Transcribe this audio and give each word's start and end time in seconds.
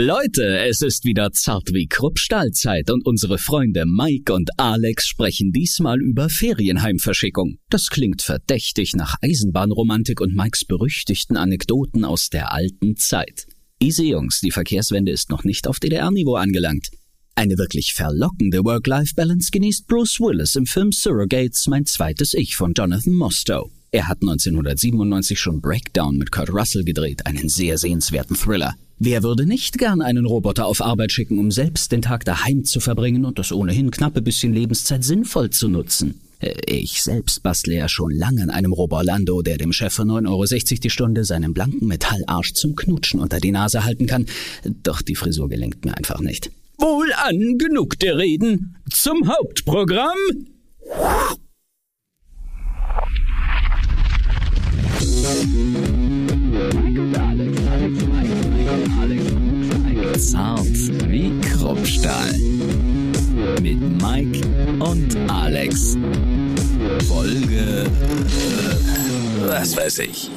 Leute, 0.00 0.60
es 0.60 0.80
ist 0.80 1.04
wieder 1.04 1.32
zart 1.32 1.72
wie 1.72 1.88
Kruppstahlzeit 1.88 2.88
und 2.92 3.04
unsere 3.04 3.36
Freunde 3.36 3.84
Mike 3.84 4.32
und 4.32 4.48
Alex 4.56 5.08
sprechen 5.08 5.50
diesmal 5.50 6.00
über 6.00 6.28
Ferienheimverschickung. 6.28 7.58
Das 7.68 7.88
klingt 7.88 8.22
verdächtig 8.22 8.94
nach 8.94 9.16
Eisenbahnromantik 9.22 10.20
und 10.20 10.36
Mikes 10.36 10.66
berüchtigten 10.66 11.36
Anekdoten 11.36 12.04
aus 12.04 12.30
der 12.30 12.52
alten 12.52 12.96
Zeit. 12.96 13.48
Easy 13.80 14.10
Jungs, 14.10 14.38
die 14.40 14.52
Verkehrswende 14.52 15.10
ist 15.10 15.30
noch 15.30 15.42
nicht 15.42 15.66
auf 15.66 15.80
DDR-Niveau 15.80 16.36
angelangt. 16.36 16.90
Eine 17.34 17.58
wirklich 17.58 17.92
verlockende 17.92 18.64
Work-Life-Balance 18.64 19.50
genießt 19.50 19.88
Bruce 19.88 20.20
Willis 20.20 20.54
im 20.54 20.66
Film 20.66 20.92
Surrogates, 20.92 21.66
mein 21.66 21.86
zweites 21.86 22.34
Ich 22.34 22.54
von 22.54 22.72
Jonathan 22.72 23.14
Mostow. 23.14 23.68
Er 23.90 24.06
hat 24.06 24.18
1997 24.20 25.40
schon 25.40 25.60
Breakdown 25.60 26.18
mit 26.18 26.30
Kurt 26.30 26.50
Russell 26.50 26.84
gedreht, 26.84 27.26
einen 27.26 27.48
sehr 27.48 27.78
sehenswerten 27.78 28.36
Thriller. 28.36 28.76
Wer 29.00 29.22
würde 29.22 29.46
nicht 29.46 29.78
gern 29.78 30.02
einen 30.02 30.26
Roboter 30.26 30.66
auf 30.66 30.80
Arbeit 30.80 31.12
schicken, 31.12 31.38
um 31.38 31.52
selbst 31.52 31.92
den 31.92 32.02
Tag 32.02 32.24
daheim 32.24 32.64
zu 32.64 32.80
verbringen 32.80 33.24
und 33.24 33.38
das 33.38 33.52
ohnehin 33.52 33.92
knappe 33.92 34.20
bisschen 34.22 34.52
Lebenszeit 34.52 35.04
sinnvoll 35.04 35.50
zu 35.50 35.68
nutzen? 35.68 36.20
Äh, 36.40 36.54
ich 36.66 37.00
selbst 37.04 37.44
bastle 37.44 37.76
ja 37.76 37.88
schon 37.88 38.10
lange 38.10 38.42
an 38.42 38.50
einem 38.50 38.72
Robolando, 38.72 39.42
der 39.42 39.56
dem 39.56 39.72
Chef 39.72 39.94
für 39.94 40.02
9,60 40.02 40.26
Euro 40.72 40.80
die 40.82 40.90
Stunde 40.90 41.24
seinen 41.24 41.54
blanken 41.54 41.86
Metallarsch 41.86 42.54
zum 42.54 42.74
Knutschen 42.74 43.20
unter 43.20 43.38
die 43.38 43.52
Nase 43.52 43.84
halten 43.84 44.06
kann. 44.06 44.26
Doch 44.82 45.00
die 45.00 45.14
Frisur 45.14 45.48
gelingt 45.48 45.84
mir 45.84 45.96
einfach 45.96 46.18
nicht. 46.18 46.50
Wohlan, 46.78 47.56
genug 47.56 48.00
der 48.00 48.18
Reden. 48.18 48.76
Zum 48.90 49.28
Hauptprogramm. 49.28 50.16
Zart 60.18 60.66
wie 61.08 61.32
Kruppstahl. 61.40 62.34
Mit 63.62 63.80
Mike 64.02 64.40
und 64.80 65.16
Alex. 65.30 65.96
Folge. 67.06 67.86
Was 69.46 69.76
weiß 69.76 70.00
ich. 70.00 70.28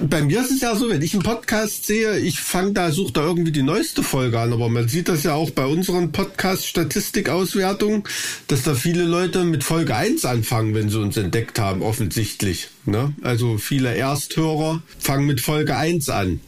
Bei 0.00 0.22
mir 0.22 0.40
ist 0.40 0.50
es 0.50 0.62
ja 0.62 0.74
so, 0.74 0.88
wenn 0.88 1.02
ich 1.02 1.12
einen 1.12 1.22
Podcast 1.22 1.86
sehe, 1.86 2.18
ich 2.20 2.40
fange 2.40 2.72
da, 2.72 2.90
suche 2.90 3.12
da 3.12 3.22
irgendwie 3.26 3.52
die 3.52 3.62
neueste 3.62 4.02
Folge 4.02 4.40
an. 4.40 4.54
Aber 4.54 4.70
man 4.70 4.88
sieht 4.88 5.08
das 5.08 5.24
ja 5.24 5.34
auch 5.34 5.50
bei 5.50 5.66
unseren 5.66 6.10
Podcast-Statistikauswertungen, 6.10 8.04
dass 8.48 8.62
da 8.62 8.74
viele 8.74 9.04
Leute 9.04 9.44
mit 9.44 9.62
Folge 9.62 9.94
1 9.94 10.24
anfangen, 10.24 10.74
wenn 10.74 10.88
sie 10.88 10.98
uns 10.98 11.18
entdeckt 11.18 11.58
haben, 11.58 11.82
offensichtlich. 11.82 12.70
Ne? 12.86 13.12
Also 13.20 13.58
viele 13.58 13.94
Ersthörer 13.94 14.82
fangen 14.98 15.26
mit 15.26 15.42
Folge 15.42 15.76
1 15.76 16.08
an. 16.08 16.40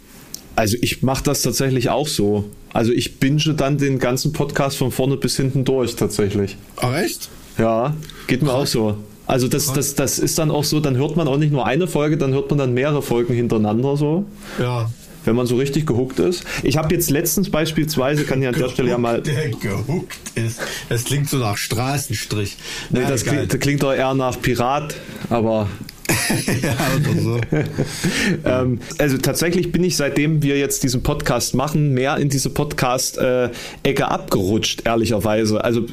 Also 0.56 0.76
ich 0.80 1.02
mache 1.02 1.24
das 1.24 1.42
tatsächlich 1.42 1.90
auch 1.90 2.06
so. 2.08 2.44
Also 2.72 2.92
ich 2.92 3.18
binge 3.18 3.54
dann 3.54 3.78
den 3.78 3.98
ganzen 3.98 4.32
Podcast 4.32 4.76
von 4.76 4.90
vorne 4.90 5.16
bis 5.16 5.36
hinten 5.36 5.64
durch 5.64 5.96
tatsächlich. 5.96 6.56
Ach 6.76 6.96
echt? 6.96 7.28
Ja, 7.58 7.94
geht 8.26 8.42
mir 8.42 8.48
Krass. 8.48 8.60
auch 8.60 8.66
so. 8.66 8.96
Also 9.26 9.48
das, 9.48 9.72
das, 9.72 9.94
das 9.94 10.18
ist 10.18 10.38
dann 10.38 10.50
auch 10.50 10.64
so, 10.64 10.80
dann 10.80 10.96
hört 10.96 11.16
man 11.16 11.28
auch 11.28 11.38
nicht 11.38 11.52
nur 11.52 11.66
eine 11.66 11.86
Folge, 11.86 12.16
dann 12.18 12.32
hört 12.34 12.50
man 12.50 12.58
dann 12.58 12.74
mehrere 12.74 13.00
Folgen 13.00 13.32
hintereinander 13.34 13.96
so. 13.96 14.26
Ja. 14.60 14.90
Wenn 15.24 15.36
man 15.36 15.46
so 15.46 15.56
richtig 15.56 15.86
gehuckt 15.86 16.18
ist. 16.18 16.44
Ich 16.62 16.76
habe 16.76 16.94
jetzt 16.94 17.08
letztens 17.08 17.48
beispielsweise, 17.48 18.24
kann 18.24 18.42
ich 18.42 18.48
an 18.48 18.54
der 18.54 18.68
Stelle 18.68 18.90
ja 18.90 18.98
mal. 18.98 19.22
Der 19.22 19.48
gehuckt 19.48 20.18
ist. 20.34 20.60
Das 20.90 21.04
klingt 21.04 21.30
so 21.30 21.38
nach 21.38 21.56
Straßenstrich. 21.56 22.58
Nee, 22.90 23.00
Na, 23.02 23.08
das, 23.08 23.24
klingt, 23.24 23.50
das 23.50 23.60
klingt 23.60 23.82
doch 23.82 23.94
eher 23.94 24.12
nach 24.12 24.38
Pirat, 24.42 24.94
aber 25.30 25.68
ja, 26.62 26.76
oder 26.96 27.20
so. 27.20 27.40
ähm, 28.44 28.80
also 28.98 29.18
tatsächlich 29.18 29.72
bin 29.72 29.82
ich, 29.84 29.96
seitdem 29.96 30.42
wir 30.42 30.58
jetzt 30.58 30.82
diesen 30.82 31.02
Podcast 31.02 31.54
machen, 31.54 31.92
mehr 31.92 32.16
in 32.18 32.28
diese 32.28 32.50
Podcast-Ecke 32.50 34.08
abgerutscht, 34.08 34.82
ehrlicherweise. 34.84 35.62
Also 35.62 35.86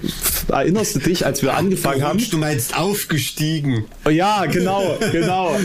erinnerst 0.49 0.95
du 0.95 0.99
dich, 0.99 1.25
als 1.25 1.41
wir 1.41 1.55
angefangen 1.55 2.03
haben? 2.03 2.19
Du 2.29 2.37
meinst 2.37 2.77
aufgestiegen. 2.77 3.85
Oh, 4.05 4.09
ja, 4.09 4.45
genau, 4.45 4.97
genau, 5.11 5.55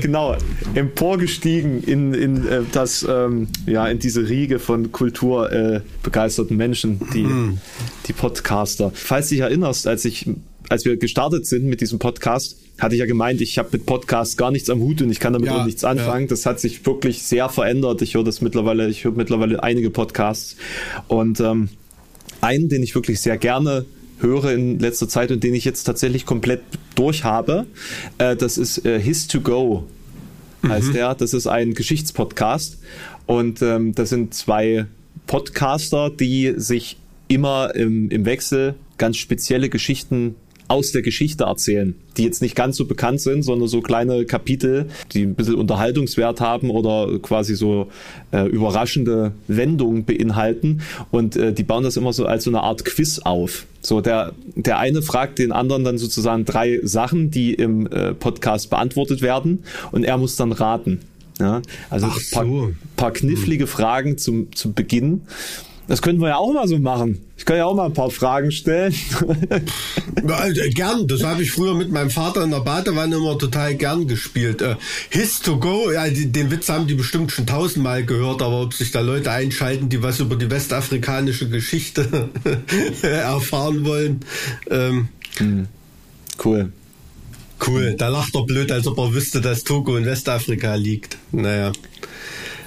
genau. 0.00 0.36
Emporgestiegen 0.74 1.82
in, 1.82 2.14
in 2.14 2.48
äh, 2.48 2.60
das, 2.72 3.06
ähm, 3.08 3.48
ja, 3.66 3.86
in 3.88 3.98
diese 3.98 4.28
Riege 4.28 4.58
von 4.58 4.92
kulturbegeisterten 4.92 6.54
äh, 6.54 6.58
Menschen, 6.58 7.00
die, 7.12 7.24
mhm. 7.24 7.58
die 8.06 8.12
Podcaster. 8.12 8.90
Falls 8.94 9.28
du 9.28 9.36
dich 9.36 9.42
erinnerst, 9.42 9.86
als 9.86 10.04
ich 10.04 10.26
als 10.70 10.84
wir 10.84 10.96
gestartet 10.96 11.46
sind 11.46 11.66
mit 11.66 11.80
diesem 11.80 11.98
Podcast, 11.98 12.56
hatte 12.78 12.94
ich 12.94 13.00
ja 13.00 13.06
gemeint, 13.06 13.40
ich 13.40 13.58
habe 13.58 13.68
mit 13.72 13.86
Podcasts 13.86 14.36
gar 14.36 14.50
nichts 14.50 14.68
am 14.68 14.80
Hut 14.80 15.00
und 15.00 15.10
ich 15.10 15.20
kann 15.20 15.32
damit 15.32 15.48
ja, 15.48 15.56
auch 15.56 15.64
nichts 15.64 15.84
anfangen. 15.84 16.24
Ja. 16.24 16.30
Das 16.30 16.46
hat 16.46 16.60
sich 16.60 16.84
wirklich 16.86 17.22
sehr 17.22 17.48
verändert. 17.48 18.02
Ich 18.02 18.14
höre 18.14 18.24
das 18.24 18.40
mittlerweile, 18.40 18.88
ich 18.88 19.04
höre 19.04 19.12
mittlerweile 19.12 19.62
einige 19.62 19.90
Podcasts 19.90 20.56
und 21.08 21.40
ähm, 21.40 21.68
einen, 22.40 22.68
den 22.68 22.82
ich 22.82 22.94
wirklich 22.94 23.20
sehr 23.20 23.38
gerne 23.38 23.84
höre 24.18 24.52
in 24.52 24.78
letzter 24.78 25.08
Zeit 25.08 25.30
und 25.30 25.42
den 25.44 25.54
ich 25.54 25.64
jetzt 25.64 25.84
tatsächlich 25.84 26.26
komplett 26.26 26.60
durch 26.94 27.24
habe, 27.24 27.66
äh, 28.18 28.36
das 28.36 28.58
ist 28.58 28.84
äh, 28.84 29.00
His 29.00 29.28
to 29.28 29.40
Go 29.40 29.86
heißt 30.68 30.88
mhm. 30.88 30.92
der. 30.92 31.14
Das 31.14 31.34
ist 31.34 31.46
ein 31.46 31.74
Geschichtspodcast 31.74 32.78
und 33.26 33.62
ähm, 33.62 33.94
das 33.94 34.10
sind 34.10 34.34
zwei 34.34 34.86
Podcaster, 35.26 36.10
die 36.10 36.54
sich 36.56 36.98
immer 37.28 37.74
im, 37.74 38.10
im 38.10 38.24
Wechsel 38.24 38.74
ganz 38.98 39.16
spezielle 39.16 39.68
Geschichten 39.68 40.36
aus 40.68 40.92
der 40.92 41.02
Geschichte 41.02 41.44
erzählen, 41.44 41.94
die 42.16 42.24
jetzt 42.24 42.42
nicht 42.42 42.54
ganz 42.54 42.76
so 42.76 42.86
bekannt 42.86 43.20
sind, 43.20 43.42
sondern 43.42 43.68
so 43.68 43.80
kleine 43.80 44.24
Kapitel, 44.24 44.86
die 45.12 45.22
ein 45.22 45.34
bisschen 45.34 45.56
Unterhaltungswert 45.56 46.40
haben 46.40 46.70
oder 46.70 47.18
quasi 47.20 47.54
so 47.54 47.90
äh, 48.32 48.46
überraschende 48.48 49.32
Wendungen 49.46 50.04
beinhalten. 50.04 50.80
Und 51.10 51.36
äh, 51.36 51.52
die 51.52 51.64
bauen 51.64 51.84
das 51.84 51.96
immer 51.96 52.12
so 52.12 52.26
als 52.26 52.44
so 52.44 52.50
eine 52.50 52.62
Art 52.62 52.84
Quiz 52.84 53.18
auf. 53.18 53.66
So, 53.80 54.00
der, 54.00 54.32
der 54.56 54.78
eine 54.78 55.02
fragt 55.02 55.38
den 55.38 55.52
anderen 55.52 55.84
dann 55.84 55.98
sozusagen 55.98 56.44
drei 56.44 56.80
Sachen, 56.82 57.30
die 57.30 57.52
im 57.52 57.86
äh, 57.86 58.14
Podcast 58.14 58.70
beantwortet 58.70 59.20
werden 59.20 59.64
und 59.92 60.04
er 60.04 60.16
muss 60.16 60.36
dann 60.36 60.52
raten. 60.52 61.00
Ja, 61.40 61.62
also 61.90 62.06
ein 62.06 62.12
paar, 62.32 62.46
so. 62.46 62.72
paar 62.96 63.12
knifflige 63.12 63.64
hm. 63.64 63.68
Fragen 63.68 64.18
zum, 64.18 64.52
zum 64.52 64.72
Beginn. 64.72 65.22
Das 65.86 66.00
könnten 66.00 66.22
wir 66.22 66.28
ja 66.28 66.36
auch 66.36 66.52
mal 66.52 66.66
so 66.66 66.78
machen. 66.78 67.20
Ich 67.36 67.44
kann 67.44 67.56
ja 67.56 67.66
auch 67.66 67.74
mal 67.74 67.86
ein 67.86 67.92
paar 67.92 68.10
Fragen 68.10 68.50
stellen. 68.50 68.94
äh, 70.16 70.70
gern, 70.70 71.06
das 71.06 71.22
habe 71.22 71.42
ich 71.42 71.50
früher 71.50 71.74
mit 71.74 71.90
meinem 71.90 72.10
Vater 72.10 72.42
in 72.42 72.50
der 72.50 72.60
Badewanne 72.60 73.16
immer 73.16 73.38
total 73.38 73.74
gern 73.74 74.08
gespielt. 74.08 74.62
Äh, 74.62 74.76
His 75.10 75.40
to 75.40 75.58
go, 75.58 75.90
ja, 75.92 76.08
den 76.08 76.50
Witz 76.50 76.68
haben 76.70 76.86
die 76.86 76.94
bestimmt 76.94 77.32
schon 77.32 77.46
tausendmal 77.46 78.04
gehört, 78.04 78.40
aber 78.40 78.62
ob 78.62 78.72
sich 78.72 78.92
da 78.92 79.00
Leute 79.00 79.30
einschalten, 79.30 79.90
die 79.90 80.02
was 80.02 80.20
über 80.20 80.36
die 80.36 80.50
westafrikanische 80.50 81.50
Geschichte 81.50 82.30
erfahren 83.02 83.84
wollen. 83.84 84.20
Ähm, 84.70 85.08
hm. 85.36 85.68
Cool. 86.42 86.72
Cool, 87.66 87.94
da 87.96 88.08
lacht 88.08 88.34
er 88.34 88.44
blöd, 88.44 88.72
als 88.72 88.86
ob 88.86 88.98
er 88.98 89.14
wüsste, 89.14 89.40
dass 89.40 89.64
Togo 89.64 89.96
in 89.96 90.04
Westafrika 90.04 90.74
liegt. 90.74 91.18
Naja. 91.32 91.72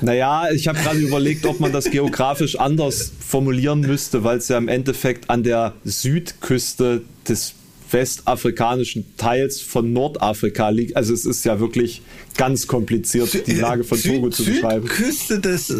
Naja, 0.01 0.51
ich 0.51 0.67
habe 0.67 0.79
gerade 0.79 0.99
überlegt, 0.99 1.45
ob 1.45 1.59
man 1.59 1.71
das 1.71 1.89
geografisch 1.89 2.57
anders 2.59 3.11
formulieren 3.19 3.81
müsste, 3.81 4.23
weil 4.23 4.37
es 4.37 4.47
ja 4.47 4.57
im 4.57 4.67
Endeffekt 4.67 5.29
an 5.29 5.43
der 5.43 5.73
Südküste 5.83 7.01
des 7.27 7.53
westafrikanischen 7.91 9.05
Teils 9.17 9.61
von 9.61 9.93
Nordafrika 9.93 10.69
liegt. 10.69 10.95
Also 10.95 11.13
es 11.13 11.25
ist 11.25 11.45
ja 11.45 11.59
wirklich 11.59 12.01
ganz 12.35 12.67
kompliziert, 12.67 13.47
die 13.47 13.53
Lage 13.53 13.83
von 13.83 14.01
Togo 14.01 14.29
zu 14.29 14.43
beschreiben. 14.45 14.87
Südküste 14.87 15.39
des 15.39 15.73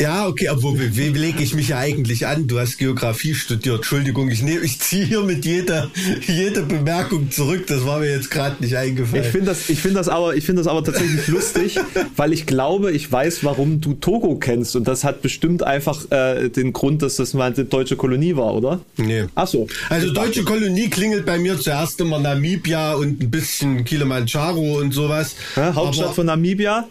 ja, 0.00 0.26
okay, 0.26 0.48
aber 0.48 0.62
wie, 0.62 0.96
wie 0.96 1.08
lege 1.08 1.42
ich 1.42 1.54
mich 1.54 1.68
ja 1.68 1.78
eigentlich 1.78 2.26
an? 2.26 2.48
Du 2.48 2.58
hast 2.58 2.78
Geografie 2.78 3.34
studiert. 3.34 3.76
Entschuldigung, 3.76 4.28
ich 4.28 4.42
nehme, 4.42 4.64
ich 4.64 4.80
ziehe 4.80 5.04
hier 5.04 5.22
mit 5.22 5.44
jeder, 5.44 5.88
jeder 6.26 6.62
Bemerkung 6.62 7.30
zurück. 7.30 7.68
Das 7.68 7.86
war 7.86 8.00
mir 8.00 8.10
jetzt 8.10 8.30
gerade 8.30 8.56
nicht 8.60 8.76
eingefallen. 8.76 9.24
Ich 9.24 9.30
finde 9.30 9.46
das, 9.46 9.68
ich 9.68 9.80
finde 9.80 9.98
das 9.98 10.08
aber, 10.08 10.34
ich 10.34 10.44
finde 10.44 10.62
das 10.62 10.66
aber 10.66 10.82
tatsächlich 10.82 11.28
lustig, 11.28 11.78
weil 12.16 12.32
ich 12.32 12.44
glaube, 12.46 12.90
ich 12.90 13.10
weiß, 13.10 13.44
warum 13.44 13.80
du 13.80 13.94
Togo 13.94 14.36
kennst. 14.36 14.74
Und 14.74 14.88
das 14.88 15.04
hat 15.04 15.22
bestimmt 15.22 15.62
einfach 15.62 16.10
äh, 16.10 16.48
den 16.48 16.72
Grund, 16.72 17.02
dass 17.02 17.16
das 17.16 17.32
mal 17.32 17.52
eine 17.52 17.64
deutsche 17.64 17.94
Kolonie 17.94 18.34
war, 18.34 18.52
oder? 18.54 18.80
Nee. 18.96 19.26
Ach 19.36 19.46
so. 19.46 19.68
Also 19.90 20.12
deutsche 20.12 20.42
Kolonie 20.42 20.90
klingelt 20.90 21.24
bei 21.24 21.38
mir 21.38 21.58
zuerst 21.60 22.00
immer 22.00 22.18
Namibia 22.18 22.94
und 22.94 23.22
ein 23.22 23.30
bisschen 23.30 23.84
Kilimanjaro 23.84 24.80
und 24.80 24.92
sowas. 24.92 25.36
Ja, 25.54 25.72
Hauptstadt 25.72 26.06
aber 26.06 26.14
von 26.14 26.26
Namibia? 26.26 26.88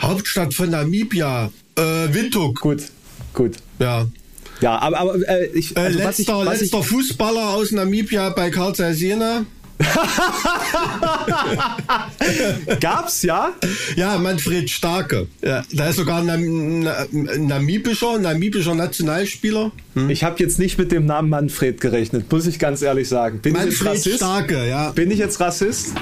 Hauptstadt 0.00 0.54
von 0.54 0.70
Namibia. 0.70 1.50
Äh, 1.80 2.14
Windhoek. 2.14 2.60
Gut, 2.60 2.82
gut. 3.32 3.56
Ja. 3.78 4.06
Ja, 4.60 4.78
aber, 4.78 5.00
aber 5.00 5.28
äh, 5.28 5.46
ich, 5.46 5.76
also 5.76 5.98
äh, 5.98 6.02
letzter, 6.04 6.10
was 6.10 6.18
ich, 6.18 6.28
was 6.28 6.60
letzter 6.60 6.80
ich, 6.80 6.86
Fußballer 6.86 7.48
aus 7.54 7.72
Namibia 7.72 8.28
bei 8.30 8.50
Karl 8.50 8.74
Zeiss 8.74 9.00
Jena. 9.00 9.46
Gab's 12.80 13.22
ja? 13.22 13.54
Ja, 13.96 14.18
Manfred 14.18 14.68
Starke. 14.68 15.26
Ja, 15.42 15.64
da 15.72 15.88
ist 15.88 15.96
sogar 15.96 16.22
ein 16.22 16.86
namibischer, 17.46 18.18
namibischer 18.18 18.74
Nationalspieler. 18.74 19.72
Hm? 19.94 20.10
Ich 20.10 20.22
habe 20.22 20.38
jetzt 20.38 20.58
nicht 20.58 20.76
mit 20.76 20.92
dem 20.92 21.06
Namen 21.06 21.30
Manfred 21.30 21.80
gerechnet, 21.80 22.30
muss 22.30 22.46
ich 22.46 22.58
ganz 22.58 22.82
ehrlich 22.82 23.08
sagen. 23.08 23.40
Bin 23.40 23.54
Manfred? 23.54 24.16
Starke, 24.16 24.68
ja. 24.68 24.90
Bin 24.90 25.10
ich 25.10 25.18
jetzt 25.18 25.40
Rassist? 25.40 25.94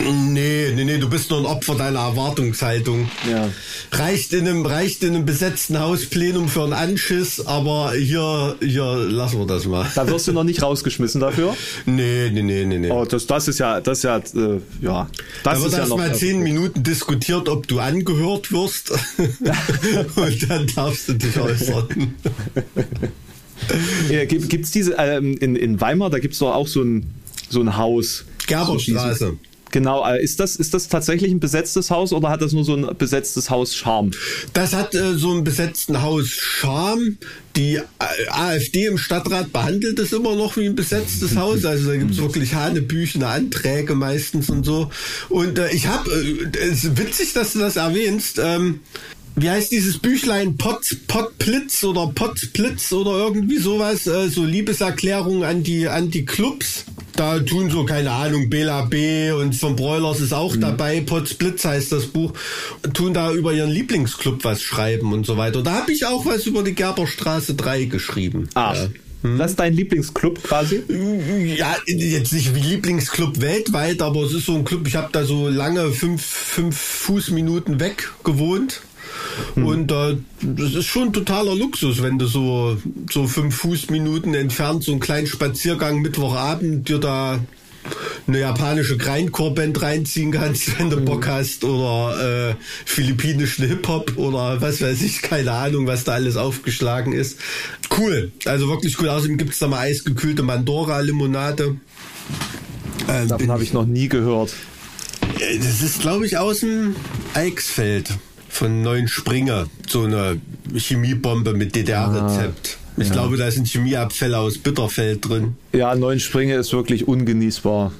Nee, 0.00 0.72
nee, 0.74 0.84
nee, 0.84 0.98
du 0.98 1.08
bist 1.08 1.30
nur 1.30 1.38
ein 1.40 1.46
Opfer 1.46 1.76
deiner 1.76 2.00
Erwartungshaltung. 2.00 3.08
Ja. 3.30 3.48
Reicht 3.92 4.32
in 4.32 4.46
einem, 4.46 4.66
reicht 4.66 5.02
in 5.04 5.14
einem 5.14 5.24
besetzten 5.24 5.78
Haus 5.78 6.06
Plenum 6.06 6.48
für 6.48 6.64
einen 6.64 6.72
Anschiss, 6.72 7.40
aber 7.46 7.92
hier, 7.92 8.56
hier 8.60 8.84
lassen 8.84 9.38
wir 9.38 9.46
das 9.46 9.66
mal. 9.66 9.86
Da 9.94 10.08
wirst 10.08 10.26
du 10.26 10.32
noch 10.32 10.44
nicht 10.44 10.62
rausgeschmissen 10.62 11.20
dafür. 11.20 11.56
Nee, 11.86 12.30
nee, 12.32 12.42
nee, 12.42 12.64
nee, 12.64 12.78
nee. 12.78 12.90
Oh, 12.90 13.04
das, 13.04 13.26
das 13.26 13.48
ist 13.48 13.60
ja, 13.60 13.80
das 13.80 13.98
ist 13.98 14.04
ja, 14.04 14.18
äh, 14.18 14.60
ja. 14.82 15.08
Das 15.44 15.54
da 15.54 15.58
wird 15.58 15.66
ist 15.68 15.72
ja 15.72 15.78
erst 15.78 15.90
noch. 15.90 15.96
mal 15.96 16.14
zehn 16.14 16.40
Minuten 16.40 16.82
diskutiert, 16.82 17.48
ob 17.48 17.68
du 17.68 17.78
angehört 17.78 18.52
wirst. 18.52 18.90
Und 20.16 20.50
dann 20.50 20.66
darfst 20.74 21.08
du 21.08 21.14
dich 21.14 21.38
äußern. 21.38 22.14
Äh, 24.10 24.26
gibt 24.26 24.64
es 24.64 24.70
diese, 24.72 24.94
ähm, 24.98 25.36
in, 25.38 25.54
in 25.54 25.80
Weimar, 25.80 26.10
da 26.10 26.18
gibt 26.18 26.34
es 26.34 26.40
doch 26.40 26.52
auch 26.52 26.66
so 26.66 26.82
ein, 26.82 27.14
so 27.48 27.60
ein 27.60 27.76
Haus. 27.76 28.24
Gerberstraße. 28.46 29.18
So 29.18 29.53
Genau, 29.74 30.08
äh, 30.08 30.22
ist 30.22 30.38
das, 30.38 30.54
ist 30.54 30.72
das 30.72 30.86
tatsächlich 30.86 31.32
ein 31.32 31.40
besetztes 31.40 31.90
Haus 31.90 32.12
oder 32.12 32.30
hat 32.30 32.40
das 32.40 32.52
nur 32.52 32.62
so 32.62 32.76
ein 32.76 32.96
besetztes 32.96 33.50
Haus 33.50 33.74
Charme? 33.74 34.12
Das 34.52 34.72
hat 34.72 34.94
äh, 34.94 35.14
so 35.14 35.32
einen 35.32 35.42
besetzten 35.42 36.00
Haus 36.00 36.28
Charme. 36.28 37.18
Die 37.56 37.74
äh, 37.74 37.82
AfD 38.28 38.86
im 38.86 38.98
Stadtrat 38.98 39.52
behandelt 39.52 39.98
es 39.98 40.12
immer 40.12 40.36
noch 40.36 40.56
wie 40.56 40.66
ein 40.66 40.76
besetztes 40.76 41.34
Haus. 41.36 41.64
Also 41.64 41.88
da 41.88 41.96
gibt 41.96 42.12
es 42.12 42.18
wirklich 42.18 42.54
hanebüchene 42.54 43.26
Anträge 43.26 43.96
meistens 43.96 44.48
und 44.48 44.64
so. 44.64 44.92
Und 45.28 45.58
äh, 45.58 45.72
ich 45.72 45.88
habe, 45.88 46.08
äh, 46.08 46.56
es 46.56 46.84
ist 46.84 46.96
witzig, 46.96 47.32
dass 47.32 47.54
du 47.54 47.58
das 47.58 47.74
erwähnst. 47.74 48.40
Ähm, 48.40 48.78
wie 49.36 49.50
heißt 49.50 49.72
dieses 49.72 49.98
Büchlein 49.98 50.56
Pot, 50.56 50.96
Potplitz 51.08 51.82
oder 51.84 52.06
Potplitz 52.14 52.92
oder 52.92 53.12
irgendwie 53.18 53.58
sowas, 53.58 54.06
äh, 54.06 54.28
so 54.28 54.44
Liebeserklärungen 54.44 55.42
an 55.42 55.62
die, 55.62 55.88
an 55.88 56.10
die 56.10 56.24
Clubs. 56.24 56.84
Da 57.16 57.38
tun 57.38 57.70
so, 57.70 57.84
keine 57.84 58.10
Ahnung, 58.10 58.50
Bela 58.50 58.82
B. 58.82 59.30
und 59.30 59.54
von 59.54 59.76
Broilers 59.76 60.20
ist 60.20 60.32
auch 60.32 60.54
mhm. 60.54 60.60
dabei, 60.60 61.00
Potsblitz 61.00 61.64
heißt 61.64 61.92
das 61.92 62.06
Buch, 62.06 62.32
tun 62.92 63.14
da 63.14 63.32
über 63.32 63.52
ihren 63.52 63.70
Lieblingsclub 63.70 64.44
was 64.44 64.62
schreiben 64.62 65.12
und 65.12 65.24
so 65.24 65.36
weiter. 65.36 65.62
Da 65.62 65.74
habe 65.74 65.92
ich 65.92 66.06
auch 66.06 66.26
was 66.26 66.46
über 66.46 66.62
die 66.62 66.74
Gerberstraße 66.74 67.54
3 67.54 67.84
geschrieben. 67.84 68.48
Ach. 68.54 68.74
Ja. 68.74 68.88
Das 69.38 69.52
ist 69.52 69.60
dein 69.60 69.72
Lieblingsclub 69.72 70.42
quasi? 70.42 70.82
Ja, 71.56 71.74
jetzt 71.86 72.32
nicht 72.34 72.54
wie 72.54 72.60
Lieblingsclub 72.60 73.40
weltweit, 73.40 74.02
aber 74.02 74.24
es 74.24 74.34
ist 74.34 74.44
so 74.44 74.54
ein 74.54 74.66
Club, 74.66 74.86
ich 74.86 74.96
habe 74.96 75.08
da 75.12 75.24
so 75.24 75.48
lange 75.48 75.92
fünf, 75.92 76.22
fünf 76.22 76.76
Fußminuten 76.76 77.80
weg 77.80 78.12
gewohnt. 78.22 78.82
Hm. 79.54 79.66
Und 79.66 79.92
äh, 79.92 80.16
das 80.42 80.74
ist 80.74 80.86
schon 80.86 81.12
totaler 81.12 81.54
Luxus, 81.54 82.02
wenn 82.02 82.18
du 82.18 82.26
so, 82.26 82.76
so 83.10 83.26
fünf 83.26 83.54
Fußminuten 83.56 84.34
entfernt 84.34 84.84
so 84.84 84.92
einen 84.92 85.00
kleinen 85.00 85.26
Spaziergang 85.26 86.02
Mittwochabend 86.02 86.88
dir 86.88 86.98
da 86.98 87.40
eine 88.26 88.40
japanische 88.40 88.96
Grindcore-Band 88.96 89.82
reinziehen 89.82 90.32
kannst, 90.32 90.78
wenn 90.78 90.90
du 90.90 91.00
Bock 91.00 91.26
hast, 91.26 91.64
oder 91.64 92.50
äh, 92.50 92.54
philippinischen 92.84 93.66
Hip-Hop 93.66 94.16
oder 94.16 94.60
was 94.60 94.80
weiß 94.80 95.02
ich, 95.02 95.22
keine 95.22 95.52
Ahnung, 95.52 95.86
was 95.86 96.04
da 96.04 96.12
alles 96.12 96.36
aufgeschlagen 96.36 97.12
ist. 97.12 97.38
Cool, 97.96 98.32
also 98.46 98.68
wirklich 98.68 98.98
cool. 99.00 99.08
Außerdem 99.08 99.36
gibt 99.36 99.52
es 99.52 99.58
da 99.58 99.68
mal 99.68 99.80
eisgekühlte 99.80 100.42
Mandora-Limonade. 100.42 101.76
Ähm, 103.08 103.28
Davon 103.28 103.50
habe 103.50 103.62
ich 103.62 103.72
noch 103.72 103.86
nie 103.86 104.08
gehört. 104.08 104.54
Äh, 105.38 105.58
das 105.58 105.82
ist, 105.82 106.00
glaube 106.00 106.26
ich, 106.26 106.38
aus 106.38 106.60
dem 106.60 106.96
Eichsfeld 107.34 108.08
von 108.54 108.82
Neuen 108.82 109.08
Springer, 109.08 109.66
so 109.88 110.04
eine 110.04 110.40
Chemiebombe 110.76 111.54
mit 111.54 111.74
DDR-Rezept. 111.74 112.78
Ah, 112.78 113.00
ich 113.00 113.08
ja. 113.08 113.12
glaube, 113.12 113.36
da 113.36 113.50
sind 113.50 113.66
Chemieabfälle 113.66 114.38
aus 114.38 114.58
Bitterfeld 114.58 115.28
drin. 115.28 115.56
Ja, 115.72 115.94
Neuen 115.94 116.20
Springer 116.20 116.60
ist 116.60 116.72
wirklich 116.72 117.08
ungenießbar. 117.08 117.92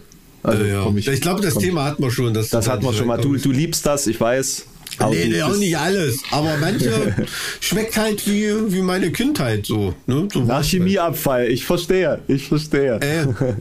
Also, 0.44 0.62
äh, 0.62 0.72
ja. 0.72 0.92
ich, 0.94 1.08
ich, 1.08 1.20
glaube, 1.20 1.40
das 1.40 1.54
Thema 1.54 1.84
hat 1.84 1.98
man 1.98 2.10
schon. 2.10 2.32
Das, 2.34 2.50
das 2.50 2.68
hat 2.68 2.82
man 2.82 2.94
schon 2.94 3.08
mal. 3.08 3.20
Du, 3.20 3.36
du 3.36 3.50
liebst 3.50 3.84
das, 3.84 4.06
ich 4.06 4.20
weiß. 4.20 4.66
Nee, 5.10 5.26
nee 5.26 5.42
auch 5.42 5.56
nicht 5.56 5.76
alles. 5.76 6.22
Aber 6.30 6.56
manche 6.60 7.26
schmeckt 7.60 7.96
halt 7.96 8.24
wie, 8.28 8.72
wie 8.72 8.82
meine 8.82 9.10
Kindheit 9.10 9.66
so. 9.66 9.94
Ne? 10.06 10.28
so 10.32 10.44
Nach 10.44 10.62
Chemieabfall, 10.62 11.48
ich 11.48 11.64
verstehe, 11.64 12.20
ich 12.28 12.46
verstehe. 12.46 13.00
Äh, 13.00 13.26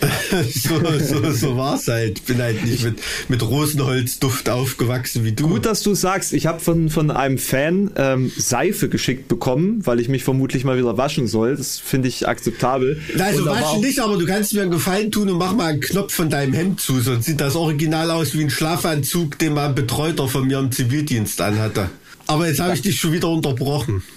so, 0.54 0.80
so, 0.98 1.32
so 1.32 1.56
war 1.56 1.74
es 1.74 1.88
halt. 1.88 2.24
Bin 2.26 2.40
halt 2.40 2.64
nicht 2.64 2.84
mit, 2.84 2.98
mit 3.28 3.42
Rosenholzduft 3.42 4.48
aufgewachsen 4.48 5.24
wie 5.24 5.32
du. 5.32 5.48
Gut, 5.48 5.66
dass 5.66 5.82
du 5.82 5.94
sagst, 5.94 6.32
ich 6.32 6.46
habe 6.46 6.60
von, 6.60 6.90
von 6.90 7.10
einem 7.10 7.38
Fan 7.38 7.90
ähm, 7.96 8.32
Seife 8.36 8.88
geschickt 8.88 9.28
bekommen, 9.28 9.84
weil 9.84 10.00
ich 10.00 10.08
mich 10.08 10.24
vermutlich 10.24 10.64
mal 10.64 10.78
wieder 10.78 10.96
waschen 10.96 11.26
soll. 11.26 11.56
Das 11.56 11.78
finde 11.78 12.08
ich 12.08 12.28
akzeptabel. 12.28 13.00
Also 13.18 13.46
waschen 13.46 13.80
nicht, 13.80 14.00
aber 14.00 14.16
du 14.16 14.26
kannst 14.26 14.54
mir 14.54 14.62
einen 14.62 14.70
Gefallen 14.70 15.10
tun 15.10 15.28
und 15.28 15.38
mach 15.38 15.54
mal 15.54 15.66
einen 15.66 15.80
Knopf 15.80 16.14
von 16.14 16.30
deinem 16.30 16.52
Hemd 16.52 16.80
zu, 16.80 17.00
sonst 17.00 17.26
sieht 17.26 17.40
das 17.40 17.56
original 17.56 18.10
aus 18.10 18.34
wie 18.34 18.42
ein 18.42 18.50
Schlafanzug, 18.50 19.38
den 19.38 19.54
mal 19.54 19.68
ein 19.68 19.74
Betreuter 19.74 20.28
von 20.28 20.46
mir 20.46 20.58
im 20.58 20.72
Zivildienst 20.72 21.40
anhatte. 21.40 21.90
Aber 22.30 22.46
jetzt 22.46 22.60
habe 22.60 22.74
ich 22.74 22.82
dich 22.82 22.98
schon 22.98 23.12
wieder 23.12 23.28
unterbrochen. 23.28 24.02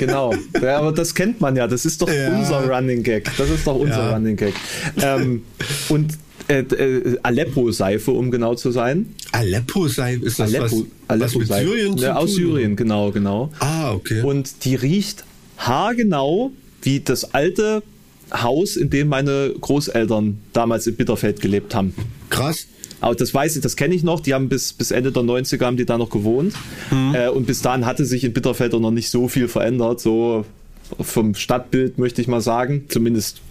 Genau. 0.00 0.34
Ja, 0.60 0.78
aber 0.78 0.92
das 0.92 1.14
kennt 1.14 1.40
man 1.40 1.56
ja. 1.56 1.66
Das 1.66 1.84
ist 1.84 2.00
doch 2.00 2.08
ja. 2.08 2.36
unser 2.36 2.68
Running 2.68 3.02
Gag. 3.02 3.30
Das 3.36 3.48
ist 3.48 3.66
doch 3.66 3.76
unser 3.76 3.98
ja. 3.98 4.14
Running 4.14 4.36
Gag. 4.36 4.54
Ähm, 5.00 5.42
und 5.88 6.18
äh, 6.48 6.60
äh, 6.60 7.18
Aleppo-Seife, 7.22 8.10
um 8.10 8.30
genau 8.30 8.54
zu 8.54 8.70
sein. 8.70 9.14
Aleppo-Seife? 9.32 10.24
Ist 10.24 10.40
das 10.40 10.54
Aleppo, 10.54 10.80
was, 10.80 11.08
Aleppo 11.08 11.40
was 11.40 11.48
mit 11.48 11.48
Syrien 11.48 11.96
ja, 11.98 12.16
Aus 12.16 12.34
Syrien, 12.34 12.76
genau, 12.76 13.12
genau. 13.12 13.52
Ah, 13.60 13.92
okay. 13.92 14.22
Und 14.22 14.64
die 14.64 14.74
riecht 14.74 15.24
haargenau 15.58 16.50
wie 16.82 17.00
das 17.00 17.34
alte 17.34 17.82
Haus, 18.32 18.76
in 18.76 18.90
dem 18.90 19.08
meine 19.08 19.54
Großeltern 19.60 20.38
damals 20.52 20.86
in 20.86 20.96
Bitterfeld 20.96 21.40
gelebt 21.40 21.74
haben. 21.74 21.94
Krass. 22.30 22.66
Aber 23.04 23.14
das 23.14 23.34
weiß 23.34 23.56
ich, 23.56 23.62
das 23.62 23.76
kenne 23.76 23.94
ich 23.94 24.02
noch. 24.02 24.20
Die 24.20 24.32
haben 24.32 24.48
bis, 24.48 24.72
bis 24.72 24.90
Ende 24.90 25.12
der 25.12 25.22
90er 25.22 25.66
haben 25.66 25.76
die 25.76 25.84
da 25.84 25.98
noch 25.98 26.08
gewohnt. 26.08 26.54
Mhm. 26.90 27.14
Äh, 27.14 27.28
und 27.28 27.46
bis 27.46 27.60
dahin 27.60 27.84
hatte 27.84 28.06
sich 28.06 28.24
in 28.24 28.32
Bitterfeld 28.32 28.72
noch 28.72 28.90
nicht 28.90 29.10
so 29.10 29.28
viel 29.28 29.46
verändert. 29.46 30.00
So 30.00 30.46
vom 30.98 31.34
Stadtbild 31.34 31.98
möchte 31.98 32.22
ich 32.22 32.28
mal 32.28 32.40
sagen. 32.40 32.86
Zumindest 32.88 33.42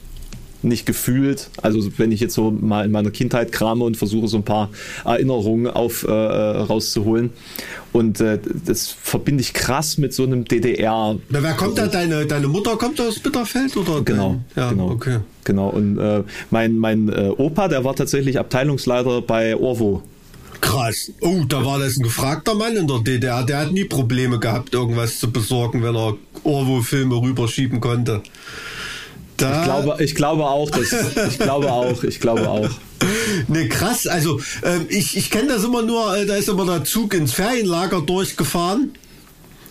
nicht 0.64 0.88
gefühlt. 0.88 1.52
Also 1.62 1.88
wenn 1.98 2.12
ich 2.12 2.20
jetzt 2.20 2.34
so 2.34 2.50
mal 2.50 2.84
in 2.84 2.92
meiner 2.92 3.12
Kindheit 3.12 3.52
krame 3.52 3.84
und 3.84 3.96
versuche 3.96 4.28
so 4.28 4.38
ein 4.38 4.44
paar 4.44 4.72
Erinnerungen 5.06 5.68
auf 5.68 6.04
äh, 6.04 6.12
rauszuholen. 6.12 7.30
Und 7.92 8.22
äh, 8.22 8.40
das 8.66 8.88
verbinde 8.88 9.42
ich 9.42 9.54
krass 9.54 10.00
mit 10.00 10.16
so 10.16 10.24
einem 10.24 10.46
DDR. 10.46 11.16
Na, 11.30 11.44
wer 11.44 11.54
kommt 11.54 11.78
da? 11.78 11.86
Deine, 11.86 12.26
deine 12.26 12.48
Mutter 12.48 12.76
kommt 12.78 13.00
aus 13.00 13.20
Bitterfeld 13.20 13.78
oder? 13.78 14.02
Genau, 14.02 14.40
ja, 14.56 14.72
genau, 14.72 14.90
okay. 14.90 15.20
Genau. 15.44 15.70
Und 15.70 15.98
äh, 15.98 16.24
mein 16.52 16.78
mein 16.78 17.10
äh, 17.10 17.30
Opa, 17.30 17.68
der 17.68 17.84
war 17.84 17.96
tatsächlich 17.96 18.40
Abteilungsleiter 18.40 19.22
bei 19.22 19.56
Orvo. 19.56 20.04
Krass. 20.62 21.12
Oh, 21.20 21.44
da 21.48 21.66
war 21.66 21.78
das 21.80 21.98
ein 21.98 22.04
gefragter 22.04 22.56
Mann 22.56 22.78
in 22.78 22.88
der 22.88 23.00
DDR. 23.00 23.44
Der 23.44 23.60
hat 23.60 23.72
nie 23.74 23.84
Probleme 23.84 24.40
gehabt, 24.40 24.74
irgendwas 24.74 25.20
zu 25.20 25.30
besorgen, 25.30 25.84
wenn 25.84 25.96
er 25.96 26.16
Orwo-Filme 26.46 27.22
rüberschieben 27.22 27.82
konnte. 27.82 28.24
Da 29.38 29.60
ich 29.60 29.64
glaube, 29.66 30.04
ich 30.04 30.16
glaube 30.16 30.46
auch, 30.46 30.70
dass, 30.70 30.94
ich 31.30 31.38
glaube 31.38 31.72
auch, 31.72 32.04
ich 32.04 32.20
glaube 32.20 32.50
auch. 32.50 32.70
Ne, 33.50 33.68
krass. 33.68 34.08
Also 34.08 34.40
äh, 34.62 34.80
ich, 34.88 35.18
ich 35.18 35.30
kenne 35.30 35.50
das 35.50 35.66
immer 35.66 35.82
nur, 35.82 36.16
äh, 36.16 36.26
da 36.26 36.36
ist 36.36 36.48
immer 36.48 36.66
der 36.66 36.86
Zug 36.86 37.14
ins 37.14 37.34
Ferienlager 37.34 38.02
durchgefahren. 38.02 38.94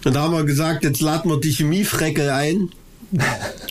Und 0.04 0.14
da 0.14 0.22
haben 0.22 0.34
wir 0.34 0.44
gesagt, 0.44 0.84
jetzt 0.84 1.00
laden 1.00 1.30
wir 1.30 1.40
die 1.40 1.52
Chemiefreckel 1.52 2.28
ein. 2.28 2.70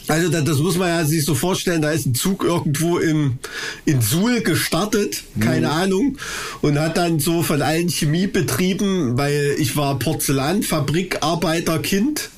Also 0.08 0.30
das, 0.30 0.44
das, 0.44 0.60
muss 0.60 0.78
man 0.78 0.90
ja 0.90 1.04
sich 1.06 1.26
so 1.26 1.34
vorstellen, 1.36 1.82
da 1.82 1.92
ist 1.92 2.06
ein 2.06 2.14
Zug 2.14 2.44
irgendwo 2.44 2.98
im, 2.98 3.40
in 3.86 4.02
Suhl 4.02 4.42
gestartet, 4.42 5.24
keine 5.40 5.68
mhm. 5.68 5.74
Ahnung, 5.74 6.18
und 6.62 6.78
hat 6.80 6.98
dann 6.98 7.20
so 7.20 7.44
von 7.44 7.62
allen 7.62 7.88
Chemiebetrieben, 7.88 9.18
weil 9.18 9.56
ich 9.58 9.78
war 9.78 9.98
Porzellanfabrikarbeiterkind, 10.00 12.30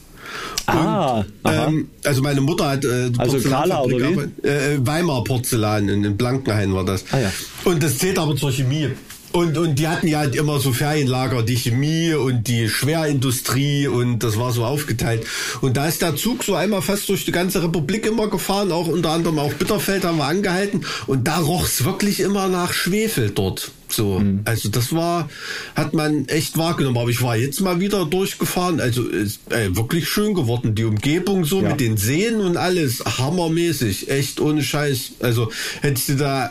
Ah, 0.65 1.25
ähm, 1.43 1.89
also 2.05 2.21
meine 2.21 2.39
Mutter 2.39 2.69
hat 2.69 2.85
äh, 2.85 3.11
also 3.17 3.37
Kala 3.37 3.81
oder 3.81 3.97
wie? 3.97 4.47
Äh, 4.47 4.79
Weimar 4.79 5.25
Porzellan 5.25 5.89
in, 5.89 6.05
in 6.05 6.15
Blankenhain 6.15 6.73
war 6.73 6.85
das. 6.85 7.03
Ah, 7.11 7.19
ja. 7.19 7.29
Und 7.65 7.83
das 7.83 7.97
zählt 7.97 8.17
aber 8.17 8.33
zur 8.35 8.51
Chemie. 8.51 8.89
Und, 9.33 9.57
und 9.57 9.79
die 9.79 9.87
hatten 9.87 10.07
ja 10.07 10.19
halt 10.19 10.35
immer 10.35 10.59
so 10.59 10.73
Ferienlager, 10.73 11.41
die 11.41 11.55
Chemie 11.55 12.13
und 12.13 12.47
die 12.47 12.69
Schwerindustrie 12.69 13.87
und 13.87 14.19
das 14.19 14.37
war 14.37 14.51
so 14.51 14.63
aufgeteilt. 14.63 15.25
Und 15.61 15.75
da 15.75 15.87
ist 15.87 16.03
der 16.03 16.15
Zug 16.15 16.43
so 16.43 16.53
einmal 16.53 16.83
fast 16.83 17.09
durch 17.09 17.25
die 17.25 17.31
ganze 17.31 17.63
Republik 17.63 18.05
immer 18.05 18.27
gefahren, 18.27 18.71
auch 18.71 18.87
unter 18.87 19.09
anderem 19.09 19.39
auch 19.39 19.51
Bitterfeld 19.53 20.05
haben 20.05 20.19
wir 20.19 20.25
angehalten 20.25 20.85
und 21.07 21.27
da 21.27 21.39
roch's 21.39 21.83
wirklich 21.83 22.19
immer 22.19 22.47
nach 22.47 22.73
Schwefel 22.73 23.31
dort. 23.31 23.71
So, 23.89 24.19
mhm. 24.19 24.41
also 24.45 24.69
das 24.69 24.93
war, 24.93 25.29
hat 25.75 25.93
man 25.93 26.27
echt 26.27 26.57
wahrgenommen. 26.57 26.97
Aber 26.97 27.09
ich 27.09 27.21
war 27.21 27.35
jetzt 27.35 27.61
mal 27.61 27.79
wieder 27.79 28.05
durchgefahren. 28.05 28.79
Also 28.79 29.03
ist 29.03 29.39
äh, 29.51 29.75
wirklich 29.75 30.09
schön 30.09 30.33
geworden. 30.33 30.75
Die 30.75 30.83
Umgebung 30.83 31.45
so 31.45 31.61
ja. 31.61 31.69
mit 31.69 31.79
den 31.79 31.97
Seen 31.97 32.39
und 32.39 32.57
alles 32.57 33.03
hammermäßig, 33.05 34.09
echt 34.09 34.39
ohne 34.39 34.63
Scheiß. 34.63 35.13
Also 35.19 35.51
hättest 35.81 36.09
du 36.09 36.15
da 36.15 36.49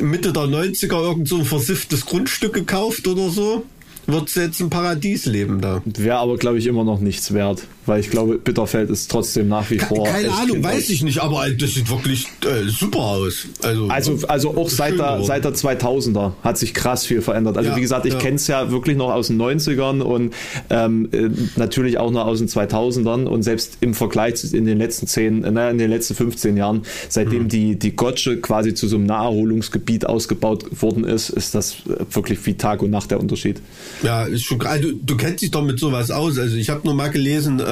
Mitte 0.00 0.32
der 0.32 0.44
90er 0.44 1.00
irgend 1.00 1.28
so 1.28 1.38
ein 1.38 1.44
versifftes 1.44 2.06
Grundstück 2.06 2.52
gekauft 2.52 3.06
oder 3.06 3.30
so 3.30 3.64
würdest 4.06 4.36
du 4.36 4.40
jetzt 4.40 4.60
im 4.60 4.70
Paradies 4.70 5.26
leben 5.26 5.60
da. 5.60 5.82
Wäre 5.84 6.18
aber, 6.18 6.36
glaube 6.36 6.58
ich, 6.58 6.66
immer 6.66 6.84
noch 6.84 7.00
nichts 7.00 7.34
wert, 7.34 7.62
weil 7.86 8.00
ich 8.00 8.10
glaube, 8.10 8.38
Bitterfeld 8.38 8.90
ist 8.90 9.10
trotzdem 9.10 9.48
nach 9.48 9.70
wie 9.70 9.78
vor. 9.78 10.04
Keine 10.04 10.32
Ahnung, 10.32 10.62
weiß 10.62 10.90
ich 10.90 11.02
nicht, 11.02 11.20
aber 11.20 11.48
das 11.50 11.74
sieht 11.74 11.88
wirklich 11.90 12.26
äh, 12.44 12.68
super 12.68 12.98
aus. 12.98 13.46
Also, 13.62 13.88
also, 13.88 14.18
also 14.28 14.56
auch 14.56 14.68
seit 14.68 14.98
der, 14.98 15.22
seit 15.22 15.44
der 15.44 15.54
2000er 15.54 16.32
hat 16.42 16.58
sich 16.58 16.74
krass 16.74 17.06
viel 17.06 17.22
verändert. 17.22 17.56
Also, 17.56 17.70
ja, 17.70 17.76
wie 17.76 17.80
gesagt, 17.80 18.06
ich 18.06 18.14
ja. 18.14 18.18
kenne 18.18 18.36
es 18.36 18.46
ja 18.46 18.70
wirklich 18.70 18.96
noch 18.96 19.12
aus 19.12 19.28
den 19.28 19.40
90ern 19.40 20.00
und 20.00 20.34
ähm, 20.70 21.08
äh, 21.12 21.28
natürlich 21.56 21.98
auch 21.98 22.10
noch 22.10 22.26
aus 22.26 22.38
den 22.38 22.48
2000ern 22.48 23.24
und 23.24 23.42
selbst 23.42 23.78
im 23.80 23.94
Vergleich 23.94 24.26
in 24.52 24.64
den 24.64 24.78
letzten 24.78 25.06
10, 25.06 25.44
äh, 25.44 25.70
in 25.70 25.78
den 25.78 25.90
letzten 25.90 26.14
15 26.14 26.56
Jahren, 26.56 26.82
seitdem 27.08 27.44
mhm. 27.44 27.48
die, 27.48 27.78
die 27.78 27.94
Gotsche 27.94 28.40
quasi 28.40 28.74
zu 28.74 28.88
so 28.88 28.96
einem 28.96 29.06
Naherholungsgebiet 29.06 30.06
ausgebaut 30.06 30.82
worden 30.82 31.04
ist, 31.04 31.30
ist 31.30 31.54
das 31.54 31.76
wirklich 32.10 32.44
wie 32.46 32.54
Tag 32.54 32.82
und 32.82 32.90
Nacht 32.90 33.10
der 33.10 33.20
Unterschied. 33.20 33.60
Ja, 34.02 34.24
ist 34.24 34.44
schon. 34.44 34.58
Du, 34.58 34.92
du 34.92 35.16
kennst 35.16 35.42
dich 35.42 35.50
doch 35.50 35.62
mit 35.62 35.78
sowas 35.78 36.10
aus. 36.10 36.38
Also 36.38 36.56
ich 36.56 36.70
habe 36.70 36.82
nur 36.84 36.94
mal 36.94 37.10
gelesen, 37.10 37.60
äh, 37.60 37.64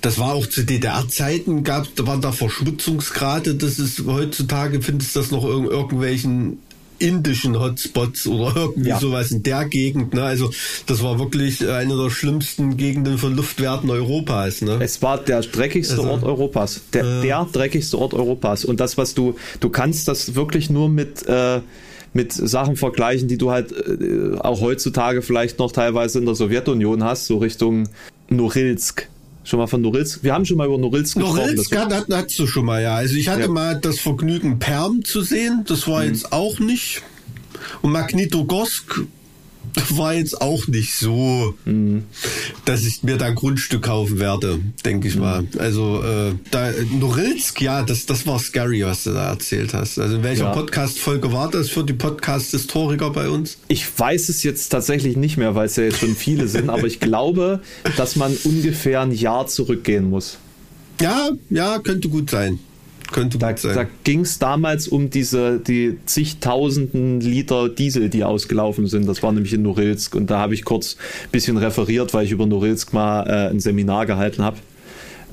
das 0.00 0.18
war 0.18 0.34
auch 0.34 0.46
zu 0.46 0.64
DDR-Zeiten, 0.64 1.64
gab 1.64 1.86
da 1.96 2.06
waren 2.06 2.20
da 2.20 2.32
Verschmutzungsgrade. 2.32 3.54
Das 3.54 3.78
ist 3.78 4.04
heutzutage 4.06 4.82
findest 4.82 5.14
du 5.14 5.20
das 5.20 5.30
noch 5.30 5.44
in 5.44 5.64
irgendwelchen 5.64 6.58
indischen 7.00 7.58
Hotspots 7.58 8.26
oder 8.26 8.54
irgendwie 8.56 8.90
ja. 8.90 9.00
sowas 9.00 9.32
in 9.32 9.42
der 9.42 9.64
Gegend. 9.64 10.14
Ne? 10.14 10.22
Also 10.22 10.50
das 10.86 11.02
war 11.02 11.18
wirklich 11.18 11.66
eine 11.66 11.96
der 11.96 12.10
schlimmsten 12.10 12.76
Gegenden 12.76 13.18
von 13.18 13.34
Luftwerten 13.34 13.90
Europas. 13.90 14.62
Ne? 14.62 14.78
Es 14.80 15.02
war 15.02 15.18
der 15.18 15.40
dreckigste 15.40 15.96
also, 15.96 16.10
Ort 16.10 16.22
Europas. 16.22 16.82
Der, 16.92 17.04
äh, 17.04 17.22
der 17.22 17.48
dreckigste 17.50 17.98
Ort 17.98 18.14
Europas. 18.14 18.64
Und 18.64 18.80
das, 18.80 18.96
was 18.98 19.14
du, 19.14 19.34
du 19.60 19.70
kannst 19.70 20.06
das 20.06 20.34
wirklich 20.34 20.70
nur 20.70 20.88
mit 20.88 21.26
äh, 21.26 21.60
mit 22.12 22.32
Sachen 22.32 22.74
vergleichen, 22.74 23.28
die 23.28 23.38
du 23.38 23.52
halt 23.52 23.72
äh, 23.72 24.36
auch 24.38 24.60
heutzutage 24.60 25.22
vielleicht 25.22 25.60
noch 25.60 25.70
teilweise 25.70 26.18
in 26.18 26.26
der 26.26 26.34
Sowjetunion 26.34 27.04
hast, 27.04 27.26
so 27.26 27.38
Richtung 27.38 27.88
Norilsk. 28.28 29.08
Schon 29.42 29.58
mal 29.58 29.66
von 29.66 29.80
Norilsk? 29.80 30.22
Wir 30.22 30.34
haben 30.34 30.44
schon 30.44 30.58
mal 30.58 30.66
über 30.66 30.78
Norilsk 30.78 31.16
gesprochen. 31.16 31.36
Norilsk 31.36 31.76
hat, 31.76 31.92
hat, 31.92 32.06
hast 32.10 32.38
du 32.38 32.46
schon 32.46 32.66
mal, 32.66 32.82
ja. 32.82 32.96
Also 32.96 33.16
ich 33.16 33.28
hatte 33.28 33.42
ja. 33.42 33.48
mal 33.48 33.78
das 33.80 33.98
Vergnügen, 33.98 34.58
Perm 34.58 35.04
zu 35.04 35.22
sehen. 35.22 35.64
Das 35.66 35.88
war 35.88 36.02
mhm. 36.02 36.08
jetzt 36.08 36.32
auch 36.32 36.58
nicht. 36.58 37.02
Und 37.82 37.92
Magnitogorsk 37.92 39.06
war 39.90 40.14
jetzt 40.14 40.40
auch 40.40 40.66
nicht 40.66 40.94
so, 40.94 41.54
mhm. 41.64 42.04
dass 42.64 42.84
ich 42.84 43.02
mir 43.02 43.16
da 43.16 43.26
ein 43.26 43.34
Grundstück 43.34 43.82
kaufen 43.82 44.18
werde, 44.18 44.60
denke 44.84 45.08
ich 45.08 45.16
mhm. 45.16 45.20
mal. 45.20 45.44
Also 45.58 46.02
äh, 46.02 46.34
da 46.50 46.70
Norilsk, 46.98 47.60
ja, 47.60 47.82
das, 47.82 48.06
das 48.06 48.26
war 48.26 48.38
scary, 48.38 48.84
was 48.84 49.04
du 49.04 49.12
da 49.12 49.30
erzählt 49.30 49.74
hast. 49.74 49.98
Also 49.98 50.16
in 50.16 50.22
welcher 50.22 50.44
ja. 50.44 50.52
Podcast-Folge 50.52 51.32
war 51.32 51.50
das 51.50 51.70
für 51.70 51.84
die 51.84 51.92
Podcast-Historiker 51.92 53.10
bei 53.10 53.28
uns? 53.28 53.58
Ich 53.68 53.86
weiß 53.98 54.28
es 54.28 54.42
jetzt 54.42 54.68
tatsächlich 54.68 55.16
nicht 55.16 55.36
mehr, 55.36 55.54
weil 55.54 55.66
es 55.66 55.76
ja 55.76 55.84
jetzt 55.84 55.98
schon 55.98 56.16
viele 56.16 56.48
sind, 56.48 56.70
aber 56.70 56.86
ich 56.86 57.00
glaube, 57.00 57.60
dass 57.96 58.16
man 58.16 58.36
ungefähr 58.44 59.00
ein 59.00 59.12
Jahr 59.12 59.46
zurückgehen 59.46 60.08
muss. 60.08 60.38
Ja, 61.00 61.30
ja, 61.48 61.78
könnte 61.78 62.08
gut 62.08 62.30
sein. 62.30 62.58
Könnte 63.12 63.38
da, 63.38 63.56
sein. 63.56 63.74
Da 63.74 63.86
ging 64.04 64.20
es 64.20 64.38
damals 64.38 64.88
um 64.88 65.10
diese 65.10 65.58
die 65.58 65.98
zigtausenden 66.06 67.20
Liter 67.20 67.68
Diesel, 67.68 68.08
die 68.08 68.24
ausgelaufen 68.24 68.86
sind. 68.86 69.06
Das 69.08 69.22
war 69.22 69.32
nämlich 69.32 69.52
in 69.52 69.62
Norilsk. 69.62 70.14
Und 70.14 70.30
da 70.30 70.38
habe 70.38 70.54
ich 70.54 70.64
kurz 70.64 70.96
ein 71.24 71.30
bisschen 71.32 71.56
referiert, 71.56 72.14
weil 72.14 72.24
ich 72.24 72.32
über 72.32 72.46
Norilsk 72.46 72.92
mal 72.92 73.22
äh, 73.26 73.50
ein 73.50 73.60
Seminar 73.60 74.06
gehalten 74.06 74.42
habe 74.42 74.58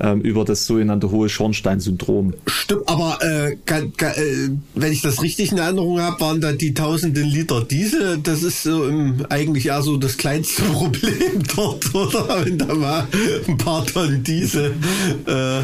ähm, 0.00 0.20
über 0.20 0.44
das 0.44 0.66
sogenannte 0.66 1.10
hohe 1.10 1.28
Schornstein-Syndrom. 1.28 2.34
Stimmt, 2.46 2.88
aber 2.88 3.18
äh, 3.22 3.56
kann, 3.64 3.92
kann, 3.96 4.12
äh, 4.12 4.50
wenn 4.74 4.92
ich 4.92 5.02
das 5.02 5.22
richtig 5.22 5.52
in 5.52 5.58
Erinnerung 5.58 6.00
habe, 6.00 6.20
waren 6.20 6.40
da 6.40 6.52
die 6.52 6.74
tausenden 6.74 7.26
Liter 7.26 7.64
Diesel. 7.64 8.18
Das 8.22 8.42
ist 8.42 8.62
so 8.62 8.86
im, 8.86 9.26
eigentlich 9.28 9.66
eher 9.66 9.82
so 9.82 9.96
das 9.96 10.16
kleinste 10.16 10.62
Problem 10.72 11.42
dort, 11.54 11.94
oder? 11.94 12.44
Wenn 12.44 12.58
da 12.58 12.74
mal 12.74 13.06
ein 13.46 13.58
paar 13.58 13.86
Tonnen 13.86 14.22
Diesel 14.22 14.74
äh, 15.26 15.58
äh, 15.58 15.62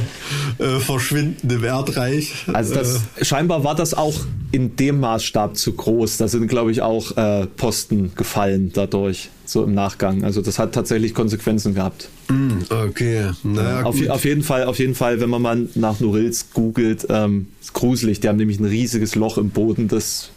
verschwinden 0.81 1.51
im 1.51 1.65
Erdreich. 1.65 2.33
Also 2.53 2.75
das, 2.75 3.01
äh. 3.17 3.25
scheinbar 3.25 3.65
war 3.65 3.75
das 3.75 3.95
auch 3.95 4.15
in 4.53 4.77
dem 4.77 5.01
Maßstab 5.01 5.57
zu 5.57 5.73
groß. 5.73 6.17
Da 6.19 6.29
sind, 6.29 6.47
glaube 6.49 6.71
ich, 6.71 6.81
auch 6.81 7.17
äh, 7.17 7.47
Posten 7.47 8.13
gefallen 8.15 8.71
dadurch 8.73 9.31
so 9.45 9.65
im 9.65 9.75
Nachgang. 9.75 10.25
Also 10.25 10.41
das 10.41 10.59
hat 10.59 10.73
tatsächlich 10.73 11.15
Konsequenzen 11.15 11.75
gehabt. 11.75 12.09
Mm, 12.29 12.63
okay, 12.71 13.31
naja, 13.43 13.83
auf, 13.83 14.09
auf, 14.09 14.25
jeden 14.25 14.43
Fall, 14.43 14.65
auf 14.65 14.79
jeden 14.79 14.95
Fall, 14.95 15.21
wenn 15.21 15.31
man 15.31 15.43
mal 15.43 15.69
nach 15.75 16.01
Norilsk 16.01 16.53
googelt, 16.55 17.07
ähm, 17.11 17.49
ist 17.61 17.73
gruselig. 17.73 18.21
Die 18.21 18.29
haben 18.29 18.39
nämlich 18.39 18.59
ein 18.61 18.65
riesiges 18.65 19.15
Loch 19.15 19.39
im 19.39 19.51
Boden, 19.51 19.89
das 19.89 20.31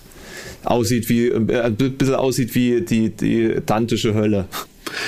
aussieht 0.63 1.09
wie, 1.09 1.27
äh, 1.27 1.61
ein 1.61 1.75
bisschen 1.75 2.15
aussieht 2.15 2.55
wie 2.55 2.81
die, 2.81 3.09
die 3.09 3.57
dantische 3.65 4.13
Hölle. 4.13 4.47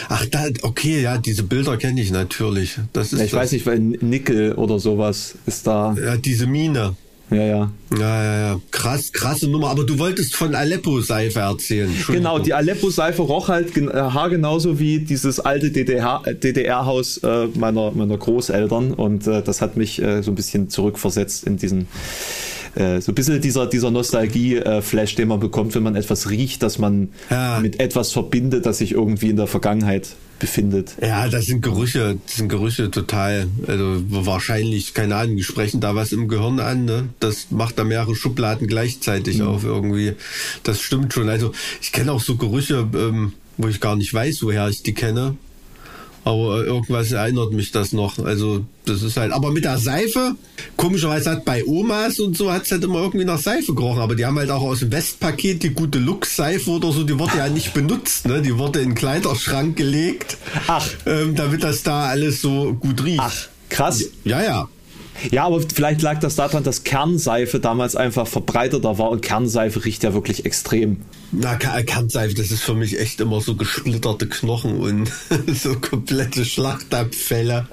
Ach, 0.09 0.25
da, 0.25 0.47
okay, 0.61 1.01
ja, 1.01 1.17
diese 1.17 1.43
Bilder 1.43 1.77
kenne 1.77 2.01
ich 2.01 2.11
natürlich. 2.11 2.77
Das 2.93 3.13
ist 3.13 3.19
ja, 3.19 3.25
ich 3.25 3.31
das. 3.31 3.39
weiß 3.39 3.51
nicht, 3.53 3.65
weil 3.65 3.79
Nickel 3.79 4.53
oder 4.53 4.79
sowas 4.79 5.35
ist 5.45 5.67
da. 5.67 5.95
Ja, 6.01 6.17
diese 6.17 6.47
Mine. 6.47 6.95
Ja, 7.31 7.43
ja. 7.43 7.71
Ja, 7.97 8.23
ja, 8.23 8.39
ja. 8.39 8.61
Krass, 8.71 9.11
krasse 9.11 9.47
Nummer. 9.47 9.69
Aber 9.69 9.85
du 9.85 9.99
wolltest 9.99 10.35
von 10.35 10.55
Aleppo-Seife 10.55 11.39
erzählen. 11.39 11.93
Genau, 12.07 12.39
die 12.39 12.53
Aleppo-Seife 12.53 13.21
roch 13.21 13.49
halt 13.49 13.75
äh, 13.77 13.89
haargenauso 13.89 14.79
wie 14.79 14.99
dieses 14.99 15.39
alte 15.39 15.71
DDR-Haus 15.71 17.17
äh, 17.17 17.47
meiner, 17.55 17.91
meiner 17.91 18.17
Großeltern. 18.17 18.93
Und 18.93 19.27
äh, 19.27 19.41
das 19.43 19.61
hat 19.61 19.77
mich 19.77 20.01
äh, 20.01 20.21
so 20.21 20.31
ein 20.31 20.35
bisschen 20.35 20.69
zurückversetzt 20.69 21.45
in 21.45 21.57
diesen 21.57 21.87
äh, 22.75 23.01
so 23.01 23.11
ein 23.11 23.15
bisschen 23.15 23.41
dieser, 23.41 23.67
dieser 23.67 23.91
Nostalgie-Flash, 23.91 25.15
den 25.15 25.27
man 25.27 25.39
bekommt, 25.39 25.75
wenn 25.75 25.83
man 25.83 25.95
etwas 25.95 26.29
riecht, 26.29 26.63
dass 26.63 26.77
man 26.77 27.09
ja. 27.29 27.59
mit 27.59 27.79
etwas 27.79 28.11
verbindet, 28.11 28.65
das 28.65 28.79
sich 28.79 28.93
irgendwie 28.93 29.29
in 29.29 29.35
der 29.35 29.47
Vergangenheit 29.47 30.15
befindet. 30.39 30.95
Ja, 31.01 31.27
das 31.27 31.45
sind 31.45 31.61
Gerüche, 31.61 32.17
das 32.25 32.37
sind 32.37 32.49
Gerüche 32.49 32.89
total, 32.89 33.47
also 33.67 34.01
wahrscheinlich, 34.07 34.93
keine 34.93 35.15
Ahnung, 35.15 35.35
die 35.35 35.43
sprechen 35.43 35.81
da 35.81 35.95
was 35.95 36.11
im 36.13 36.27
Gehirn 36.27 36.59
an, 36.59 36.85
ne? 36.85 37.09
Das 37.19 37.47
macht 37.51 37.77
da 37.77 37.83
mehrere 37.83 38.15
Schubladen 38.15 38.67
gleichzeitig 38.67 39.39
mhm. 39.39 39.47
auf 39.47 39.63
irgendwie. 39.63 40.13
Das 40.63 40.81
stimmt 40.81 41.13
schon. 41.13 41.29
Also 41.29 41.51
ich 41.81 41.91
kenne 41.91 42.13
auch 42.13 42.21
so 42.21 42.37
Gerüche, 42.37 42.87
ähm, 42.95 43.33
wo 43.57 43.67
ich 43.67 43.81
gar 43.81 43.95
nicht 43.95 44.13
weiß, 44.13 44.41
woher 44.43 44.69
ich 44.69 44.81
die 44.81 44.93
kenne. 44.93 45.35
Aber 46.29 46.63
irgendwas 46.63 47.11
erinnert 47.11 47.53
mich 47.53 47.71
das 47.71 47.91
noch. 47.91 48.19
Also, 48.19 48.63
das 48.85 49.01
ist 49.01 49.17
halt, 49.17 49.31
aber 49.31 49.51
mit 49.51 49.65
der 49.65 49.79
Seife, 49.79 50.35
komischerweise 50.75 51.31
hat 51.31 51.43
bei 51.43 51.65
Omas 51.65 52.19
und 52.19 52.37
so 52.37 52.51
hat 52.51 52.65
es 52.65 52.71
halt 52.71 52.83
immer 52.83 52.99
irgendwie 52.99 53.25
nach 53.25 53.39
Seife 53.39 53.73
gerochen. 53.73 53.99
Aber 53.99 54.13
die 54.15 54.27
haben 54.27 54.37
halt 54.37 54.51
auch 54.51 54.61
aus 54.61 54.81
dem 54.81 54.91
Westpaket 54.91 55.63
die 55.63 55.71
gute 55.71 55.97
Lux-Seife 55.97 56.69
oder 56.69 56.91
so, 56.91 57.03
die 57.03 57.17
wurde 57.17 57.37
ja 57.37 57.49
nicht 57.49 57.73
benutzt, 57.73 58.27
ne? 58.27 58.43
Die 58.43 58.55
wurde 58.59 58.79
in 58.79 58.89
den 58.89 58.95
Kleiderschrank 58.95 59.75
gelegt. 59.75 60.37
Ach. 60.67 60.87
Ähm, 61.07 61.33
damit 61.33 61.63
das 61.63 61.81
da 61.81 62.03
alles 62.03 62.41
so 62.41 62.73
gut 62.73 63.03
riecht. 63.03 63.21
Ach, 63.21 63.47
krass. 63.69 64.03
Ja, 64.23 64.43
ja. 64.43 64.69
Ja, 65.31 65.45
aber 65.45 65.61
vielleicht 65.61 66.01
lag 66.01 66.19
das 66.19 66.35
daran, 66.35 66.63
dass 66.63 66.83
Kernseife 66.83 67.59
damals 67.59 67.95
einfach 67.95 68.27
verbreiteter 68.27 68.97
war 68.97 69.09
und 69.09 69.21
Kernseife 69.21 69.83
riecht 69.85 70.03
ja 70.03 70.13
wirklich 70.13 70.45
extrem. 70.45 70.97
Na, 71.31 71.55
Kernseife, 71.55 72.33
das 72.33 72.49
ist 72.49 72.63
für 72.63 72.73
mich 72.73 72.99
echt 72.99 73.21
immer 73.21 73.39
so 73.41 73.55
gesplitterte 73.55 74.27
Knochen 74.27 74.79
und 74.79 75.11
so 75.53 75.75
komplette 75.75 76.43
Schlachtabfälle, 76.43 77.67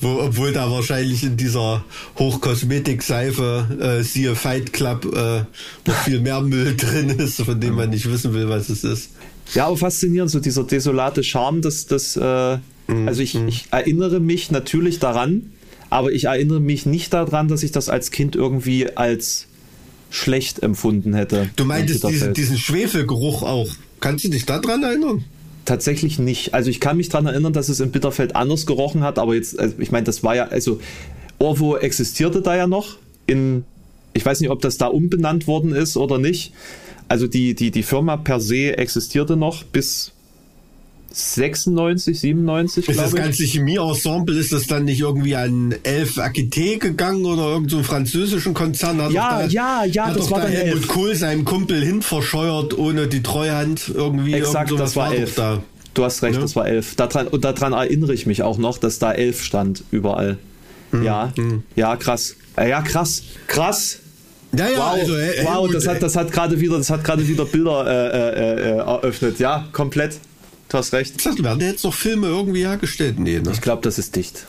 wo, 0.00 0.20
obwohl 0.20 0.52
da 0.52 0.70
wahrscheinlich 0.70 1.24
in 1.24 1.36
dieser 1.36 1.84
Hochkosmetikseife, 2.18 3.98
äh, 4.00 4.02
siehe 4.04 4.36
Fight 4.36 4.72
Club, 4.72 5.04
äh, 5.16 5.44
noch 5.86 5.96
viel 6.04 6.20
mehr 6.20 6.40
Müll 6.42 6.76
drin 6.76 7.10
ist, 7.10 7.42
von 7.42 7.60
dem 7.60 7.74
man 7.74 7.90
nicht 7.90 8.10
wissen 8.10 8.34
will, 8.34 8.48
was 8.48 8.68
es 8.68 8.84
ist. 8.84 9.10
Ja, 9.54 9.66
aber 9.66 9.76
faszinierend, 9.76 10.30
so 10.30 10.40
dieser 10.40 10.64
desolate 10.64 11.24
Charme, 11.24 11.60
das, 11.60 11.86
das, 11.86 12.16
äh, 12.16 12.58
mhm. 12.86 13.08
also 13.08 13.20
ich, 13.20 13.34
ich 13.34 13.66
erinnere 13.70 14.20
mich 14.20 14.50
natürlich 14.50 14.98
daran, 14.98 15.52
aber 15.92 16.10
ich 16.12 16.24
erinnere 16.24 16.60
mich 16.60 16.86
nicht 16.86 17.12
daran, 17.12 17.48
dass 17.48 17.62
ich 17.62 17.70
das 17.70 17.88
als 17.88 18.10
Kind 18.10 18.34
irgendwie 18.34 18.96
als 18.96 19.46
schlecht 20.10 20.62
empfunden 20.62 21.14
hätte. 21.14 21.50
Du 21.56 21.64
meintest 21.64 22.08
diesen, 22.08 22.34
diesen 22.34 22.58
Schwefelgeruch 22.58 23.42
auch. 23.42 23.68
Kannst 24.00 24.24
du 24.24 24.28
dich 24.28 24.46
daran 24.46 24.82
erinnern? 24.82 25.24
Tatsächlich 25.64 26.18
nicht. 26.18 26.54
Also 26.54 26.70
ich 26.70 26.80
kann 26.80 26.96
mich 26.96 27.08
daran 27.08 27.26
erinnern, 27.26 27.52
dass 27.52 27.68
es 27.68 27.80
in 27.80 27.92
Bitterfeld 27.92 28.34
anders 28.34 28.66
gerochen 28.66 29.02
hat, 29.02 29.18
aber 29.18 29.34
jetzt, 29.34 29.58
also 29.58 29.74
ich 29.78 29.92
meine, 29.92 30.04
das 30.04 30.22
war 30.22 30.34
ja, 30.34 30.48
also 30.48 30.80
Orvo 31.38 31.76
existierte 31.76 32.40
da 32.40 32.56
ja 32.56 32.66
noch 32.66 32.96
in, 33.26 33.64
ich 34.14 34.24
weiß 34.24 34.40
nicht, 34.40 34.50
ob 34.50 34.62
das 34.62 34.78
da 34.78 34.86
umbenannt 34.86 35.46
worden 35.46 35.72
ist 35.72 35.96
oder 35.96 36.18
nicht. 36.18 36.52
Also 37.08 37.26
die, 37.26 37.54
die, 37.54 37.70
die 37.70 37.82
Firma 37.82 38.16
per 38.16 38.40
se 38.40 38.78
existierte 38.78 39.36
noch 39.36 39.62
bis 39.62 40.11
96, 41.14 42.20
97, 42.20 42.88
Ist 42.88 42.98
das 42.98 43.14
ganze 43.14 43.44
Chemie-Ensemble, 43.44 44.38
ist 44.38 44.52
das 44.52 44.66
dann 44.66 44.84
nicht 44.84 45.00
irgendwie 45.00 45.36
an 45.36 45.74
Elf 45.82 46.18
Aquitaine 46.18 46.78
gegangen 46.78 47.24
oder 47.24 47.42
irgendeinen 47.42 47.68
so 47.68 47.82
französischen 47.82 48.54
Konzern? 48.54 49.00
Hat 49.00 49.12
ja, 49.12 49.40
da, 49.40 49.46
ja, 49.46 49.84
ja, 49.84 50.06
hat 50.06 50.16
das 50.16 50.30
war 50.30 50.40
da 50.40 50.46
dann 50.46 50.54
Helmut 50.54 50.88
Kohl 50.88 51.14
seinem 51.14 51.44
Kumpel 51.44 51.82
hin 51.84 52.02
verscheuert 52.02 52.76
ohne 52.76 53.08
die 53.08 53.22
Treuhand 53.22 53.90
irgendwie. 53.94 54.34
Exakt, 54.34 54.70
so 54.70 54.76
das 54.76 54.96
war, 54.96 55.08
war 55.08 55.14
elf. 55.14 55.34
Da. 55.34 55.62
Du 55.94 56.04
hast 56.04 56.22
recht, 56.22 56.36
ja? 56.36 56.40
das 56.40 56.56
war 56.56 56.66
elf. 56.66 56.94
Daran, 56.96 57.28
und 57.28 57.44
daran 57.44 57.72
erinnere 57.72 58.14
ich 58.14 58.26
mich 58.26 58.42
auch 58.42 58.58
noch, 58.58 58.78
dass 58.78 58.98
da 58.98 59.12
elf 59.12 59.42
stand 59.42 59.84
überall. 59.90 60.38
Mhm. 60.90 61.02
Ja, 61.02 61.32
mhm. 61.36 61.62
ja, 61.76 61.96
krass. 61.96 62.36
Äh, 62.56 62.70
ja, 62.70 62.82
krass, 62.82 63.22
krass. 63.46 63.98
Ja, 64.56 64.68
ja, 64.68 64.78
wow, 64.78 64.92
also, 64.92 65.16
ey, 65.16 65.44
wow, 65.44 65.70
das 65.72 65.86
hat, 65.86 66.02
das 66.02 66.14
hat 66.14 66.30
gerade 66.30 66.60
wieder, 66.60 66.76
das 66.76 66.90
hat 66.90 67.02
gerade 67.04 67.26
wieder 67.26 67.46
Bilder 67.46 67.86
äh, 67.86 68.18
äh, 68.18 68.74
äh 68.74 68.76
eröffnet. 68.76 69.38
Ja, 69.38 69.66
komplett 69.72 70.18
du 70.72 70.78
hast 70.78 70.92
recht. 70.92 71.14
Ich 71.16 71.24
dachte, 71.24 71.42
werden 71.44 71.60
jetzt 71.60 71.84
noch 71.84 71.94
Filme 71.94 72.26
irgendwie 72.26 72.66
hergestellt? 72.66 73.18
Nee, 73.18 73.40
ne? 73.40 73.50
Ich 73.52 73.60
glaube, 73.60 73.82
das 73.82 73.98
ist 73.98 74.16
dicht. 74.16 74.46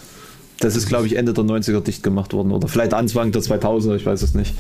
Das 0.60 0.76
ist, 0.76 0.88
glaube 0.88 1.08
ich, 1.08 1.18
Ende 1.18 1.34
der 1.34 1.44
90er 1.44 1.82
dicht 1.82 2.04
gemacht 2.04 2.32
worden 2.34 2.52
oder 2.52 2.68
vielleicht 2.68 2.94
Anfang 2.94 3.32
der 3.32 3.42
2000er, 3.42 3.96
ich 3.96 4.06
weiß 4.06 4.22
es 4.22 4.34
nicht. 4.34 4.54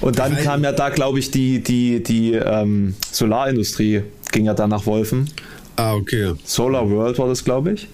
Und 0.00 0.18
dann 0.18 0.36
Weil- 0.36 0.44
kam 0.44 0.62
ja 0.62 0.72
da, 0.72 0.90
glaube 0.90 1.18
ich, 1.18 1.30
die, 1.30 1.60
die, 1.62 2.02
die 2.02 2.34
ähm, 2.34 2.94
Solarindustrie 3.10 4.02
ging 4.30 4.44
ja 4.44 4.54
dann 4.54 4.70
nach 4.70 4.86
Wolfen. 4.86 5.28
Ah, 5.76 5.94
okay. 5.94 6.34
Solar 6.44 6.88
World 6.88 7.18
war 7.18 7.26
das, 7.28 7.42
glaube 7.42 7.72
ich. 7.72 7.88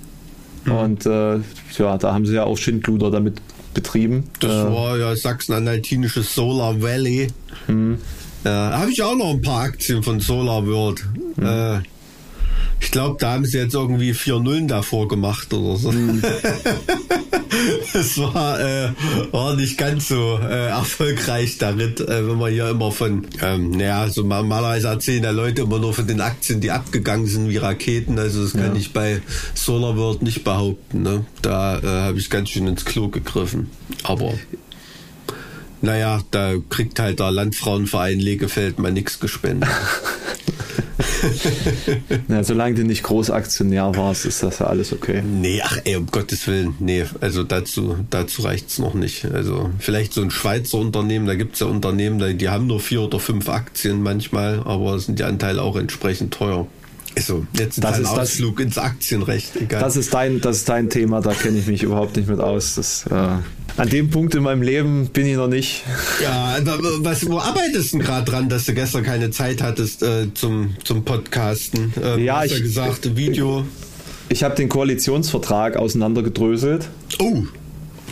Und 0.66 1.06
äh, 1.06 1.36
ja, 1.78 1.96
da 1.96 2.12
haben 2.12 2.26
sie 2.26 2.34
ja 2.34 2.44
auch 2.44 2.58
Schindluder 2.58 3.10
damit 3.10 3.40
betrieben. 3.72 4.24
Das 4.40 4.50
äh, 4.50 4.70
war 4.70 4.98
ja 4.98 5.16
sachsen-anhaltinisches 5.16 6.34
Solar 6.34 6.82
Valley. 6.82 7.28
Hm. 7.66 7.96
Ja, 8.44 8.78
habe 8.78 8.90
ich 8.90 9.02
auch 9.02 9.16
noch 9.16 9.30
ein 9.30 9.40
paar 9.40 9.62
Aktien 9.62 10.02
von 10.02 10.20
Solar 10.20 10.66
World. 10.66 11.06
Hm. 11.36 11.82
Ich 12.80 12.90
glaube, 12.90 13.16
da 13.20 13.32
haben 13.32 13.44
sie 13.44 13.58
jetzt 13.58 13.74
irgendwie 13.74 14.14
vier 14.14 14.38
Nullen 14.40 14.66
davor 14.66 15.06
gemacht 15.08 15.52
oder 15.52 15.76
so. 15.76 15.92
Hm. 15.92 16.22
Es 17.92 18.16
war, 18.18 18.58
äh, 18.60 18.90
war 19.32 19.54
nicht 19.56 19.76
ganz 19.76 20.08
so 20.08 20.38
äh, 20.42 20.68
erfolgreich 20.68 21.58
Ritt, 21.60 22.00
äh, 22.00 22.26
wenn 22.26 22.38
man 22.38 22.50
hier 22.52 22.70
immer 22.70 22.90
von, 22.92 23.26
ähm, 23.42 23.70
naja, 23.72 24.08
so 24.08 24.22
normalerweise 24.22 24.88
erzählen 24.88 25.24
ja 25.24 25.30
Leute 25.30 25.62
immer 25.62 25.78
nur 25.78 25.92
von 25.92 26.06
den 26.06 26.20
Aktien, 26.20 26.60
die 26.60 26.70
abgegangen 26.70 27.26
sind 27.26 27.48
wie 27.48 27.56
Raketen. 27.58 28.18
Also 28.18 28.44
das 28.44 28.52
kann 28.52 28.74
Ja. 28.74 28.80
ich 28.80 28.92
bei 28.92 29.20
Solar 29.54 29.96
World 29.96 30.22
nicht 30.22 30.44
behaupten. 30.44 31.02
Ne? 31.02 31.24
Da 31.42 31.78
äh, 31.80 31.86
habe 31.86 32.18
ich 32.18 32.30
ganz 32.30 32.50
schön 32.50 32.66
ins 32.66 32.84
Klo 32.84 33.08
gegriffen. 33.08 33.68
Aber 34.04 34.32
naja, 35.82 36.22
da 36.30 36.54
kriegt 36.70 36.98
halt 37.00 37.18
der 37.20 37.30
Landfrauenverein 37.32 38.20
Legefeld 38.20 38.78
mal 38.78 38.92
nichts 38.92 39.18
gespendet. 39.20 39.68
ja, 42.28 42.44
solange 42.44 42.74
du 42.74 42.84
nicht 42.84 43.02
Großaktionär 43.02 43.94
warst, 43.96 44.26
ist 44.26 44.42
das 44.42 44.58
ja 44.60 44.66
alles 44.66 44.92
okay. 44.92 45.22
nee, 45.22 45.60
ach 45.62 45.78
ey, 45.84 45.96
um 45.96 46.06
Gottes 46.06 46.46
Willen. 46.46 46.74
Nee, 46.78 47.04
also 47.20 47.42
dazu, 47.44 47.96
dazu 48.10 48.42
reicht's 48.42 48.78
noch 48.78 48.94
nicht. 48.94 49.24
Also 49.26 49.70
vielleicht 49.78 50.12
so 50.12 50.22
ein 50.22 50.30
Schweizer 50.30 50.78
Unternehmen, 50.78 51.26
da 51.26 51.34
gibt's 51.34 51.60
ja 51.60 51.66
Unternehmen, 51.66 52.38
die 52.38 52.48
haben 52.48 52.66
nur 52.66 52.80
vier 52.80 53.02
oder 53.02 53.20
fünf 53.20 53.48
Aktien 53.48 54.02
manchmal, 54.02 54.60
aber 54.64 54.98
sind 54.98 55.18
die 55.18 55.24
Anteile 55.24 55.62
auch 55.62 55.76
entsprechend 55.76 56.34
teuer. 56.34 56.66
Also, 57.28 57.46
jetzt 57.52 57.78
ist 57.78 57.84
Das 57.84 57.96
ein 57.96 58.02
ist 58.02 58.10
das- 58.12 58.18
Ausflug 58.18 58.60
ins 58.60 58.78
Aktienrecht. 58.78 59.56
Egal. 59.56 59.80
Das 59.80 59.96
ist 59.96 60.12
dein, 60.14 60.40
das 60.40 60.58
ist 60.58 60.68
dein 60.68 60.88
Thema, 60.90 61.20
da 61.20 61.32
kenne 61.32 61.58
ich 61.58 61.66
mich 61.66 61.82
überhaupt 61.82 62.16
nicht 62.16 62.28
mit 62.28 62.40
aus. 62.40 62.74
Das, 62.76 63.04
äh, 63.10 63.14
an 63.76 63.88
dem 63.88 64.10
Punkt 64.10 64.34
in 64.34 64.42
meinem 64.42 64.62
Leben 64.62 65.08
bin 65.08 65.26
ich 65.26 65.36
noch 65.36 65.46
nicht. 65.48 65.82
Ja, 66.22 66.56
aber 66.58 66.78
was, 66.98 67.26
wo 67.28 67.38
arbeitest 67.38 67.92
du 67.92 67.98
denn 67.98 68.06
gerade 68.06 68.30
dran, 68.30 68.48
dass 68.48 68.64
du 68.66 68.74
gestern 68.74 69.04
keine 69.04 69.30
Zeit 69.30 69.62
hattest 69.62 70.02
äh, 70.02 70.26
zum, 70.34 70.74
zum 70.84 71.04
Podcasten? 71.04 71.92
Ähm, 72.02 72.24
Ja, 72.24 72.44
ich- 72.44 72.60
gesagt, 72.62 73.16
Video. 73.16 73.64
Ich 74.28 74.42
habe 74.44 74.54
den 74.54 74.68
Koalitionsvertrag 74.68 75.76
auseinandergedröselt. 75.76 76.88
Oh, 77.18 77.42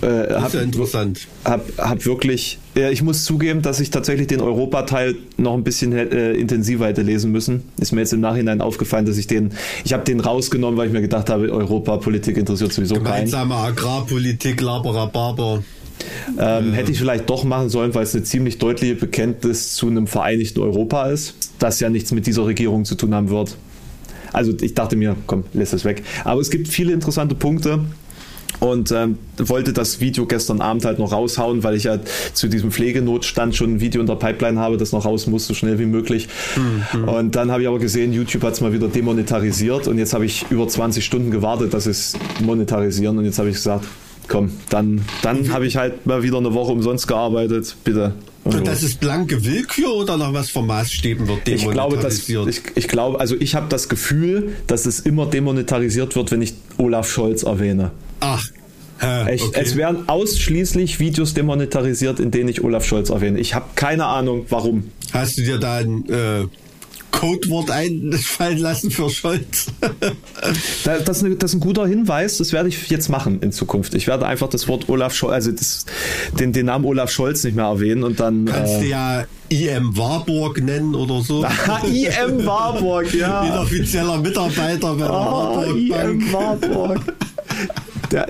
Äh, 0.00 0.28
das 0.28 0.40
hab, 0.40 0.46
ist 0.48 0.54
ja 0.54 0.60
interessant. 0.60 1.28
hab, 1.44 1.66
hab 1.78 2.04
wirklich, 2.06 2.58
ja, 2.74 2.90
ich 2.90 3.02
muss 3.02 3.24
zugeben, 3.24 3.62
dass 3.62 3.80
ich 3.80 3.90
tatsächlich 3.90 4.28
den 4.28 4.40
Europateil 4.40 5.16
noch 5.36 5.54
ein 5.54 5.64
bisschen 5.64 5.92
äh, 5.92 6.32
intensiver 6.32 6.86
hätte 6.86 7.02
lesen 7.02 7.32
müssen. 7.32 7.64
Ist 7.78 7.92
mir 7.92 8.00
jetzt 8.00 8.12
im 8.12 8.20
Nachhinein 8.20 8.60
aufgefallen, 8.60 9.06
dass 9.06 9.18
ich 9.18 9.26
den, 9.26 9.52
ich 9.84 9.92
habe 9.92 10.04
den 10.04 10.20
rausgenommen, 10.20 10.78
weil 10.78 10.88
ich 10.88 10.92
mir 10.92 11.00
gedacht 11.00 11.30
habe, 11.30 11.50
Europapolitik 11.50 12.36
interessiert 12.36 12.72
sowieso 12.72 12.94
keinen. 12.94 13.04
Gemeinsame 13.04 13.54
Agrarpolitik, 13.54 14.60
Laberababer. 14.60 15.62
Ähm, 16.38 16.72
hätte 16.74 16.92
ich 16.92 16.98
vielleicht 16.98 17.28
doch 17.28 17.42
machen 17.42 17.70
sollen, 17.70 17.92
weil 17.94 18.04
es 18.04 18.14
eine 18.14 18.22
ziemlich 18.22 18.58
deutliche 18.58 18.94
Bekenntnis 18.94 19.74
zu 19.74 19.88
einem 19.88 20.06
vereinigten 20.06 20.60
Europa 20.60 21.08
ist, 21.08 21.34
das 21.58 21.80
ja 21.80 21.90
nichts 21.90 22.12
mit 22.12 22.26
dieser 22.26 22.46
Regierung 22.46 22.84
zu 22.84 22.94
tun 22.94 23.14
haben 23.14 23.30
wird. 23.30 23.56
Also 24.32 24.52
ich 24.60 24.74
dachte 24.74 24.94
mir, 24.94 25.16
komm, 25.26 25.44
lässt 25.54 25.72
es 25.72 25.84
weg. 25.84 26.04
Aber 26.24 26.40
es 26.40 26.50
gibt 26.50 26.68
viele 26.68 26.92
interessante 26.92 27.34
Punkte 27.34 27.80
und 28.60 28.90
ähm, 28.90 29.18
wollte 29.36 29.72
das 29.72 30.00
Video 30.00 30.26
gestern 30.26 30.60
Abend 30.60 30.84
halt 30.84 30.98
noch 30.98 31.12
raushauen, 31.12 31.62
weil 31.62 31.76
ich 31.76 31.84
ja 31.84 31.98
zu 32.32 32.48
diesem 32.48 32.72
Pflegenotstand 32.72 33.54
schon 33.54 33.74
ein 33.74 33.80
Video 33.80 34.00
in 34.00 34.06
der 34.06 34.16
Pipeline 34.16 34.58
habe, 34.58 34.76
das 34.76 34.92
noch 34.92 35.04
raus 35.04 35.26
muss, 35.26 35.46
so 35.46 35.54
schnell 35.54 35.78
wie 35.78 35.86
möglich. 35.86 36.28
Und 37.06 37.36
dann 37.36 37.50
habe 37.50 37.62
ich 37.62 37.68
aber 37.68 37.78
gesehen, 37.78 38.12
YouTube 38.12 38.42
hat 38.42 38.54
es 38.54 38.60
mal 38.60 38.72
wieder 38.72 38.88
demonetarisiert 38.88 39.86
und 39.86 39.98
jetzt 39.98 40.12
habe 40.12 40.24
ich 40.24 40.46
über 40.50 40.66
20 40.66 41.04
Stunden 41.04 41.30
gewartet, 41.30 41.72
dass 41.72 41.86
es 41.86 42.14
monetarisieren 42.40 43.16
und 43.18 43.24
jetzt 43.24 43.38
habe 43.38 43.48
ich 43.48 43.56
gesagt, 43.56 43.84
komm, 44.26 44.50
dann, 44.68 45.02
dann 45.22 45.52
habe 45.52 45.66
ich 45.66 45.76
halt 45.76 46.06
mal 46.06 46.22
wieder 46.22 46.38
eine 46.38 46.52
Woche 46.54 46.72
umsonst 46.72 47.06
gearbeitet, 47.06 47.76
bitte. 47.84 48.14
Und 48.44 48.66
das 48.66 48.82
ist 48.82 48.98
blanke 48.98 49.44
Willkür 49.44 49.92
oder 49.92 50.16
nach 50.16 50.32
was 50.32 50.48
für 50.48 50.62
Maßstäben 50.62 51.28
wird 51.28 51.46
ich 51.48 51.68
glaube, 51.68 51.98
dass, 51.98 52.24
demonetarisiert? 52.24 52.48
ich, 52.48 52.76
ich 52.76 52.88
glaube, 52.88 53.20
also 53.20 53.36
ich 53.38 53.54
habe 53.54 53.66
das 53.68 53.88
Gefühl, 53.88 54.56
dass 54.66 54.86
es 54.86 55.00
immer 55.00 55.26
demonetarisiert 55.26 56.16
wird, 56.16 56.30
wenn 56.30 56.40
ich 56.40 56.54
Olaf 56.78 57.10
Scholz 57.10 57.42
erwähne. 57.42 57.90
Ach, 58.20 58.44
hä, 59.00 59.34
Ich, 59.34 59.42
okay. 59.42 59.60
Es 59.62 59.76
werden 59.76 60.08
ausschließlich 60.08 60.98
Videos 61.00 61.34
demonetarisiert, 61.34 62.20
in 62.20 62.30
denen 62.30 62.48
ich 62.48 62.62
Olaf 62.64 62.84
Scholz 62.84 63.10
erwähne. 63.10 63.38
Ich 63.40 63.54
habe 63.54 63.66
keine 63.74 64.06
Ahnung, 64.06 64.46
warum. 64.48 64.90
Hast 65.12 65.38
du 65.38 65.42
dir 65.42 65.58
da 65.58 65.76
ein 65.76 66.04
äh, 66.10 66.46
Codewort 67.10 67.70
einfallen 67.70 68.58
lassen 68.58 68.90
für 68.90 69.08
Scholz? 69.10 69.66
Da- 70.84 70.98
Das 71.00 71.22
das 71.22 71.22
ist 71.22 71.54
ein 71.54 71.60
guter 71.60 71.86
Hinweis, 71.86 72.36
das 72.38 72.52
werde 72.52 72.68
ich 72.68 72.88
jetzt 72.90 73.08
machen 73.08 73.40
in 73.42 73.50
Zukunft. 73.52 73.94
Ich 73.94 74.06
werde 74.06 74.26
einfach 74.26 74.48
das 74.48 74.68
Wort 74.68 74.88
Olaf 74.88 75.14
Scholz, 75.14 75.32
also 75.32 75.52
das, 75.52 75.86
den, 76.38 76.52
den 76.52 76.66
Namen 76.66 76.84
Olaf 76.84 77.10
Scholz 77.10 77.42
nicht 77.44 77.56
mehr 77.56 77.64
erwähnen 77.66 78.04
und 78.04 78.20
dann. 78.20 78.44
Kannst 78.46 78.80
du 78.80 78.84
Äh, 78.84 78.88
ja 78.90 79.24
IM 79.48 79.96
Warburg 79.96 80.62
nennen 80.62 80.94
oder 80.94 81.22
so. 81.22 81.44
IM 81.92 82.44
Warburg, 82.44 83.12
ja. 83.14 83.44
Inoffizieller 83.44 84.18
Mitarbeiter 84.18 84.94
bei 84.94 84.98
der 85.06 85.10
Oh, 85.10 85.56
Warburg. 85.56 85.76
IM 85.76 86.32
Warburg. 86.32 87.00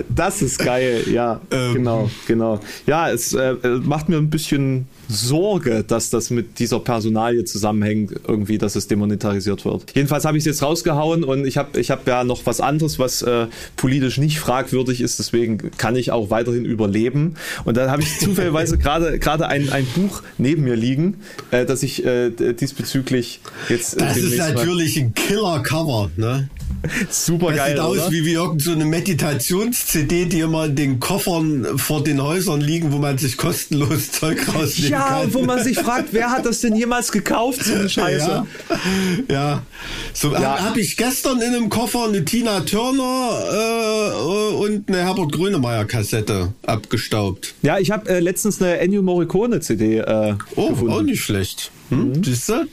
Das 0.09 0.41
ist 0.41 0.59
geil, 0.59 1.03
ja, 1.11 1.41
Ähm. 1.51 1.73
genau, 1.73 2.09
genau. 2.27 2.59
Ja, 2.85 3.09
es 3.09 3.33
äh, 3.33 3.55
macht 3.83 4.09
mir 4.09 4.17
ein 4.17 4.29
bisschen 4.29 4.87
Sorge, 5.07 5.83
dass 5.87 6.09
das 6.09 6.29
mit 6.29 6.59
dieser 6.59 6.79
Personalie 6.79 7.43
zusammenhängt, 7.45 8.13
irgendwie, 8.27 8.57
dass 8.57 8.75
es 8.75 8.87
demonetarisiert 8.87 9.65
wird. 9.65 9.95
Jedenfalls 9.95 10.25
habe 10.25 10.37
ich 10.37 10.41
es 10.41 10.45
jetzt 10.45 10.63
rausgehauen 10.63 11.23
und 11.23 11.45
ich 11.45 11.57
habe 11.57 11.79
ich 11.79 11.89
hab 11.91 12.07
ja 12.07 12.23
noch 12.23 12.45
was 12.45 12.61
anderes, 12.61 12.99
was 12.99 13.21
äh, 13.21 13.47
politisch 13.75 14.17
nicht 14.17 14.39
fragwürdig 14.39 15.01
ist, 15.01 15.17
deswegen 15.19 15.71
kann 15.77 15.95
ich 15.95 16.11
auch 16.11 16.29
weiterhin 16.29 16.65
überleben. 16.65 17.35
Und 17.65 17.77
dann 17.77 17.89
habe 17.89 18.03
ich 18.03 18.19
zufälligerweise 18.19 18.77
gerade 18.77 19.17
gerade 19.17 19.47
ein, 19.47 19.69
ein 19.69 19.87
Buch 19.95 20.21
neben 20.37 20.63
mir 20.63 20.75
liegen, 20.75 21.15
äh, 21.51 21.65
das 21.65 21.81
ich 21.83 22.05
äh, 22.05 22.29
diesbezüglich 22.29 23.41
jetzt 23.69 23.95
äh, 23.95 23.99
Das 23.99 24.17
ist 24.17 24.37
natürlich 24.37 24.97
ein 24.99 25.13
Killer-Cover, 25.13 26.11
ne? 26.17 26.49
Super 27.09 27.47
Das 27.47 27.57
geil. 27.57 27.71
sieht 27.71 27.79
aus 27.79 27.97
oder? 27.97 28.11
wie, 28.11 28.25
wie 28.25 28.33
irgendeine 28.33 28.59
so 28.63 28.71
eine 28.71 28.85
Meditations-CD, 28.85 30.25
die 30.25 30.39
immer 30.39 30.65
in 30.65 30.75
den 30.75 30.99
Koffern 30.99 31.77
vor 31.77 32.03
den 32.03 32.21
Häusern 32.21 32.61
liegen, 32.61 32.91
wo 32.91 32.97
man 32.97 33.17
sich 33.17 33.37
kostenlos 33.37 34.11
Zeug 34.11 34.39
rausnehmen 34.53 34.91
Ja, 34.91 35.07
kann. 35.07 35.25
und 35.25 35.33
wo 35.33 35.41
man 35.43 35.63
sich 35.63 35.77
fragt, 35.79 36.09
wer 36.11 36.29
hat 36.31 36.45
das 36.45 36.61
denn 36.61 36.75
jemals 36.75 37.11
gekauft, 37.11 37.63
so 37.63 37.73
eine 37.73 37.89
Scheiße? 37.89 38.45
Ja, 39.29 39.33
ja. 39.33 39.63
so 40.13 40.31
Ja. 40.33 40.39
habe 40.39 40.63
hab 40.69 40.77
ich 40.77 40.97
gestern 40.97 41.41
in 41.41 41.53
einem 41.55 41.69
Koffer 41.69 42.05
eine 42.07 42.23
Tina 42.25 42.61
Turner 42.61 43.29
äh, 43.51 44.53
und 44.55 44.87
eine 44.89 44.97
Herbert 45.03 45.31
Grönemeyer 45.31 45.85
Kassette 45.85 46.53
abgestaubt. 46.65 47.53
Ja, 47.61 47.79
ich 47.79 47.91
habe 47.91 48.09
äh, 48.09 48.19
letztens 48.19 48.61
eine 48.61 48.77
Ennio 48.79 49.01
Morricone 49.01 49.59
CD 49.59 49.97
äh, 49.97 50.35
Oh, 50.55 50.69
gefunden. 50.69 50.93
auch 50.93 51.01
nicht 51.01 51.21
schlecht. 51.23 51.71
Hm, 51.89 52.23
Siehst 52.23 52.49
du? 52.49 52.65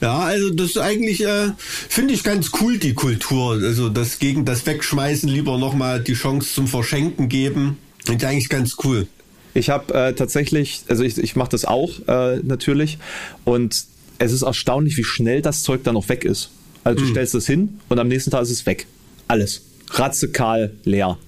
Ja, 0.00 0.20
also 0.20 0.50
das 0.50 0.70
ist 0.70 0.78
eigentlich, 0.78 1.24
äh, 1.24 1.52
finde 1.88 2.14
ich 2.14 2.22
ganz 2.22 2.50
cool, 2.60 2.78
die 2.78 2.94
Kultur. 2.94 3.52
Also 3.62 3.88
das 3.88 4.18
gegen 4.18 4.44
das 4.44 4.66
Wegschmeißen 4.66 5.28
lieber 5.28 5.58
nochmal 5.58 6.00
die 6.00 6.14
Chance 6.14 6.54
zum 6.54 6.66
Verschenken 6.66 7.28
geben. 7.28 7.78
Ist 8.06 8.24
eigentlich 8.24 8.48
ganz 8.48 8.76
cool. 8.84 9.06
Ich 9.54 9.70
habe 9.70 9.92
äh, 9.94 10.12
tatsächlich, 10.14 10.82
also 10.88 11.02
ich, 11.02 11.18
ich 11.18 11.36
mache 11.36 11.50
das 11.50 11.64
auch 11.64 11.90
äh, 12.06 12.36
natürlich 12.42 12.98
und 13.44 13.84
es 14.18 14.32
ist 14.32 14.42
erstaunlich, 14.42 14.96
wie 14.96 15.04
schnell 15.04 15.42
das 15.42 15.62
Zeug 15.62 15.82
dann 15.84 15.94
noch 15.94 16.08
weg 16.08 16.24
ist. 16.24 16.50
Also 16.84 17.04
du 17.04 17.10
stellst 17.10 17.34
es 17.34 17.46
hin 17.46 17.80
und 17.88 17.98
am 17.98 18.08
nächsten 18.08 18.30
Tag 18.30 18.42
ist 18.42 18.50
es 18.50 18.66
weg. 18.66 18.86
Alles. 19.26 19.62
Ratzekahl 19.90 20.72
leer. 20.84 21.18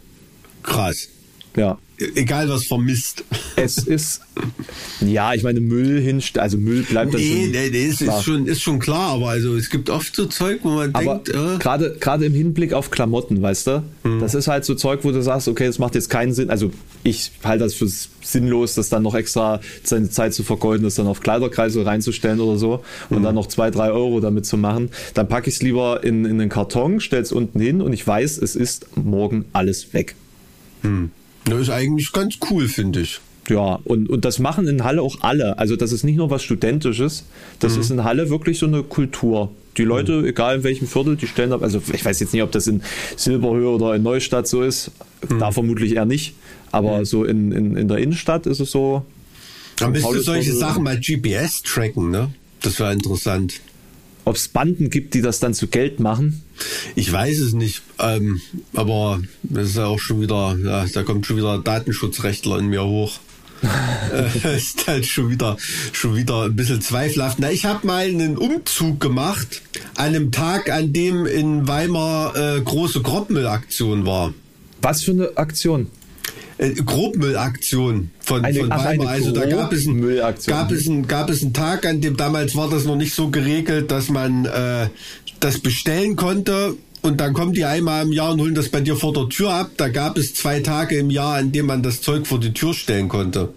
Krass. 0.62 1.08
Ja. 1.56 1.78
Egal 2.14 2.48
was 2.48 2.66
vermisst. 2.66 3.24
Es 3.56 3.76
ist, 3.78 4.22
ja, 5.00 5.34
ich 5.34 5.42
meine, 5.42 5.60
Müll 5.60 6.00
hinst, 6.00 6.38
also 6.38 6.56
Müll 6.56 6.82
bleibt 6.82 7.12
dann 7.12 7.20
Nee, 7.20 7.42
schon- 7.42 7.50
nee, 7.50 7.68
nee 7.70 7.84
ist, 7.86 8.00
ist, 8.00 8.22
schon, 8.24 8.46
ist 8.46 8.62
schon 8.62 8.78
klar, 8.78 9.10
aber 9.12 9.28
also 9.30 9.54
es 9.56 9.68
gibt 9.68 9.90
oft 9.90 10.16
so 10.16 10.24
Zeug, 10.26 10.60
wo 10.62 10.70
man 10.70 10.94
Aber 10.94 11.16
denkt, 11.16 11.28
äh, 11.28 11.58
gerade 11.58 11.96
gerade 12.00 12.24
im 12.24 12.32
Hinblick 12.34 12.72
auf 12.72 12.90
Klamotten, 12.90 13.42
weißt 13.42 13.66
du, 13.66 13.82
Mhm. 14.04 14.20
das 14.20 14.34
ist 14.34 14.48
halt 14.48 14.64
so 14.64 14.74
Zeug, 14.74 15.00
wo 15.02 15.10
du 15.10 15.22
sagst, 15.22 15.46
okay, 15.48 15.66
das 15.66 15.78
macht 15.78 15.94
jetzt 15.94 16.08
keinen 16.08 16.32
Sinn. 16.32 16.48
Also 16.50 16.70
ich 17.02 17.32
halte 17.44 17.64
das 17.64 17.74
für 17.74 17.86
sinnlos, 18.22 18.74
das 18.76 18.88
dann 18.88 19.02
noch 19.02 19.14
extra 19.14 19.60
seine 19.82 20.08
Zeit 20.10 20.32
zu 20.32 20.42
vergeuden, 20.42 20.84
das 20.84 20.94
dann 20.94 21.06
auf 21.06 21.20
Kleiderkreise 21.20 21.84
reinzustellen 21.84 22.40
oder 22.40 22.58
so 22.58 22.82
und 23.10 23.18
Mhm. 23.18 23.22
dann 23.24 23.34
noch 23.34 23.46
zwei, 23.46 23.70
drei 23.70 23.90
Euro 23.90 24.20
damit 24.20 24.46
zu 24.46 24.56
machen. 24.56 24.90
Dann 25.14 25.28
packe 25.28 25.48
ich 25.50 25.56
es 25.56 25.62
lieber 25.62 26.02
in, 26.02 26.24
in 26.24 26.38
den 26.38 26.48
Karton, 26.48 27.00
stelle 27.00 27.22
es 27.22 27.32
unten 27.32 27.60
hin 27.60 27.82
und 27.82 27.92
ich 27.92 28.06
weiß, 28.06 28.38
es 28.38 28.56
ist 28.56 28.86
morgen 28.96 29.44
alles 29.52 29.92
weg. 29.92 30.14
Das 31.44 31.60
ist 31.60 31.70
eigentlich 31.70 32.12
ganz 32.12 32.36
cool, 32.50 32.68
finde 32.68 33.00
ich. 33.00 33.20
Ja, 33.48 33.80
und, 33.84 34.08
und 34.08 34.24
das 34.24 34.38
machen 34.38 34.68
in 34.68 34.84
Halle 34.84 35.02
auch 35.02 35.18
alle. 35.22 35.58
Also 35.58 35.76
das 35.76 35.92
ist 35.92 36.04
nicht 36.04 36.16
nur 36.16 36.30
was 36.30 36.42
Studentisches, 36.42 37.24
das 37.58 37.74
mhm. 37.74 37.80
ist 37.80 37.90
in 37.90 38.04
Halle 38.04 38.30
wirklich 38.30 38.58
so 38.58 38.66
eine 38.66 38.82
Kultur. 38.82 39.50
Die 39.76 39.82
Leute, 39.82 40.20
mhm. 40.20 40.26
egal 40.26 40.56
in 40.56 40.62
welchem 40.62 40.86
Viertel, 40.86 41.16
die 41.16 41.26
stellen 41.26 41.52
ab, 41.52 41.62
also 41.62 41.82
ich 41.92 42.04
weiß 42.04 42.20
jetzt 42.20 42.32
nicht, 42.32 42.42
ob 42.42 42.52
das 42.52 42.66
in 42.66 42.82
Silberhöhe 43.16 43.68
oder 43.68 43.94
in 43.94 44.02
Neustadt 44.02 44.46
so 44.46 44.62
ist, 44.62 44.92
mhm. 45.28 45.38
da 45.38 45.50
vermutlich 45.50 45.96
eher 45.96 46.04
nicht, 46.04 46.34
aber 46.70 46.98
mhm. 46.98 47.04
so 47.04 47.24
in, 47.24 47.52
in, 47.52 47.76
in 47.76 47.88
der 47.88 47.98
Innenstadt 47.98 48.46
ist 48.46 48.60
es 48.60 48.70
so. 48.70 49.04
Dann 49.78 49.92
müsst 49.92 50.06
ihr 50.12 50.20
solche 50.20 50.52
Sachen 50.52 50.84
mal 50.84 50.98
GPS 51.00 51.62
tracken, 51.62 52.10
ne? 52.10 52.30
Das 52.60 52.78
wäre 52.78 52.92
interessant. 52.92 53.60
Ob 54.24 54.36
es 54.36 54.48
Banden 54.48 54.90
gibt, 54.90 55.14
die 55.14 55.22
das 55.22 55.40
dann 55.40 55.54
zu 55.54 55.68
Geld 55.68 56.00
machen? 56.00 56.42
Ich 56.94 57.10
weiß 57.10 57.38
es 57.40 57.52
nicht, 57.52 57.82
ähm, 57.98 58.40
aber 58.74 59.20
das 59.42 59.70
ist 59.70 59.76
ja 59.76 59.86
auch 59.86 59.98
schon 59.98 60.20
wieder, 60.20 60.56
ja, 60.62 60.84
da 60.92 61.02
kommt 61.02 61.26
schon 61.26 61.36
wieder 61.36 61.58
Datenschutzrechtler 61.58 62.58
in 62.58 62.66
mir 62.66 62.84
hoch. 62.84 63.18
äh, 64.12 64.56
ist 64.56 64.86
halt 64.86 65.06
schon 65.06 65.30
wieder, 65.30 65.56
schon 65.92 66.16
wieder 66.16 66.44
ein 66.44 66.56
bisschen 66.56 66.80
zweifelhaft. 66.80 67.38
Na, 67.40 67.50
ich 67.50 67.64
habe 67.64 67.86
mal 67.86 68.06
einen 68.06 68.36
Umzug 68.36 69.00
gemacht 69.00 69.62
an 69.96 70.06
einem 70.06 70.32
Tag, 70.32 70.70
an 70.70 70.92
dem 70.92 71.26
in 71.26 71.68
Weimar 71.68 72.36
äh, 72.36 72.60
große 72.60 73.00
Grobmüllaktion 73.02 74.06
war. 74.06 74.32
Was 74.82 75.02
für 75.02 75.12
eine 75.12 75.36
Aktion? 75.36 75.88
Äh, 76.60 76.74
Grobmüllaktion 76.74 78.10
von, 78.20 78.44
eine, 78.44 78.58
von 78.58 78.72
ach, 78.72 78.84
Weimar. 78.84 79.08
Also 79.08 79.32
da 79.32 79.46
gab 79.46 79.72
es, 79.72 79.86
ein, 79.86 80.02
gab, 80.46 80.70
es 80.70 80.86
ein, 80.86 81.06
gab 81.06 81.30
es 81.30 81.42
einen 81.42 81.54
Tag, 81.54 81.86
an 81.86 82.02
dem 82.02 82.18
damals 82.18 82.54
war 82.54 82.68
das 82.68 82.84
noch 82.84 82.96
nicht 82.96 83.14
so 83.14 83.30
geregelt, 83.30 83.90
dass 83.90 84.10
man 84.10 84.44
äh, 84.44 84.88
das 85.40 85.58
bestellen 85.58 86.16
konnte 86.16 86.76
und 87.00 87.18
dann 87.18 87.32
kommen 87.32 87.54
die 87.54 87.64
einmal 87.64 88.04
im 88.04 88.12
Jahr 88.12 88.32
und 88.32 88.42
holen 88.42 88.54
das 88.54 88.68
bei 88.68 88.82
dir 88.82 88.94
vor 88.96 89.14
der 89.14 89.30
Tür 89.30 89.54
ab. 89.54 89.70
Da 89.78 89.88
gab 89.88 90.18
es 90.18 90.34
zwei 90.34 90.60
Tage 90.60 90.98
im 90.98 91.08
Jahr, 91.08 91.36
an 91.36 91.50
dem 91.50 91.64
man 91.64 91.82
das 91.82 92.02
Zeug 92.02 92.26
vor 92.26 92.38
die 92.38 92.52
Tür 92.52 92.74
stellen 92.74 93.08
konnte. 93.08 93.54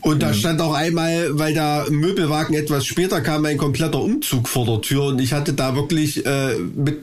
Und 0.00 0.22
da 0.22 0.32
stand 0.32 0.60
auch 0.60 0.74
einmal, 0.74 1.38
weil 1.38 1.54
der 1.54 1.86
Möbelwagen 1.90 2.54
etwas 2.54 2.86
später 2.86 3.20
kam, 3.20 3.44
ein 3.44 3.58
kompletter 3.58 4.00
Umzug 4.00 4.48
vor 4.48 4.64
der 4.64 4.80
Tür 4.80 5.04
und 5.06 5.20
ich 5.20 5.32
hatte 5.32 5.52
da 5.52 5.74
wirklich 5.74 6.24
äh, 6.24 6.54
mit 6.58 6.98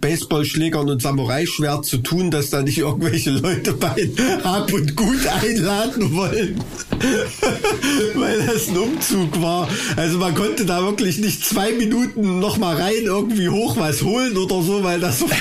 Baseballschlägern 0.00 0.90
und 0.90 1.02
Samurai-Schwert 1.02 1.84
zu 1.86 1.98
tun, 1.98 2.30
dass 2.30 2.50
da 2.50 2.62
nicht 2.62 2.78
irgendwelche 2.78 3.30
Leute 3.30 3.74
bei 3.74 4.10
Hab 4.42 4.72
und 4.72 4.96
Gut 4.96 5.26
einladen 5.40 6.16
wollen, 6.16 6.60
weil 8.14 8.46
das 8.46 8.68
ein 8.68 8.76
Umzug 8.76 9.40
war. 9.40 9.68
Also 9.94 10.18
man 10.18 10.34
konnte 10.34 10.66
da 10.66 10.82
wirklich 10.82 11.18
nicht 11.18 11.44
zwei 11.44 11.72
Minuten 11.72 12.40
noch 12.40 12.58
mal 12.58 12.76
rein 12.76 13.04
irgendwie 13.04 13.48
hoch 13.48 13.76
was 13.76 14.02
holen 14.02 14.36
oder 14.36 14.62
so, 14.62 14.82
weil 14.82 14.98
da 14.98 15.12
sofort 15.12 15.36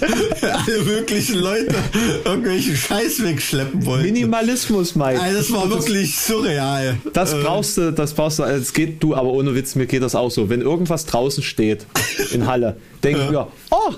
alle 0.42 0.82
möglichen 0.82 1.38
Leute 1.38 1.76
irgendwelchen 2.24 2.76
Scheiß 2.76 3.22
wegschleppen 3.22 3.86
wollten. 3.86 4.06
Minimalismus, 4.06 4.96
Mike. 4.96 5.20
Also 5.20 5.38
das 5.38 5.52
war 5.52 5.70
wirklich 5.70 6.15
surreal. 6.16 6.98
Das 7.12 7.32
äh. 7.32 7.42
brauchst 7.42 7.76
du, 7.76 7.92
das 7.92 8.14
brauchst 8.14 8.38
du, 8.38 8.44
es 8.44 8.72
geht 8.72 9.02
du, 9.02 9.14
aber 9.14 9.30
ohne 9.30 9.54
Witz, 9.54 9.74
mir 9.74 9.86
geht 9.86 10.02
das 10.02 10.14
auch 10.14 10.30
so. 10.30 10.48
Wenn 10.48 10.60
irgendwas 10.60 11.06
draußen 11.06 11.42
steht 11.42 11.86
in 12.32 12.46
Halle, 12.46 12.76
denke 13.02 13.22
ich 13.24 13.30
mir, 13.30 13.46
oh, 13.70 13.92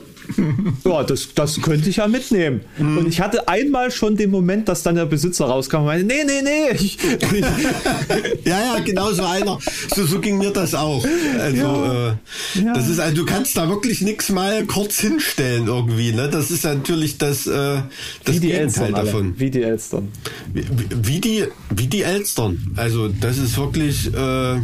ja, 0.85 1.03
das, 1.05 1.35
das 1.35 1.61
könnte 1.61 1.89
ich 1.89 1.97
ja 1.97 2.07
mitnehmen. 2.07 2.61
Mhm. 2.79 2.99
Und 2.99 3.09
ich 3.09 3.21
hatte 3.21 3.49
einmal 3.49 3.91
schon 3.91 4.17
den 4.17 4.31
Moment, 4.31 4.69
dass 4.69 4.83
dann 4.83 4.95
der 4.95 5.07
Besitzer 5.07 5.47
rauskam 5.47 5.79
und 5.79 5.87
meinte, 5.87 6.07
nee, 6.07 6.25
nee, 6.25 6.43
nee. 6.43 6.77
Ich, 6.77 6.99
ja, 8.45 8.61
ja, 8.61 8.79
genau 8.85 9.13
so 9.13 9.25
einer. 9.25 9.59
So, 9.95 10.05
so 10.07 10.21
ging 10.21 10.39
mir 10.39 10.51
das 10.51 10.75
auch. 10.75 11.05
Also, 11.39 11.57
ja. 11.57 12.09
Äh, 12.09 12.63
ja. 12.65 12.75
das 12.75 12.89
ist, 12.89 13.01
also 13.01 13.15
du 13.15 13.25
kannst 13.25 13.57
da 13.57 13.69
wirklich 13.69 14.01
nichts 14.01 14.29
mal 14.29 14.65
kurz 14.67 15.01
hinstellen 15.01 15.67
irgendwie. 15.67 16.13
Ne? 16.13 16.29
Das 16.29 16.51
ist 16.51 16.65
natürlich 16.65 17.19
das, 17.19 17.47
äh, 17.47 17.83
das 18.25 18.35
wie 18.35 18.41
die 18.41 18.53
Elstern 18.53 18.93
davon. 18.93 19.35
Wie 19.39 19.51
die 19.51 19.63
Elstern. 19.63 20.09
Wie, 20.53 20.65
wie, 21.03 21.21
die, 21.21 21.45
wie 21.71 21.87
die 21.87 22.03
Elstern. 22.03 22.73
Also 22.77 23.09
das 23.09 23.39
ist 23.39 23.57
wirklich... 23.59 24.13
Äh, 24.15 24.61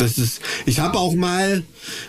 das 0.00 0.16
ist, 0.16 0.40
ich 0.64 0.80
habe 0.80 0.98
auch 0.98 1.14
mal, 1.14 1.62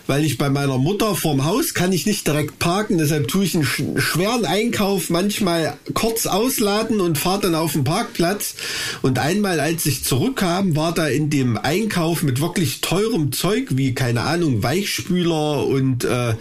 weil 0.08 0.23
ich 0.23 0.38
bei 0.38 0.49
meiner 0.49 0.77
Mutter 0.77 1.13
vorm 1.15 1.43
Haus 1.43 1.73
kann 1.73 1.91
ich 1.91 2.06
nicht 2.06 2.25
direkt 2.25 2.58
parken, 2.58 2.97
deshalb 2.97 3.27
tue 3.27 3.43
ich 3.43 3.56
einen 3.56 3.65
schweren 3.65 4.45
Einkauf 4.45 5.10
manchmal 5.10 5.77
kurz 5.93 6.25
ausladen 6.25 7.01
und 7.01 7.17
fahre 7.17 7.41
dann 7.41 7.56
auf 7.56 7.73
den 7.73 7.84
Parkplatz. 7.84 8.56
Und 9.01 9.19
einmal, 9.19 9.60
als 9.60 9.86
ich 9.86 10.06
zurückkam, 10.06 10.75
war 10.75 10.93
da 10.93 11.08
in 11.08 11.30
dem 11.30 11.58
Einkauf 11.58 12.23
mit 12.23 12.39
wirklich 12.39 12.80
teurem 12.82 13.34
Zeug 13.34 13.67
wie, 13.71 13.93
keine 13.93 14.21
Ahnung, 14.21 14.63
Weichspüler 14.63 15.65
und 15.67 16.06
äh, 16.06 16.36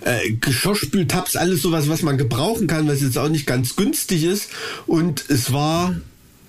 äh, 0.00 0.32
Geschirrspültabs, 0.32 1.36
alles 1.36 1.62
sowas, 1.62 1.88
was 1.88 2.02
man 2.02 2.18
gebrauchen 2.18 2.66
kann, 2.66 2.88
was 2.88 3.00
jetzt 3.00 3.18
auch 3.18 3.28
nicht 3.28 3.46
ganz 3.46 3.76
günstig 3.76 4.24
ist. 4.24 4.50
Und 4.86 5.24
es 5.28 5.52
war 5.52 5.94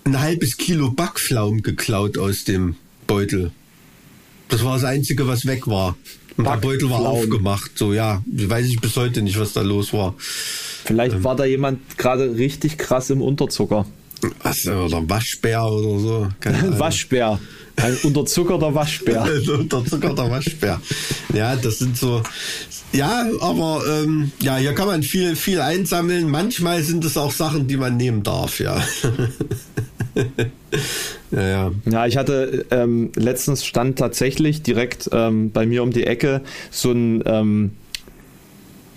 ein 0.03 0.19
halbes 0.19 0.57
Kilo 0.57 0.89
Backpflaum 0.89 1.61
geklaut 1.61 2.17
aus 2.17 2.43
dem 2.43 2.75
Beutel. 3.05 3.51
Das 4.53 4.63
war 4.63 4.75
das 4.75 4.83
Einzige, 4.83 5.27
was 5.27 5.47
weg 5.47 5.67
war. 5.67 5.95
Und 6.37 6.45
der 6.45 6.57
Beutel 6.57 6.87
war 6.91 6.99
aufgemacht. 6.99 7.71
So, 7.73 7.91
ja, 7.91 8.21
weiß 8.27 8.67
ich 8.67 8.79
bis 8.79 8.95
heute 8.95 9.23
nicht, 9.23 9.39
was 9.39 9.53
da 9.53 9.61
los 9.61 9.93
war. 9.93 10.13
Vielleicht 10.85 11.15
ähm, 11.15 11.23
war 11.23 11.35
da 11.35 11.45
jemand 11.45 11.97
gerade 11.97 12.35
richtig 12.35 12.77
krass 12.77 13.09
im 13.09 13.23
Unterzucker. 13.23 13.87
Was, 14.43 14.67
oder 14.67 15.09
Waschbär 15.09 15.65
oder 15.65 15.99
so. 15.99 16.27
Waschbär. 16.77 17.39
Ein 17.77 17.97
unterzuckerter 18.03 18.75
Waschbär. 18.75 19.23
Ein 19.47 19.49
unterzuckerter 19.49 20.29
Waschbär. 20.29 20.79
Ja, 21.33 21.55
das 21.55 21.79
sind 21.79 21.97
so. 21.97 22.21
Ja, 22.91 23.25
aber 23.41 23.81
ähm, 23.89 24.31
ja, 24.39 24.57
hier 24.57 24.75
kann 24.75 24.85
man 24.85 25.01
viel, 25.01 25.35
viel 25.35 25.61
einsammeln. 25.61 26.29
Manchmal 26.29 26.83
sind 26.83 27.03
es 27.05 27.17
auch 27.17 27.31
Sachen, 27.31 27.67
die 27.67 27.77
man 27.77 27.97
nehmen 27.97 28.21
darf, 28.21 28.59
ja. 28.59 28.83
ja, 31.31 31.41
ja. 31.41 31.71
ja, 31.85 32.07
ich 32.07 32.17
hatte 32.17 32.65
ähm, 32.71 33.11
letztens 33.15 33.65
stand 33.65 33.97
tatsächlich 33.97 34.61
direkt 34.61 35.09
ähm, 35.11 35.51
bei 35.51 35.65
mir 35.65 35.83
um 35.83 35.91
die 35.91 36.05
Ecke 36.05 36.41
so 36.71 36.91
ein 36.91 37.23
ähm, 37.25 37.71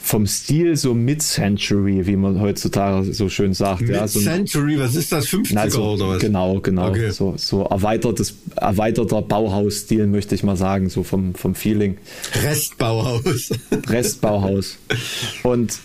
vom 0.07 0.27
Stil 0.27 0.77
so 0.77 0.95
Mid-Century, 0.95 2.07
wie 2.07 2.15
man 2.15 2.41
heutzutage 2.41 3.13
so 3.13 3.29
schön 3.29 3.55
sagt. 3.55 3.81
Mid-Century, 3.83 4.75
ja, 4.75 4.79
so 4.79 4.85
was 4.85 4.95
ist 4.95 5.11
das? 5.11 5.27
50er 5.27 5.59
also, 5.59 5.83
oder 5.83 6.09
was? 6.11 6.19
Genau, 6.21 6.61
genau. 6.61 6.91
Okay. 6.91 7.11
So, 7.11 7.35
so 7.37 7.65
erweitertes, 7.65 8.37
erweiterter 8.55 9.23
Bauhausstil, 9.23 10.07
möchte 10.07 10.37
ich 10.37 10.45
mal 10.45 10.57
sagen, 10.57 10.91
so 10.91 11.03
vom, 11.03 11.35
vom 11.35 11.57
Feeling. 11.57 11.99
Restbauhaus. 12.45 13.51
Restbauhaus. 13.89 14.79
Und 15.43 15.79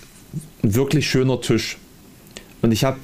ein 0.63 0.75
wirklich 0.75 1.09
schöner 1.09 1.41
Tisch. 1.41 1.77
Und 2.61 2.71
ich 2.71 2.83
habe 2.83 2.97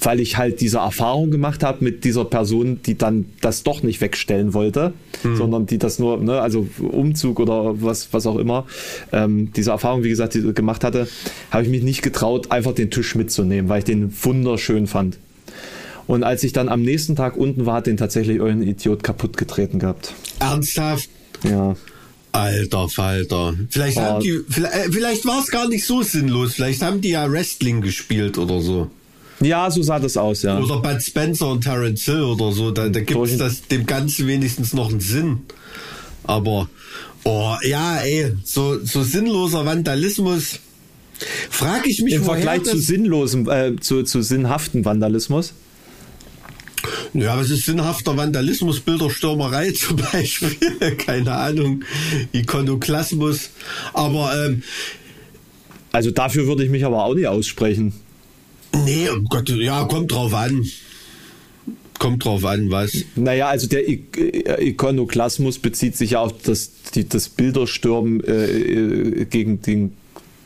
weil 0.00 0.20
ich 0.20 0.36
halt 0.36 0.60
diese 0.60 0.78
Erfahrung 0.78 1.30
gemacht 1.30 1.62
habe 1.62 1.84
mit 1.84 2.04
dieser 2.04 2.24
Person, 2.24 2.80
die 2.84 2.96
dann 2.96 3.26
das 3.40 3.62
doch 3.62 3.82
nicht 3.82 4.00
wegstellen 4.00 4.54
wollte, 4.54 4.92
mhm. 5.22 5.36
sondern 5.36 5.66
die 5.66 5.78
das 5.78 5.98
nur, 5.98 6.18
ne, 6.18 6.40
also 6.40 6.68
Umzug 6.78 7.40
oder 7.40 7.82
was, 7.82 8.12
was 8.12 8.26
auch 8.26 8.36
immer, 8.36 8.66
ähm, 9.12 9.52
diese 9.52 9.72
Erfahrung, 9.72 10.04
wie 10.04 10.08
gesagt, 10.08 10.34
die 10.34 10.52
gemacht 10.54 10.84
hatte, 10.84 11.08
habe 11.50 11.64
ich 11.64 11.68
mich 11.68 11.82
nicht 11.82 12.02
getraut, 12.02 12.50
einfach 12.52 12.72
den 12.72 12.90
Tisch 12.90 13.14
mitzunehmen, 13.14 13.68
weil 13.68 13.80
ich 13.80 13.84
den 13.84 14.12
wunderschön 14.22 14.86
fand. 14.86 15.18
Und 16.06 16.22
als 16.22 16.42
ich 16.42 16.52
dann 16.52 16.68
am 16.68 16.82
nächsten 16.82 17.16
Tag 17.16 17.36
unten 17.36 17.66
war, 17.66 17.76
hat 17.76 17.86
den 17.86 17.98
tatsächlich 17.98 18.38
irgendein 18.38 18.68
Idiot 18.68 19.02
kaputt 19.02 19.36
getreten 19.36 19.78
gehabt. 19.78 20.14
Ernsthaft? 20.38 21.10
Ja. 21.44 21.76
Alter 22.32 22.88
Falter. 22.88 23.54
Vielleicht, 23.68 23.96
ja. 23.96 24.04
haben 24.04 24.22
die, 24.22 24.40
vielleicht, 24.48 24.74
äh, 24.74 24.92
vielleicht 24.92 25.26
war 25.26 25.40
es 25.40 25.48
gar 25.48 25.68
nicht 25.68 25.84
so 25.84 26.02
sinnlos. 26.02 26.54
Vielleicht 26.54 26.82
haben 26.82 27.00
die 27.00 27.10
ja 27.10 27.30
Wrestling 27.30 27.80
gespielt 27.80 28.38
oder 28.38 28.60
so. 28.60 28.90
Ja, 29.40 29.70
so 29.70 29.82
sah 29.82 29.98
das 29.98 30.16
aus, 30.16 30.42
ja. 30.42 30.58
Oder 30.58 30.80
Bud 30.80 31.02
Spencer 31.02 31.48
und 31.48 31.62
Terence 31.62 32.04
Hill 32.04 32.22
oder 32.22 32.52
so. 32.52 32.70
Da, 32.70 32.88
da 32.88 33.00
gibt 33.00 33.20
es 33.26 33.38
das 33.38 33.62
dem 33.68 33.86
Ganzen 33.86 34.26
wenigstens 34.26 34.72
noch 34.72 34.90
einen 34.90 35.00
Sinn. 35.00 35.40
Aber, 36.24 36.68
oh, 37.24 37.54
ja, 37.62 37.98
ey, 37.98 38.32
so, 38.44 38.84
so 38.84 39.02
sinnloser 39.02 39.64
Vandalismus. 39.64 40.60
Frage 41.50 41.88
ich 41.88 42.02
mich, 42.02 42.14
Im 42.14 42.24
Vergleich 42.24 42.64
zu 42.64 42.78
sinnlosem, 42.78 43.48
äh, 43.48 43.76
zu, 43.80 44.02
zu 44.02 44.22
sinnhaften 44.22 44.84
Vandalismus? 44.84 45.52
Ja, 47.14 47.36
was 47.36 47.50
ist 47.50 47.64
sinnhafter 47.64 48.16
Vandalismus, 48.16 48.80
Bilderstürmerei 48.80 49.70
zum 49.72 49.96
Beispiel? 49.96 50.56
Keine 50.96 51.32
Ahnung. 51.32 51.84
Ikonoklasmus. 52.32 53.50
Aber, 53.94 54.32
ähm, 54.44 54.62
also 55.92 56.10
dafür 56.10 56.46
würde 56.46 56.64
ich 56.64 56.70
mich 56.70 56.84
aber 56.84 57.04
auch 57.04 57.14
nicht 57.14 57.26
aussprechen. 57.26 57.94
Nee, 58.84 59.08
um 59.08 59.24
Gott, 59.24 59.48
ja, 59.48 59.84
kommt 59.84 60.12
drauf 60.12 60.34
an. 60.34 60.64
Kommt 61.98 62.24
drauf 62.24 62.44
an, 62.44 62.70
was. 62.70 62.92
Naja, 63.16 63.48
also 63.48 63.66
der 63.66 63.88
Ikonoklasmus 63.88 65.58
bezieht 65.58 65.96
sich 65.96 66.12
ja 66.12 66.20
auf 66.20 66.32
das, 66.42 66.70
die, 66.94 67.08
das 67.08 67.28
Bilderstürmen 67.28 68.22
äh, 68.22 68.44
äh 68.44 69.24
gegen 69.24 69.60
den 69.62 69.92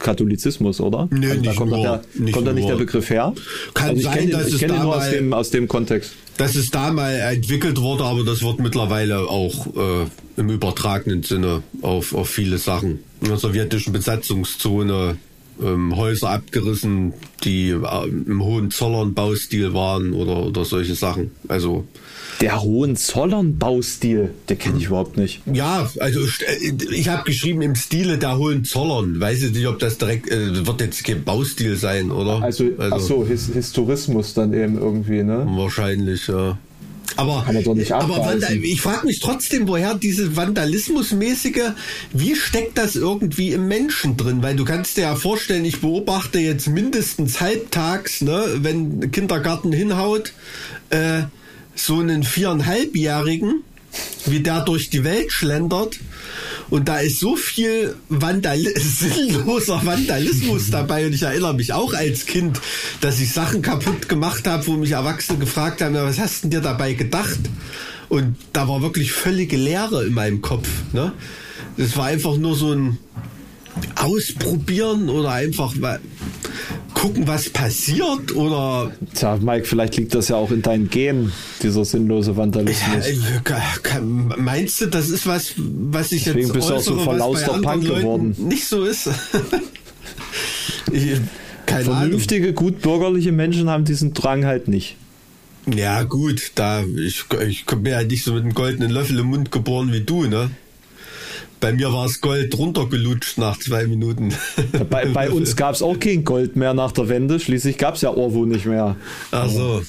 Katholizismus, 0.03 0.81
oder? 0.81 1.09
Nee, 1.11 1.31
also, 1.31 1.43
da 1.43 1.55
kommt, 1.55 1.71
nur, 1.71 1.83
der, 1.83 2.03
nicht 2.15 2.35
kommt 2.35 2.47
da 2.47 2.53
nicht 2.53 2.69
der 2.69 2.75
Begriff 2.75 3.09
her? 3.09 3.33
Kann 3.73 3.91
also 3.91 4.01
ich 4.01 4.05
sein, 4.05 4.19
kenne, 4.19 4.31
dass 4.33 4.49
ich 4.49 4.59
kenne 4.59 4.75
ihn 4.75 4.83
nur 4.83 4.97
aus 4.97 5.11
dem, 5.11 5.33
aus 5.33 5.51
dem 5.51 5.69
Kontext. 5.69 6.13
Dass 6.37 6.57
es 6.57 6.71
da 6.71 6.91
mal 6.91 7.13
entwickelt 7.13 7.81
wurde, 7.81 8.05
aber 8.05 8.25
das 8.25 8.43
wird 8.43 8.59
mittlerweile 8.59 9.21
auch 9.21 9.67
äh, 9.67 10.07
im 10.37 10.51
übertragenen 10.51 11.23
Sinne 11.23 11.63
auf, 11.83 12.15
auf 12.15 12.29
viele 12.29 12.59
Sachen. 12.59 13.01
In 13.21 13.29
der 13.29 13.37
sowjetischen 13.37 13.93
Besatzungszone 13.93 15.17
ähm, 15.65 15.97
Häuser 15.97 16.31
abgerissen, 16.31 17.13
die 17.45 17.71
äh, 17.71 18.09
im 18.09 18.43
Hohenzollern-Baustil 18.43 19.75
waren 19.75 20.13
oder, 20.13 20.45
oder 20.47 20.65
solche 20.65 20.95
Sachen. 20.95 21.31
Also 21.49 21.85
Der 22.41 22.63
Hohenzollern-Baustil, 22.63 24.31
der 24.49 24.57
kenne 24.57 24.79
ich 24.79 24.87
überhaupt 24.87 25.17
nicht. 25.17 25.43
ja, 25.53 25.89
also 25.99 26.21
äh, 26.21 26.73
ich 26.93 27.09
habe 27.09 27.25
geschrieben 27.25 27.63
im 27.63 27.75
Stile 27.75 28.19
der 28.19 28.39
Hohenzollern. 28.39 29.21
Weiß 29.21 29.43
ich 29.43 29.53
nicht, 29.53 29.67
ob 29.67 29.79
das 29.79 29.99
direkt 29.99 30.31
äh, 30.31 30.67
wird 30.67 30.81
jetzt 30.81 31.05
kein 31.05 31.25
Baustil 31.25 31.77
sein, 31.77 32.11
oder? 32.11 32.43
Also, 32.43 32.65
ach 32.79 33.01
so, 33.01 33.27
His 33.27 33.49
Historismus 33.53 34.35
dann 34.35 34.53
eben 34.53 34.79
irgendwie, 34.79 35.23
ne? 35.23 35.47
Wahrscheinlich, 35.49 36.27
ja. 36.29 36.59
Aber, 37.17 37.45
er 37.47 37.97
aber 37.97 38.35
ich 38.63 38.81
frage 38.81 39.07
mich 39.07 39.21
trotzdem, 39.21 39.69
woher 39.69 39.95
diese 39.95 40.37
Vandalismusmäßige, 40.37 41.73
wie 42.13 42.37
steckt 42.37 42.79
das 42.79 42.97
irgendwie 42.97 43.53
im 43.53 43.69
Menschen 43.69 44.17
drin? 44.17 44.43
Weil 44.43 44.57
du 44.57 44.65
kannst 44.65 44.97
dir 44.97 45.03
ja 45.03 45.17
vorstellen, 45.17 45.65
ich 45.65 45.81
beobachte 45.81 46.39
jetzt 46.39 46.69
mindestens 46.69 47.41
halbtags, 47.41 48.23
ne, 48.23 48.45
wenn 48.59 49.11
Kindergarten 49.11 49.73
hinhaut, 49.73 50.33
äh, 50.91 51.23
so 51.75 51.99
einen 51.99 52.23
viereinhalbjährigen, 52.23 53.63
wie 54.27 54.41
der 54.41 54.61
durch 54.61 54.91
die 54.91 55.05
Welt 55.05 55.33
schlendert. 55.33 55.99
Und 56.73 56.89
da 56.89 57.01
ist 57.01 57.21
so 57.21 57.37
viel 57.37 57.97
Vandali 58.09 58.73
sinnloser 58.81 59.85
Vandalismus 59.85 60.71
dabei. 60.71 61.05
Und 61.05 61.13
ich 61.13 61.21
erinnere 61.21 61.53
mich 61.53 61.75
auch 61.75 61.93
als 61.93 62.25
Kind, 62.25 62.63
dass 63.03 63.21
ich 63.21 63.31
Sachen 63.31 63.61
kaputt 63.61 64.09
gemacht 64.09 64.47
habe, 64.47 64.67
wo 64.67 64.73
mich 64.79 64.93
Erwachsene 64.93 65.39
gefragt 65.39 65.83
haben, 65.83 65.95
"Ja, 65.95 66.03
was 66.03 66.19
hast 66.19 66.45
denn 66.45 66.51
dir 66.51 66.63
dabei 66.63 66.95
gedacht? 66.95 67.41
Und 68.09 68.37
da 68.55 68.69
war 68.69 68.81
wirklich 68.81 69.13
völlige 69.13 69.59
Leere 69.59 70.07
in 70.07 70.15
meinem 70.15 70.41
Kopf. 70.41 70.67
Ne? 70.95 71.13
Das 71.77 71.95
war 71.99 72.07
einfach 72.07 72.39
nur 72.39 72.57
so 72.57 72.73
ein 72.73 72.97
Ausprobieren 73.95 75.11
oder 75.11 75.31
einfach 75.31 75.75
mal 75.75 76.01
gucken, 77.03 77.27
was 77.27 77.51
passiert 77.51 78.35
oder 78.37 78.93
Tja, 79.15 79.37
Mike, 79.41 79.65
vielleicht 79.65 79.97
liegt 79.97 80.15
das 80.15 80.29
ja 80.29 80.37
auch 80.37 80.53
in 80.53 80.63
deinen 80.63 80.89
Genen, 80.89 81.33
dieser 81.61 81.85
sinnlose 81.85 82.37
Vandalismus. 82.37 83.07
Ja, 83.49 83.97
äh, 83.97 84.01
meinst 84.01 84.81
du, 84.81 84.87
das 84.87 85.11
ist 85.11 85.27
was, 85.27 85.55
was 85.57 86.13
ich 86.13 86.23
Deswegen 86.23 86.47
jetzt 86.47 86.53
bist 86.53 86.71
du 86.71 86.75
auch 86.75 86.81
so 86.81 86.97
verlauster 86.99 87.61
Punk 87.61 87.83
Leuten 87.83 88.03
geworden. 88.03 88.37
nicht 88.39 88.67
so 88.67 88.85
ist? 88.85 89.11
ich, 90.93 91.21
keine 91.67 91.85
Vernünftige, 91.85 92.53
gut 92.53 92.81
bürgerliche 92.81 93.33
Menschen 93.33 93.69
haben 93.69 93.85
diesen 93.85 94.15
Drang 94.15 94.45
halt 94.45 94.69
nicht. 94.69 94.97
Ahnung. 95.67 95.79
Ja 95.79 96.05
gut, 96.05 96.53
da 96.55 96.85
ich, 96.85 97.25
ich 97.49 97.67
bin 97.67 97.85
ja 97.87 98.05
nicht 98.05 98.23
so 98.23 98.33
mit 98.33 98.45
einem 98.45 98.55
goldenen 98.55 98.93
Löffel 98.93 99.19
im 99.19 99.27
Mund 99.27 99.51
geboren 99.51 99.93
wie 99.93 100.03
du, 100.03 100.27
ne? 100.27 100.51
Bei 101.63 101.73
mir 101.73 101.93
war 101.93 102.07
das 102.07 102.21
Gold 102.21 102.59
runtergelutscht 102.59 103.39
nach 103.39 103.57
zwei 103.57 103.87
Minuten. 103.87 104.35
Bei, 104.91 105.07
bei 105.07 105.31
uns 105.31 105.55
gab 105.55 105.77
es 105.77 105.81
auch 105.81 105.97
kein 105.97 106.25
Gold 106.25 106.57
mehr 106.57 106.75
nach 106.75 106.91
der 106.91 107.09
Wende. 107.09 107.39
Schließlich 107.39 107.79
gab 107.79 107.95
es 107.95 108.01
ja 108.01 108.11
Orwo 108.11 108.45
nicht 108.47 108.67
mehr. 108.67 108.97
Ach 109.31 109.49
so. 109.49 109.81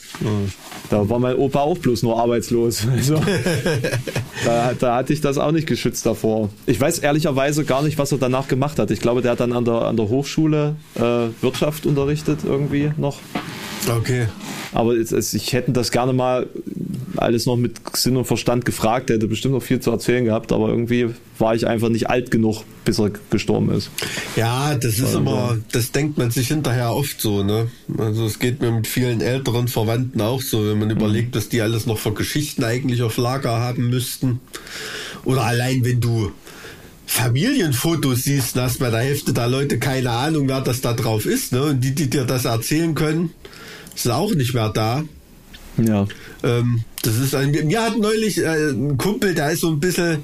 Da 0.91 1.09
war 1.09 1.17
mein 1.17 1.35
Opa 1.35 1.61
auch 1.61 1.79
bloß 1.79 2.03
nur 2.03 2.19
arbeitslos. 2.21 2.85
Also, 2.93 3.15
da, 4.45 4.73
da 4.79 4.95
hatte 4.97 5.13
ich 5.13 5.21
das 5.21 5.39
auch 5.39 5.51
nicht 5.51 5.65
geschützt 5.65 6.05
davor. 6.05 6.49
Ich 6.67 6.79
weiß 6.79 6.99
ehrlicherweise 6.99 7.65
gar 7.65 7.81
nicht, 7.81 7.97
was 7.97 8.11
er 8.11 8.19
danach 8.19 8.47
gemacht 8.47 8.77
hat. 8.77 8.91
Ich 8.91 8.99
glaube, 8.99 9.23
der 9.23 9.31
hat 9.31 9.39
dann 9.39 9.51
an 9.51 9.65
der, 9.65 9.81
an 9.81 9.97
der 9.97 10.09
Hochschule 10.09 10.75
äh, 10.95 11.01
Wirtschaft 11.41 11.87
unterrichtet 11.87 12.41
irgendwie 12.45 12.91
noch. 12.97 13.17
Okay. 13.89 14.27
Aber 14.73 14.93
es, 14.95 15.11
es, 15.11 15.33
ich 15.33 15.53
hätte 15.53 15.71
das 15.71 15.91
gerne 15.91 16.13
mal 16.13 16.47
alles 17.17 17.45
noch 17.45 17.55
mit 17.55 17.77
Sinn 17.95 18.17
und 18.17 18.25
Verstand 18.25 18.65
gefragt. 18.65 19.09
Der 19.09 19.17
hätte 19.17 19.27
bestimmt 19.27 19.53
noch 19.53 19.63
viel 19.63 19.79
zu 19.79 19.91
erzählen 19.91 20.25
gehabt, 20.25 20.51
aber 20.51 20.69
irgendwie 20.69 21.09
war 21.39 21.55
ich 21.55 21.67
einfach 21.67 21.89
nicht 21.89 22.09
alt 22.09 22.31
genug, 22.31 22.63
bis 22.85 22.99
er 22.99 23.11
gestorben 23.29 23.71
ist. 23.71 23.89
Ja, 24.35 24.75
das 24.75 24.99
ist 24.99 25.13
immer, 25.13 25.57
das 25.71 25.91
denkt 25.91 26.17
man 26.17 26.31
sich 26.31 26.47
hinterher 26.47 26.93
oft 26.93 27.19
so, 27.19 27.43
ne? 27.43 27.67
Also 27.97 28.25
es 28.25 28.39
geht 28.39 28.61
mir 28.61 28.71
mit 28.71 28.87
vielen 28.87 29.21
älteren 29.21 29.67
Verwandten 29.67 30.21
auch 30.21 30.41
so, 30.41 30.69
wenn 30.69 30.79
man 30.79 30.89
überlegt, 30.89 31.35
was 31.35 31.49
die 31.49 31.61
alles 31.61 31.85
noch 31.85 31.97
für 31.97 32.13
Geschichten 32.13 32.63
eigentlich 32.63 33.01
auf 33.01 33.17
Lager 33.17 33.59
haben 33.59 33.89
müssten. 33.89 34.39
Oder 35.25 35.43
allein 35.43 35.83
wenn 35.85 36.01
du 36.01 36.31
Familienfotos 37.05 38.23
siehst, 38.23 38.55
hast 38.55 38.79
bei 38.79 38.89
der 38.89 39.01
Hälfte 39.01 39.33
der 39.33 39.47
Leute 39.47 39.77
keine 39.77 40.11
Ahnung, 40.11 40.47
wer 40.47 40.61
das 40.61 40.81
da 40.81 40.93
drauf 40.93 41.25
ist, 41.25 41.51
ne? 41.51 41.63
Und 41.63 41.81
die, 41.81 41.93
die 41.93 42.09
dir 42.09 42.25
das 42.25 42.45
erzählen 42.45 42.95
können, 42.95 43.31
sind 43.95 44.11
auch 44.11 44.33
nicht 44.33 44.53
mehr 44.53 44.69
da. 44.69 45.03
Ja. 45.77 46.07
Ähm, 46.43 46.83
das 47.03 47.17
ist 47.17 47.35
ein, 47.35 47.51
mir 47.51 47.81
hat 47.81 47.97
neulich 47.97 48.37
äh, 48.37 48.69
ein 48.69 48.97
Kumpel, 48.97 49.35
der 49.35 49.51
ist 49.51 49.59
so 49.59 49.69
ein 49.69 49.79
bisschen, 49.79 50.23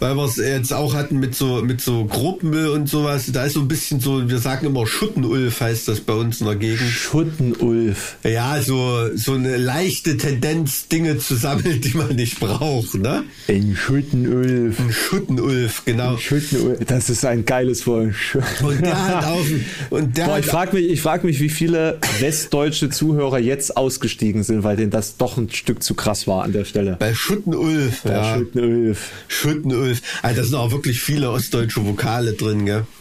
weil 0.00 0.16
wir 0.16 0.24
es 0.24 0.36
jetzt 0.36 0.72
auch 0.72 0.94
hatten 0.94 1.20
mit 1.20 1.34
so 1.34 1.62
mit 1.62 1.82
so 1.82 2.06
Grobmüll 2.06 2.68
und 2.68 2.88
sowas, 2.88 3.30
da 3.30 3.44
ist 3.44 3.52
so 3.52 3.60
ein 3.60 3.68
bisschen 3.68 4.00
so, 4.00 4.26
wir 4.28 4.38
sagen 4.38 4.66
immer 4.66 4.86
Schuttenulf 4.86 5.60
heißt 5.60 5.86
das 5.86 6.00
bei 6.00 6.14
uns 6.14 6.40
in 6.40 6.46
der 6.46 6.56
Gegend. 6.56 6.90
Schuttenulf. 6.90 8.16
Ja, 8.24 8.60
so 8.62 9.14
so 9.14 9.34
eine 9.34 9.58
leichte 9.58 10.16
Tendenz, 10.16 10.88
Dinge 10.88 11.18
zu 11.18 11.36
sammeln, 11.36 11.82
die 11.82 11.94
man 11.94 12.16
nicht 12.16 12.40
braucht, 12.40 12.94
ne? 12.94 13.24
Ein 13.48 13.76
Schuttenulf. 13.76 14.80
Ein 14.80 14.92
Schuttenulf, 14.92 15.82
genau. 15.84 16.16
Schuttenulf. 16.16 16.78
Das 16.86 17.10
ist 17.10 17.24
ein 17.26 17.44
geiles 17.44 17.86
Wort. 17.86 18.14
Und 18.62 18.80
der 18.80 19.08
hat 19.08 19.24
auf 19.26 19.46
und 19.90 20.16
der 20.16 20.24
Boah, 20.24 20.38
ich 20.38 20.46
hat, 20.46 20.52
frage 20.52 20.76
mich, 20.76 20.88
ich 20.90 21.02
frag 21.02 21.22
mich, 21.22 21.38
wie 21.40 21.50
viele 21.50 21.98
westdeutsche 22.20 22.88
Zuhörer 22.88 23.38
jetzt 23.38 23.76
ausgestiegen 23.76 24.42
sind, 24.42 24.64
weil 24.64 24.76
denen 24.76 24.90
das 24.90 25.18
doch 25.18 25.36
ein 25.36 25.50
Stück 25.50 25.82
zu 25.82 25.94
krass 25.94 26.13
war 26.26 26.42
an 26.44 26.52
der 26.52 26.64
Stelle. 26.64 26.96
bei 26.98 27.14
Schuttenulf, 27.14 28.02
Der 28.02 28.12
ja. 28.12 28.36
Schuttenulf. 28.38 29.10
Schuttenulf. 29.28 30.00
Also 30.22 30.40
da 30.40 30.46
sind 30.46 30.54
auch 30.56 30.70
wirklich 30.72 31.00
viele 31.00 31.30
ostdeutsche 31.30 31.84
Vokale 31.84 32.32
drin, 32.34 32.66
gell? 32.66 32.84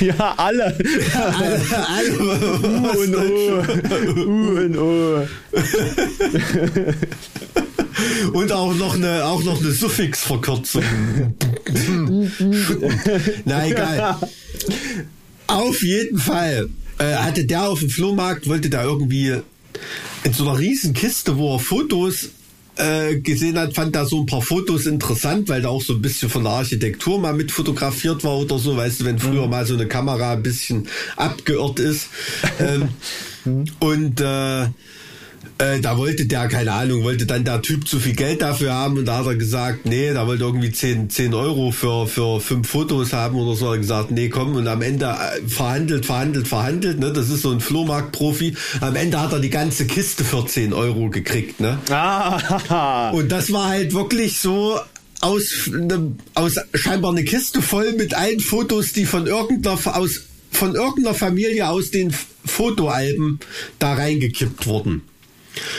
Ja, 0.00 0.32
alle. 0.38 0.78
Alle, 1.14 1.60
alle 1.86 2.18
U 2.22 2.22
und 3.02 3.14
O. 3.16 3.62
U 4.16 4.56
und 4.58 4.78
O. 4.78 5.28
Und 8.32 8.50
auch 8.52 8.74
noch 8.74 8.94
eine, 8.96 9.24
auch 9.24 9.42
noch 9.44 9.60
eine 9.60 9.70
Suffixverkürzung. 9.70 10.82
Na 13.44 13.66
egal. 13.66 14.16
Auf 15.46 15.82
jeden 15.82 16.18
Fall 16.18 16.68
äh, 16.98 17.14
hatte 17.14 17.44
der 17.44 17.68
auf 17.68 17.78
dem 17.80 17.90
Flohmarkt, 17.90 18.48
wollte 18.48 18.70
da 18.70 18.82
irgendwie 18.82 19.36
in 20.24 20.32
so 20.32 20.48
einer 20.48 20.58
riesen 20.58 20.94
Kiste, 20.94 21.36
wo 21.38 21.54
er 21.54 21.58
Fotos 21.60 22.30
äh, 22.76 23.16
gesehen 23.20 23.58
hat, 23.58 23.74
fand 23.74 23.94
da 23.94 24.04
so 24.04 24.20
ein 24.20 24.26
paar 24.26 24.42
Fotos 24.42 24.86
interessant, 24.86 25.48
weil 25.48 25.62
da 25.62 25.68
auch 25.68 25.82
so 25.82 25.94
ein 25.94 26.02
bisschen 26.02 26.28
von 26.28 26.44
der 26.44 26.52
Architektur 26.52 27.18
mal 27.20 27.32
mit 27.32 27.52
fotografiert 27.52 28.24
war 28.24 28.38
oder 28.38 28.58
so, 28.58 28.76
weißt 28.76 29.00
du, 29.00 29.04
wenn 29.04 29.18
früher 29.18 29.46
mal 29.46 29.66
so 29.66 29.74
eine 29.74 29.86
Kamera 29.86 30.32
ein 30.32 30.42
bisschen 30.42 30.88
abgeirrt 31.16 31.78
ist. 31.78 32.08
ähm, 32.58 32.88
und 33.80 34.20
äh, 34.20 34.66
äh, 35.58 35.80
da 35.80 35.96
wollte 35.96 36.26
der, 36.26 36.48
keine 36.48 36.72
Ahnung, 36.72 37.04
wollte 37.04 37.26
dann 37.26 37.44
der 37.44 37.62
Typ 37.62 37.86
zu 37.86 38.00
viel 38.00 38.14
Geld 38.14 38.42
dafür 38.42 38.72
haben 38.72 38.98
und 38.98 39.04
da 39.04 39.18
hat 39.18 39.26
er 39.26 39.36
gesagt, 39.36 39.86
nee, 39.86 40.12
da 40.12 40.26
wollte 40.26 40.44
irgendwie 40.44 40.72
10, 40.72 41.10
10 41.10 41.34
Euro 41.34 41.70
für, 41.70 42.06
für 42.06 42.40
fünf 42.40 42.68
Fotos 42.68 43.12
haben 43.12 43.36
oder 43.36 43.56
so. 43.56 43.66
Hat 43.66 43.74
er 43.74 43.78
gesagt, 43.78 44.10
nee, 44.10 44.28
komm 44.28 44.56
und 44.56 44.66
am 44.66 44.82
Ende 44.82 45.06
äh, 45.06 45.46
verhandelt, 45.48 46.06
verhandelt, 46.06 46.48
verhandelt, 46.48 46.98
ne? 46.98 47.12
Das 47.12 47.30
ist 47.30 47.42
so 47.42 47.50
ein 47.50 47.60
Flohmarktprofi. 47.60 48.54
Am 48.80 48.96
Ende 48.96 49.20
hat 49.20 49.32
er 49.32 49.40
die 49.40 49.50
ganze 49.50 49.86
Kiste 49.86 50.24
für 50.24 50.46
10 50.46 50.72
Euro 50.72 51.08
gekriegt, 51.10 51.60
ne? 51.60 51.78
Ah, 51.90 53.10
Und 53.12 53.30
das 53.30 53.52
war 53.52 53.68
halt 53.68 53.94
wirklich 53.94 54.38
so 54.38 54.78
aus, 55.20 55.70
ne, 55.70 56.12
aus 56.34 56.56
scheinbar 56.74 57.12
eine 57.12 57.24
Kiste 57.24 57.62
voll 57.62 57.92
mit 57.92 58.14
allen 58.14 58.40
Fotos, 58.40 58.92
die 58.92 59.06
von 59.06 59.26
irgendeiner 59.26 59.96
aus 59.96 60.22
von 60.50 60.74
irgendeiner 60.74 61.14
Familie 61.14 61.68
aus 61.68 61.90
den 61.90 62.14
Fotoalben 62.44 63.40
da 63.78 63.94
reingekippt 63.94 64.66
wurden. 64.66 65.02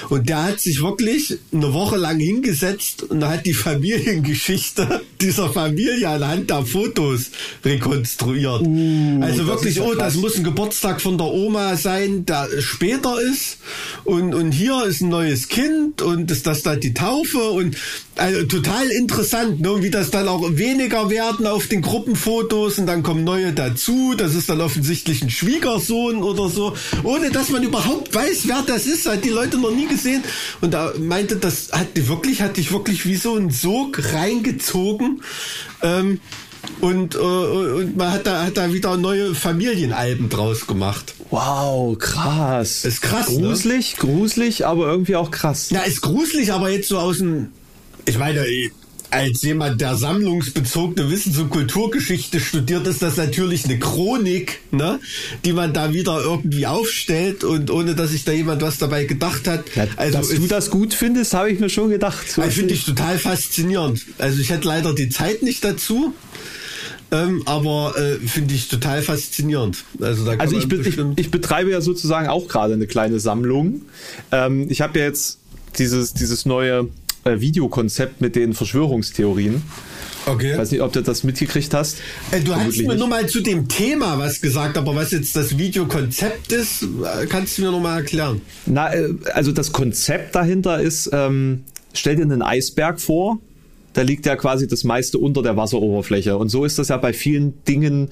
Und 0.10 0.30
der 0.30 0.44
hat 0.44 0.60
sich 0.60 0.82
wirklich 0.82 1.38
eine 1.54 1.74
Woche 1.74 1.98
lang 1.98 2.20
hingesetzt 2.20 3.04
und 3.04 3.24
hat 3.26 3.46
die 3.46 3.54
Familiengeschichte 3.54 5.02
dieser 5.22 5.50
Familie 5.50 6.10
anhand 6.10 6.50
der 6.50 6.66
Fotos 6.66 7.32
rekonstruiert. 7.64 8.62
also 9.22 9.44
das 9.44 9.48
wirklich, 9.48 9.82
oh, 9.82 9.94
das 9.94 10.16
muss 10.16 10.38
ein 10.38 10.44
Geburtstag 10.44 11.02
von 11.02 11.18
der 11.18 11.28
Oma 11.28 11.76
sein, 11.76 12.26
der 12.26 12.48
später 12.60 13.20
ist. 13.22 13.58
Und, 14.04 14.34
und 14.34 14.52
hier 14.52 14.86
ist 14.86 15.02
ein 15.02 15.10
neues 15.10 15.48
Kind 15.48 16.02
und 16.02 16.32
ist 16.32 16.48
das 16.48 16.64
dann 16.64 16.80
die 16.80 16.94
Taufe 16.94 17.50
und 17.52 17.76
also 18.16 18.46
total 18.46 18.88
interessant, 18.88 19.60
ne? 19.62 19.82
wie 19.82 19.90
das 19.90 20.10
dann 20.10 20.28
auch 20.28 20.42
weniger 20.52 21.10
werden 21.10 21.46
auf 21.48 21.68
den 21.68 21.82
Gruppenfotos 21.82 22.80
und 22.80 22.86
dann 22.88 23.04
kommen 23.04 23.24
neue 23.24 23.52
dazu. 23.52 24.14
Das 24.16 24.36
ist 24.36 24.50
dann 24.50 24.62
offensichtlich 24.62 25.22
ein 25.22 25.30
Schwiegersohn 25.30 26.24
oder 26.24 26.50
so, 26.50 26.74
ohne 27.04 27.30
dass 27.32 27.50
man 27.50 27.64
überhaupt 27.64 28.14
weiß, 28.14 28.48
wer 28.48 28.64
das 28.66 28.86
ist. 28.86 29.08
Hat 29.08 29.26
die 29.26 29.30
Leute 29.30 29.58
noch 29.58 29.72
nie 29.72 29.88
gesehen. 29.88 30.24
Und 30.62 30.74
da 30.74 30.94
meinte, 30.98 31.36
das 31.36 31.72
hat 31.72 31.98
die 31.98 32.08
wirklich, 32.08 32.42
hat 32.42 32.58
dich 32.58 32.72
wirklich 32.72 33.06
wie 33.06 33.18
so 33.18 33.36
ein 33.36 33.50
Sog 33.50 34.02
reingezogen. 34.14 35.22
Ähm, 35.82 36.20
und, 36.82 37.16
äh, 37.16 37.18
und 37.18 37.98
man 37.98 38.12
hat 38.12 38.26
da, 38.26 38.44
hat 38.44 38.58
da 38.58 38.74
wieder 38.74 38.98
neue 38.98 39.36
Familienalben 39.36 40.30
draus 40.30 40.68
gemacht. 40.68 41.14
wow, 41.30 41.98
krass. 41.98 42.86
Ist 42.86 43.02
krass, 43.02 43.30
ne? 43.30 43.48
Gruselig, 43.48 43.98
gruselig, 43.98 44.66
aber 44.66 44.88
irgendwie 44.88 45.16
auch 45.16 45.32
krass. 45.32 45.70
Ja, 45.70 45.82
ist 45.82 46.02
gruselig, 46.02 46.54
aber 46.54 46.70
jetzt 46.70 46.88
so 46.88 46.98
aus 46.98 47.20
dem. 47.20 47.52
Ich 48.06 48.18
meine, 48.18 48.46
als 49.12 49.42
jemand, 49.44 49.80
der 49.82 49.96
sammlungsbezogene 49.96 51.10
Wissens- 51.10 51.38
und 51.38 51.50
Kulturgeschichte 51.50 52.40
studiert, 52.40 52.86
ist 52.88 53.02
das 53.02 53.18
natürlich 53.18 53.66
eine 53.66 53.80
Chronik, 53.80 54.60
ne, 54.72 55.00
die 55.46 55.54
man 55.54 55.74
da 55.74 55.94
wieder 55.94 56.22
irgendwie 56.22 56.68
aufstellt 56.68 57.44
und 57.44 57.72
ohne 57.72 57.96
dass 57.96 58.12
sich 58.12 58.26
da 58.26 58.32
jemand 58.32 58.62
was 58.62 58.78
dabei 58.78 59.06
gedacht 59.06 59.48
hat. 59.48 59.64
Ja, 59.76 59.88
also 59.96 60.18
dass 60.18 60.30
du 60.30 60.48
das 60.48 60.70
gut 60.70 60.94
findest, 60.94 61.34
habe 61.34 61.52
ich 61.52 61.60
mir 61.60 61.70
schon 61.70 61.90
gedacht. 61.90 62.30
So 62.30 62.42
finde 62.44 62.74
ich 62.74 62.86
total 62.86 63.18
faszinierend. 63.18 64.02
Also 64.18 64.40
ich 64.42 64.50
hätte 64.50 64.68
leider 64.68 64.94
die 64.94 65.10
Zeit 65.10 65.44
nicht 65.44 65.64
dazu. 65.64 66.14
Ähm, 67.12 67.44
aber 67.46 67.94
äh, 67.98 68.16
finde 68.28 68.56
ich 68.56 68.68
total 68.68 69.04
faszinierend. 69.04 69.86
Also, 70.02 70.26
da 70.26 70.32
also 70.38 70.58
ich, 70.58 70.68
be 70.68 70.78
ich, 70.78 70.98
ich, 71.16 71.32
betreibe 71.32 71.70
ja 71.70 71.80
sozusagen 71.80 72.28
auch 72.28 72.48
gerade 72.48 72.74
eine 72.74 72.88
kleine 72.88 73.20
Sammlung. 73.20 73.84
Ähm, 74.32 74.66
ich 74.70 74.82
habe 74.82 74.98
ja 74.98 75.06
jetzt 75.06 75.38
dieses, 75.78 76.16
dieses 76.16 76.48
neue 76.48 76.90
äh, 77.26 77.42
Videokonzept 77.42 78.22
mit 78.22 78.36
den 78.36 78.54
Verschwörungstheorien. 78.54 79.64
Okay. 80.28 80.54
Ich 80.54 80.58
weiß 80.58 80.72
nicht, 80.72 80.82
ob 80.82 80.94
du 80.94 81.02
das 81.02 81.24
mitgekriegt 81.24 81.74
hast. 81.74 81.98
Äh, 82.32 82.42
du 82.42 82.56
hast 82.56 82.78
mir 82.78 82.96
nur 82.96 83.08
mal 83.08 83.28
zu 83.28 83.42
dem 83.42 83.68
Thema 83.68 84.18
was 84.18 84.42
gesagt, 84.42 84.78
aber 84.78 84.96
was 84.96 85.12
jetzt 85.12 85.36
das 85.36 85.58
Videokonzept 85.58 86.52
ist, 86.52 86.84
äh, 86.84 87.26
kannst 87.28 87.58
du 87.58 87.64
mir 87.64 87.72
noch 87.72 87.80
mal 87.80 87.98
erklären. 87.98 88.42
Na, 88.68 88.94
äh, 88.94 89.10
also 89.34 89.52
das 89.52 89.72
Konzept 89.72 90.36
dahinter 90.36 90.80
ist, 90.80 91.10
ähm, 91.14 91.64
stell 91.94 92.16
dir 92.16 92.24
einen 92.24 92.44
Eisberg 92.44 93.02
vor, 93.02 93.40
da 93.94 94.04
liegt 94.04 94.26
ja 94.26 94.36
quasi 94.36 94.68
das 94.68 94.84
meiste 94.84 95.18
unter 95.18 95.42
der 95.42 95.58
Wasseroberfläche. 95.58 96.38
Und 96.38 96.50
so 96.50 96.64
ist 96.64 96.78
das 96.78 96.90
ja 96.90 96.98
bei 96.98 97.14
vielen 97.14 97.64
Dingen, 97.66 98.10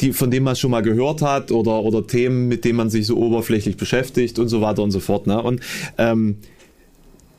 die, 0.00 0.12
von 0.12 0.30
denen 0.30 0.44
man 0.44 0.56
schon 0.56 0.70
mal 0.70 0.82
gehört 0.82 1.22
hat 1.22 1.52
oder, 1.52 1.82
oder 1.82 2.06
Themen, 2.06 2.48
mit 2.48 2.64
denen 2.64 2.76
man 2.76 2.90
sich 2.90 3.06
so 3.06 3.16
oberflächlich 3.16 3.76
beschäftigt 3.76 4.38
und 4.38 4.48
so 4.48 4.60
weiter 4.60 4.82
und 4.82 4.90
so 4.90 4.98
fort. 4.98 5.26
Ne? 5.26 5.40
Und 5.40 5.60
ähm, 5.98 6.38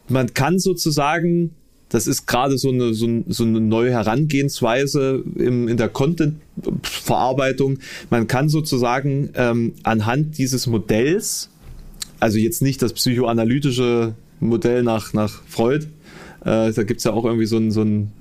man 0.07 0.33
kann 0.33 0.59
sozusagen, 0.59 1.51
das 1.89 2.07
ist 2.07 2.25
gerade 2.25 2.57
so 2.57 2.69
eine, 2.69 2.93
so, 2.93 3.07
so 3.27 3.43
eine 3.43 3.59
neue 3.59 3.91
Herangehensweise 3.91 5.23
im, 5.35 5.67
in 5.67 5.77
der 5.77 5.89
Content-Verarbeitung, 5.89 7.79
man 8.09 8.27
kann 8.27 8.49
sozusagen 8.49 9.29
ähm, 9.35 9.73
anhand 9.83 10.37
dieses 10.37 10.67
Modells, 10.67 11.49
also 12.19 12.37
jetzt 12.37 12.61
nicht 12.61 12.81
das 12.81 12.93
psychoanalytische 12.93 14.13
Modell 14.39 14.83
nach, 14.83 15.13
nach 15.13 15.41
Freud, 15.47 15.87
äh, 16.41 16.71
da 16.71 16.83
gibt's 16.83 17.03
ja 17.03 17.13
auch 17.13 17.25
irgendwie 17.25 17.45
so 17.45 17.57
ein, 17.57 17.71
so 17.71 17.81
ein 17.81 18.11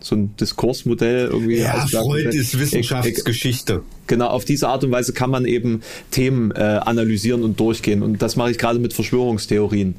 so 0.00 0.14
ein 0.14 0.36
Diskursmodell 0.36 1.26
irgendwie. 1.26 1.58
Ja, 1.58 1.86
Freud 1.86 2.28
ist 2.28 2.58
Wissenschaftsgeschichte. 2.58 3.82
Genau, 4.06 4.28
auf 4.28 4.44
diese 4.44 4.68
Art 4.68 4.84
und 4.84 4.90
Weise 4.90 5.12
kann 5.12 5.30
man 5.30 5.44
eben 5.44 5.82
Themen 6.10 6.50
äh, 6.52 6.60
analysieren 6.60 7.42
und 7.42 7.58
durchgehen. 7.60 8.02
Und 8.02 8.22
das 8.22 8.36
mache 8.36 8.50
ich 8.50 8.58
gerade 8.58 8.78
mit 8.78 8.92
Verschwörungstheorien. 8.92 9.96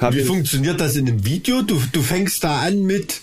Hab 0.00 0.14
Wie 0.14 0.22
funktioniert 0.22 0.80
das 0.80 0.96
in 0.96 1.08
einem 1.08 1.24
Video? 1.24 1.62
Du, 1.62 1.80
du 1.92 2.02
fängst 2.02 2.42
da 2.44 2.58
an 2.58 2.82
mit, 2.82 3.20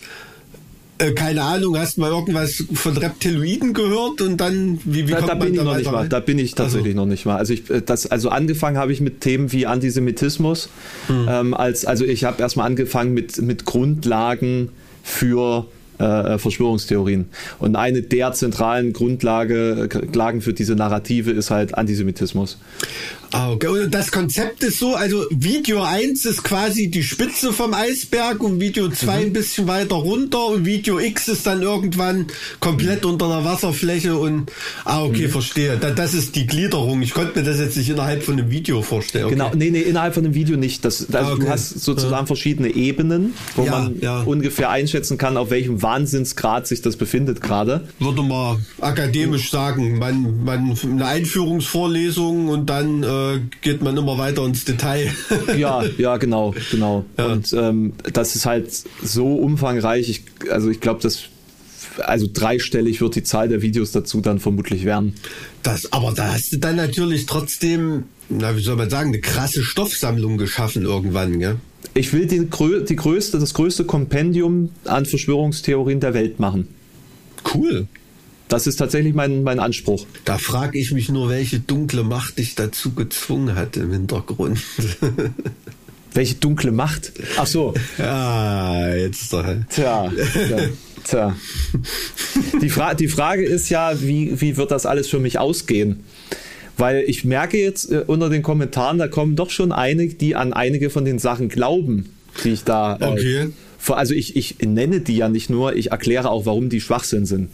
äh, 0.98 1.12
keine 1.12 1.44
Ahnung, 1.44 1.78
hast 1.78 1.98
mal 1.98 2.10
irgendwas 2.10 2.64
von 2.74 2.98
Reptiloiden 2.98 3.74
gehört 3.74 4.22
und 4.22 4.38
dann, 4.38 4.80
wie, 4.86 5.08
wie 5.08 5.12
da, 5.12 5.18
kommt 5.18 5.30
da 5.30 5.36
bin 5.36 5.54
ich 5.54 5.62
noch 5.62 5.78
nicht 5.78 5.92
mal. 5.92 6.10
Da 6.10 6.20
bin 6.22 6.40
ich 6.40 6.56
tatsächlich 6.56 6.94
also. 6.94 7.02
noch 7.02 7.08
nicht 7.08 7.26
mal. 7.26 7.36
Also 7.36 7.54
ich, 7.54 7.70
äh, 7.70 7.82
das, 7.82 8.08
also 8.08 8.30
angefangen 8.30 8.78
habe 8.78 8.94
ich 8.94 9.02
mit 9.02 9.22
Themen 9.22 9.52
wie 9.52 9.68
Antisemitismus. 9.68 10.70
Hm. 11.08 11.28
Ähm, 11.30 11.54
als, 11.54 11.86
also 11.86 12.06
ich 12.06 12.24
habe 12.24 12.42
erstmal 12.42 12.66
angefangen 12.66 13.14
mit, 13.14 13.42
mit 13.42 13.66
Grundlagen 13.66 14.70
für 15.04 15.68
äh, 16.00 16.38
Verschwörungstheorien. 16.38 17.26
Und 17.60 17.76
eine 17.76 18.02
der 18.02 18.34
zentralen 18.34 18.94
Grundlagen 18.94 19.90
äh, 20.38 20.42
für 20.42 20.54
diese 20.54 20.76
Narrative 20.76 21.32
ist 21.32 21.52
halt 21.52 21.76
Antisemitismus. 21.78 22.58
Ah, 23.34 23.52
okay. 23.52 23.68
Und 23.68 23.92
das 23.92 24.12
Konzept 24.12 24.64
ist 24.64 24.78
so, 24.78 24.94
also 24.94 25.26
Video 25.32 25.82
1 25.82 26.24
ist 26.26 26.44
quasi 26.44 26.92
die 26.92 27.02
Spitze 27.02 27.52
vom 27.52 27.74
Eisberg 27.74 28.44
und 28.44 28.60
Video 28.60 28.90
2 28.90 29.06
mhm. 29.06 29.22
ein 29.24 29.34
bisschen 29.34 29.68
weiter 29.68 29.96
runter 29.96 30.46
und 30.46 30.66
Video 30.66 31.00
X 31.00 31.30
ist 31.30 31.48
dann 31.48 31.64
irgendwann 31.64 32.28
komplett 32.60 33.06
unter 33.06 33.28
der 33.30 33.44
Wasserfläche 33.44 34.16
und 34.16 34.52
ah, 34.86 35.04
okay, 35.04 35.26
mhm. 35.26 35.32
verstehe. 35.32 35.78
Da, 35.78 35.90
das 35.90 36.14
ist 36.14 36.36
die 36.36 36.46
Gliederung. 36.46 37.02
Ich 37.02 37.16
konnte 37.16 37.40
mir 37.40 37.44
das 37.44 37.60
jetzt 37.60 37.76
nicht 37.76 37.90
innerhalb 37.90 38.22
von 38.22 38.38
einem 38.38 38.52
Video 38.52 38.84
vorstellen. 38.84 39.26
Okay. 39.26 39.34
Genau, 39.34 39.52
nee, 39.56 39.72
nee, 39.72 39.82
innerhalb 39.82 40.14
von 40.14 40.24
einem 40.24 40.36
Video 40.36 40.56
nicht. 40.56 40.86
Das, 40.86 41.12
also 41.12 41.32
ah, 41.32 41.34
okay. 41.34 41.46
Du 41.46 41.50
hast 41.50 41.70
sozusagen 41.82 42.14
ja. 42.14 42.26
verschiedene 42.28 42.70
Ebenen, 42.70 43.34
wo 43.56 43.66
ja, 43.66 43.72
man 43.72 44.00
ja. 44.00 44.22
ungefähr 44.22 44.70
einschätzen 44.70 45.18
kann, 45.18 45.38
auf 45.38 45.50
welchem 45.50 45.82
Wahnsinnsgrad 45.82 46.68
sich 46.68 46.84
das 46.84 46.98
befindet 46.98 47.42
gerade. 47.42 47.88
Würde 47.98 48.22
man 48.22 48.64
akademisch 48.80 49.50
sagen, 49.50 49.98
man, 49.98 50.44
man 50.44 50.78
eine 50.84 51.06
Einführungsvorlesung 51.08 52.50
und 52.50 52.70
dann 52.70 53.02
äh, 53.02 53.23
geht 53.62 53.82
man 53.82 53.98
immer 53.98 54.18
weiter 54.18 54.46
ins 54.46 54.66
Detail. 54.66 55.12
ja, 55.58 55.84
ja, 55.98 56.18
genau, 56.18 56.54
genau. 56.72 57.06
Ja. 57.18 57.26
Und 57.26 57.54
ähm, 57.54 57.94
das 58.12 58.36
ist 58.36 58.46
halt 58.46 58.72
so 59.02 59.36
umfangreich. 59.36 60.10
Ich, 60.10 60.24
also 60.50 60.70
ich 60.70 60.80
glaube, 60.80 61.02
dass 61.02 61.30
also 62.00 62.28
dreistellig 62.32 63.02
wird 63.02 63.16
die 63.16 63.24
Zahl 63.24 63.50
der 63.50 63.62
Videos 63.62 63.92
dazu 63.92 64.22
dann 64.22 64.40
vermutlich 64.40 64.86
werden. 64.86 65.16
Das, 65.62 65.92
aber 65.92 66.12
da 66.12 66.34
hast 66.34 66.54
du 66.54 66.58
dann 66.58 66.76
natürlich 66.76 67.26
trotzdem, 67.26 68.06
na, 68.30 68.56
wie 68.56 68.62
soll 68.62 68.76
man 68.76 68.90
sagen, 68.90 69.10
eine 69.10 69.22
krasse 69.22 69.64
Stoffsammlung 69.64 70.38
geschaffen 70.38 70.84
irgendwann, 70.84 71.40
gell? 71.40 71.58
Ich 71.94 72.14
will 72.14 72.26
die, 72.26 72.48
die 72.50 72.96
größte, 72.96 73.40
das 73.40 73.54
größte 73.54 73.86
Kompendium 73.86 74.70
an 74.86 75.06
Verschwörungstheorien 75.06 76.00
der 76.00 76.14
Welt 76.14 76.40
machen. 76.40 76.68
Cool. 77.54 77.88
Das 78.54 78.68
ist 78.68 78.76
tatsächlich 78.76 79.16
mein, 79.16 79.42
mein 79.42 79.60
Anspruch. 79.60 80.06
Da 80.26 80.38
frage 80.38 80.78
ich 80.78 80.92
mich 80.92 81.10
nur, 81.10 81.28
welche 81.28 81.60
dunkle 81.60 82.04
Macht 82.04 82.38
dich 82.38 82.54
dazu 82.54 82.92
gezwungen 82.94 83.56
hat 83.56 83.78
im 83.78 83.92
Hintergrund. 83.92 84.60
welche 86.14 86.36
dunkle 86.36 86.72
Macht? 86.72 87.14
Ach 87.36 87.48
so. 87.48 87.74
Ja, 87.98 88.94
jetzt 88.94 89.34
doch. 89.34 89.44
Tja. 89.72 90.12
tja. 90.48 90.58
Tja. 91.04 91.36
Die, 92.62 92.70
Fra 92.70 92.94
die 92.94 93.08
Frage 93.08 93.44
ist 93.44 93.70
ja, 93.70 94.00
wie, 94.00 94.40
wie 94.40 94.56
wird 94.56 94.70
das 94.70 94.86
alles 94.86 95.08
für 95.08 95.20
mich 95.20 95.40
ausgehen? 95.40 96.04
Weil 96.78 97.06
ich 97.08 97.26
merke 97.26 97.58
jetzt 97.58 97.92
äh, 97.92 98.04
unter 98.06 98.30
den 98.30 98.44
Kommentaren, 98.44 99.00
da 99.00 99.08
kommen 99.08 99.36
doch 99.36 99.50
schon 99.50 99.72
einige, 99.72 100.14
die 100.14 100.36
an 100.36 100.54
einige 100.54 100.92
von 100.92 101.06
den 101.06 101.18
Sachen 101.18 101.50
glauben, 101.50 102.14
die 102.44 102.50
ich 102.50 102.64
da. 102.66 102.98
Äh, 103.02 103.06
okay. 103.06 103.50
Also 103.88 104.14
ich, 104.14 104.36
ich 104.36 104.60
nenne 104.60 105.00
die 105.00 105.18
ja 105.18 105.28
nicht 105.28 105.50
nur, 105.50 105.76
ich 105.76 105.90
erkläre 105.90 106.30
auch, 106.30 106.46
warum 106.46 106.70
die 106.70 106.82
Schwachsinn 106.82 107.26
sind. 107.26 107.50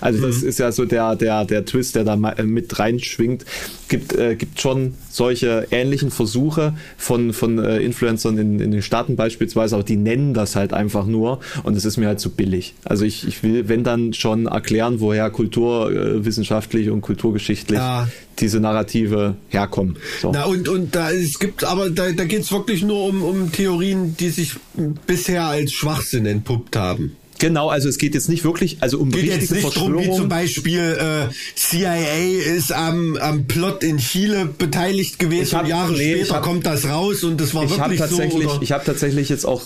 Also 0.00 0.18
mhm. 0.18 0.22
das 0.22 0.42
ist 0.42 0.58
ja 0.58 0.72
so 0.72 0.84
der, 0.84 1.16
der, 1.16 1.44
der 1.44 1.64
Twist, 1.64 1.94
der 1.94 2.04
da 2.04 2.14
äh, 2.14 2.42
mit 2.42 2.78
reinschwingt. 2.78 3.44
Gibt, 3.88 4.14
äh, 4.14 4.36
gibt 4.36 4.60
schon 4.60 4.94
solche 5.10 5.66
ähnlichen 5.70 6.10
Versuche 6.10 6.74
von, 6.96 7.34
von 7.34 7.58
äh, 7.58 7.78
Influencern 7.80 8.38
in, 8.38 8.58
in 8.58 8.70
den 8.70 8.82
Staaten 8.82 9.16
beispielsweise, 9.16 9.74
aber 9.74 9.84
die 9.84 9.96
nennen 9.96 10.32
das 10.32 10.56
halt 10.56 10.72
einfach 10.72 11.04
nur 11.04 11.40
und 11.62 11.76
es 11.76 11.84
ist 11.84 11.98
mir 11.98 12.06
halt 12.06 12.18
zu 12.18 12.30
billig. 12.30 12.74
Also 12.84 13.04
ich, 13.04 13.28
ich 13.28 13.42
will, 13.42 13.68
wenn 13.68 13.84
dann 13.84 14.14
schon 14.14 14.46
erklären, 14.46 15.00
woher 15.00 15.28
kulturwissenschaftlich 15.30 16.88
und 16.88 17.02
kulturgeschichtlich 17.02 17.78
ja. 17.78 18.08
diese 18.38 18.60
Narrative 18.60 19.36
herkommen. 19.48 19.96
So. 20.22 20.32
Na 20.32 20.44
und, 20.44 20.68
und 20.68 20.94
da 20.94 21.10
es 21.10 21.38
gibt, 21.38 21.64
aber 21.64 21.90
da, 21.90 22.12
da 22.12 22.24
geht 22.24 22.40
es 22.40 22.52
wirklich 22.52 22.82
nur 22.82 23.04
um, 23.04 23.22
um 23.22 23.52
Theorien, 23.52 24.16
die 24.16 24.30
sich 24.30 24.54
bisher 25.06 25.44
als 25.44 25.72
Schwachsinn 25.72 26.24
entpuppt 26.24 26.76
haben. 26.76 27.16
Genau, 27.42 27.70
also 27.70 27.88
es 27.88 27.98
geht 27.98 28.14
jetzt 28.14 28.28
nicht 28.28 28.44
wirklich, 28.44 28.76
also 28.78 29.00
um 29.00 29.10
geht 29.10 29.24
jetzt 29.24 29.50
nicht 29.50 29.76
drum, 29.76 29.98
wie 29.98 30.12
zum 30.12 30.28
Beispiel 30.28 30.78
äh, 30.78 31.34
CIA 31.56 31.96
ist 32.54 32.70
am, 32.70 33.16
am 33.16 33.46
Plot 33.46 33.82
in 33.82 33.98
Chile 33.98 34.46
beteiligt 34.46 35.18
gewesen 35.18 35.56
hab, 35.56 35.64
und 35.64 35.68
Jahre 35.68 35.92
nee, 35.92 36.18
später 36.18 36.36
hab, 36.36 36.44
kommt 36.44 36.66
das 36.66 36.88
raus 36.88 37.24
und 37.24 37.40
das 37.40 37.52
war 37.52 37.64
ich 37.64 37.76
wirklich 37.76 37.98
tatsächlich, 37.98 38.48
so. 38.48 38.58
Ich 38.60 38.70
habe 38.70 38.84
tatsächlich 38.84 39.28
jetzt 39.28 39.44
auch 39.44 39.62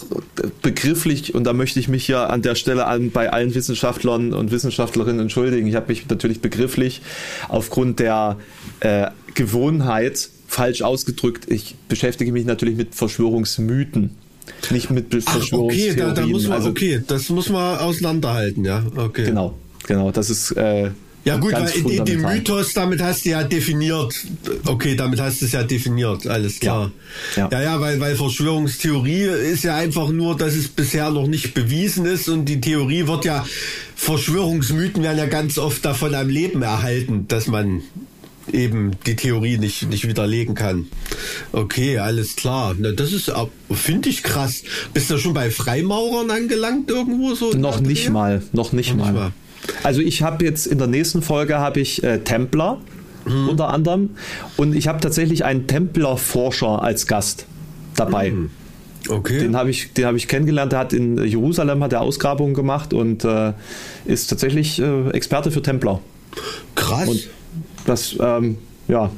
begrifflich 0.62 1.34
und 1.34 1.44
da 1.44 1.52
möchte 1.52 1.78
ich 1.78 1.88
mich 1.88 2.08
ja 2.08 2.24
an 2.24 2.40
der 2.40 2.54
Stelle 2.54 2.86
an, 2.86 3.10
bei 3.10 3.30
allen 3.30 3.54
Wissenschaftlern 3.54 4.32
und 4.32 4.50
Wissenschaftlerinnen 4.50 5.20
entschuldigen. 5.20 5.66
Ich 5.66 5.74
habe 5.74 5.88
mich 5.88 6.08
natürlich 6.08 6.40
begrifflich 6.40 7.02
aufgrund 7.50 7.98
der 7.98 8.38
äh, 8.80 9.08
Gewohnheit 9.34 10.30
falsch 10.48 10.80
ausgedrückt. 10.80 11.44
Ich 11.50 11.74
beschäftige 11.88 12.32
mich 12.32 12.46
natürlich 12.46 12.76
mit 12.76 12.94
Verschwörungsmythen 12.94 14.12
nicht 14.70 14.90
mit 14.90 15.10
Verschwörungstheorien. 15.10 15.92
okay, 15.92 16.00
da, 16.00 16.12
da 16.12 16.26
muss 16.26 16.44
man, 16.46 16.58
also, 16.58 16.70
okay, 16.70 17.02
das 17.06 17.28
muss 17.28 17.48
man 17.48 17.78
auseinanderhalten, 17.78 18.64
ja. 18.64 18.84
Okay. 18.96 19.26
Genau, 19.26 19.54
genau, 19.86 20.10
das 20.10 20.30
ist 20.30 20.52
äh, 20.52 20.90
ja 21.26 21.38
gut, 21.38 21.54
weil 21.54 21.68
in, 21.70 21.88
in 21.88 22.04
dem 22.04 22.22
Mythos, 22.22 22.72
damit 22.72 23.02
hast 23.02 23.24
du 23.24 23.30
ja 23.30 23.42
definiert, 23.42 24.14
okay, 24.64 24.94
damit 24.94 25.20
hast 25.20 25.40
du 25.40 25.46
es 25.46 25.52
ja 25.52 25.64
definiert, 25.64 26.24
alles 26.28 26.60
klar. 26.60 26.92
Ja, 27.34 27.48
ja, 27.50 27.58
ja, 27.58 27.62
ja 27.62 27.80
weil, 27.80 27.98
weil 27.98 28.14
Verschwörungstheorie 28.14 29.24
ist 29.24 29.64
ja 29.64 29.74
einfach 29.74 30.10
nur, 30.10 30.36
dass 30.36 30.54
es 30.54 30.68
bisher 30.68 31.10
noch 31.10 31.26
nicht 31.26 31.52
bewiesen 31.52 32.06
ist 32.06 32.28
und 32.28 32.44
die 32.44 32.60
Theorie 32.60 33.08
wird 33.08 33.24
ja, 33.24 33.44
Verschwörungsmythen 33.96 35.02
werden 35.02 35.18
ja 35.18 35.26
ganz 35.26 35.58
oft 35.58 35.84
davon 35.84 36.14
am 36.14 36.28
Leben 36.28 36.62
erhalten, 36.62 37.26
dass 37.26 37.48
man 37.48 37.82
eben 38.52 38.92
die 39.06 39.16
Theorie 39.16 39.58
nicht, 39.58 39.88
nicht 39.88 40.06
widerlegen 40.06 40.54
kann. 40.54 40.86
Okay, 41.52 41.98
alles 41.98 42.36
klar. 42.36 42.74
Na, 42.78 42.92
das 42.92 43.12
ist, 43.12 43.32
finde 43.72 44.08
ich 44.08 44.22
krass. 44.22 44.62
Bist 44.94 45.10
du 45.10 45.18
schon 45.18 45.34
bei 45.34 45.50
Freimaurern 45.50 46.30
angelangt 46.30 46.90
irgendwo 46.90 47.34
so? 47.34 47.52
Noch 47.52 47.80
nicht 47.80 48.10
mal, 48.10 48.42
noch 48.52 48.72
nicht, 48.72 48.90
noch 48.90 49.04
mal. 49.04 49.12
nicht 49.12 49.20
mal. 49.20 49.32
Also 49.82 50.00
ich 50.00 50.22
habe 50.22 50.44
jetzt 50.44 50.66
in 50.66 50.78
der 50.78 50.86
nächsten 50.86 51.22
Folge 51.22 51.58
habe 51.58 51.80
ich 51.80 52.02
äh, 52.02 52.18
Templer 52.18 52.78
mhm. 53.24 53.48
unter 53.48 53.68
anderem 53.68 54.10
und 54.56 54.74
ich 54.74 54.88
habe 54.88 55.00
tatsächlich 55.00 55.44
einen 55.44 55.66
Templerforscher 55.66 56.82
als 56.82 57.06
Gast 57.06 57.46
dabei. 57.94 58.30
Mhm. 58.30 58.50
Okay. 59.08 59.38
Den 59.38 59.56
habe 59.56 59.70
ich, 59.70 59.92
den 59.92 60.04
habe 60.04 60.16
ich 60.16 60.26
kennengelernt. 60.26 60.72
Der 60.72 60.80
hat 60.80 60.92
in 60.92 61.22
Jerusalem 61.24 61.82
hat 61.82 61.92
er 61.92 62.00
Ausgrabungen 62.00 62.54
gemacht 62.54 62.92
und 62.92 63.24
äh, 63.24 63.52
ist 64.04 64.28
tatsächlich 64.28 64.80
äh, 64.80 65.10
Experte 65.10 65.50
für 65.50 65.62
Templer. 65.62 66.00
Krass. 66.74 67.08
Und 67.08 67.28
das, 67.86 68.16
ähm, 68.20 68.58
ja, 68.88 69.10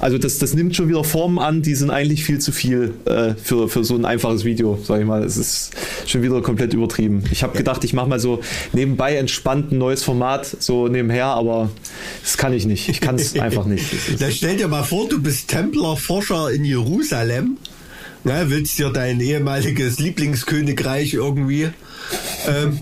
also 0.00 0.16
das, 0.16 0.38
das 0.38 0.54
nimmt 0.54 0.74
schon 0.74 0.88
wieder 0.88 1.04
Formen 1.04 1.38
an, 1.38 1.60
die 1.60 1.74
sind 1.74 1.90
eigentlich 1.90 2.24
viel 2.24 2.38
zu 2.38 2.52
viel 2.52 2.94
äh, 3.04 3.34
für, 3.34 3.68
für 3.68 3.84
so 3.84 3.94
ein 3.94 4.06
einfaches 4.06 4.44
Video, 4.46 4.78
sag 4.82 5.00
ich 5.00 5.06
mal. 5.06 5.22
Es 5.22 5.36
ist 5.36 5.72
schon 6.06 6.22
wieder 6.22 6.40
komplett 6.40 6.72
übertrieben. 6.72 7.22
Ich 7.30 7.42
habe 7.42 7.56
gedacht, 7.56 7.84
ich 7.84 7.92
mache 7.92 8.08
mal 8.08 8.18
so 8.18 8.40
nebenbei 8.72 9.16
entspannt 9.16 9.72
ein 9.72 9.78
neues 9.78 10.02
Format, 10.02 10.56
so 10.58 10.88
nebenher, 10.88 11.26
aber 11.26 11.70
das 12.22 12.38
kann 12.38 12.54
ich 12.54 12.64
nicht. 12.64 12.88
Ich 12.88 13.02
kann 13.02 13.16
es 13.16 13.34
einfach 13.38 13.66
nicht. 13.66 13.84
Da 14.18 14.30
stell 14.30 14.56
dir 14.56 14.68
mal 14.68 14.84
vor, 14.84 15.06
du 15.06 15.20
bist 15.20 15.48
Templerforscher 15.48 16.50
in 16.50 16.64
Jerusalem. 16.64 17.58
Na, 18.24 18.48
willst 18.48 18.78
dir 18.78 18.90
dein 18.90 19.20
ehemaliges 19.20 19.98
Lieblingskönigreich 19.98 21.14
irgendwie. 21.14 21.70
Ähm, 22.46 22.78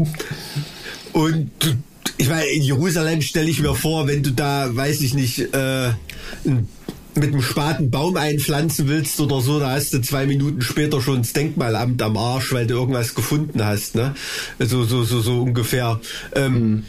und 1.12 1.50
du, 1.58 1.74
ich 2.18 2.28
meine, 2.28 2.46
in 2.46 2.62
Jerusalem 2.62 3.22
stelle 3.22 3.48
ich 3.48 3.60
mir 3.60 3.74
vor, 3.74 4.08
wenn 4.08 4.22
du 4.22 4.32
da, 4.32 4.74
weiß 4.74 5.00
ich 5.00 5.14
nicht, 5.14 5.54
äh, 5.54 5.92
mit 7.14 7.32
einem 7.32 7.42
Spaten 7.42 7.90
Baum 7.90 8.16
einpflanzen 8.16 8.88
willst 8.88 9.20
oder 9.20 9.40
so, 9.40 9.58
da 9.58 9.70
hast 9.70 9.92
du 9.92 10.00
zwei 10.00 10.26
Minuten 10.26 10.60
später 10.62 11.00
schon 11.00 11.18
das 11.18 11.32
Denkmalamt 11.32 12.00
am 12.02 12.16
Arsch, 12.16 12.52
weil 12.52 12.66
du 12.66 12.74
irgendwas 12.74 13.14
gefunden 13.14 13.64
hast, 13.64 13.94
ne? 13.94 14.14
So, 14.58 14.84
so, 14.84 15.04
so, 15.04 15.20
so 15.20 15.42
ungefähr. 15.42 16.00
Ähm, 16.34 16.84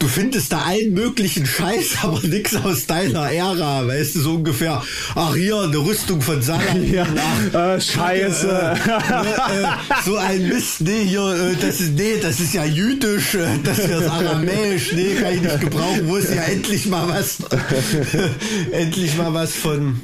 Du 0.00 0.08
findest 0.08 0.50
da 0.50 0.62
allen 0.62 0.94
möglichen 0.94 1.44
Scheiß, 1.44 1.98
aber 2.02 2.20
nix 2.22 2.56
aus 2.56 2.86
deiner 2.86 3.30
Ära, 3.30 3.86
weißt 3.86 4.14
du, 4.14 4.20
so 4.20 4.34
ungefähr. 4.36 4.82
Ach, 5.14 5.36
hier, 5.36 5.60
eine 5.60 5.76
Rüstung 5.76 6.20
von 6.22 6.42
Saladin. 6.42 6.80
Ja, 6.90 7.06
ach, 7.52 7.54
äh, 7.54 7.80
Scheiße. 7.80 8.48
äh, 8.48 9.62
äh, 9.62 9.66
so 10.04 10.16
ein 10.16 10.48
Mist, 10.48 10.80
nee, 10.80 11.04
hier, 11.04 11.20
äh, 11.20 11.54
das 11.60 11.80
ist, 11.80 11.92
nee, 11.92 12.14
das 12.20 12.40
ist 12.40 12.54
ja 12.54 12.64
jüdisch, 12.64 13.34
äh, 13.34 13.58
das 13.62 13.78
ist 13.78 13.90
ja 13.90 14.10
aramäisch, 14.10 14.92
nee, 14.92 15.14
kann 15.20 15.34
ich 15.34 15.42
nicht 15.42 15.60
gebrauchen, 15.60 16.08
wo 16.08 16.16
ist 16.16 16.34
ja 16.34 16.42
endlich 16.44 16.86
mal 16.86 17.06
was, 17.06 17.36
endlich 18.72 19.16
mal 19.18 19.34
was 19.34 19.52
von, 19.52 20.00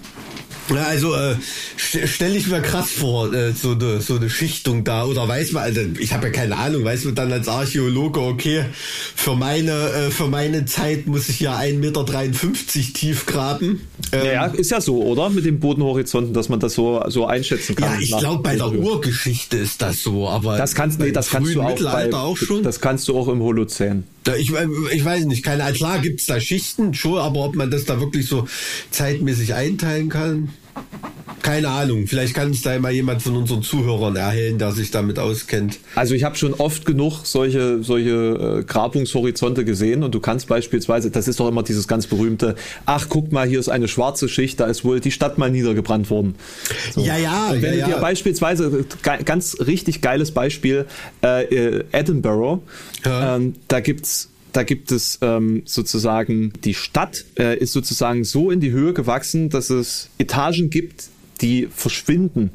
ja, 0.71 0.85
also 0.85 1.15
äh, 1.15 1.37
st 1.79 2.09
stelle 2.09 2.37
ich 2.37 2.47
mir 2.47 2.61
krass 2.63 2.91
vor, 2.91 3.33
äh, 3.33 3.53
so 3.53 3.73
eine 3.73 4.01
so 4.01 4.17
eine 4.17 4.31
Schichtung 4.31 4.85
da 4.85 5.05
oder 5.05 5.27
weiß 5.27 5.53
man, 5.53 5.65
also 5.65 5.81
ich 5.99 6.13
habe 6.13 6.27
ja 6.27 6.33
keine 6.33 6.57
Ahnung, 6.57 6.85
weiß 6.85 7.05
man 7.05 7.15
dann 7.15 7.33
als 7.33 7.49
Archäologe, 7.49 8.21
okay, 8.21 8.65
für 9.15 9.35
meine 9.35 9.73
äh, 9.73 10.11
für 10.11 10.29
meine 10.29 10.65
Zeit 10.65 11.07
muss 11.07 11.29
ich 11.29 11.41
ja 11.41 11.57
1,53 11.59 11.79
Meter 11.79 12.05
tief 12.95 13.27
graben. 13.27 13.81
Ähm, 14.13 14.27
Ja, 14.27 14.47
ist 14.47 14.71
ja 14.71 14.81
so, 14.81 15.03
oder? 15.03 15.31
Mit 15.31 15.45
den 15.45 15.61
Bodenhorizonten, 15.61 16.33
dass 16.35 16.49
man 16.49 16.61
das 16.61 16.75
so, 16.75 17.03
so 17.09 17.27
einschätzen 17.27 17.75
kann. 17.75 17.95
ja, 17.95 17.99
ich 18.01 18.17
glaube 18.17 18.43
bei 18.43 18.57
der. 18.57 18.77
Urgeschichte 18.77 19.57
ist 19.57 19.83
das 19.83 20.03
so, 20.03 20.29
aber 20.29 20.59
Das 20.59 20.75
kannst, 20.75 20.99
nee, 20.99 21.09
im 21.09 21.15
das 21.15 21.31
kannst 21.31 21.55
du 21.55 21.63
auch, 21.63 21.69
Mittelalter 21.69 22.11
bei, 22.11 22.17
auch 22.19 22.37
schon. 22.37 22.63
Das 22.63 22.81
kannst 22.81 23.09
du 23.09 23.19
auch 23.19 23.29
im 23.29 23.41
Holozän. 23.41 24.05
Ja, 24.27 24.35
Ich, 24.35 24.51
ich 24.51 25.05
weiß 25.05 25.25
nicht, 25.27 25.45
keine 25.45 25.65
Ahnung. 25.65 25.77
Klar 25.77 26.01
gibt's 26.01 26.27
da 26.27 26.41
Schichten 26.41 26.95
schon, 26.95 27.19
aber 27.19 27.45
ob 27.45 27.55
man 27.55 27.71
das 27.71 27.85
da 27.85 28.01
wirklich 28.01 28.27
so 28.27 28.47
zeitmäßig 28.91 29.55
einteilen 29.55 30.09
kann, 30.09 30.51
keine 31.43 31.69
Ahnung. 31.69 32.09
Vielleicht 32.09 32.35
kann 32.35 32.49
uns 32.49 32.63
da 32.63 32.77
mal 32.81 32.91
jemand 32.91 33.23
von 33.23 33.37
unseren 33.37 33.63
Zuhörern 33.63 34.17
erhellen, 34.17 34.59
der 34.59 34.73
sich 34.73 34.91
damit 34.91 35.19
auskennt. 35.21 35.79
Also 35.95 36.15
ich 36.15 36.25
habe 36.25 36.35
schon 36.35 36.55
oft 36.55 36.85
genug 36.85 37.21
solche, 37.25 37.85
solche 37.85 38.61
äh, 38.61 38.65
Grabungshorizonte 38.65 39.65
gesehen 39.65 40.03
und 40.03 40.13
du 40.13 40.19
kannst 40.19 40.49
beispielsweise, 40.49 41.11
das 41.13 41.29
ist 41.29 41.39
doch 41.39 41.47
immer 41.47 41.63
dieses 41.63 41.87
ganz 41.87 42.09
berühmte, 42.09 42.57
ach 42.85 43.07
guck 43.09 43.31
mal, 43.31 43.47
hier 43.47 43.61
ist 43.61 43.69
eine 43.69 43.87
schwarze 43.87 44.29
Schicht, 44.29 44.59
da 44.59 44.67
ist 44.67 44.85
wohl 44.85 44.99
die 44.99 45.13
Stadt 45.13 45.39
mal 45.39 45.49
niedergebrannt 45.51 46.11
worden. 46.11 46.35
So. 46.93 47.03
Ja, 47.03 47.17
ja, 47.17 47.51
Und 47.51 47.63
wenn 47.63 47.75
ja, 47.79 47.85
du 47.85 47.91
dir 47.93 47.97
ja. 47.97 48.01
beispielsweise, 48.03 48.85
ge- 49.05 49.23
ganz 49.25 49.57
richtig 49.65 50.01
geiles 50.01 50.33
Beispiel, 50.33 50.87
äh, 51.23 51.45
äh, 51.45 51.85
Edinburgh, 51.93 52.61
Ja. 53.05 53.37
ähm, 53.37 53.55
da 53.69 53.79
gibt's 53.79 54.31
da 54.57 54.63
gibt 54.63 54.91
es 54.93 55.19
ähm, 55.23 55.63
sozusagen, 55.67 56.53
die 56.65 56.75
Stadt 56.75 57.25
äh, 57.39 57.59
ist 57.59 57.73
sozusagen 57.73 58.25
so 58.25 58.51
in 58.51 58.61
die 58.61 58.71
Höhe 58.71 58.93
gewachsen, 58.95 59.51
dass 59.51 59.71
es 59.71 60.09
Etagen 60.19 60.71
gibt, 60.71 61.09
die 61.41 61.69
verschwinden. 61.75 62.51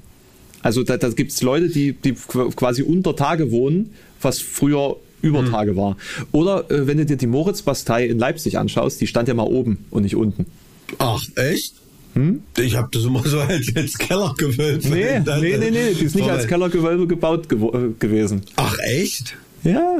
Also 0.63 0.83
da, 0.83 0.97
da 0.97 1.09
gibt 1.09 1.31
es 1.31 1.41
Leute, 1.41 1.69
die, 1.69 1.93
die 1.93 2.13
qu- 2.13 2.53
quasi 2.55 2.81
unter 2.83 3.15
Tage 3.15 3.51
wohnen, 3.51 3.93
was 4.21 4.39
früher 4.39 4.97
über 5.21 5.43
Hm. 5.43 5.51
Tage 5.51 5.75
war. 5.75 5.97
Oder 6.31 6.69
äh, 6.71 6.87
wenn 6.87 6.97
du 6.97 7.05
dir 7.05 7.17
die 7.17 7.27
Moritzbastei 7.27 8.05
in 8.07 8.17
Leipzig 8.17 8.57
anschaust, 8.57 8.99
die 9.01 9.07
stand 9.07 9.27
ja 9.27 9.33
mal 9.35 9.43
oben 9.43 9.85
und 9.91 10.01
nicht 10.03 10.15
unten. 10.15 10.45
Ach, 10.97 11.21
echt? 11.35 11.75
Ich 12.57 12.75
habe 12.75 12.89
das 12.91 13.03
immer 13.05 13.23
so 13.25 13.39
als, 13.39 13.71
als 13.75 13.97
Kellergewölbe. 13.97 14.83
Hm? 14.83 14.91
Nee, 14.91 15.19
nee, 15.19 15.57
nee, 15.57 15.71
nee, 15.71 15.93
die 15.93 16.05
ist 16.05 16.15
nicht 16.15 16.25
Voll. 16.25 16.33
als 16.33 16.47
Kellergewölbe 16.47 17.07
gebaut 17.07 17.47
gewo- 17.47 17.73
äh, 17.73 17.93
gewesen. 17.99 18.41
Ach, 18.55 18.75
echt? 18.79 19.35
Ja. 19.63 19.99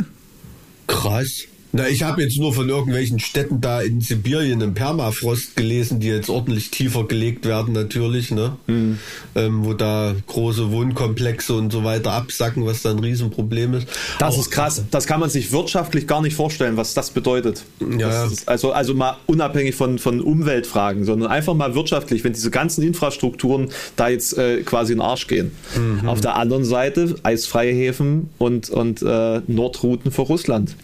Krass. 0.88 1.44
Na, 1.74 1.88
ich 1.88 2.04
habe 2.04 2.22
jetzt 2.22 2.38
nur 2.38 2.54
von 2.54 2.68
irgendwelchen 2.68 3.20
Städten 3.20 3.62
da 3.62 3.82
in 3.82 4.02
Sibirien 4.02 4.60
im 4.60 4.74
Permafrost 4.74 5.56
gelesen, 5.56 6.00
die 6.02 6.08
jetzt 6.08 6.30
ordentlich 6.30 6.70
tiefer 6.70 7.06
gelegt 7.06 7.46
werden 7.46 7.74
natürlich, 7.74 8.32
ne? 8.32 8.58
Hm. 8.68 9.00
Ähm, 9.36 9.66
wo 9.66 9.74
da 9.74 10.14
große 10.28 10.72
Wohnkomplexe 10.72 11.54
und 11.54 11.72
so 11.72 11.86
weiter 11.86 12.12
absacken, 12.12 12.66
was 12.66 12.82
da 12.82 12.92
ein 12.92 13.00
Riesenproblem 13.00 13.76
ist. 13.76 13.88
Das 14.20 14.36
Auch- 14.36 14.40
ist 14.40 14.52
krass. 14.52 14.84
Das 14.92 15.08
kann 15.08 15.22
man 15.22 15.30
sich 15.30 15.52
wirtschaftlich 15.54 16.08
gar 16.08 16.22
nicht 16.22 16.36
vorstellen, 16.36 16.76
was 16.76 16.94
das 16.94 17.12
bedeutet. 17.12 17.64
Ja. 17.80 18.10
Das 18.10 18.32
ist 18.32 18.50
also, 18.50 18.74
also 18.74 18.94
mal 18.94 19.16
unabhängig 19.28 19.76
von, 19.76 19.98
von 19.98 20.20
Umweltfragen, 20.20 21.06
sondern 21.06 21.32
einfach 21.32 21.54
mal 21.54 21.74
wirtschaftlich, 21.74 22.24
wenn 22.26 22.34
diese 22.34 22.52
ganzen 22.52 22.84
Infrastrukturen 22.84 23.70
da 23.96 24.10
jetzt 24.10 24.38
äh, 24.38 24.62
quasi 24.64 24.92
in 24.92 25.00
den 25.00 25.06
Arsch 25.06 25.28
gehen. 25.28 25.52
Mhm. 25.76 26.08
Auf 26.08 26.20
der 26.20 26.36
anderen 26.36 26.66
Seite 26.66 27.16
eisfreie 27.24 27.74
Häfen 27.74 28.30
und, 28.38 28.70
und 28.70 29.02
äh, 29.02 29.42
Nordrouten 29.48 30.12
für 30.12 30.24
Russland. 30.24 30.76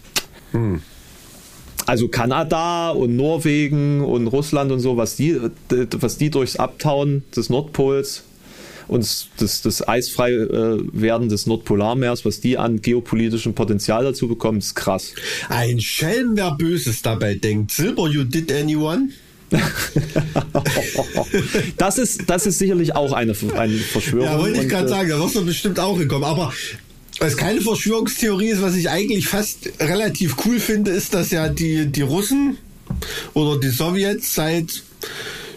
Mhm. 0.52 0.82
Also 1.86 2.08
Kanada 2.08 2.90
und 2.90 3.16
Norwegen 3.16 4.04
und 4.04 4.26
Russland 4.26 4.70
und 4.72 4.80
so, 4.80 4.96
was 4.96 5.16
die, 5.16 5.40
was 5.70 6.18
die 6.18 6.28
durchs 6.28 6.56
Abtauen 6.56 7.24
des 7.34 7.48
Nordpols 7.48 8.24
und 8.88 9.06
das, 9.38 9.62
das 9.62 9.86
eisfrei 9.86 10.32
äh, 10.32 10.78
werden 10.92 11.28
des 11.28 11.46
Nordpolarmeers, 11.46 12.24
was 12.24 12.40
die 12.40 12.58
an 12.58 12.80
geopolitischem 12.82 13.54
Potenzial 13.54 14.02
dazu 14.04 14.28
bekommen, 14.28 14.58
ist 14.58 14.74
krass. 14.74 15.12
Ein 15.48 15.80
Schelm, 15.80 16.32
wer 16.34 16.52
Böses 16.52 17.02
dabei 17.02 17.34
denkt. 17.34 17.70
Silber, 17.70 18.08
you 18.08 18.24
did 18.24 18.50
anyone? 18.52 19.10
Das 21.78 21.96
ist, 21.96 22.28
das 22.28 22.46
ist 22.46 22.58
sicherlich 22.58 22.94
auch 22.94 23.12
eine, 23.12 23.34
eine 23.54 23.76
Verschwörung. 23.78 24.26
Ja, 24.26 24.38
wollte 24.38 24.60
ich 24.60 24.68
gerade 24.68 24.86
äh, 24.86 24.90
sagen, 24.90 25.08
da 25.08 25.18
wirst 25.20 25.36
du 25.36 25.44
bestimmt 25.44 25.80
auch 25.80 25.96
gekommen. 25.96 26.24
Aber 26.24 26.52
was 27.20 27.36
keine 27.36 27.60
Verschwörungstheorie 27.60 28.48
ist, 28.48 28.62
was 28.62 28.74
ich 28.74 28.88
eigentlich 28.90 29.28
fast 29.28 29.70
relativ 29.80 30.36
cool 30.44 30.60
finde, 30.60 30.90
ist, 30.92 31.14
dass 31.14 31.30
ja 31.30 31.48
die, 31.48 31.86
die 31.86 32.02
Russen 32.02 32.56
oder 33.34 33.58
die 33.58 33.68
Sowjets 33.70 34.34
seit 34.34 34.82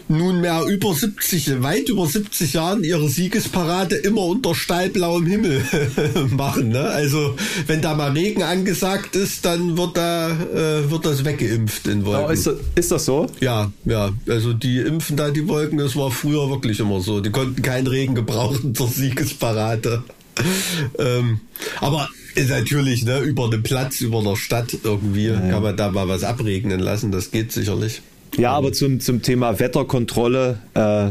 nunmehr 0.08 0.64
über 0.68 0.92
70, 0.94 1.62
weit 1.62 1.88
über 1.88 2.06
70 2.06 2.52
Jahren 2.54 2.84
ihre 2.84 3.08
Siegesparade 3.08 3.94
immer 3.96 4.22
unter 4.22 4.54
stahlblauem 4.54 5.24
Himmel 5.26 5.62
machen. 6.36 6.68
Ne? 6.70 6.80
Also 6.80 7.34
wenn 7.66 7.80
da 7.80 7.94
mal 7.94 8.10
Regen 8.10 8.42
angesagt 8.42 9.16
ist, 9.16 9.44
dann 9.46 9.78
wird 9.78 9.96
da 9.96 10.30
äh, 10.30 10.90
wird 10.90 11.06
das 11.06 11.24
weggeimpft 11.24 11.86
in 11.86 12.04
Wolken. 12.04 12.24
Oh, 12.26 12.30
ist, 12.30 12.46
das- 12.46 12.56
ist 12.74 12.90
das 12.90 13.04
so? 13.06 13.26
Ja, 13.40 13.72
ja, 13.86 14.10
also 14.28 14.52
die 14.52 14.78
impfen 14.78 15.16
da 15.16 15.30
die 15.30 15.48
Wolken, 15.48 15.78
das 15.78 15.96
war 15.96 16.10
früher 16.10 16.50
wirklich 16.50 16.80
immer 16.80 17.00
so. 17.00 17.20
Die 17.20 17.30
konnten 17.30 17.62
keinen 17.62 17.86
Regen 17.86 18.14
gebrauchen 18.14 18.74
zur 18.74 18.88
Siegesparade. 18.88 20.02
ähm, 20.98 21.40
aber 21.80 22.08
natürlich, 22.48 23.04
ne, 23.04 23.20
über 23.20 23.50
den 23.50 23.62
Platz, 23.62 24.00
über 24.00 24.22
der 24.22 24.36
Stadt 24.36 24.76
irgendwie 24.82 25.28
kann 25.28 25.62
man 25.62 25.76
da 25.76 25.90
mal 25.90 26.08
was 26.08 26.24
abregnen 26.24 26.80
lassen, 26.80 27.12
das 27.12 27.30
geht 27.30 27.52
sicherlich. 27.52 28.02
Ja, 28.36 28.52
aber 28.52 28.72
zum, 28.72 29.00
zum 29.00 29.20
Thema 29.20 29.58
Wetterkontrolle 29.58 30.58
äh, 30.74 31.10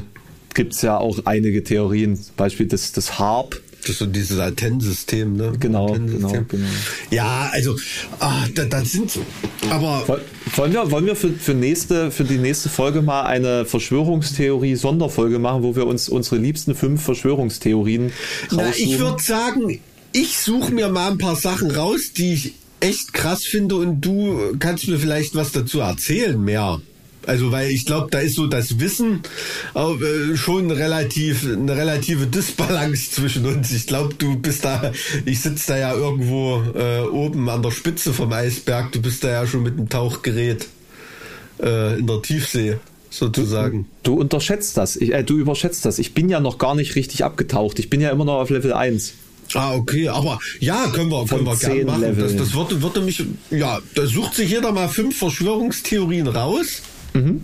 gibt 0.53 0.73
es 0.73 0.81
ja 0.81 0.97
auch 0.97 1.19
einige 1.25 1.63
Theorien. 1.63 2.19
Beispiel 2.35 2.67
das, 2.67 2.91
das 2.91 3.19
HARP. 3.19 3.61
Das 3.81 3.89
ist 3.91 3.99
so 3.99 4.05
dieses 4.05 4.37
Antennensystem, 4.39 5.33
ne? 5.35 5.53
Genau, 5.59 5.93
genau, 5.93 6.31
genau. 6.47 6.67
Ja, 7.09 7.49
also, 7.51 7.75
ah, 8.19 8.45
da, 8.53 8.65
da 8.65 8.85
sind, 8.85 9.17
aber 9.69 10.03
Woll- 10.07 10.21
Wollen 10.55 10.73
wir, 10.73 10.91
wollen 10.91 11.05
wir 11.05 11.15
für, 11.15 11.29
für, 11.31 11.53
nächste, 11.53 12.11
für 12.11 12.23
die 12.25 12.37
nächste 12.37 12.69
Folge 12.69 13.01
mal 13.01 13.23
eine 13.23 13.65
Verschwörungstheorie-Sonderfolge 13.65 15.39
machen, 15.39 15.63
wo 15.63 15.75
wir 15.75 15.87
uns 15.87 16.09
unsere 16.09 16.37
liebsten 16.37 16.75
fünf 16.75 17.01
Verschwörungstheorien 17.03 18.11
Na, 18.51 18.69
ich 18.75 18.99
würde 18.99 19.21
sagen, 19.23 19.79
ich 20.11 20.37
suche 20.37 20.73
mir 20.73 20.89
mal 20.89 21.11
ein 21.11 21.17
paar 21.17 21.35
Sachen 21.35 21.71
raus, 21.71 22.11
die 22.15 22.33
ich 22.33 22.53
echt 22.81 23.13
krass 23.13 23.43
finde 23.45 23.75
und 23.75 24.01
du 24.01 24.55
kannst 24.59 24.87
mir 24.87 24.97
vielleicht 24.99 25.35
was 25.35 25.51
dazu 25.51 25.79
erzählen 25.79 26.39
mehr. 26.43 26.81
Also, 27.25 27.51
weil 27.51 27.69
ich 27.69 27.85
glaube, 27.85 28.07
da 28.09 28.19
ist 28.19 28.35
so 28.35 28.47
das 28.47 28.79
Wissen 28.79 29.21
äh, 29.75 30.35
schon 30.35 30.71
relativ, 30.71 31.45
eine 31.45 31.75
relative 31.75 32.25
Disbalance 32.27 33.11
zwischen 33.11 33.45
uns. 33.45 33.71
Ich 33.71 33.87
glaube, 33.87 34.15
du 34.15 34.37
bist 34.37 34.65
da, 34.65 34.91
ich 35.25 35.41
sitze 35.41 35.73
da 35.73 35.77
ja 35.77 35.93
irgendwo 35.93 36.63
äh, 36.75 37.01
oben 37.01 37.47
an 37.49 37.61
der 37.61 37.71
Spitze 37.71 38.13
vom 38.13 38.33
Eisberg, 38.33 38.91
du 38.91 39.01
bist 39.01 39.23
da 39.23 39.29
ja 39.29 39.47
schon 39.47 39.63
mit 39.63 39.77
dem 39.77 39.87
Tauchgerät 39.87 40.67
äh, 41.61 41.99
in 41.99 42.07
der 42.07 42.21
Tiefsee. 42.21 42.77
sozusagen. 43.11 43.85
Du, 44.03 44.15
du 44.15 44.21
unterschätzt 44.21 44.77
das. 44.77 44.95
Ich, 44.95 45.13
äh, 45.13 45.23
du 45.23 45.37
überschätzt 45.37 45.85
das. 45.85 45.99
Ich 45.99 46.13
bin 46.13 46.29
ja 46.29 46.39
noch 46.39 46.57
gar 46.57 46.75
nicht 46.75 46.95
richtig 46.95 47.23
abgetaucht. 47.23 47.77
Ich 47.77 47.89
bin 47.89 48.01
ja 48.01 48.09
immer 48.09 48.25
noch 48.25 48.39
auf 48.39 48.49
Level 48.49 48.73
1. 48.73 49.13
Ah, 49.53 49.73
okay, 49.75 50.07
aber 50.07 50.39
ja, 50.59 50.87
können 50.87 51.09
wir, 51.11 51.25
können 51.25 51.45
wir 51.45 51.55
gerne 51.57 51.83
machen. 51.83 52.01
Level. 52.01 52.23
Das, 52.23 52.35
das 52.35 52.53
würde, 52.53 52.81
würde 52.81 53.01
mich, 53.01 53.23
ja, 53.49 53.79
da 53.95 54.05
sucht 54.05 54.35
sich 54.35 54.49
jeder 54.49 54.71
mal 54.71 54.87
fünf 54.87 55.17
Verschwörungstheorien 55.17 56.27
raus. 56.27 56.81
Mhm. 57.13 57.43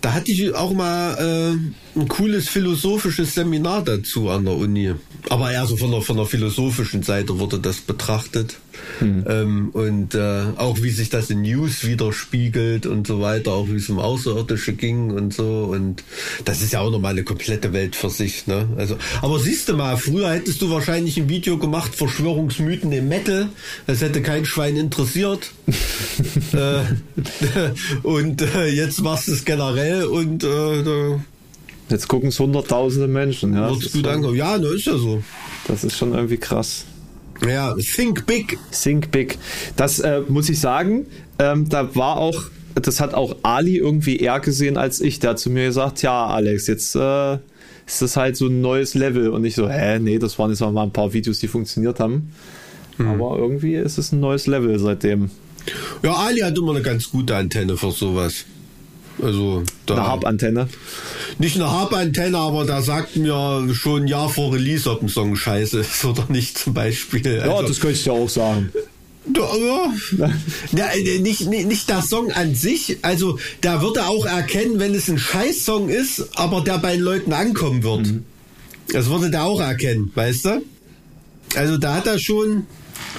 Da 0.00 0.14
hatte 0.14 0.30
ich 0.30 0.54
auch 0.54 0.72
mal 0.72 1.54
äh, 1.54 1.56
ein 1.96 2.08
cooles 2.08 2.48
philosophisches 2.48 3.34
Seminar 3.34 3.82
dazu 3.82 4.28
an 4.28 4.44
der 4.44 4.54
Uni. 4.54 4.94
Aber 5.30 5.50
eher 5.50 5.66
so 5.66 5.76
von 5.76 5.90
der, 5.90 6.02
von 6.02 6.16
der 6.16 6.26
philosophischen 6.26 7.02
Seite 7.02 7.38
wurde 7.38 7.58
das 7.58 7.80
betrachtet. 7.80 8.56
Hm. 8.98 9.24
Ähm, 9.28 9.68
und 9.72 10.14
äh, 10.14 10.44
auch 10.56 10.82
wie 10.82 10.90
sich 10.90 11.08
das 11.08 11.30
in 11.30 11.42
News 11.42 11.84
widerspiegelt 11.84 12.86
und 12.86 13.06
so 13.06 13.20
weiter, 13.20 13.52
auch 13.52 13.68
wie 13.68 13.76
es 13.76 13.88
um 13.88 13.98
Außerirdische 13.98 14.72
ging 14.74 15.10
und 15.10 15.32
so. 15.32 15.68
Und 15.72 16.02
das 16.44 16.62
ist 16.62 16.72
ja 16.72 16.80
auch 16.80 16.90
nochmal 16.90 17.12
eine 17.12 17.24
komplette 17.24 17.72
Welt 17.72 17.96
für 17.96 18.10
sich. 18.10 18.46
Ne? 18.46 18.68
Also, 18.76 18.96
aber 19.22 19.38
siehst 19.38 19.68
du 19.68 19.76
mal, 19.76 19.96
früher 19.96 20.30
hättest 20.30 20.60
du 20.62 20.70
wahrscheinlich 20.70 21.16
ein 21.16 21.28
Video 21.28 21.58
gemacht, 21.58 21.94
Verschwörungsmythen 21.94 22.92
im 22.92 23.08
Metal. 23.08 23.48
Das 23.86 24.00
hätte 24.00 24.22
kein 24.22 24.44
Schwein 24.44 24.76
interessiert. 24.76 25.52
äh, 26.52 26.80
und 28.02 28.42
äh, 28.42 28.66
jetzt 28.66 29.00
machst 29.00 29.28
du 29.28 29.32
es 29.32 29.44
generell 29.44 30.04
und 30.04 30.44
äh, 30.44 31.18
Jetzt 31.90 32.08
gucken 32.08 32.30
es 32.30 32.40
hunderttausende 32.40 33.08
Menschen. 33.08 33.54
Ja, 33.54 33.68
gut 33.68 33.82
schon, 33.82 34.34
ja, 34.34 34.56
ne, 34.58 34.68
ist 34.68 34.86
ja 34.86 34.96
so. 34.96 35.22
Das 35.68 35.84
ist 35.84 35.96
schon 35.96 36.14
irgendwie 36.14 36.38
krass. 36.38 36.84
Ja, 37.46 37.74
think 37.74 38.26
big. 38.26 38.58
Think 38.70 39.10
big. 39.10 39.38
Das 39.76 39.98
äh, 39.98 40.22
muss 40.28 40.48
ich 40.48 40.60
sagen, 40.60 41.06
ähm, 41.38 41.68
da 41.68 41.94
war 41.94 42.16
auch, 42.16 42.44
das 42.74 43.00
hat 43.00 43.12
auch 43.12 43.36
Ali 43.42 43.76
irgendwie 43.76 44.16
eher 44.16 44.40
gesehen 44.40 44.76
als 44.76 45.00
ich. 45.00 45.18
Der 45.18 45.30
hat 45.30 45.38
zu 45.38 45.50
mir 45.50 45.66
gesagt, 45.66 46.02
ja, 46.02 46.26
Alex, 46.26 46.66
jetzt 46.68 46.94
äh, 46.96 47.34
ist 47.86 48.00
das 48.00 48.16
halt 48.16 48.36
so 48.36 48.46
ein 48.46 48.60
neues 48.60 48.94
Level. 48.94 49.28
Und 49.28 49.44
ich 49.44 49.54
so, 49.54 49.68
hä, 49.68 49.98
nee, 49.98 50.18
das 50.18 50.38
waren 50.38 50.50
jetzt 50.50 50.60
mal 50.60 50.82
ein 50.82 50.92
paar 50.92 51.12
Videos, 51.12 51.38
die 51.40 51.48
funktioniert 51.48 52.00
haben. 52.00 52.32
Mhm. 52.98 53.08
Aber 53.08 53.38
irgendwie 53.38 53.74
ist 53.74 53.98
es 53.98 54.12
ein 54.12 54.20
neues 54.20 54.46
Level 54.46 54.78
seitdem. 54.78 55.30
Ja, 56.02 56.12
Ali 56.12 56.40
hat 56.40 56.56
immer 56.56 56.72
eine 56.72 56.82
ganz 56.82 57.10
gute 57.10 57.36
Antenne 57.36 57.76
für 57.76 57.90
sowas. 57.90 58.44
Also 59.24 59.62
da, 59.86 59.94
eine 59.94 60.06
Hauptantenne. 60.08 60.68
Nicht 61.38 61.56
eine 61.56 61.70
Hauptantenne, 61.70 62.36
aber 62.36 62.64
da 62.64 62.82
sagt 62.82 63.16
mir 63.16 63.68
schon 63.72 64.02
ein 64.02 64.08
Jahr 64.08 64.28
vor 64.28 64.52
Release, 64.52 64.90
ob 64.90 65.02
ein 65.02 65.08
Song 65.08 65.34
scheiße 65.34 65.80
ist 65.80 66.04
oder 66.04 66.26
nicht, 66.28 66.58
zum 66.58 66.74
Beispiel. 66.74 67.40
Also, 67.40 67.62
ja, 67.62 67.62
das 67.62 67.80
könnte 67.80 67.96
ich 67.96 68.04
ja 68.04 68.12
auch 68.12 68.28
sagen. 68.28 68.70
Ja, 69.34 70.28
ja, 70.76 70.86
äh, 70.88 71.18
nicht, 71.20 71.48
nicht, 71.48 71.66
nicht 71.66 71.88
der 71.88 72.02
Song 72.02 72.30
an 72.32 72.54
sich. 72.54 72.98
Also, 73.02 73.38
da 73.62 73.80
wird 73.80 73.96
er 73.96 74.08
auch 74.10 74.26
erkennen, 74.26 74.78
wenn 74.78 74.94
es 74.94 75.08
ein 75.08 75.18
Scheiß-Song 75.18 75.88
ist, 75.88 76.36
aber 76.36 76.60
der 76.60 76.78
bei 76.78 76.96
den 76.96 77.00
Leuten 77.00 77.32
ankommen 77.32 77.82
wird. 77.82 78.06
Mhm. 78.06 78.24
Das 78.92 79.08
würde 79.08 79.30
der 79.30 79.44
auch 79.44 79.60
erkennen, 79.60 80.12
weißt 80.14 80.44
du? 80.44 80.62
Also, 81.56 81.78
da 81.78 81.94
hat 81.94 82.06
er 82.06 82.18
schon 82.18 82.66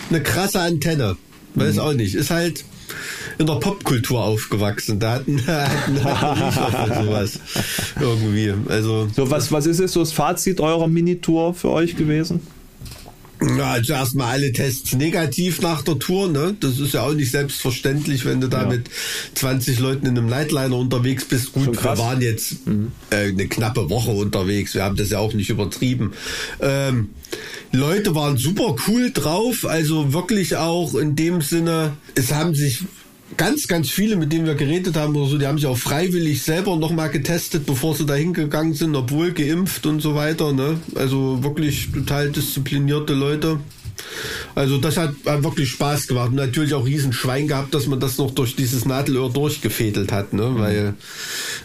eine 0.09 0.21
krasse 0.21 0.59
Antenne. 0.59 1.17
Weiß 1.55 1.75
mhm. 1.75 1.81
auch 1.81 1.93
nicht. 1.93 2.13
Ist 2.13 2.29
halt, 2.29 2.63
in 3.37 3.45
der 3.45 3.55
Popkultur 3.55 4.23
aufgewachsen. 4.23 4.99
Da 4.99 5.13
hatten, 5.13 5.45
hatten, 5.47 6.03
hatten 6.03 7.05
sowas 7.05 7.39
irgendwie. 7.99 8.53
Also, 8.67 9.07
so, 9.15 9.29
was, 9.29 9.51
was 9.51 9.65
ist 9.65 9.79
jetzt 9.79 9.93
so 9.93 9.99
das 9.99 10.11
Fazit 10.11 10.59
eurer 10.59 10.87
Minitour 10.87 11.53
für 11.53 11.71
euch 11.71 11.95
gewesen? 11.95 12.41
Ja, 13.41 13.73
also 13.73 13.93
erstmal 13.93 14.31
alle 14.31 14.53
Tests 14.53 14.93
negativ 14.93 15.61
nach 15.61 15.81
der 15.81 15.99
Tour, 15.99 16.29
ne? 16.29 16.55
Das 16.59 16.79
ist 16.79 16.93
ja 16.93 17.03
auch 17.03 17.13
nicht 17.13 17.31
selbstverständlich, 17.31 18.23
wenn 18.23 18.39
du 18.39 18.47
da 18.47 18.63
ja. 18.63 18.69
mit 18.69 18.89
20 19.35 19.79
Leuten 19.79 20.05
in 20.05 20.17
einem 20.17 20.27
Nightliner 20.27 20.77
unterwegs 20.77 21.25
bist. 21.25 21.51
Gut, 21.51 21.83
wir 21.83 21.97
waren 21.97 22.21
jetzt 22.21 22.65
mhm. 22.65 22.93
äh, 23.09 23.27
eine 23.27 23.47
knappe 23.47 23.89
Woche 23.89 24.11
unterwegs, 24.11 24.73
wir 24.73 24.83
haben 24.83 24.95
das 24.95 25.09
ja 25.09 25.19
auch 25.19 25.33
nicht 25.33 25.49
übertrieben. 25.49 26.13
Ähm, 26.61 27.09
Leute 27.73 28.15
waren 28.15 28.37
super 28.37 28.75
cool 28.87 29.11
drauf, 29.11 29.65
also 29.65 30.13
wirklich 30.13 30.55
auch 30.55 30.95
in 30.95 31.17
dem 31.17 31.41
Sinne, 31.41 31.97
es 32.15 32.33
haben 32.33 32.55
sich 32.55 32.85
ganz, 33.37 33.67
ganz 33.67 33.89
viele, 33.89 34.15
mit 34.15 34.31
denen 34.31 34.45
wir 34.45 34.55
geredet 34.55 34.95
haben 34.95 35.15
oder 35.15 35.29
so, 35.29 35.37
die 35.37 35.47
haben 35.47 35.57
sich 35.57 35.67
auch 35.67 35.77
freiwillig 35.77 36.43
selber 36.43 36.75
nochmal 36.75 37.09
getestet, 37.09 37.65
bevor 37.65 37.95
sie 37.95 38.05
da 38.05 38.13
hingegangen 38.13 38.73
sind, 38.73 38.95
obwohl 38.95 39.31
geimpft 39.31 39.85
und 39.85 40.01
so 40.01 40.15
weiter. 40.15 40.53
Ne? 40.53 40.79
Also 40.95 41.43
wirklich 41.43 41.91
total 41.91 42.31
disziplinierte 42.31 43.13
Leute. 43.13 43.59
Also 44.53 44.77
das 44.77 44.97
hat, 44.97 45.13
hat 45.25 45.43
wirklich 45.43 45.69
Spaß 45.69 46.07
gemacht. 46.07 46.29
Und 46.29 46.35
natürlich 46.35 46.73
auch 46.73 46.85
riesen 46.85 47.13
Schwein 47.13 47.47
gehabt, 47.47 47.73
dass 47.73 47.87
man 47.87 47.99
das 47.99 48.17
noch 48.17 48.31
durch 48.31 48.55
dieses 48.55 48.85
Nadelöhr 48.85 49.29
durchgefädelt 49.29 50.11
hat, 50.11 50.33
ne? 50.33 50.49
Mhm. 50.49 50.59
Weil 50.59 50.93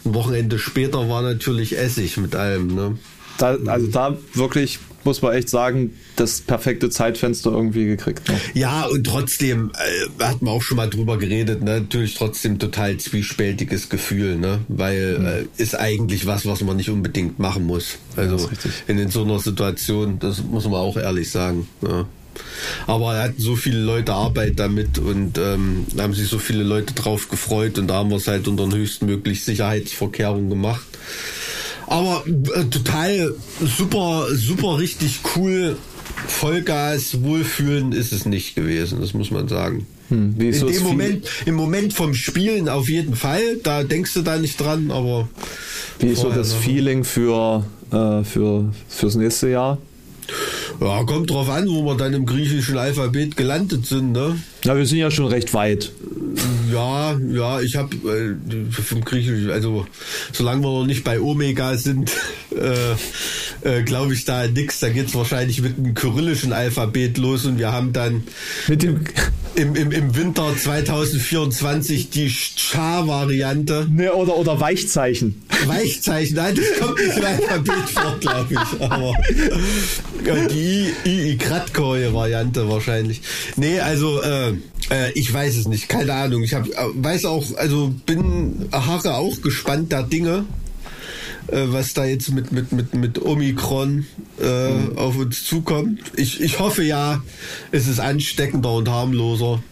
ein 0.05 0.15
Wochenende 0.15 0.59
später 0.59 1.09
war 1.09 1.23
natürlich 1.23 1.77
Essig 1.77 2.17
mit 2.17 2.35
allem, 2.35 2.75
ne? 2.75 2.99
Da, 3.39 3.57
also 3.67 3.87
da 3.89 4.17
wirklich 4.35 4.79
muss 5.05 5.23
man 5.23 5.35
echt 5.35 5.49
sagen, 5.49 5.95
das 6.17 6.41
perfekte 6.41 6.91
Zeitfenster 6.91 7.51
irgendwie 7.51 7.87
gekriegt. 7.87 8.29
Ne? 8.29 8.41
Ja, 8.55 8.85
und 8.87 9.05
trotzdem, 9.05 9.73
äh, 10.19 10.25
hat 10.25 10.43
man 10.43 10.55
auch 10.55 10.63
schon 10.63 10.77
mal 10.77 10.89
drüber 10.89 11.19
geredet, 11.19 11.63
ne? 11.63 11.81
natürlich 11.81 12.15
trotzdem 12.15 12.59
total 12.59 12.97
zwiespältiges 12.99 13.89
Gefühl, 13.89 14.37
ne? 14.37 14.61
weil 14.69 15.19
mhm. 15.19 15.27
äh, 15.27 15.45
ist 15.57 15.79
eigentlich 15.79 16.27
was, 16.27 16.47
was 16.47 16.61
man 16.63 16.77
nicht 16.77 16.91
unbedingt 16.91 17.39
machen 17.39 17.67
muss. 17.67 17.99
Also 18.17 18.51
in, 18.87 18.99
in 18.99 19.11
so 19.11 19.23
einer 19.25 19.39
Situation, 19.39 20.19
das 20.19 20.43
muss 20.43 20.65
man 20.65 20.75
auch 20.75 20.97
ehrlich 20.97 21.31
sagen. 21.31 21.69
Ja. 21.83 22.07
Aber 22.87 23.15
er 23.15 23.25
hatten 23.25 23.41
so 23.41 23.57
viele 23.57 23.81
Leute 23.81 24.13
Arbeit 24.13 24.59
damit 24.59 24.99
und 24.99 25.39
ähm, 25.39 25.87
haben 25.99 26.15
sich 26.15 26.29
so 26.29 26.39
viele 26.39 26.63
Leute 26.63 26.95
drauf 26.95 27.29
gefreut 27.29 27.79
und 27.79 27.89
da 27.89 27.95
haben 27.95 28.11
wir 28.11 28.17
es 28.17 28.29
halt 28.29 28.49
unter 28.49 28.65
den 28.65 28.75
höchstmöglichen 28.75 29.45
Sicherheitsverkehrungen 29.45 30.49
gemacht. 30.49 30.87
Aber 31.91 32.25
äh, 32.27 32.65
total 32.67 33.35
super, 33.61 34.27
super 34.33 34.79
richtig 34.79 35.21
cool. 35.35 35.77
Vollgas, 36.29 37.23
Wohlfühlen 37.23 37.93
ist 37.93 38.13
es 38.13 38.27
nicht 38.27 38.55
gewesen, 38.55 39.01
das 39.01 39.13
muss 39.13 39.33
man 39.33 39.49
sagen. 39.49 39.87
Hm, 40.09 40.37
in 40.39 40.67
dem 40.67 40.83
Moment, 40.85 41.29
im 41.47 41.55
Moment 41.57 41.93
vom 41.93 42.15
Spielen 42.15 42.69
auf 42.69 42.89
jeden 42.89 43.17
Fall, 43.17 43.57
da 43.63 43.83
denkst 43.83 44.15
du 44.15 44.23
da 44.23 44.39
nicht 44.39 44.61
dran, 44.61 44.93
aber. 44.93 45.29
Wie 45.99 46.09
ist 46.09 46.21
so 46.21 46.31
das 46.31 46.53
Feeling 46.53 47.03
für, 47.03 47.65
äh, 47.93 48.23
für, 48.23 48.73
fürs 48.89 49.17
nächste 49.17 49.49
Jahr? 49.49 49.79
Ja, 50.81 51.05
kommt 51.05 51.31
drauf 51.31 51.49
an, 51.49 51.69
wo 51.69 51.85
wir 51.85 51.97
dann 51.97 52.15
im 52.15 52.27
griechischen 52.27 52.79
Alphabet 52.79 53.37
gelandet 53.37 53.87
sind, 53.87 54.13
ne? 54.13 54.41
Ja, 54.65 54.77
wir 54.77 54.87
sind 54.87 54.99
ja 54.99 55.11
schon 55.11 55.27
recht 55.27 55.53
weit. 55.53 55.93
Ja, 56.73 57.19
ja, 57.19 57.61
ich 57.61 57.77
habe 57.77 57.97
äh, 57.97 58.71
vom 58.71 59.05
Griechischen, 59.05 59.51
also 59.51 59.87
solange 60.33 60.63
wir 60.63 60.69
noch 60.69 60.87
nicht 60.87 61.05
bei 61.05 61.21
Omega 61.21 61.77
sind, 61.77 62.11
äh, 62.57 63.79
äh, 63.79 63.83
glaube 63.83 64.15
ich 64.15 64.25
da 64.25 64.47
nichts. 64.47 64.81
Da 64.81 64.89
geht 64.89 65.09
es 65.09 65.15
wahrscheinlich 65.15 65.61
mit 65.61 65.77
dem 65.77 65.95
kyrillischen 65.95 66.53
Alphabet 66.53 67.19
los 67.19 67.45
und 67.45 67.59
wir 67.59 67.73
haben 67.73 67.93
dann 67.93 68.25
mit 68.69 68.83
dem 68.83 69.05
im, 69.55 69.75
im, 69.75 69.93
im 69.93 70.17
Winter 70.17 70.55
2024 70.57 72.11
die 72.11 72.29
Cha-Variante. 72.29 73.87
Ne, 73.91 74.13
oder, 74.13 74.37
oder 74.37 74.61
Weichzeichen. 74.61 75.43
Weichzeichen, 75.67 76.37
nein, 76.37 76.55
das 76.57 76.79
kommt 76.79 76.99
nicht 76.99 77.17
im 77.17 77.25
Alphabet 77.25 77.89
vor, 77.93 78.17
glaube 78.21 78.55
ich. 78.55 78.81
Aber 78.81 79.15
die 80.49 80.93
I-Kratkoje-Variante 81.05 82.69
wahrscheinlich. 82.69 83.23
Nee, 83.57 83.81
also 83.81 84.23
äh, 84.23 84.53
äh, 84.91 85.13
ich 85.15 85.33
weiß 85.33 85.57
es 85.57 85.69
nicht, 85.69 85.89
keine 85.89 86.13
Ahnung. 86.15 86.43
Ich 86.43 86.55
hab, 86.55 86.67
äh, 86.67 86.73
weiß 86.95 87.25
auch, 87.27 87.45
also 87.57 87.95
bin 88.07 88.69
harre 88.73 89.15
auch 89.15 89.41
gespannt 89.43 89.93
der 89.93 90.03
Dinge, 90.03 90.45
äh, 91.51 91.73
was 91.73 91.95
da 91.95 92.05
jetzt 92.05 92.31
mit, 92.33 92.53
mit, 92.53 92.73
mit, 92.73 92.95
mit 92.95 93.23
Omikron 93.23 94.07
äh, 94.41 94.71
mhm. 94.71 94.99
auf 94.99 95.17
uns 95.17 95.45
zukommt. 95.45 96.01
Ich, 96.17 96.41
ich 96.41 96.59
hoffe 96.59 96.83
ja, 96.83 97.23
es 97.73 97.89
ist 97.89 98.01
ansteckender 98.01 98.73
und 98.73 98.89
harmloser. 98.89 99.63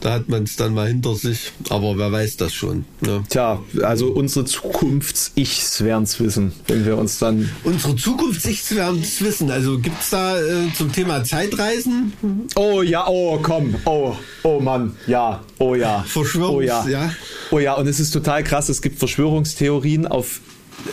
Da 0.00 0.12
hat 0.12 0.28
man 0.28 0.42
es 0.42 0.56
dann 0.56 0.74
mal 0.74 0.88
hinter 0.88 1.14
sich, 1.14 1.52
aber 1.70 1.96
wer 1.96 2.12
weiß 2.12 2.36
das 2.36 2.52
schon. 2.52 2.84
Ne? 3.00 3.22
Tja, 3.28 3.62
also 3.82 4.08
unsere 4.08 4.44
Zukunfts-Ichs 4.44 5.82
werden 5.82 6.02
es 6.02 6.20
wissen, 6.20 6.52
wenn 6.66 6.84
wir 6.84 6.98
uns 6.98 7.18
dann. 7.18 7.48
Unsere 7.62 7.96
Zukunfts-Ichs 7.96 8.74
werden 8.74 9.00
es 9.00 9.22
wissen. 9.22 9.50
Also 9.50 9.78
gibt 9.78 10.02
es 10.02 10.10
da 10.10 10.38
äh, 10.38 10.72
zum 10.76 10.92
Thema 10.92 11.24
Zeitreisen? 11.24 12.12
Oh 12.56 12.82
ja, 12.82 13.06
oh 13.06 13.38
komm, 13.42 13.76
oh, 13.84 14.14
oh 14.42 14.60
Mann, 14.60 14.96
ja, 15.06 15.42
oh 15.58 15.74
ja. 15.74 16.04
Verschwörungs, 16.06 16.56
oh, 16.56 16.60
ja. 16.60 16.88
ja. 16.88 17.14
Oh 17.50 17.58
ja, 17.58 17.74
und 17.74 17.86
es 17.86 18.00
ist 18.00 18.10
total 18.10 18.42
krass, 18.42 18.68
es 18.68 18.82
gibt 18.82 18.98
Verschwörungstheorien 18.98 20.06
auf 20.06 20.40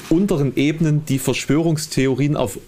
unteren 0.10 0.54
Ebenen, 0.56 1.06
die 1.06 1.20
Verschwörungstheorien 1.20 2.36
auf 2.36 2.60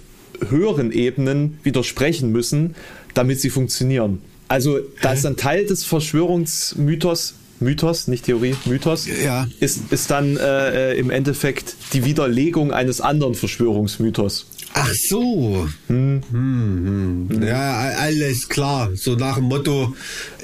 höheren 0.50 0.92
Ebenen 0.92 1.58
widersprechen 1.64 2.32
müssen, 2.32 2.76
damit 3.14 3.40
sie 3.40 3.50
funktionieren. 3.50 4.20
Also 4.48 4.80
da 5.02 5.14
ist 5.14 5.26
ein 5.26 5.38
Teil 5.38 5.66
des 5.66 5.84
Verschwörungsmythos 5.86 7.36
Mythos, 7.60 8.08
nicht 8.08 8.26
Theorie, 8.26 8.56
Mythos, 8.66 9.08
Ja. 9.24 9.48
ist, 9.62 9.92
ist 9.92 10.12
dann 10.12 10.36
äh, 10.36 10.94
äh, 10.96 11.00
im 11.00 11.10
Endeffekt 11.10 11.76
die 11.94 12.04
Widerlegung 12.04 12.74
eines 12.74 13.00
anderen 13.00 13.36
Verschwörungsmythos. 13.36 14.48
Ach 14.74 14.92
so. 14.94 15.68
Hm, 15.88 16.22
hm. 16.32 17.44
Ja, 17.44 17.56
a- 17.84 18.02
alles 18.02 18.50
klar. 18.50 18.90
So 18.96 19.16
nach 19.16 19.36
dem 19.36 19.46
Motto, 19.46 19.94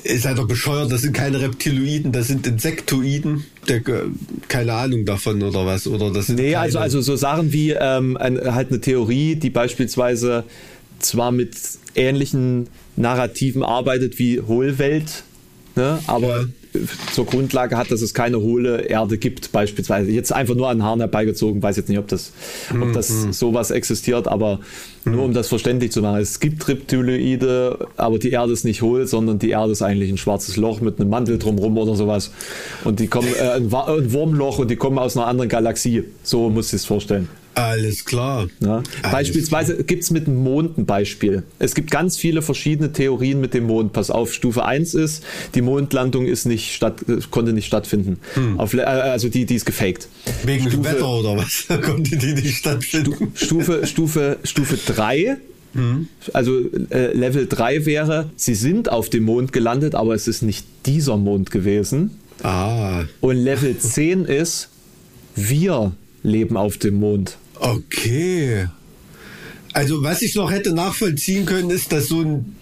ist 0.04 0.26
halt 0.26 0.38
doch 0.38 0.48
bescheuert, 0.48 0.92
das 0.92 1.02
sind 1.02 1.14
keine 1.14 1.42
Reptiloiden, 1.42 2.12
das 2.12 2.28
sind 2.28 2.46
Insektoiden. 2.48 3.46
Der, 3.68 3.82
keine 4.48 4.74
Ahnung 4.74 5.06
davon 5.06 5.42
oder 5.42 5.66
was. 5.66 5.88
Oder 5.88 6.12
das 6.12 6.28
sind 6.28 6.38
Nee, 6.38 6.54
keine, 6.54 6.60
also, 6.60 6.80
also 6.80 7.02
so 7.02 7.16
Sachen 7.16 7.54
wie 7.54 7.72
ähm, 7.72 8.18
ein, 8.18 8.40
halt 8.54 8.70
eine 8.70 8.82
Theorie, 8.82 9.36
die 9.36 9.50
beispielsweise 9.50 10.44
zwar 11.00 11.32
mit 11.32 11.56
ähnlichen 11.96 12.68
Narrativen 12.96 13.64
arbeitet 13.64 14.20
wie 14.20 14.42
Hohlwelt, 14.42 15.24
ne, 15.76 16.00
aber 16.08 16.48
zur 17.14 17.26
Grundlage 17.26 17.78
hat, 17.78 17.92
dass 17.92 18.02
es 18.02 18.14
keine 18.14 18.40
hohle 18.40 18.82
Erde 18.82 19.18
gibt, 19.18 19.52
beispielsweise. 19.52 20.12
Jetzt 20.12 20.32
einfach 20.32 20.56
nur 20.56 20.70
an 20.70 20.84
Haaren 20.84 21.00
herbeigezogen, 21.00 21.62
weiß 21.62 21.78
jetzt 21.78 21.90
nicht, 21.90 21.98
ob 21.98 22.08
das, 22.08 22.32
ob 22.80 22.94
das 22.94 23.28
sowas 23.32 23.72
existiert, 23.72 24.28
aber 24.28 24.60
nur 25.06 25.26
um 25.26 25.34
das 25.34 25.48
verständlich 25.48 25.92
zu 25.92 26.02
machen. 26.02 26.20
Es 26.20 26.40
gibt 26.40 26.68
Reptiloide, 26.68 27.88
aber 27.98 28.20
die 28.20 28.32
Erde 28.32 28.54
ist 28.54 28.66
nicht 28.66 28.82
hohl, 28.82 29.08
sondern 29.08 29.40
die 29.40 29.50
Erde 29.50 29.72
ist 29.72 29.82
eigentlich 29.82 30.12
ein 30.12 30.18
schwarzes 30.18 30.58
Loch 30.58 30.82
mit 30.82 31.00
einem 31.00 31.10
Mantel 31.10 31.40
drumrum 31.40 31.78
oder 31.78 31.96
sowas. 31.96 32.32
Und 32.84 33.00
die 33.00 33.08
kommen, 33.08 33.30
äh, 33.40 33.52
ein, 33.52 33.74
ein 33.74 34.14
Wurmloch 34.14 34.60
und 34.60 34.70
die 34.70 34.76
kommen 34.76 35.00
aus 35.00 35.18
einer 35.18 35.28
anderen 35.28 35.50
Galaxie. 35.50 36.04
So 36.24 36.50
muss 36.50 36.68
ich 36.68 36.74
es 36.74 36.86
vorstellen. 36.86 37.28
Alles 37.56 38.06
klar. 38.06 38.48
Ja. 38.62 38.78
Alles 39.02 39.12
Beispielsweise 39.12 39.84
gibt 39.84 40.04
es 40.04 40.12
mit 40.12 40.28
dem 40.28 40.38
Mond 40.44 40.78
ein 40.78 40.86
Beispiel. 40.86 41.44
Es 41.60 41.76
gibt 41.76 41.92
ganz 41.92 42.16
viele 42.16 42.42
verschiedene 42.42 42.94
Theorien 42.94 43.42
mit 43.42 43.54
dem 43.54 43.66
Mond. 43.66 43.92
Pass 43.92 44.10
auf, 44.10 44.34
Stufe 44.34 44.64
1 44.64 44.94
ist, 44.94 45.24
die 45.56 45.62
Mondlandung 45.62 46.26
ist 46.26 46.46
nicht 46.46 46.74
statt, 46.74 47.04
konnte 47.32 47.52
nicht 47.52 47.66
stattfinden. 47.66 48.20
Auf, 48.58 48.72
Le- 48.74 48.84
äh, 48.84 48.86
also 48.86 49.28
die, 49.28 49.46
die 49.46 49.56
ist 49.56 49.66
gefaked. 49.66 50.08
Wegen 50.46 50.64
dem 50.70 50.72
Stufe, 50.84 50.94
Wetter 50.96 51.10
oder 51.10 51.38
was? 51.38 51.66
Konnte 51.82 52.18
die 52.18 52.34
nicht 52.34 52.58
stattfinden? 52.58 53.32
Stufe, 53.36 53.86
Stufe, 53.86 54.38
Stufe 54.44 54.78
3, 54.94 55.38
also 56.34 56.60
äh, 56.90 57.14
Level 57.14 57.46
3 57.48 57.86
wäre, 57.86 58.30
sie 58.36 58.56
sind 58.56 58.90
auf 58.92 59.10
dem 59.10 59.24
Mond 59.24 59.52
gelandet, 59.54 59.94
aber 59.96 60.16
es 60.16 60.28
ist 60.28 60.42
nicht 60.42 60.66
dieser 60.86 61.16
Mond 61.18 61.52
gewesen. 61.52 62.12
Ah, 62.42 63.04
Und 63.22 63.36
Level 63.36 63.78
10 63.78 64.26
ist, 64.26 64.70
wir 65.36 65.92
leben 66.24 66.58
auf 66.58 66.78
dem 66.78 66.96
Mond. 66.96 67.38
okay. 67.56 68.68
Also 69.74 70.02
was 70.02 70.22
ich 70.22 70.36
noch 70.36 70.52
hätte 70.52 70.74
nachvollziehen 70.74 71.46
können, 71.46 71.70
ist, 71.70 71.92
dass 71.92 72.08
so 72.08 72.22
ein, 72.22 72.56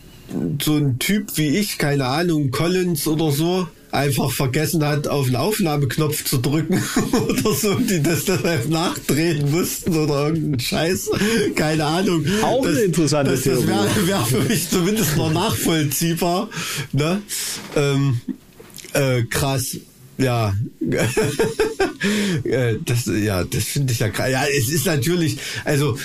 so 0.61 0.75
ein 0.75 0.99
Typ 0.99 1.37
wie 1.37 1.57
ich, 1.57 1.77
keine 1.77 2.05
Ahnung, 2.05 2.51
Collins 2.51 3.07
oder 3.07 3.31
so, 3.31 3.67
einfach 3.91 4.31
vergessen 4.31 4.85
hat, 4.85 5.07
auf 5.07 5.27
den 5.27 5.37
Aufnahmeknopf 5.37 6.25
zu 6.25 6.37
drücken 6.37 6.81
oder 7.11 7.53
so, 7.53 7.75
die 7.75 8.03
das 8.03 8.25
deshalb 8.25 8.69
nachdrehen 8.69 9.49
mussten 9.51 9.95
oder 9.95 10.27
irgendeinen 10.27 10.59
Scheiß. 10.59 11.09
Keine 11.55 11.85
Ahnung. 11.85 12.25
Auch 12.43 12.65
eine 12.65 12.73
das, 12.75 12.83
interessante 12.83 13.31
das, 13.31 13.43
das 13.43 13.65
wäre 13.65 14.07
wär 14.07 14.25
für 14.25 14.41
mich 14.41 14.69
zumindest 14.69 15.15
noch 15.17 15.31
nachvollziehbar. 15.31 16.49
Ne? 16.91 17.21
Ähm, 17.75 18.21
äh, 18.93 19.23
krass. 19.23 19.77
Ja. 20.17 20.53
Äh, 22.43 22.75
das, 22.85 23.07
ja, 23.07 23.43
das 23.43 23.63
finde 23.63 23.91
ich 23.91 23.99
ja 23.99 24.09
krass. 24.09 24.29
Ja, 24.29 24.45
es 24.45 24.69
ist 24.69 24.85
natürlich, 24.85 25.39
also 25.65 25.97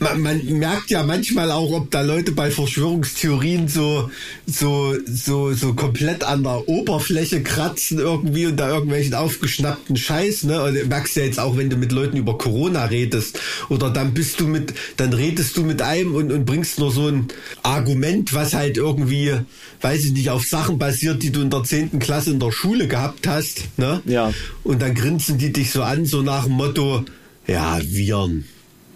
man, 0.00 0.20
man 0.22 0.44
merkt 0.58 0.90
ja 0.90 1.02
manchmal 1.02 1.50
auch, 1.50 1.70
ob 1.72 1.90
da 1.90 2.00
Leute 2.00 2.32
bei 2.32 2.50
Verschwörungstheorien 2.50 3.68
so, 3.68 4.10
so, 4.46 4.96
so, 5.06 5.52
so 5.52 5.74
komplett 5.74 6.24
an 6.24 6.42
der 6.42 6.68
Oberfläche 6.68 7.42
kratzen 7.42 7.98
irgendwie 7.98 8.46
und 8.46 8.56
da 8.56 8.70
irgendwelchen 8.70 9.14
aufgeschnappten 9.14 9.96
Scheiß, 9.96 10.44
ne? 10.44 10.62
Und 10.62 10.74
du 10.74 10.84
merkst 10.86 11.16
ja 11.16 11.24
jetzt 11.24 11.38
auch, 11.38 11.56
wenn 11.56 11.68
du 11.68 11.76
mit 11.76 11.92
Leuten 11.92 12.16
über 12.16 12.38
Corona 12.38 12.86
redest 12.86 13.38
oder 13.68 13.90
dann 13.90 14.14
bist 14.14 14.40
du 14.40 14.46
mit, 14.46 14.72
dann 14.96 15.12
redest 15.12 15.56
du 15.56 15.64
mit 15.64 15.82
einem 15.82 16.14
und, 16.14 16.32
und 16.32 16.46
bringst 16.46 16.78
nur 16.78 16.90
so 16.90 17.08
ein 17.08 17.28
Argument, 17.62 18.32
was 18.32 18.54
halt 18.54 18.78
irgendwie, 18.78 19.34
weiß 19.82 20.06
ich 20.06 20.12
nicht, 20.12 20.30
auf 20.30 20.44
Sachen 20.44 20.78
basiert, 20.78 21.22
die 21.22 21.30
du 21.30 21.42
in 21.42 21.50
der 21.50 21.62
10. 21.62 21.98
Klasse 21.98 22.30
in 22.30 22.40
der 22.40 22.52
Schule 22.52 22.88
gehabt 22.88 23.26
hast, 23.26 23.64
ne? 23.76 24.00
Ja. 24.06 24.32
Und 24.64 24.80
dann 24.80 24.94
grinsen 24.94 25.36
die 25.36 25.52
dich 25.52 25.70
so 25.70 25.82
an, 25.82 26.06
so 26.06 26.22
nach 26.22 26.44
dem 26.44 26.54
Motto, 26.54 27.04
ja, 27.46 27.78
Viren. 27.82 28.44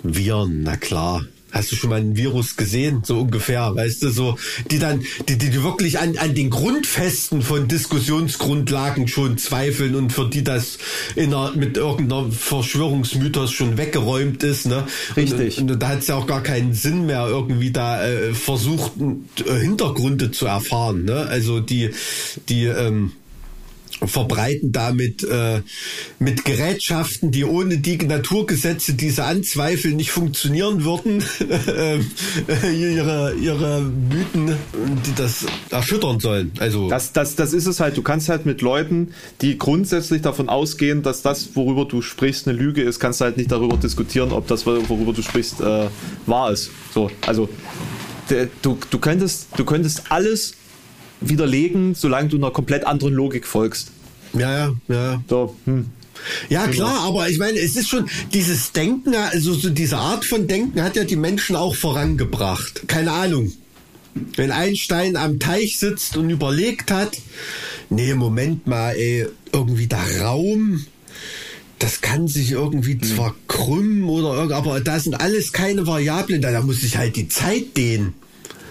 Viren, 0.05 0.63
na 0.63 0.77
klar. 0.77 1.25
Hast 1.51 1.71
du 1.71 1.77
schon 1.77 1.91
mal 1.91 2.01
ein 2.01 2.17
Virus 2.17 2.57
gesehen? 2.57 3.03
So 3.05 3.21
ungefähr, 3.21 3.77
weißt 3.77 4.03
du, 4.03 4.11
so, 4.11 4.37
die 4.73 4.81
dann, 4.81 5.05
die, 5.29 5.39
die, 5.39 5.51
die 5.51 5.63
wirklich 5.63 6.01
an, 6.01 6.19
an 6.19 6.35
den 6.35 6.51
Grundfesten 6.51 7.43
von 7.43 7.69
Diskussionsgrundlagen 7.69 9.07
schon 9.07 9.39
zweifeln 9.39 9.95
und 9.95 10.11
für 10.11 10.29
die 10.29 10.43
das 10.43 10.79
in 11.15 11.33
einer, 11.33 11.53
mit 11.53 11.77
irgendeiner 11.77 12.33
Verschwörungsmythos 12.33 13.53
schon 13.53 13.79
weggeräumt 13.79 14.43
ist, 14.43 14.67
ne? 14.67 14.85
Richtig. 15.17 15.59
Und, 15.59 15.71
und 15.71 15.81
da 15.81 15.91
hat 15.91 16.01
es 16.01 16.09
ja 16.09 16.17
auch 16.17 16.27
gar 16.27 16.43
keinen 16.43 16.75
Sinn 16.75 17.07
mehr, 17.07 17.29
irgendwie 17.29 17.71
da 17.71 18.05
äh, 18.05 18.35
versucht, 18.35 18.91
äh, 19.47 19.61
Hintergründe 19.61 20.33
zu 20.33 20.47
erfahren, 20.47 21.05
ne? 21.05 21.29
Also 21.29 21.61
die, 21.61 21.91
die, 22.49 22.65
ähm, 22.65 23.13
verbreiten 24.03 24.73
damit 24.73 25.25
äh, 25.25 25.63
mit 26.19 26.45
Gerätschaften, 26.45 27.31
die 27.31 27.45
ohne 27.45 27.79
die 27.79 27.97
Naturgesetze, 27.99 28.95
die 28.95 29.11
sie 29.11 29.25
anzweifeln, 29.25 29.97
nicht 29.97 30.11
funktionieren 30.11 30.85
würden, 30.85 31.23
ähm, 31.77 32.11
äh, 32.49 32.95
ihre, 32.95 33.35
ihre 33.35 33.83
Mythen, 33.83 34.57
die 35.07 35.15
das 35.15 35.47
erschüttern 35.71 36.21
sollen. 36.21 36.53
Also 36.59 36.89
Das, 36.89 37.13
das, 37.13 37.37
das 37.37 37.53
ist 37.53 37.67
es 37.67 37.81
halt. 37.81 37.97
Du 37.97 38.03
kannst 38.03 38.29
halt 38.29 38.47
mit 38.47 38.63
Leuten, 38.63 39.15
die 39.41 39.59
grundsätzlich 39.59 40.23
davon 40.23 40.49
ausgehen, 40.49 41.03
dass 41.03 41.23
das, 41.23 41.51
worüber 41.55 41.85
du 41.85 42.03
sprichst, 42.03 42.49
eine 42.49 42.57
Lüge 42.57 42.83
ist, 42.83 43.01
kannst 43.01 43.21
halt 43.21 43.37
nicht 43.37 43.51
darüber 43.51 43.77
diskutieren, 43.77 44.33
ob 44.33 44.47
das, 44.49 44.67
worüber 44.67 45.13
du 45.13 45.23
sprichst, 45.23 45.61
äh, 45.61 45.89
wahr 46.27 46.53
ist. 46.53 46.71
So, 46.93 47.11
also 47.27 47.49
du, 48.63 48.79
du, 48.91 48.99
könntest, 48.99 49.49
du 49.57 49.65
könntest 49.65 50.11
alles 50.11 50.55
widerlegen, 51.29 51.95
solange 51.95 52.29
du 52.29 52.37
einer 52.37 52.51
komplett 52.51 52.87
anderen 52.87 53.15
Logik 53.15 53.47
folgst. 53.47 53.91
ja, 54.33 54.51
ja, 54.51 54.75
ja. 54.89 55.23
So, 55.29 55.57
hm. 55.65 55.87
Ja, 56.49 56.69
klar, 56.69 57.01
aber 57.01 57.29
ich 57.29 57.39
meine, 57.39 57.59
es 57.59 57.77
ist 57.77 57.89
schon 57.89 58.09
dieses 58.33 58.73
Denken, 58.73 59.15
also 59.15 59.53
so 59.55 59.69
diese 59.71 59.99
Art 59.99 60.25
von 60.25 60.47
Denken 60.47 60.83
hat 60.83 60.97
ja 60.97 61.05
die 61.05 61.17
Menschen 61.17 61.57
auch 61.57 61.75
vorangebracht. 61.75 62.89
Keine 62.89 63.13
Ahnung. 63.13 63.53
Wenn 64.37 64.51
Einstein 64.51 65.17
am 65.17 65.39
Teich 65.39 65.79
sitzt 65.79 66.17
und 66.17 66.31
überlegt 66.31 66.91
hat, 66.91 67.19
nee, 67.91 68.15
Moment 68.15 68.67
mal, 68.67 68.93
ey, 68.93 69.27
irgendwie 69.53 69.87
der 69.87 70.23
Raum, 70.23 70.85
das 71.79 72.01
kann 72.01 72.29
sich 72.29 72.53
irgendwie 72.53 72.99
zwar 72.99 73.35
krümmen 73.49 74.05
oder 74.05 74.35
irgend, 74.35 74.53
aber 74.53 74.81
da 74.81 75.01
sind 75.01 75.15
alles 75.21 75.53
keine 75.53 75.87
Variablen, 75.87 76.41
da, 76.41 76.53
da 76.53 76.63
muss 76.63 76.81
sich 76.81 76.97
halt 76.97 77.17
die 77.17 77.29
Zeit 77.29 77.77
dehnen. 77.77 78.15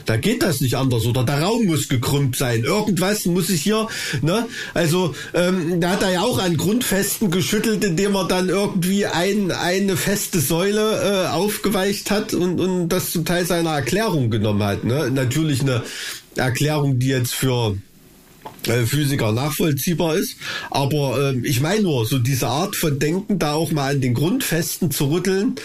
Da 0.05 0.17
geht 0.17 0.43
das 0.43 0.61
nicht 0.61 0.75
anders. 0.75 1.05
Oder 1.05 1.23
der 1.23 1.41
Raum 1.41 1.65
muss 1.65 1.87
gekrümmt 1.87 2.35
sein. 2.35 2.63
Irgendwas 2.63 3.25
muss 3.25 3.49
ich 3.49 3.61
hier, 3.61 3.87
ne? 4.21 4.47
Also, 4.73 5.15
ähm, 5.33 5.79
da 5.79 5.91
hat 5.91 6.03
er 6.03 6.11
ja 6.11 6.21
auch 6.21 6.39
an 6.39 6.57
Grundfesten 6.57 7.31
geschüttelt, 7.31 7.83
indem 7.83 8.15
er 8.15 8.27
dann 8.27 8.49
irgendwie 8.49 9.05
ein, 9.05 9.51
eine 9.51 9.97
feste 9.97 10.39
Säule 10.39 11.25
äh, 11.25 11.27
aufgeweicht 11.29 12.11
hat 12.11 12.33
und, 12.33 12.59
und 12.59 12.89
das 12.89 13.11
zum 13.11 13.25
Teil 13.25 13.45
seiner 13.45 13.71
Erklärung 13.71 14.29
genommen 14.29 14.63
hat. 14.63 14.83
Ne? 14.83 15.09
Natürlich 15.11 15.61
eine 15.61 15.83
Erklärung, 16.35 16.99
die 16.99 17.07
jetzt 17.07 17.33
für 17.33 17.77
Physiker 18.85 19.31
nachvollziehbar 19.31 20.15
ist. 20.15 20.37
Aber 20.71 21.31
ähm, 21.31 21.43
ich 21.43 21.61
meine 21.61 21.83
nur, 21.83 22.05
so 22.05 22.17
diese 22.17 22.47
Art 22.47 22.75
von 22.75 22.97
Denken, 22.99 23.39
da 23.39 23.53
auch 23.53 23.71
mal 23.71 23.93
an 23.95 24.01
den 24.01 24.13
Grundfesten 24.13 24.91
zu 24.91 25.11
rütteln, 25.11 25.55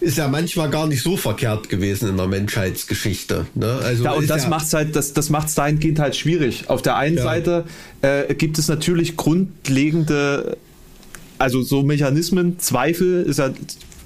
ist 0.00 0.18
ja 0.18 0.28
manchmal 0.28 0.68
gar 0.70 0.86
nicht 0.86 1.02
so 1.02 1.16
verkehrt 1.16 1.68
gewesen 1.68 2.08
in 2.10 2.16
der 2.16 2.26
Menschheitsgeschichte. 2.26 3.46
Ne? 3.54 3.80
Also 3.82 4.04
Ja, 4.04 4.12
und 4.12 4.28
das 4.28 4.44
ja, 4.44 4.48
macht's 4.50 4.72
halt, 4.74 4.94
das, 4.96 5.12
das 5.14 5.30
macht's 5.30 5.54
dahingehend 5.54 5.98
halt 5.98 6.16
schwierig. 6.16 6.68
Auf 6.68 6.82
der 6.82 6.96
einen 6.96 7.16
Ja. 7.16 7.22
Seite 7.22 7.64
äh, 8.02 8.34
gibt 8.34 8.58
es 8.58 8.68
natürlich 8.68 9.16
grundlegende, 9.16 10.56
also 11.38 11.62
so 11.62 11.82
Mechanismen, 11.82 12.58
Zweifel 12.58 13.22
ist 13.22 13.38
ja 13.38 13.50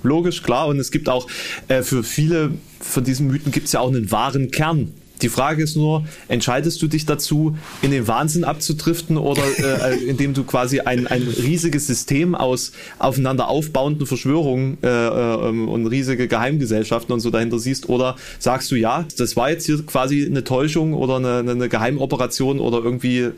logisch, 0.03 0.43
klar, 0.43 0.68
und 0.68 0.79
es 0.79 0.91
gibt 0.91 1.09
auch 1.09 1.27
äh, 1.68 1.83
für 1.83 2.05
viele 2.05 2.53
von 2.81 3.03
diesen 3.03 3.27
Mythen 3.29 3.51
gibt 3.51 3.66
es 3.66 3.72
ja 3.72 3.81
auch 3.81 3.89
einen 3.89 4.11
wahren 4.12 4.51
Kern. 4.51 4.93
Die 5.22 5.28
Frage 5.30 5.62
ist 5.62 5.76
nur, 5.76 6.04
entscheidest 6.28 6.82
du 6.82 6.88
dich 6.88 7.06
dazu, 7.06 7.56
in 7.82 7.90
den 7.90 8.06
Wahnsinn 8.06 8.44
abzudriften 8.44 9.16
oder 9.16 9.42
äh, 9.58 9.94
äh, 9.94 10.04
indem 10.04 10.34
du 10.34 10.44
quasi 10.44 10.80
ein, 10.80 11.06
ein 11.06 11.22
riesiges 11.22 11.86
System 11.86 12.34
aus 12.34 12.72
aufeinander 12.98 13.48
aufbauenden 13.48 14.06
Verschwörungen 14.06 14.78
äh, 14.82 14.86
äh, 14.88 15.48
ähm, 15.48 15.68
und 15.68 15.86
riesige 15.86 16.28
Geheimgesellschaften 16.28 17.12
und 17.14 17.20
so 17.20 17.30
dahinter 17.30 17.58
siehst 17.58 17.88
oder 17.88 18.16
sagst 18.38 18.70
du, 18.70 18.74
ja, 18.76 19.06
das 19.16 19.36
war 19.36 19.50
jetzt 19.50 19.64
hier 19.66 19.84
quasi 19.86 20.26
eine 20.26 20.44
Täuschung 20.44 20.92
oder 20.94 21.16
eine, 21.16 21.38
eine- 21.50 21.68
Geheimoperation 21.68 22.60
oder 22.60 22.78
irgendwie 22.78 23.30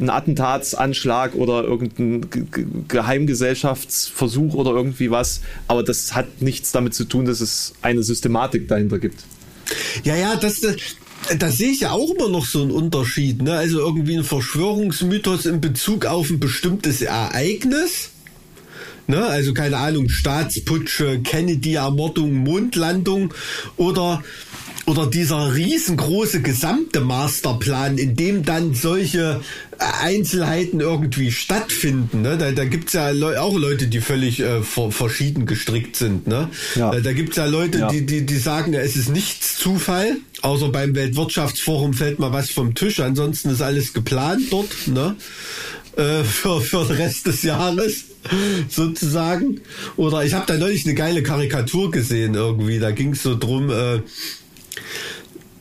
ein 0.00 0.10
Attentatsanschlag 0.10 1.34
oder 1.34 1.64
irgendein 1.64 2.30
Ge- 2.30 2.44
Ge- 2.50 2.66
Geheimgesellschaftsversuch 2.88 4.54
oder 4.54 4.70
irgendwie 4.70 5.10
was, 5.10 5.40
aber 5.68 5.82
das 5.82 6.14
hat 6.14 6.42
nichts 6.42 6.72
damit 6.72 6.94
zu 6.94 7.04
tun, 7.04 7.24
dass 7.24 7.40
es 7.40 7.72
eine 7.82 8.02
Systematik 8.02 8.68
dahinter 8.68 8.98
gibt. 8.98 9.24
ja, 10.04 10.14
ja, 10.16 10.36
das 10.36 10.60
da 11.38 11.50
sehe 11.50 11.70
ich 11.70 11.80
ja 11.80 11.92
auch 11.92 12.10
immer 12.10 12.28
noch 12.28 12.46
so 12.46 12.62
einen 12.62 12.70
Unterschied. 12.70 13.42
Ne? 13.42 13.56
Also 13.56 13.78
irgendwie 13.78 14.16
ein 14.16 14.24
Verschwörungsmythos 14.24 15.46
in 15.46 15.60
Bezug 15.60 16.06
auf 16.06 16.30
ein 16.30 16.40
bestimmtes 16.40 17.02
Ereignis. 17.02 18.10
Ne? 19.06 19.24
Also 19.24 19.54
keine 19.54 19.76
Ahnung, 19.78 20.08
Staatsputsche, 20.08 21.20
Kennedy-Ermordung, 21.20 22.34
Mondlandung 22.34 23.34
oder 23.76 24.22
oder 24.86 25.06
dieser 25.06 25.54
riesengroße 25.54 26.42
gesamte 26.42 27.00
Masterplan, 27.00 27.96
in 27.98 28.16
dem 28.16 28.44
dann 28.44 28.74
solche 28.74 29.40
Einzelheiten 29.78 30.80
irgendwie 30.80 31.32
stattfinden. 31.32 32.22
Ne? 32.22 32.36
Da, 32.36 32.52
da 32.52 32.64
gibt's 32.64 32.92
ja 32.92 33.10
Le 33.10 33.40
auch 33.40 33.56
Leute, 33.56 33.86
die 33.86 34.00
völlig 34.00 34.40
äh, 34.40 34.62
verschieden 34.62 35.46
gestrickt 35.46 35.96
sind. 35.96 36.26
Ne? 36.26 36.50
Ja. 36.74 36.90
Da, 36.90 37.00
da 37.00 37.12
gibt's 37.12 37.36
ja 37.36 37.46
Leute, 37.46 37.78
ja. 37.78 37.88
Die, 37.88 38.04
die, 38.04 38.26
die 38.26 38.36
sagen, 38.36 38.74
es 38.74 38.96
ist 38.96 39.08
nichts 39.08 39.58
Zufall. 39.58 40.16
Außer 40.42 40.68
beim 40.68 40.94
Weltwirtschaftsforum 40.94 41.94
fällt 41.94 42.18
mal 42.18 42.32
was 42.32 42.50
vom 42.50 42.74
Tisch. 42.74 43.00
Ansonsten 43.00 43.50
ist 43.50 43.62
alles 43.62 43.94
geplant 43.94 44.42
dort. 44.50 44.86
Ne? 44.86 45.16
Äh, 45.96 46.24
für, 46.24 46.60
für 46.60 46.84
den 46.84 46.96
Rest 46.96 47.26
des 47.26 47.42
Jahres 47.42 48.04
sozusagen. 48.68 49.60
Oder 49.96 50.24
ich 50.24 50.34
habe 50.34 50.44
da 50.46 50.56
neulich 50.58 50.84
eine 50.84 50.94
geile 50.94 51.22
Karikatur 51.22 51.90
gesehen 51.90 52.34
irgendwie. 52.34 52.78
Da 52.78 52.90
ging 52.90 53.12
es 53.12 53.22
so 53.22 53.38
drum, 53.38 53.70
äh, 53.70 54.00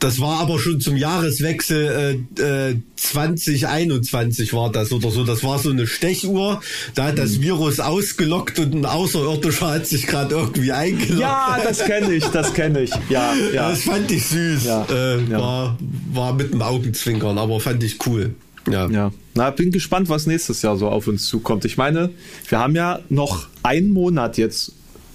das 0.04 0.20
war 0.20 0.42
aber 0.42 0.60
schon 0.60 0.82
zum 0.82 0.98
Jahreswechsel 0.98 2.26
äh, 2.38 2.70
äh, 2.72 2.76
2021 2.98 4.52
war 4.52 4.70
das 4.70 4.92
oder 4.92 5.10
so. 5.10 5.24
Das 5.24 5.46
war 5.46 5.60
so 5.60 5.70
eine 5.70 5.88
Stechuhr. 5.88 6.62
Da 6.94 7.06
hat 7.06 7.18
das 7.18 7.36
hm. 7.36 7.44
Virus 7.44 7.80
ausgelockt 7.80 8.60
und 8.60 8.74
ein 8.74 8.86
Außerirdischer 8.86 9.72
hat 9.72 9.88
sich 9.88 10.06
gerade 10.06 10.36
irgendwie 10.36 10.74
eingeloggt. 10.74 11.22
Ja, 11.22 11.58
das 11.64 11.86
kenne 11.86 12.14
ich, 12.14 12.26
das 12.26 12.54
kenne 12.54 12.82
ich. 12.82 12.92
Ja, 13.10 13.34
ja. 13.54 13.70
Das 13.70 13.84
fand 13.84 14.12
ich 14.12 14.26
süß. 14.26 14.66
Ja, 14.66 14.86
äh, 14.92 15.24
ja. 15.24 15.40
War, 15.40 15.78
war 16.12 16.34
mit 16.34 16.52
dem 16.52 16.62
Augenzwinkern, 16.62 17.38
aber 17.38 17.62
fand 17.62 17.82
ich 17.82 18.06
cool. 18.06 18.36
Ja. 18.70 18.90
ja. 18.90 19.12
Na, 19.36 19.52
bin 19.52 19.72
gespannt, 19.72 20.10
was 20.10 20.28
nächstes 20.28 20.62
Jahr 20.64 20.76
so 20.76 20.90
auf 20.90 21.08
uns 21.08 21.28
zukommt. 21.28 21.64
Ich 21.64 21.78
meine, 21.78 22.10
wir 22.50 22.60
haben 22.60 22.76
ja 22.76 23.00
noch 23.08 23.48
einen 23.64 23.92
Monat 23.92 24.38
jetzt 24.38 24.74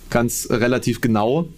ganz 0.09 0.49
relativ 0.51 1.03
genau 1.03 1.49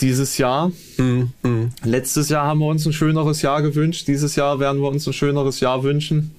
dieses 0.00 0.38
Jahr. 0.38 0.72
Mhm. 0.96 1.30
Mhm. 1.42 1.70
Letztes 1.84 2.28
Jahr 2.28 2.46
haben 2.46 2.60
wir 2.60 2.66
uns 2.66 2.86
ein 2.86 2.92
schöneres 2.92 3.42
Jahr 3.42 3.62
gewünscht. 3.62 4.08
Dieses 4.08 4.36
Jahr 4.36 4.60
werden 4.60 4.80
wir 4.80 4.88
uns 4.88 5.06
ein 5.06 5.12
schöneres 5.12 5.60
Jahr 5.60 5.82
wünschen. 5.82 6.32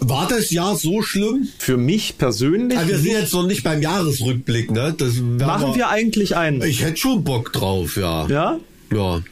War 0.00 0.28
das 0.28 0.50
Jahr 0.50 0.76
so 0.76 1.02
schlimm? 1.02 1.48
Für 1.58 1.76
mich 1.76 2.18
persönlich. 2.18 2.78
Aber 2.78 2.88
wir 2.88 2.98
sind 2.98 3.12
jetzt 3.12 3.32
noch 3.32 3.46
nicht 3.46 3.64
beim 3.64 3.82
Jahresrückblick, 3.82 4.70
ne? 4.70 4.94
Das 4.96 5.14
Machen 5.14 5.72
wir, 5.72 5.76
wir 5.76 5.88
eigentlich 5.88 6.36
einen? 6.36 6.62
Ich 6.62 6.82
hätte 6.82 6.98
schon 6.98 7.24
Bock 7.24 7.52
drauf, 7.52 7.96
ja. 7.96 8.26
Ja? 8.28 8.60
Ja. 8.92 9.22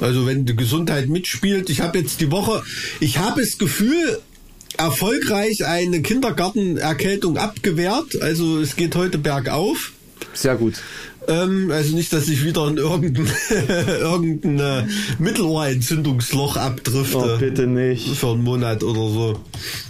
Also 0.00 0.26
wenn 0.26 0.46
die 0.46 0.56
Gesundheit 0.56 1.08
mitspielt, 1.08 1.70
ich 1.70 1.80
habe 1.80 1.98
jetzt 1.98 2.20
die 2.20 2.30
Woche, 2.30 2.62
ich 3.00 3.18
habe 3.18 3.42
das 3.42 3.58
Gefühl, 3.58 4.18
erfolgreich 4.76 5.64
eine 5.66 6.02
Kindergartenerkältung 6.02 7.36
abgewehrt. 7.38 8.20
Also 8.20 8.58
es 8.58 8.76
geht 8.76 8.96
heute 8.96 9.18
bergauf. 9.18 9.92
Sehr 10.32 10.56
gut. 10.56 10.74
Ähm, 11.28 11.70
also 11.70 11.94
nicht, 11.94 12.12
dass 12.12 12.28
ich 12.28 12.44
wieder 12.44 12.68
in 12.68 12.76
irgendein, 12.76 13.28
irgendein 14.00 14.58
äh, 14.58 14.86
Mittelohrentzündungsloch 15.18 16.56
abdrifte. 16.56 17.16
Oh, 17.16 17.38
bitte 17.38 17.66
nicht. 17.66 18.08
Für 18.16 18.32
einen 18.32 18.44
Monat 18.44 18.82
oder 18.82 19.08
so. 19.08 19.40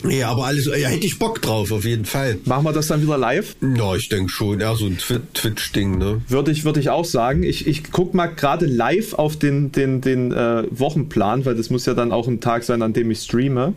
Nee, 0.02 0.22
aber 0.22 0.46
alles, 0.46 0.66
ja, 0.66 0.88
hätte 0.88 1.06
ich 1.06 1.18
Bock 1.18 1.42
drauf, 1.42 1.72
auf 1.72 1.84
jeden 1.84 2.04
Fall. 2.04 2.38
Machen 2.44 2.64
wir 2.64 2.72
das 2.72 2.88
dann 2.88 3.02
wieder 3.02 3.18
live? 3.18 3.56
Ja, 3.76 3.94
ich 3.94 4.08
denke 4.08 4.30
schon. 4.30 4.60
Ja, 4.60 4.74
so 4.74 4.86
ein 4.86 4.98
Twitch-Ding, 4.98 5.98
ne? 5.98 6.22
Würde 6.28 6.50
ich, 6.50 6.64
würde 6.64 6.80
ich 6.80 6.90
auch 6.90 7.04
sagen. 7.04 7.42
Ich, 7.42 7.66
ich 7.66 7.90
guck 7.90 8.14
mal 8.14 8.26
gerade 8.26 8.66
live 8.66 9.14
auf 9.14 9.36
den, 9.36 9.72
den, 9.72 10.00
den 10.00 10.32
äh, 10.32 10.64
Wochenplan, 10.70 11.44
weil 11.44 11.54
das 11.54 11.70
muss 11.70 11.86
ja 11.86 11.94
dann 11.94 12.12
auch 12.12 12.28
ein 12.28 12.40
Tag 12.40 12.64
sein, 12.64 12.82
an 12.82 12.92
dem 12.92 13.10
ich 13.10 13.20
streame. 13.20 13.74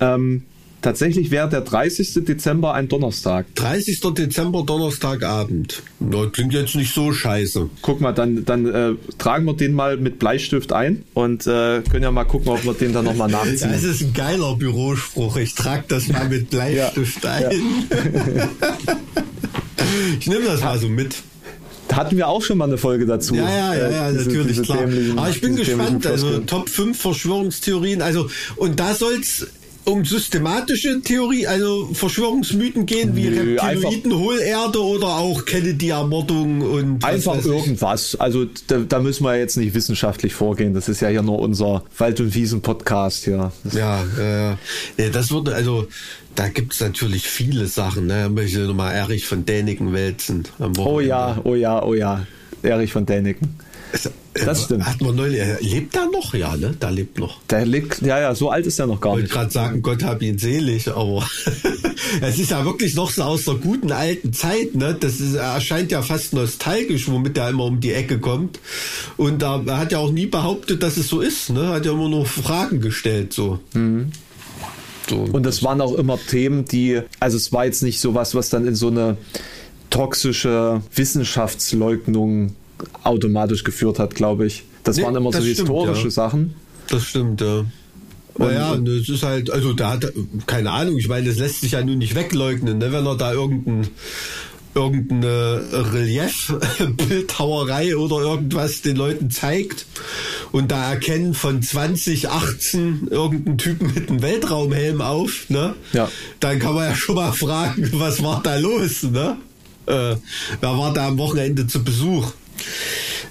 Ähm, 0.00 0.44
Tatsächlich 0.80 1.32
wäre 1.32 1.48
der 1.48 1.62
30. 1.62 2.24
Dezember 2.24 2.72
ein 2.74 2.88
Donnerstag. 2.88 3.46
30. 3.56 4.00
Dezember, 4.16 4.62
Donnerstagabend. 4.62 5.82
Na, 5.98 6.26
klingt 6.26 6.52
jetzt 6.52 6.76
nicht 6.76 6.94
so 6.94 7.12
scheiße. 7.12 7.68
Guck 7.82 8.00
mal, 8.00 8.12
dann, 8.12 8.44
dann 8.44 8.66
äh, 8.66 8.94
tragen 9.18 9.44
wir 9.46 9.54
den 9.54 9.74
mal 9.74 9.96
mit 9.96 10.20
Bleistift 10.20 10.72
ein 10.72 11.02
und 11.14 11.46
äh, 11.48 11.82
können 11.90 12.04
ja 12.04 12.12
mal 12.12 12.24
gucken, 12.24 12.48
ob 12.48 12.64
wir 12.64 12.74
den 12.74 12.92
dann 12.92 13.06
nochmal 13.06 13.28
nachziehen. 13.28 13.72
Das 13.72 13.82
ist 13.82 14.02
ein 14.02 14.12
geiler 14.12 14.54
Bürospruch. 14.54 15.36
Ich 15.38 15.54
trage 15.54 15.84
das 15.88 16.06
mal 16.08 16.28
mit 16.28 16.50
Bleistift 16.50 17.24
ja. 17.24 17.32
ein. 17.32 17.50
Ja. 18.36 18.48
ich 20.20 20.28
nehme 20.28 20.44
das 20.44 20.60
mal 20.62 20.78
so 20.78 20.88
mit. 20.88 21.16
Hatten 21.92 22.16
wir 22.16 22.28
auch 22.28 22.42
schon 22.42 22.58
mal 22.58 22.66
eine 22.66 22.78
Folge 22.78 23.06
dazu. 23.06 23.34
Ja, 23.34 23.48
ja, 23.48 23.74
ja, 23.74 23.90
ja 23.90 24.12
diese, 24.12 24.28
natürlich, 24.28 24.58
diese 24.58 24.62
klar. 24.62 24.88
Aber 25.16 25.30
ich 25.30 25.40
bin 25.40 25.56
gespannt. 25.56 26.06
Also 26.06 26.38
Top 26.40 26.68
5 26.68 27.00
Verschwörungstheorien. 27.00 28.02
Also, 28.02 28.30
und 28.56 28.78
da 28.78 28.94
soll's 28.94 29.46
um 29.88 30.04
systematische 30.04 31.00
Theorie, 31.00 31.46
also 31.46 31.88
Verschwörungsmythen 31.92 32.86
gehen 32.86 33.16
wie 33.16 33.30
Nö, 33.30 33.56
Reptiloiden, 33.58 34.14
Hohlerde 34.14 34.82
oder 34.82 35.06
auch 35.06 35.44
Kennedy-Ermordung 35.44 36.60
und 36.60 37.04
einfach 37.04 37.42
irgendwas. 37.44 38.14
Also 38.16 38.46
da, 38.66 38.78
da, 38.78 39.00
müssen 39.00 39.24
wir 39.24 39.36
jetzt 39.36 39.56
nicht 39.56 39.74
wissenschaftlich 39.74 40.34
vorgehen. 40.34 40.74
Das 40.74 40.88
ist 40.88 41.00
ja 41.00 41.08
hier 41.08 41.22
nur 41.22 41.38
unser 41.38 41.84
Wald- 41.96 42.20
und 42.20 42.34
Wiesen-Podcast 42.34 43.24
hier. 43.24 43.52
Das 43.64 43.74
ja, 43.74 44.56
äh, 44.96 45.10
das 45.10 45.30
würde 45.30 45.54
also 45.54 45.88
da 46.34 46.48
gibt 46.48 46.74
es 46.74 46.80
natürlich 46.80 47.26
viele 47.26 47.66
Sachen. 47.66 48.06
Ne? 48.06 48.24
Da 48.24 48.28
möchte 48.28 48.60
ich 48.60 48.66
nochmal 48.66 48.94
Erich 48.94 49.26
von 49.26 49.44
Däniken 49.44 49.92
wälzen. 49.92 50.44
Oh 50.78 51.00
ja, 51.00 51.40
oh 51.44 51.54
ja, 51.54 51.82
oh 51.82 51.94
ja. 51.94 52.26
Erich 52.62 52.92
von 52.92 53.06
Däniken. 53.06 53.56
Das 54.44 54.64
stimmt. 54.64 54.84
Hat 54.86 55.00
man 55.00 55.14
neulich, 55.14 55.40
lebt 55.60 55.96
er 55.96 56.10
noch? 56.10 56.34
Ja, 56.34 56.56
ne? 56.56 56.74
Da 56.78 56.90
lebt 56.90 57.18
noch. 57.18 57.40
Der 57.50 57.64
lebt, 57.66 58.00
ja, 58.02 58.20
ja, 58.20 58.34
so 58.34 58.50
alt 58.50 58.66
ist 58.66 58.78
er 58.78 58.86
noch 58.86 59.00
gar 59.00 59.14
ich 59.14 59.22
nicht. 59.22 59.30
Ich 59.30 59.36
wollte 59.36 59.52
gerade 59.52 59.66
sagen, 59.66 59.82
Gott 59.82 60.02
hab 60.02 60.22
ihn 60.22 60.38
selig, 60.38 60.88
aber 60.88 61.28
es 62.20 62.38
ist 62.38 62.50
ja 62.50 62.64
wirklich 62.64 62.94
noch 62.94 63.10
so 63.10 63.22
aus 63.22 63.44
der 63.44 63.54
guten 63.54 63.92
alten 63.92 64.32
Zeit, 64.32 64.74
ne? 64.74 64.96
Das 64.98 65.20
ist, 65.20 65.34
erscheint 65.34 65.90
ja 65.90 66.02
fast 66.02 66.32
nostalgisch, 66.32 67.08
womit 67.08 67.36
er 67.38 67.50
immer 67.50 67.64
um 67.64 67.80
die 67.80 67.92
Ecke 67.92 68.18
kommt. 68.18 68.58
Und 69.16 69.42
er 69.42 69.64
hat 69.78 69.92
ja 69.92 69.98
auch 69.98 70.10
nie 70.10 70.26
behauptet, 70.26 70.82
dass 70.82 70.96
es 70.96 71.08
so 71.08 71.20
ist, 71.20 71.50
ne? 71.50 71.68
Hat 71.68 71.86
ja 71.86 71.92
immer 71.92 72.08
nur 72.08 72.26
Fragen 72.26 72.80
gestellt, 72.80 73.32
so. 73.32 73.58
Mhm. 73.74 74.12
so 75.08 75.16
und 75.16 75.44
das 75.44 75.62
waren 75.62 75.80
auch 75.80 75.94
immer 75.94 76.18
Themen, 76.18 76.64
die, 76.64 77.00
also 77.20 77.36
es 77.36 77.52
war 77.52 77.64
jetzt 77.64 77.82
nicht 77.82 78.00
so 78.00 78.14
was, 78.14 78.34
was 78.34 78.50
dann 78.50 78.66
in 78.66 78.74
so 78.74 78.88
eine 78.88 79.16
toxische 79.90 80.82
Wissenschaftsleugnung 80.94 82.54
automatisch 83.02 83.64
geführt 83.64 83.98
hat, 83.98 84.14
glaube 84.14 84.46
ich. 84.46 84.64
Das 84.84 84.96
nee, 84.96 85.04
waren 85.04 85.16
immer 85.16 85.30
das 85.30 85.44
so 85.44 85.50
stimmt, 85.50 85.68
historische 85.68 86.04
ja. 86.04 86.10
Sachen. 86.10 86.54
Das 86.88 87.04
stimmt, 87.04 87.40
ja. 87.40 87.64
Naja, 88.38 88.72
und, 88.72 88.88
es 88.88 89.08
ist 89.08 89.22
halt, 89.24 89.50
also 89.50 89.72
da 89.72 89.90
hat, 89.90 90.12
keine 90.46 90.70
Ahnung, 90.70 90.96
ich 90.96 91.08
meine, 91.08 91.26
das 91.26 91.38
lässt 91.38 91.60
sich 91.60 91.72
ja 91.72 91.84
nun 91.84 91.98
nicht 91.98 92.14
wegleugnen, 92.14 92.78
ne? 92.78 92.92
wenn 92.92 93.04
er 93.04 93.16
da 93.16 93.32
irgendein, 93.32 93.88
irgendeine 94.74 95.62
Relief-Bildhauerei 95.72 97.96
oder 97.96 98.18
irgendwas 98.18 98.82
den 98.82 98.96
Leuten 98.96 99.30
zeigt 99.30 99.86
und 100.52 100.70
da 100.70 100.92
erkennen 100.92 101.32
von 101.34 101.62
2018 101.62 103.08
irgendeinen 103.10 103.58
Typen 103.58 103.92
mit 103.92 104.08
einem 104.08 104.22
Weltraumhelm 104.22 105.00
auf, 105.00 105.46
ne? 105.48 105.74
Ja. 105.92 106.08
Dann 106.38 106.60
kann 106.60 106.74
man 106.74 106.90
ja 106.90 106.94
schon 106.94 107.16
mal 107.16 107.32
fragen, 107.32 107.90
was 107.94 108.22
war 108.22 108.40
da 108.42 108.56
los, 108.56 109.02
ne? 109.02 109.36
Äh, 109.86 110.14
wer 110.60 110.78
war 110.78 110.92
da 110.92 111.08
am 111.08 111.18
Wochenende 111.18 111.66
zu 111.66 111.82
Besuch? 111.82 112.30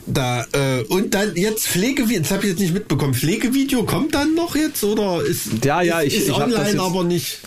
Da, 0.06 0.46
äh, 0.54 0.84
und 0.90 1.14
dann 1.14 1.36
jetzt 1.36 1.68
Pflegevideo, 1.68 2.22
das 2.22 2.32
habe 2.32 2.44
ich 2.44 2.50
jetzt 2.52 2.60
nicht 2.60 2.74
mitbekommen. 2.74 3.14
Pflegevideo 3.14 3.84
kommt 3.84 4.16
dann 4.16 4.36
noch 4.36 4.56
jetzt 4.56 4.84
oder 4.84 5.22
ist, 5.24 5.66
ja, 5.66 5.82
ja, 5.82 6.00
ist, 6.00 6.14
ich, 6.14 6.20
ist 6.22 6.30
ich 6.30 6.36
online 6.36 6.70
jetzt, 6.70 6.80
aber 6.80 7.04
nicht. 7.04 7.40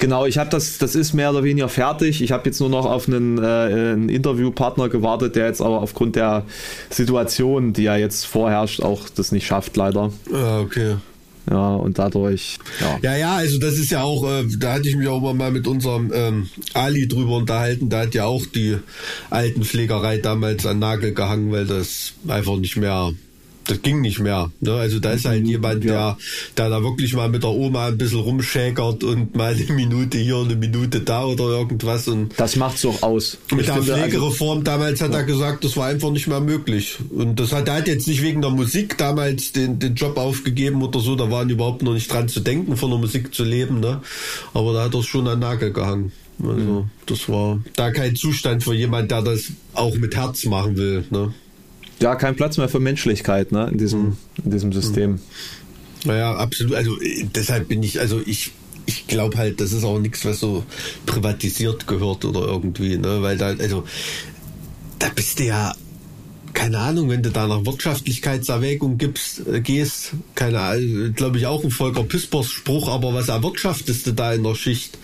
Genau, 0.00 0.26
ich 0.26 0.36
habe 0.36 0.50
das, 0.50 0.78
das 0.78 0.96
ist 0.96 1.12
mehr 1.12 1.30
oder 1.30 1.44
weniger 1.44 1.68
fertig. 1.68 2.22
Ich 2.22 2.32
habe 2.32 2.46
jetzt 2.46 2.58
nur 2.58 2.68
noch 2.68 2.86
auf 2.86 3.06
einen, 3.06 3.38
äh, 3.38 3.46
einen 3.46 4.08
Interviewpartner 4.08 4.88
gewartet, 4.88 5.36
der 5.36 5.46
jetzt 5.46 5.60
aber 5.60 5.80
aufgrund 5.80 6.16
der 6.16 6.44
Situation, 6.90 7.72
die 7.72 7.84
ja 7.84 7.96
jetzt 7.96 8.26
vorherrscht, 8.26 8.82
auch 8.82 9.08
das 9.08 9.30
nicht 9.30 9.46
schafft, 9.46 9.76
leider. 9.76 10.10
Ah, 10.32 10.58
okay. 10.58 10.96
Ja, 11.50 11.74
und 11.74 11.98
dadurch. 11.98 12.58
Ja, 12.80 12.98
ja, 13.02 13.16
ja 13.16 13.36
also 13.36 13.58
das 13.58 13.74
ist 13.74 13.90
ja 13.90 14.02
auch, 14.02 14.24
äh, 14.28 14.44
da 14.58 14.74
hatte 14.74 14.88
ich 14.88 14.96
mich 14.96 15.08
auch 15.08 15.20
mal 15.32 15.50
mit 15.50 15.66
unserem 15.66 16.12
ähm, 16.14 16.48
Ali 16.72 17.08
drüber 17.08 17.36
unterhalten. 17.36 17.88
Da 17.88 18.00
hat 18.02 18.14
ja 18.14 18.26
auch 18.26 18.46
die 18.46 18.78
Altenpflegerei 19.30 20.18
damals 20.18 20.64
an 20.66 20.78
Nagel 20.78 21.14
gehangen, 21.14 21.50
weil 21.50 21.66
das 21.66 22.12
einfach 22.28 22.56
nicht 22.56 22.76
mehr 22.76 23.12
das 23.64 23.82
ging 23.82 24.00
nicht 24.00 24.18
mehr. 24.18 24.50
Ne? 24.60 24.72
Also 24.72 24.98
da 24.98 25.12
ist 25.12 25.24
halt 25.24 25.46
jemand, 25.46 25.84
der, 25.84 26.16
der 26.56 26.68
da 26.68 26.82
wirklich 26.82 27.14
mal 27.14 27.28
mit 27.28 27.42
der 27.42 27.50
Oma 27.50 27.88
ein 27.88 27.98
bisschen 27.98 28.20
rumschäkert 28.20 29.04
und 29.04 29.34
mal 29.34 29.54
eine 29.54 29.72
Minute 29.72 30.18
hier, 30.18 30.38
eine 30.38 30.56
Minute 30.56 31.00
da 31.00 31.24
oder 31.24 31.44
irgendwas. 31.44 32.08
Und 32.08 32.32
das 32.36 32.56
macht's 32.56 32.82
doch 32.82 33.02
aus. 33.02 33.38
Mit 33.50 33.60
ich 33.60 33.66
der 33.66 33.74
also 33.76 33.94
Pflegereform 33.94 34.58
also, 34.58 34.62
damals 34.62 35.00
hat 35.00 35.12
ja. 35.12 35.18
er 35.18 35.24
gesagt, 35.24 35.64
das 35.64 35.76
war 35.76 35.86
einfach 35.86 36.10
nicht 36.10 36.26
mehr 36.26 36.40
möglich. 36.40 36.98
Und 37.10 37.38
das 37.38 37.52
hat 37.52 37.68
er 37.68 37.74
hat 37.74 37.88
jetzt 37.88 38.08
nicht 38.08 38.22
wegen 38.22 38.42
der 38.42 38.50
Musik 38.50 38.98
damals 38.98 39.52
den, 39.52 39.78
den 39.78 39.94
Job 39.94 40.16
aufgegeben 40.16 40.82
oder 40.82 41.00
so, 41.00 41.16
da 41.16 41.30
waren 41.30 41.50
überhaupt 41.50 41.82
noch 41.82 41.94
nicht 41.94 42.12
dran 42.12 42.28
zu 42.28 42.40
denken, 42.40 42.76
von 42.76 42.90
der 42.90 42.98
Musik 42.98 43.34
zu 43.34 43.44
leben. 43.44 43.80
Ne? 43.80 44.00
Aber 44.54 44.72
da 44.72 44.84
hat 44.84 44.94
er 44.94 45.02
schon 45.02 45.28
an 45.28 45.38
Nagel 45.38 45.72
gehangen. 45.72 46.12
Also 46.42 46.54
mhm. 46.54 46.90
das 47.06 47.28
war 47.28 47.60
da 47.76 47.90
kein 47.90 48.16
Zustand 48.16 48.64
für 48.64 48.74
jemand, 48.74 49.10
der 49.10 49.22
das 49.22 49.52
auch 49.74 49.94
mit 49.96 50.16
Herz 50.16 50.44
machen 50.44 50.76
will. 50.76 51.04
Ne? 51.10 51.32
Ja, 52.02 52.16
kein 52.16 52.36
Platz 52.36 52.58
mehr 52.58 52.68
für 52.68 52.80
Menschlichkeit 52.80 53.52
ne, 53.52 53.68
in, 53.70 53.78
diesem, 53.78 54.16
in 54.44 54.50
diesem 54.50 54.72
System. 54.72 55.20
Naja, 56.04 56.34
absolut. 56.34 56.74
Also 56.74 57.00
äh, 57.00 57.24
deshalb 57.34 57.68
bin 57.68 57.82
ich, 57.82 58.00
also 58.00 58.20
ich, 58.24 58.52
ich 58.86 59.06
glaube 59.06 59.38
halt, 59.38 59.60
das 59.60 59.72
ist 59.72 59.84
auch 59.84 59.98
nichts, 59.98 60.24
was 60.24 60.40
so 60.40 60.64
privatisiert 61.06 61.86
gehört 61.86 62.24
oder 62.24 62.40
irgendwie, 62.40 62.96
ne? 62.96 63.22
Weil 63.22 63.38
da, 63.38 63.46
also 63.46 63.84
da 64.98 65.08
bist 65.14 65.38
du 65.38 65.44
ja, 65.44 65.74
keine 66.52 66.78
Ahnung, 66.78 67.08
wenn 67.08 67.22
du 67.22 67.30
da 67.30 67.46
nach 67.46 67.64
Wirtschaftlichkeitserwägung 67.64 68.98
gibst, 68.98 69.46
äh, 69.46 69.60
gehst, 69.60 70.12
keine 70.34 70.60
Ahnung, 70.60 71.14
glaube 71.14 71.38
ich 71.38 71.46
auch 71.46 71.62
ein 71.62 71.70
Volker 71.70 72.02
Pispers 72.02 72.50
Spruch, 72.50 72.88
aber 72.88 73.14
was 73.14 73.28
erwirtschaftest 73.28 74.08
du 74.08 74.12
da 74.12 74.34
in 74.34 74.42
der 74.42 74.56
Schicht? 74.56 74.98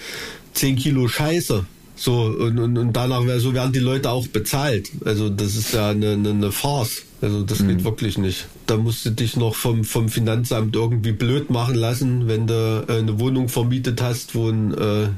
Zehn 0.52 0.74
Kilo 0.74 1.06
Scheiße. 1.06 1.64
So, 1.98 2.22
und, 2.22 2.58
und, 2.60 2.78
und 2.78 2.92
danach 2.92 3.22
so 3.38 3.54
werden 3.54 3.72
die 3.72 3.80
Leute 3.80 4.10
auch 4.10 4.28
bezahlt. 4.28 4.90
Also 5.04 5.28
das 5.28 5.56
ist 5.56 5.74
ja 5.74 5.90
eine, 5.90 6.12
eine, 6.12 6.30
eine 6.30 6.52
Farce. 6.52 7.02
Also 7.20 7.42
das 7.42 7.58
mhm. 7.58 7.68
geht 7.68 7.84
wirklich 7.84 8.18
nicht. 8.18 8.46
Da 8.66 8.76
musst 8.76 9.04
du 9.04 9.10
dich 9.10 9.36
noch 9.36 9.56
vom, 9.56 9.82
vom 9.82 10.08
Finanzamt 10.08 10.76
irgendwie 10.76 11.10
blöd 11.10 11.50
machen 11.50 11.74
lassen, 11.74 12.28
wenn 12.28 12.46
du 12.46 12.84
äh, 12.88 12.98
eine 12.98 13.18
Wohnung 13.18 13.48
vermietet 13.48 14.00
hast, 14.00 14.36
wo 14.36 14.48
ein, 14.48 14.72
äh, 14.74 15.08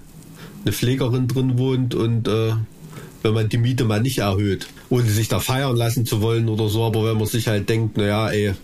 eine 0.62 0.72
Pflegerin 0.72 1.28
drin 1.28 1.58
wohnt 1.58 1.94
und 1.94 2.26
äh, 2.26 2.52
wenn 3.22 3.34
man 3.34 3.50
die 3.50 3.58
Miete 3.58 3.84
mal 3.84 4.00
nicht 4.00 4.18
erhöht, 4.18 4.66
ohne 4.88 5.04
sich 5.04 5.28
da 5.28 5.40
feiern 5.40 5.76
lassen 5.76 6.06
zu 6.06 6.22
wollen 6.22 6.48
oder 6.48 6.68
so, 6.68 6.84
aber 6.84 7.04
wenn 7.04 7.18
man 7.18 7.26
sich 7.26 7.48
halt 7.48 7.68
denkt, 7.68 7.98
naja, 7.98 8.30
ey, 8.30 8.54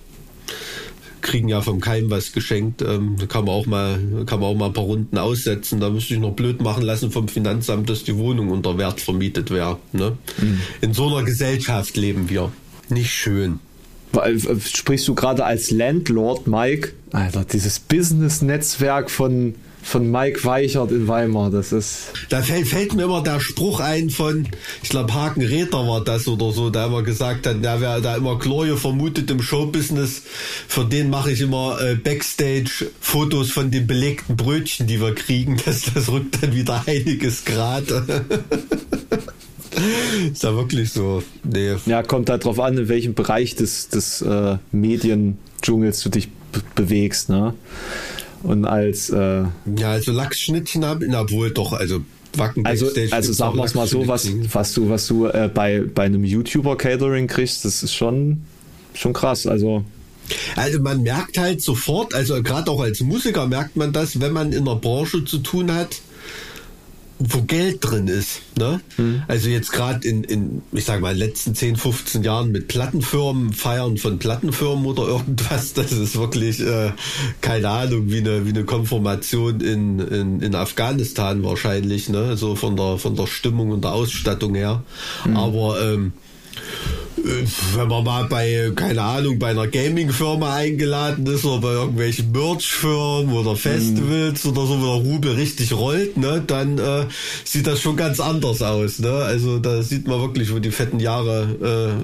kriegen 1.26 1.48
ja 1.48 1.60
vom 1.60 1.80
Keim 1.80 2.08
was 2.08 2.32
geschenkt. 2.32 2.80
Ähm, 2.80 3.16
da 3.18 3.26
kann 3.26 3.44
man 3.44 3.54
auch 3.54 3.66
mal, 3.66 3.98
kann 4.24 4.40
man 4.40 4.48
auch 4.48 4.54
mal 4.54 4.66
ein 4.66 4.72
paar 4.72 4.84
Runden 4.84 5.18
aussetzen. 5.18 5.80
Da 5.80 5.90
müsste 5.90 6.14
ich 6.14 6.20
noch 6.20 6.32
blöd 6.32 6.62
machen 6.62 6.82
lassen 6.82 7.10
vom 7.10 7.28
Finanzamt, 7.28 7.90
dass 7.90 8.04
die 8.04 8.16
Wohnung 8.16 8.50
unter 8.50 8.78
Wert 8.78 9.00
vermietet 9.00 9.50
wäre. 9.50 9.78
Ne? 9.92 10.16
Mhm. 10.40 10.60
In 10.80 10.94
so 10.94 11.08
einer 11.08 11.24
Gesellschaft 11.24 11.96
leben 11.96 12.30
wir. 12.30 12.52
Nicht 12.88 13.12
schön. 13.12 13.58
Äh, 14.12 14.38
sprichst 14.58 15.06
du 15.08 15.14
gerade 15.14 15.44
als 15.44 15.70
Landlord, 15.70 16.46
Mike? 16.46 16.92
Alter, 17.12 17.44
dieses 17.44 17.80
Business-Netzwerk 17.80 19.10
von 19.10 19.56
von 19.86 20.10
Mike 20.10 20.44
Weichert 20.44 20.90
in 20.90 21.06
Weimar. 21.06 21.50
Das 21.50 21.72
ist. 21.72 22.08
Da 22.28 22.42
fällt, 22.42 22.66
fällt 22.66 22.94
mir 22.94 23.04
immer 23.04 23.22
der 23.22 23.38
Spruch 23.38 23.78
ein 23.78 24.10
von, 24.10 24.48
ich 24.82 24.88
glaube, 24.88 25.14
Haken 25.14 25.42
Räder 25.42 25.86
war 25.86 26.02
das 26.02 26.26
oder 26.26 26.50
so, 26.50 26.70
der 26.70 26.86
immer 26.86 27.04
gesagt 27.04 27.46
hat, 27.46 27.62
der 27.62 27.80
wäre 27.80 28.02
da 28.02 28.16
immer 28.16 28.36
Chloe 28.38 28.76
vermutet 28.76 29.30
im 29.30 29.40
Showbusiness. 29.40 30.22
Für 30.66 30.84
den 30.84 31.08
mache 31.08 31.30
ich 31.30 31.40
immer 31.40 31.80
äh, 31.80 31.94
Backstage-Fotos 31.94 33.52
von 33.52 33.70
den 33.70 33.86
belegten 33.86 34.36
Brötchen, 34.36 34.88
die 34.88 35.00
wir 35.00 35.14
kriegen. 35.14 35.56
Das, 35.66 35.82
das 35.92 36.08
rückt 36.10 36.42
dann 36.42 36.54
wieder 36.54 36.84
einiges 36.86 37.44
Grad. 37.44 37.84
ist 40.32 40.42
ja 40.42 40.54
wirklich 40.54 40.92
so. 40.92 41.24
Nee. 41.42 41.74
Ja, 41.86 42.02
kommt 42.04 42.30
halt 42.30 42.44
drauf 42.44 42.60
an, 42.60 42.78
in 42.78 42.88
welchem 42.88 43.14
Bereich 43.14 43.56
des, 43.56 43.88
des 43.88 44.22
äh, 44.22 44.58
Mediendschungels 44.70 46.00
du 46.00 46.08
dich 46.08 46.28
bewegst, 46.74 47.28
ne? 47.30 47.54
Und 48.42 48.64
als 48.64 49.10
äh, 49.10 49.44
ja 49.76 49.90
also 49.90 50.12
Lachsschnittchen 50.12 50.84
haben 50.84 51.14
obwohl 51.14 51.50
doch 51.50 51.72
also 51.72 52.00
Wacken 52.38 52.66
also, 52.66 52.90
also 53.10 53.32
sagen 53.32 53.56
wir 53.56 53.64
es 53.64 53.74
mal 53.74 53.86
so, 53.86 54.06
was, 54.06 54.28
was 54.52 54.74
du, 54.74 54.88
was 54.88 55.06
du 55.06 55.26
äh, 55.26 55.50
bei, 55.52 55.82
bei 55.82 56.04
einem 56.04 56.24
YouTuber-Catering 56.24 57.26
kriegst, 57.26 57.64
das 57.64 57.82
ist 57.82 57.94
schon, 57.94 58.42
schon 58.94 59.12
krass. 59.12 59.46
Also, 59.46 59.84
also 60.56 60.80
man 60.80 61.02
merkt 61.02 61.38
halt 61.38 61.62
sofort, 61.62 62.14
also 62.14 62.42
gerade 62.42 62.70
auch 62.70 62.80
als 62.80 63.00
Musiker 63.00 63.46
merkt 63.46 63.76
man 63.76 63.92
das, 63.92 64.20
wenn 64.20 64.32
man 64.32 64.52
in 64.52 64.64
der 64.64 64.74
Branche 64.76 65.24
zu 65.24 65.38
tun 65.38 65.72
hat, 65.72 66.00
wo 67.18 67.42
Geld 67.42 67.78
drin 67.80 68.08
ist. 68.08 68.42
Ne? 68.58 68.80
Mhm. 68.96 69.22
Also 69.26 69.48
jetzt 69.48 69.72
gerade 69.72 70.06
in, 70.06 70.24
in, 70.24 70.62
ich 70.72 70.84
sag 70.84 71.00
mal, 71.00 71.16
letzten 71.16 71.54
10, 71.54 71.76
15 71.76 72.22
Jahren 72.22 72.52
mit 72.52 72.68
Plattenfirmen, 72.68 73.52
Feiern 73.52 73.96
von 73.96 74.18
Plattenfirmen 74.18 74.84
oder 74.84 75.04
irgendwas, 75.04 75.72
das 75.74 75.92
ist 75.92 76.16
wirklich, 76.16 76.60
äh, 76.60 76.92
keine 77.40 77.68
Ahnung, 77.68 78.10
wie 78.10 78.18
eine, 78.18 78.44
wie 78.44 78.50
eine 78.50 78.64
Konformation 78.64 79.60
in, 79.60 79.98
in, 80.00 80.40
in 80.40 80.54
Afghanistan 80.54 81.42
wahrscheinlich, 81.42 82.08
ne? 82.08 82.36
so 82.36 82.54
von 82.54 82.76
der, 82.76 82.98
von 82.98 83.16
der 83.16 83.26
Stimmung 83.26 83.70
und 83.70 83.84
der 83.84 83.92
Ausstattung 83.92 84.54
her. 84.54 84.82
Mhm. 85.24 85.36
Aber 85.36 85.80
ähm, 85.80 86.12
wenn 87.74 87.88
man 87.88 88.04
mal 88.04 88.24
bei, 88.24 88.70
keine 88.74 89.02
Ahnung, 89.02 89.38
bei 89.38 89.48
einer 89.48 89.66
Gaming-Firma 89.66 90.54
eingeladen 90.54 91.26
ist 91.26 91.44
oder 91.44 91.60
bei 91.60 91.72
irgendwelchen 91.72 92.32
Merch-Firmen 92.32 93.34
oder 93.34 93.56
Festivals 93.56 94.44
mhm. 94.44 94.50
oder 94.50 94.66
so, 94.66 94.80
wo 94.80 94.84
der 94.84 95.12
Rubel 95.12 95.32
richtig 95.32 95.72
rollt, 95.72 96.16
ne, 96.16 96.42
dann 96.46 96.78
äh, 96.78 97.06
sieht 97.44 97.66
das 97.66 97.80
schon 97.80 97.96
ganz 97.96 98.20
anders 98.20 98.62
aus. 98.62 98.98
Ne? 98.98 99.12
Also 99.12 99.58
da 99.58 99.82
sieht 99.82 100.06
man 100.06 100.20
wirklich, 100.20 100.54
wo 100.54 100.58
die 100.58 100.70
fetten 100.70 101.00
Jahre 101.00 101.98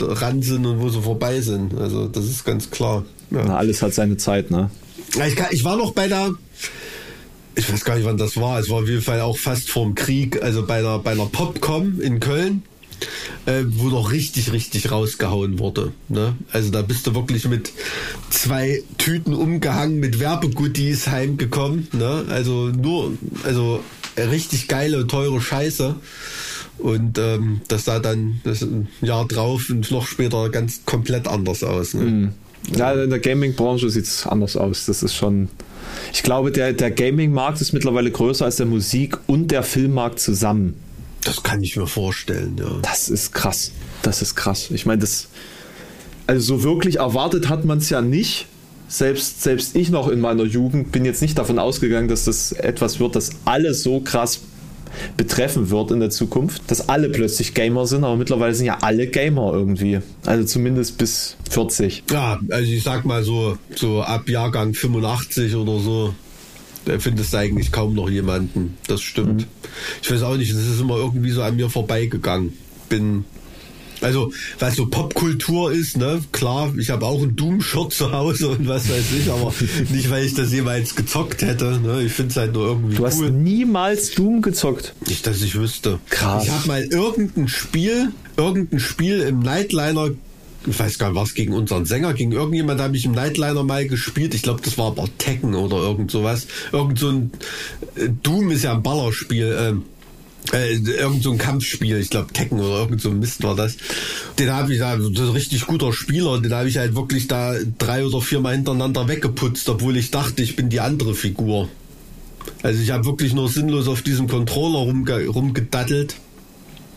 äh, 0.00 0.04
ran 0.04 0.42
sind 0.42 0.66
und 0.66 0.80
wo 0.80 0.88
sie 0.88 1.00
vorbei 1.00 1.40
sind. 1.40 1.76
Also 1.78 2.06
das 2.06 2.24
ist 2.26 2.44
ganz 2.44 2.70
klar. 2.70 3.04
Ja. 3.30 3.44
Na, 3.46 3.56
alles 3.56 3.82
hat 3.82 3.94
seine 3.94 4.16
Zeit, 4.16 4.50
ne? 4.50 4.70
Ich, 5.26 5.36
ich 5.50 5.64
war 5.64 5.76
noch 5.76 5.92
bei 5.92 6.08
der 6.08 6.32
ich 7.58 7.72
weiß 7.72 7.84
gar 7.84 7.96
nicht, 7.96 8.04
wann 8.04 8.18
das 8.18 8.36
war. 8.36 8.60
Es 8.60 8.68
war 8.68 8.82
auf 8.82 8.88
jeden 8.88 9.00
Fall 9.00 9.22
auch 9.22 9.38
fast 9.38 9.70
vorm 9.70 9.94
Krieg, 9.94 10.42
also 10.42 10.66
bei 10.66 10.80
einer, 10.80 10.98
bei 10.98 11.12
einer 11.12 11.24
Popcom 11.24 12.02
in 12.02 12.20
Köln 12.20 12.62
äh, 13.46 13.62
wo 13.66 13.88
noch 13.88 14.12
richtig, 14.12 14.52
richtig 14.52 14.90
rausgehauen 14.90 15.58
wurde. 15.58 15.92
Ne? 16.08 16.36
Also 16.52 16.70
da 16.70 16.82
bist 16.82 17.06
du 17.06 17.14
wirklich 17.14 17.48
mit 17.48 17.72
zwei 18.30 18.82
Tüten 18.98 19.34
umgehangen, 19.34 20.00
mit 20.00 20.20
Werbegoodies 20.20 21.08
heimgekommen. 21.08 21.88
Ne? 21.92 22.24
Also 22.28 22.68
nur, 22.68 23.12
also 23.44 23.80
richtig 24.16 24.68
geile, 24.68 25.06
teure 25.06 25.40
Scheiße. 25.40 25.96
Und 26.78 27.18
ähm, 27.18 27.62
das 27.68 27.86
sah 27.86 28.00
dann 28.00 28.40
das 28.44 28.66
Jahr 29.00 29.26
drauf 29.26 29.70
und 29.70 29.90
noch 29.90 30.06
später 30.06 30.50
ganz 30.50 30.82
komplett 30.84 31.26
anders 31.26 31.64
aus. 31.64 31.94
Ne? 31.94 32.04
Mhm. 32.04 32.32
Ja, 32.74 32.92
in 32.92 33.10
der 33.10 33.20
Gaming-Branche 33.20 33.88
sieht 33.90 34.04
es 34.04 34.26
anders 34.26 34.56
aus. 34.56 34.86
Das 34.86 35.02
ist 35.02 35.14
schon. 35.14 35.48
Ich 36.12 36.22
glaube, 36.22 36.50
der, 36.50 36.72
der 36.72 36.90
Gaming-Markt 36.90 37.60
ist 37.60 37.72
mittlerweile 37.72 38.10
größer 38.10 38.44
als 38.44 38.56
der 38.56 38.66
Musik- 38.66 39.18
und 39.26 39.52
der 39.52 39.62
Filmmarkt 39.62 40.18
zusammen. 40.18 40.74
Das 41.26 41.42
kann 41.42 41.62
ich 41.62 41.76
mir 41.76 41.86
vorstellen, 41.86 42.56
ja. 42.58 42.78
Das 42.82 43.08
ist 43.08 43.32
krass. 43.32 43.72
Das 44.02 44.22
ist 44.22 44.36
krass. 44.36 44.70
Ich 44.70 44.86
meine, 44.86 45.00
das. 45.00 45.28
Also 46.28 46.58
so 46.58 46.62
wirklich 46.62 46.96
erwartet 46.96 47.48
hat 47.48 47.64
man 47.64 47.78
es 47.78 47.90
ja 47.90 48.00
nicht. 48.00 48.46
Selbst, 48.88 49.42
selbst 49.42 49.74
ich 49.74 49.90
noch 49.90 50.08
in 50.08 50.20
meiner 50.20 50.44
Jugend 50.44 50.92
bin 50.92 51.04
jetzt 51.04 51.20
nicht 51.20 51.36
davon 51.36 51.58
ausgegangen, 51.58 52.08
dass 52.08 52.24
das 52.24 52.52
etwas 52.52 53.00
wird, 53.00 53.16
das 53.16 53.30
alle 53.44 53.74
so 53.74 54.00
krass 54.00 54.40
betreffen 55.16 55.70
wird 55.70 55.90
in 55.90 56.00
der 56.00 56.10
Zukunft, 56.10 56.62
dass 56.68 56.88
alle 56.88 57.08
plötzlich 57.08 57.54
Gamer 57.54 57.86
sind, 57.86 58.04
aber 58.04 58.16
mittlerweile 58.16 58.54
sind 58.54 58.66
ja 58.66 58.78
alle 58.80 59.08
Gamer 59.08 59.52
irgendwie. 59.52 60.00
Also 60.24 60.44
zumindest 60.44 60.98
bis 60.98 61.36
40. 61.50 62.04
Ja, 62.10 62.38
also 62.50 62.70
ich 62.70 62.82
sag 62.82 63.04
mal 63.04 63.22
so, 63.22 63.58
so 63.74 64.02
ab 64.02 64.28
Jahrgang 64.28 64.74
85 64.74 65.54
oder 65.56 65.78
so, 65.80 66.14
findest 66.98 67.32
du 67.32 67.38
eigentlich 67.38 67.72
kaum 67.72 67.94
noch 67.94 68.08
jemanden. 68.08 68.76
Das 68.86 69.02
stimmt. 69.02 69.42
Mhm. 69.42 69.46
Ich 70.02 70.10
weiß 70.10 70.22
auch 70.22 70.36
nicht, 70.36 70.52
das 70.52 70.66
ist 70.66 70.80
immer 70.80 70.96
irgendwie 70.96 71.30
so 71.30 71.42
an 71.42 71.56
mir 71.56 71.68
vorbeigegangen. 71.68 72.52
Bin 72.88 73.24
also, 74.00 74.32
was 74.58 74.76
so 74.76 74.86
Popkultur 74.86 75.72
ist, 75.72 75.96
ne, 75.96 76.20
klar, 76.32 76.72
ich 76.78 76.90
habe 76.90 77.06
auch 77.06 77.22
ein 77.22 77.36
Doom-Shirt 77.36 77.92
zu 77.92 78.12
Hause 78.12 78.48
und 78.48 78.68
was 78.68 78.88
weiß 78.88 79.04
ich, 79.18 79.30
aber 79.30 79.52
nicht, 79.90 80.10
weil 80.10 80.24
ich 80.24 80.34
das 80.34 80.52
jemals 80.52 80.94
gezockt 80.94 81.42
hätte. 81.42 81.80
Ne? 81.80 82.02
Ich 82.02 82.12
finde 82.12 82.30
es 82.30 82.36
halt 82.36 82.52
nur 82.52 82.66
irgendwie. 82.66 82.96
Du 82.96 83.02
cool. 83.02 83.08
hast 83.08 83.20
niemals 83.20 84.12
Doom 84.12 84.42
gezockt. 84.42 84.94
Nicht, 85.06 85.26
dass 85.26 85.42
ich 85.42 85.54
wüsste. 85.54 85.98
Krass. 86.10 86.44
Ich 86.44 86.50
habe 86.50 86.66
mal 86.68 86.82
irgendein 86.82 87.48
Spiel, 87.48 88.12
irgendein 88.36 88.80
Spiel 88.80 89.20
im 89.20 89.40
Nightliner 89.40 90.10
ich 90.66 90.78
weiß 90.78 90.98
gar 90.98 91.10
nicht, 91.10 91.20
was 91.20 91.34
gegen 91.34 91.52
unseren 91.52 91.84
Sänger, 91.84 92.14
gegen 92.14 92.32
irgendjemand 92.32 92.80
habe 92.80 92.96
ich 92.96 93.04
im 93.04 93.12
Nightliner 93.12 93.62
mal 93.62 93.86
gespielt. 93.86 94.34
Ich 94.34 94.42
glaube, 94.42 94.60
das 94.62 94.76
war 94.78 94.88
aber 94.88 95.08
Tekken 95.18 95.54
oder 95.54 95.76
irgend 95.76 96.10
sowas. 96.10 96.46
Irgend 96.72 96.98
so 96.98 97.08
ein 97.08 97.30
äh, 97.96 98.08
Doom 98.22 98.50
ist 98.50 98.64
ja 98.64 98.72
ein 98.72 98.82
Ballerspiel. 98.82 99.56
Ähm, 99.58 99.82
äh, 100.52 100.74
irgend 100.74 101.22
so 101.22 101.32
ein 101.32 101.38
Kampfspiel, 101.38 101.96
ich 101.98 102.10
glaube 102.10 102.32
Tekken 102.32 102.60
oder 102.60 102.78
irgend 102.78 103.00
so 103.00 103.10
ein 103.10 103.18
Mist 103.18 103.42
war 103.42 103.56
das. 103.56 103.76
Den 104.38 104.52
habe 104.52 104.72
ich 104.72 104.78
da, 104.78 104.94
ist 104.94 105.18
ein 105.18 105.30
richtig 105.30 105.66
guter 105.66 105.92
Spieler, 105.92 106.40
den 106.40 106.52
habe 106.52 106.68
ich 106.68 106.76
halt 106.78 106.94
wirklich 106.94 107.26
da 107.26 107.54
drei 107.78 108.04
oder 108.04 108.20
viermal 108.20 108.54
hintereinander 108.54 109.08
weggeputzt, 109.08 109.68
obwohl 109.68 109.96
ich 109.96 110.12
dachte, 110.12 110.42
ich 110.42 110.54
bin 110.54 110.68
die 110.68 110.80
andere 110.80 111.14
Figur. 111.14 111.68
Also 112.62 112.80
ich 112.80 112.90
habe 112.92 113.04
wirklich 113.06 113.34
nur 113.34 113.48
sinnlos 113.48 113.88
auf 113.88 114.02
diesem 114.02 114.28
Controller 114.28 114.78
rumge 114.78 115.26
rumgedattelt 115.26 116.14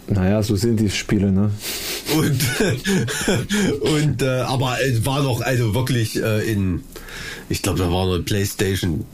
naja, 0.09 0.41
so 0.43 0.55
sind 0.55 0.79
die 0.79 0.89
Spiele, 0.89 1.31
ne? 1.31 1.51
Und, 2.15 2.41
und 3.81 4.21
äh, 4.21 4.41
aber 4.41 4.77
es 4.81 5.05
war 5.05 5.23
doch 5.23 5.41
also 5.41 5.75
wirklich 5.75 6.21
äh, 6.21 6.51
in, 6.51 6.81
ich 7.49 7.61
glaube, 7.61 7.79
da 7.79 7.91
war 7.91 8.05
eine 8.05 8.23
PlayStation 8.23 9.05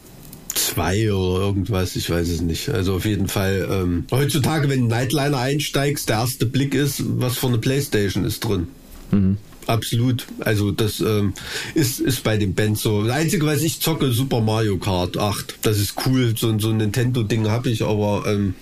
2 0.54 1.14
oder 1.14 1.46
irgendwas, 1.46 1.96
ich 1.96 2.10
weiß 2.10 2.30
es 2.30 2.41
nicht. 2.41 2.70
Also 2.70 2.96
auf 2.96 3.06
jeden 3.06 3.28
Fall, 3.28 3.68
ähm, 3.70 4.06
heutzutage, 4.12 4.70
wenn 4.70 4.88
Nightliner 4.88 5.38
einsteigst, 5.38 6.10
der 6.10 6.18
erste 6.18 6.46
Blick 6.46 6.74
ist, 6.74 7.04
was 7.06 7.38
für 7.38 7.48
eine 7.48 7.58
Playstation 7.58 8.24
ist 8.24 8.39
drin. 8.39 8.68
Mhm. 9.12 9.38
Absolut. 9.68 10.28
Also 10.39 10.72
das 10.72 10.99
ähm, 10.99 11.34
ist, 11.74 11.99
ist 11.99 12.24
bei 12.24 12.38
den 12.38 12.53
Bands 12.53 12.82
so. 12.82 13.03
Das 13.03 13.16
Einzige, 13.16 13.45
was 13.45 13.61
ich 13.61 13.82
zocke, 13.82 14.11
Super 14.11 14.41
Mario 14.41 14.78
Kart 14.78 15.18
8. 15.18 15.59
Das 15.61 15.80
ist 15.80 15.95
cool. 16.05 16.36
So, 16.38 16.57
so 16.59 16.70
ein 16.70 16.78
Nintendo-Ding 16.78 17.47
habe 17.47 17.70
ich, 17.70 17.84
aber 17.84 18.24
ähm, 18.28 18.53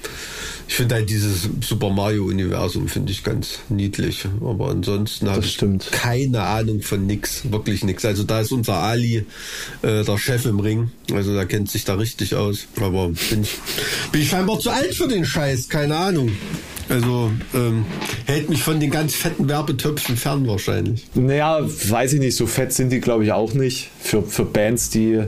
ich 0.67 0.75
finde 0.75 0.95
halt 0.95 1.09
dieses 1.09 1.49
Super 1.61 1.89
Mario-Universum 1.89 2.87
finde 2.87 3.11
ich 3.11 3.23
ganz 3.23 3.59
niedlich. 3.69 4.25
Aber 4.41 4.69
ansonsten 4.69 5.29
habe 5.29 5.45
ich 5.45 5.59
keine 5.91 6.41
Ahnung 6.41 6.81
von 6.81 7.05
nix. 7.05 7.51
Wirklich 7.51 7.83
nix. 7.83 8.05
Also 8.05 8.23
da 8.23 8.39
ist 8.39 8.51
unser 8.51 8.75
Ali 8.75 9.25
äh, 9.81 10.03
der 10.03 10.17
Chef 10.17 10.45
im 10.45 10.59
Ring. 10.59 10.91
Also 11.13 11.33
der 11.33 11.45
kennt 11.45 11.69
sich 11.69 11.83
da 11.83 11.95
richtig 11.95 12.35
aus. 12.35 12.65
Aber 12.77 13.09
bin 13.09 13.43
ich, 13.43 13.59
bin 14.11 14.21
ich 14.21 14.29
scheinbar 14.29 14.59
zu 14.59 14.69
alt 14.69 14.95
für 14.95 15.07
den 15.07 15.25
Scheiß. 15.25 15.69
Keine 15.69 15.97
Ahnung. 15.97 16.31
Also 16.89 17.31
ähm, 17.53 17.85
hält 18.25 18.49
mich 18.49 18.63
von 18.63 18.79
den 18.79 18.91
ganz 18.91 19.15
fetten 19.15 19.47
Werbetöpfen 19.49 20.17
fern 20.17 20.47
wahrscheinlich. 20.47 21.07
Naja, 21.15 21.59
weiß 21.61 22.13
ich 22.13 22.19
nicht, 22.19 22.35
so 22.35 22.45
fett 22.45 22.73
sind 22.73 22.91
die 22.91 22.99
glaube 22.99 23.23
ich 23.23 23.31
auch 23.31 23.53
nicht. 23.53 23.89
Für, 23.99 24.23
für 24.23 24.45
Bands, 24.45 24.89
die 24.89 25.23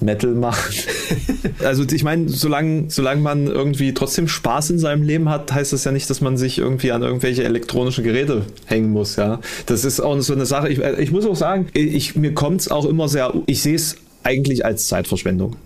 Metal 0.00 0.32
machen. 0.32 0.74
also 1.64 1.84
ich 1.90 2.04
meine, 2.04 2.28
solange, 2.28 2.86
solange 2.88 3.20
man 3.22 3.46
irgendwie 3.46 3.94
trotzdem 3.94 4.28
Spaß 4.28 4.70
in 4.70 4.78
seinem 4.78 5.02
Leben 5.02 5.28
hat, 5.28 5.52
heißt 5.52 5.72
das 5.72 5.84
ja 5.84 5.92
nicht, 5.92 6.08
dass 6.10 6.20
man 6.20 6.36
sich 6.36 6.58
irgendwie 6.58 6.92
an 6.92 7.02
irgendwelche 7.02 7.44
elektronischen 7.44 8.04
Geräte 8.04 8.44
hängen 8.66 8.90
muss. 8.90 9.16
Ja, 9.16 9.40
Das 9.66 9.84
ist 9.84 10.00
auch 10.00 10.20
so 10.20 10.34
eine 10.34 10.46
Sache. 10.46 10.68
Ich, 10.68 10.78
ich 10.78 11.10
muss 11.12 11.26
auch 11.26 11.36
sagen, 11.36 11.68
ich, 11.72 12.14
mir 12.16 12.34
kommt 12.34 12.60
es 12.62 12.70
auch 12.70 12.84
immer 12.84 13.08
sehr, 13.08 13.32
ich 13.46 13.62
sehe 13.62 13.74
es 13.74 13.96
eigentlich 14.22 14.64
als 14.64 14.86
Zeitverschwendung. 14.86 15.56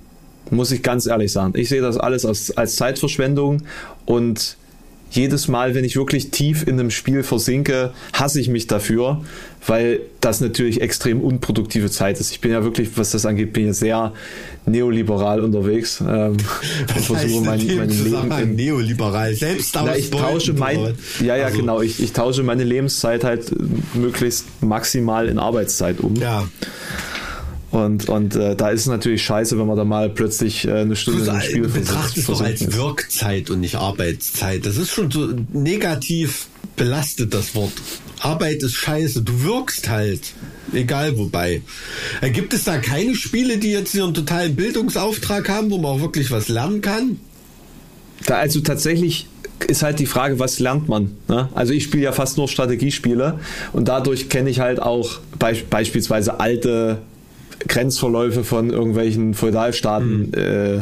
Muss 0.51 0.73
ich 0.73 0.83
ganz 0.83 1.07
ehrlich 1.07 1.31
sagen. 1.33 1.53
Ich 1.57 1.69
sehe 1.69 1.81
das 1.81 1.97
alles 1.97 2.25
als, 2.25 2.57
als 2.57 2.77
Zeitverschwendung 2.77 3.63
und 4.05 4.57
jedes 5.11 5.49
Mal, 5.49 5.75
wenn 5.75 5.85
ich 5.85 5.97
wirklich 5.97 6.31
tief 6.31 6.67
in 6.67 6.79
einem 6.79 6.91
Spiel 6.91 7.23
versinke, 7.23 7.93
hasse 8.13 8.41
ich 8.41 8.49
mich 8.49 8.67
dafür, 8.67 9.23
weil 9.67 10.01
das 10.21 10.41
natürlich 10.41 10.81
extrem 10.81 11.21
unproduktive 11.21 11.91
Zeit 11.91 12.21
ist. 12.21 12.31
Ich 12.31 12.41
bin 12.41 12.53
ja 12.53 12.65
wirklich, 12.65 12.91
was 12.97 13.11
das 13.11 13.27
angeht, 13.27 13.53
bin 13.53 13.71
ich 13.71 13.77
sehr 13.77 14.13
neoliberal 14.67 15.41
unterwegs 15.41 16.01
ähm, 16.01 16.37
und 16.97 17.05
versuche 17.05 17.45
mein, 17.45 17.67
mein 17.77 17.91
Leben 17.91 18.31
in, 18.31 18.55
neoliberal 18.57 19.35
selbst 19.35 19.75
na, 19.75 19.97
ich 19.97 20.11
tausche 20.11 20.53
mein, 20.53 20.95
ja 21.21 21.37
ja 21.37 21.47
also. 21.47 21.59
genau 21.59 21.81
ich, 21.81 22.01
ich 22.01 22.13
tausche 22.13 22.43
meine 22.43 22.63
Lebenszeit 22.63 23.25
halt 23.25 23.53
möglichst 23.95 24.47
maximal 24.63 25.29
in 25.29 25.39
Arbeitszeit 25.39 26.01
um 26.01 26.15
ja 26.17 26.47
und, 27.71 28.09
und 28.09 28.35
äh, 28.35 28.57
da 28.57 28.71
ist 28.71 28.83
es 28.83 28.87
natürlich 28.89 29.23
scheiße, 29.23 29.59
wenn 29.59 29.67
man 29.67 29.77
da 29.77 29.85
mal 29.85 30.11
plötzlich 30.11 30.67
äh, 30.67 30.73
eine 30.73 30.97
Stunde 30.97 31.25
im 31.25 31.41
Spiel 31.41 31.69
betrachtet 31.69 32.19
es 32.19 32.27
doch 32.27 32.41
als 32.41 32.73
Wirkzeit 32.75 33.49
und 33.51 33.61
nicht 33.61 33.77
Arbeitszeit. 33.77 34.67
Das 34.67 34.77
ist 34.77 34.91
schon 34.91 35.11
so 35.11 35.29
negativ 35.53 36.49
belastet, 36.77 37.33
das 37.33 37.55
Wort. 37.55 37.73
Arbeit 38.21 38.63
ist 38.63 38.75
scheiße. 38.75 39.23
Du 39.23 39.45
wirkst 39.45 39.89
halt. 39.89 40.21
Egal 40.73 41.17
wobei. 41.17 41.63
Äh, 42.21 42.31
gibt 42.31 42.55
es 42.55 42.65
da 42.65 42.79
keine 42.79 43.15
Spiele, 43.15 43.59
die 43.59 43.71
jetzt 43.71 43.93
hier 43.93 44.05
einen 44.05 44.15
totalen 44.15 44.57
Bildungsauftrag 44.57 45.49
haben, 45.49 45.71
wo 45.71 45.79
man 45.79 45.93
auch 45.93 46.01
wirklich 46.01 46.31
was 46.31 46.49
lernen 46.49 46.81
kann? 46.81 47.21
Da 48.27 48.37
also 48.37 48.61
tatsächlich 48.61 49.27
ist 49.67 49.83
halt 49.83 49.99
die 49.99 50.07
Frage, 50.07 50.39
was 50.39 50.59
lernt 50.59 50.89
man? 50.89 51.13
Ne? 51.29 51.49
Also 51.55 51.73
ich 51.73 51.85
spiele 51.85 52.05
ja 52.05 52.13
fast 52.13 52.37
nur 52.37 52.49
Strategiespiele 52.49 53.39
und 53.73 53.89
dadurch 53.89 54.29
kenne 54.29 54.51
ich 54.51 54.61
halt 54.61 54.81
auch 54.81 55.19
be 55.39 55.57
beispielsweise 55.69 56.41
alte 56.41 56.99
Grenzverläufe 57.67 58.45
von 58.45 58.71
irgendwelchen 58.71 59.35
Feudalstaaten 59.35 60.29
mhm. 60.29 60.35
äh, 60.35 60.81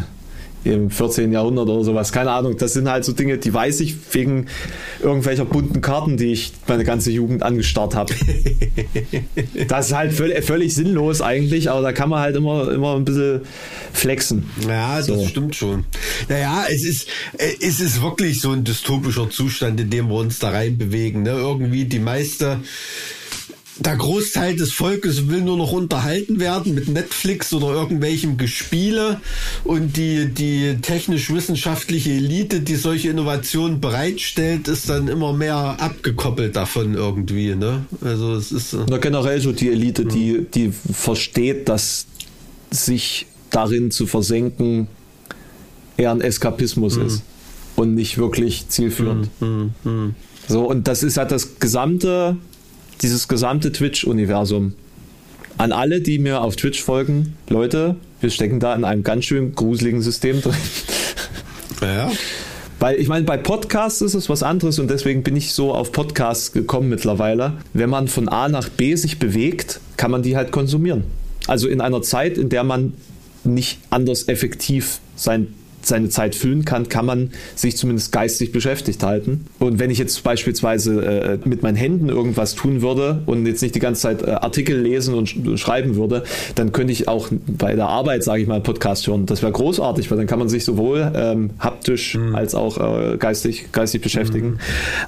im 0.65 0.91
14. 0.91 1.33
Jahrhundert 1.33 1.69
oder 1.69 1.85
sowas. 1.85 2.13
Keine 2.13 2.31
Ahnung. 2.31 2.57
Das 2.57 2.73
sind 2.73 2.89
halt 2.89 3.05
so 3.05 3.13
Dinge, 3.13 3.39
die 3.39 3.53
weiß 3.53 3.81
ich 3.81 3.97
wegen 4.13 4.47
irgendwelcher 5.01 5.45
bunten 5.45 5.81
Karten, 5.81 6.17
die 6.17 6.33
ich 6.33 6.53
meine 6.67 6.85
ganze 6.85 7.11
Jugend 7.11 7.43
angestarrt 7.43 7.95
habe. 7.95 8.15
das 9.69 9.89
ist 9.89 9.95
halt 9.95 10.13
völlig, 10.13 10.45
völlig, 10.45 10.75
sinnlos 10.75 11.23
eigentlich, 11.23 11.71
aber 11.71 11.83
da 11.83 11.93
kann 11.93 12.09
man 12.09 12.21
halt 12.21 12.37
immer, 12.37 12.71
immer 12.73 12.97
ein 12.97 13.05
bisschen 13.05 13.43
flexen. 13.93 14.51
Ja, 14.67 15.01
so. 15.01 15.17
das 15.17 15.29
stimmt 15.29 15.57
schon. 15.57 15.85
Naja, 16.29 16.65
es 16.69 16.85
ist, 16.85 17.09
es 17.39 17.81
ist 17.81 18.03
wirklich 18.03 18.41
so 18.41 18.51
ein 18.51 18.65
dystopischer 18.65 19.31
Zustand, 19.31 19.81
in 19.81 19.91
dem 19.91 20.09
wir 20.09 20.17
uns 20.17 20.39
da 20.39 20.51
reinbewegen. 20.51 21.23
Ne? 21.23 21.31
Irgendwie 21.31 21.85
die 21.85 22.01
meiste 22.01 22.61
der 23.79 23.97
Großteil 23.97 24.57
des 24.57 24.73
Volkes 24.73 25.29
will 25.29 25.41
nur 25.41 25.57
noch 25.57 25.73
unterhalten 25.73 26.41
werden 26.41 26.75
mit 26.75 26.89
Netflix 26.89 27.53
oder 27.53 27.69
irgendwelchem 27.69 28.37
Gespiele 28.37 29.21
und 29.65 29.97
die, 29.97 30.27
die 30.27 30.79
technisch-wissenschaftliche 30.83 32.11
Elite, 32.11 32.61
die 32.61 32.75
solche 32.75 33.11
Innovationen 33.11 33.81
bereitstellt, 33.81 34.67
ist 34.67 34.89
dann 34.89 35.09
immer 35.09 35.33
mehr 35.33 35.77
abgekoppelt 35.79 36.57
davon 36.57 36.95
irgendwie. 36.95 37.55
Ne? 37.55 37.85
Also 38.01 38.35
es 38.35 38.51
ist. 38.51 38.73
Äh 38.73 38.79
Na, 38.89 38.99
generell 38.99 39.41
so 39.41 39.53
die 39.53 39.69
Elite, 39.69 40.03
ja. 40.03 40.09
die, 40.09 40.47
die 40.53 40.73
versteht, 40.93 41.69
dass 41.69 42.07
sich 42.71 43.27
darin 43.51 43.91
zu 43.91 44.07
versenken 44.07 44.89
eher 45.97 46.11
ein 46.11 46.21
Eskapismus 46.21 46.97
mhm. 46.97 47.07
ist 47.07 47.23
und 47.77 47.95
nicht 47.95 48.19
wirklich 48.19 48.69
zielführend. 48.69 49.31
Mhm. 49.41 49.73
Mhm. 49.85 49.93
mhm. 49.93 50.15
So, 50.49 50.65
und 50.67 50.89
das 50.89 51.03
ist 51.03 51.19
halt 51.19 51.31
das 51.31 51.59
gesamte 51.59 52.39
dieses 53.03 53.29
gesamte 53.29 53.73
Twitch-Universum. 53.73 54.75
An 55.57 55.73
alle, 55.73 56.01
die 56.01 56.19
mir 56.19 56.43
auf 56.43 56.57
Twitch 56.57 56.83
folgen, 56.83 57.37
Leute, 57.49 57.97
wir 58.21 58.31
stecken 58.31 58.61
da 58.61 58.75
in 58.75 58.85
einem 58.85 59.03
ganz 59.03 59.25
schön 59.25 59.55
gruseligen 59.55 60.03
System 60.03 60.41
drin. 60.41 60.55
Ja. 61.81 62.11
Weil 62.81 63.01
ich 63.01 63.09
meine, 63.09 63.25
bei 63.25 63.37
Podcasts 63.37 64.01
ist 64.03 64.15
es 64.15 64.29
was 64.29 64.43
anderes 64.43 64.79
und 64.79 64.89
deswegen 64.89 65.23
bin 65.23 65.37
ich 65.37 65.53
so 65.53 65.75
auf 65.75 65.91
Podcasts 65.91 66.53
gekommen 66.53 66.89
mittlerweile. 66.89 67.55
Wenn 67.73 67.91
man 67.91 68.07
von 68.07 68.29
A 68.29 68.49
nach 68.49 68.69
B 68.69 68.95
sich 68.95 69.19
bewegt, 69.19 69.81
kann 69.97 70.11
man 70.11 70.23
die 70.23 70.37
halt 70.37 70.53
konsumieren. 70.53 71.05
Also 71.49 71.67
in 71.67 71.81
einer 71.81 72.03
Zeit, 72.03 72.39
in 72.39 72.49
der 72.49 72.63
man 72.63 72.95
nicht 73.43 73.79
anders 73.91 74.29
effektiv 74.29 75.01
sein 75.17 75.49
seine 75.89 76.09
Zeit 76.09 76.35
füllen 76.35 76.65
kann, 76.65 76.89
kann 76.89 77.07
man 77.07 77.31
sich 77.55 77.77
zumindest 77.77 78.13
geistig 78.13 78.53
beschäftigt 78.53 79.03
halten. 79.03 79.47
Und 79.59 79.79
wenn 79.79 79.91
ich 79.91 79.99
jetzt 79.99 80.23
beispielsweise 80.23 81.05
äh, 81.05 81.39
mit 81.45 81.63
meinen 81.63 81.77
Händen 81.77 82.09
irgendwas 82.09 82.55
tun 82.55 82.83
würde 82.83 83.23
und 83.27 83.47
jetzt 83.47 83.63
nicht 83.63 83.75
die 83.75 83.81
ganze 83.81 84.03
Zeit 84.03 84.23
äh, 84.23 84.31
Artikel 84.31 84.81
lesen 84.81 85.15
und, 85.15 85.29
sch 85.29 85.39
schreiben 85.57 85.97
würde, 85.97 86.23
dann 86.55 86.73
könnte 86.73 86.93
ich 86.93 87.09
auch 87.09 87.29
bei 87.47 87.75
der 87.75 87.89
Arbeit, 87.89 88.25
sage 88.25 88.43
ich 88.43 88.49
mal, 88.49 88.61
Podcast 88.61 89.07
hören. 89.07 89.27
Das 89.27 89.43
wäre 89.43 89.53
großartig, 89.53 90.11
weil 90.11 90.19
dann 90.19 90.27
kann 90.27 90.39
man 90.39 90.49
sich 90.49 90.65
sowohl 90.65 91.11
ähm, 91.15 91.51
haptisch 91.59 92.15
mhm. 92.15 92.35
als 92.35 92.55
auch 92.55 92.79
äh, 92.79 93.17
geistig, 93.17 93.73
geistig 93.73 94.03
beschäftigen. 94.03 94.51
Mhm. 94.51 94.59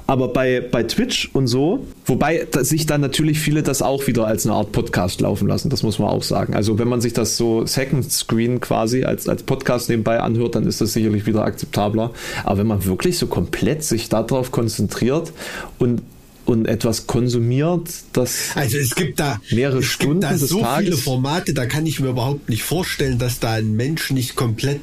Aber 0.07 0.29
bei, 0.29 0.61
bei 0.61 0.83
Twitch 0.83 1.31
und 1.33 1.47
so, 1.47 1.87
wobei 2.07 2.47
sich 2.61 2.87
dann 2.87 3.01
natürlich 3.01 3.39
viele 3.39 3.63
das 3.63 3.83
auch 3.83 4.07
wieder 4.07 4.27
als 4.27 4.47
eine 4.47 4.55
Art 4.55 4.73
Podcast 4.73 5.21
laufen 5.21 5.49
lassen, 5.49 5.71
das 5.71 5.83
muss 5.83 5.99
man 5.99 6.09
auch 6.09 6.23
sagen. 6.23 6.55
Also 6.55 6.79
wenn 6.79 6.89
man 6.89 7.01
sich 7.01 7.13
das 7.13 7.37
so 7.37 7.67
Second 7.67 8.11
Screen 8.11 8.61
quasi 8.61 9.05
als, 9.05 9.29
als 9.29 9.43
Podcast 9.43 9.89
nebenbei 9.89 10.21
anhört, 10.21 10.55
dann 10.55 10.67
ist 10.71 10.81
das 10.81 10.95
sicherlich 10.95 11.27
wieder 11.27 11.45
akzeptabler. 11.45 12.13
Aber 12.45 12.59
wenn 12.59 12.67
man 12.67 12.85
wirklich 12.85 13.19
so 13.19 13.27
komplett 13.27 13.85
sich 13.85 14.09
darauf 14.09 14.51
konzentriert 14.51 15.33
und 15.79 16.03
und 16.47 16.67
etwas 16.67 17.07
konsumiert, 17.07 17.89
das 18.13 18.57
also 18.57 18.79
es 18.79 18.95
gibt 18.97 19.21
da 19.21 19.41
mehrere 19.51 19.81
es 19.81 19.85
Stunden 19.85 20.21
gibt 20.21 20.33
da 20.33 20.39
so 20.39 20.61
Tages. 20.61 20.85
viele 20.85 20.97
Formate, 20.97 21.55
da 21.55 21.67
kann 21.67 21.87
ich 21.87 22.01
mir 22.01 22.09
überhaupt 22.09 22.49
nicht 22.49 22.65
vorstellen, 22.65 23.19
dass 23.19 23.39
da 23.39 23.53
ein 23.53 23.77
Mensch 23.77 24.11
nicht 24.11 24.35
komplett 24.35 24.81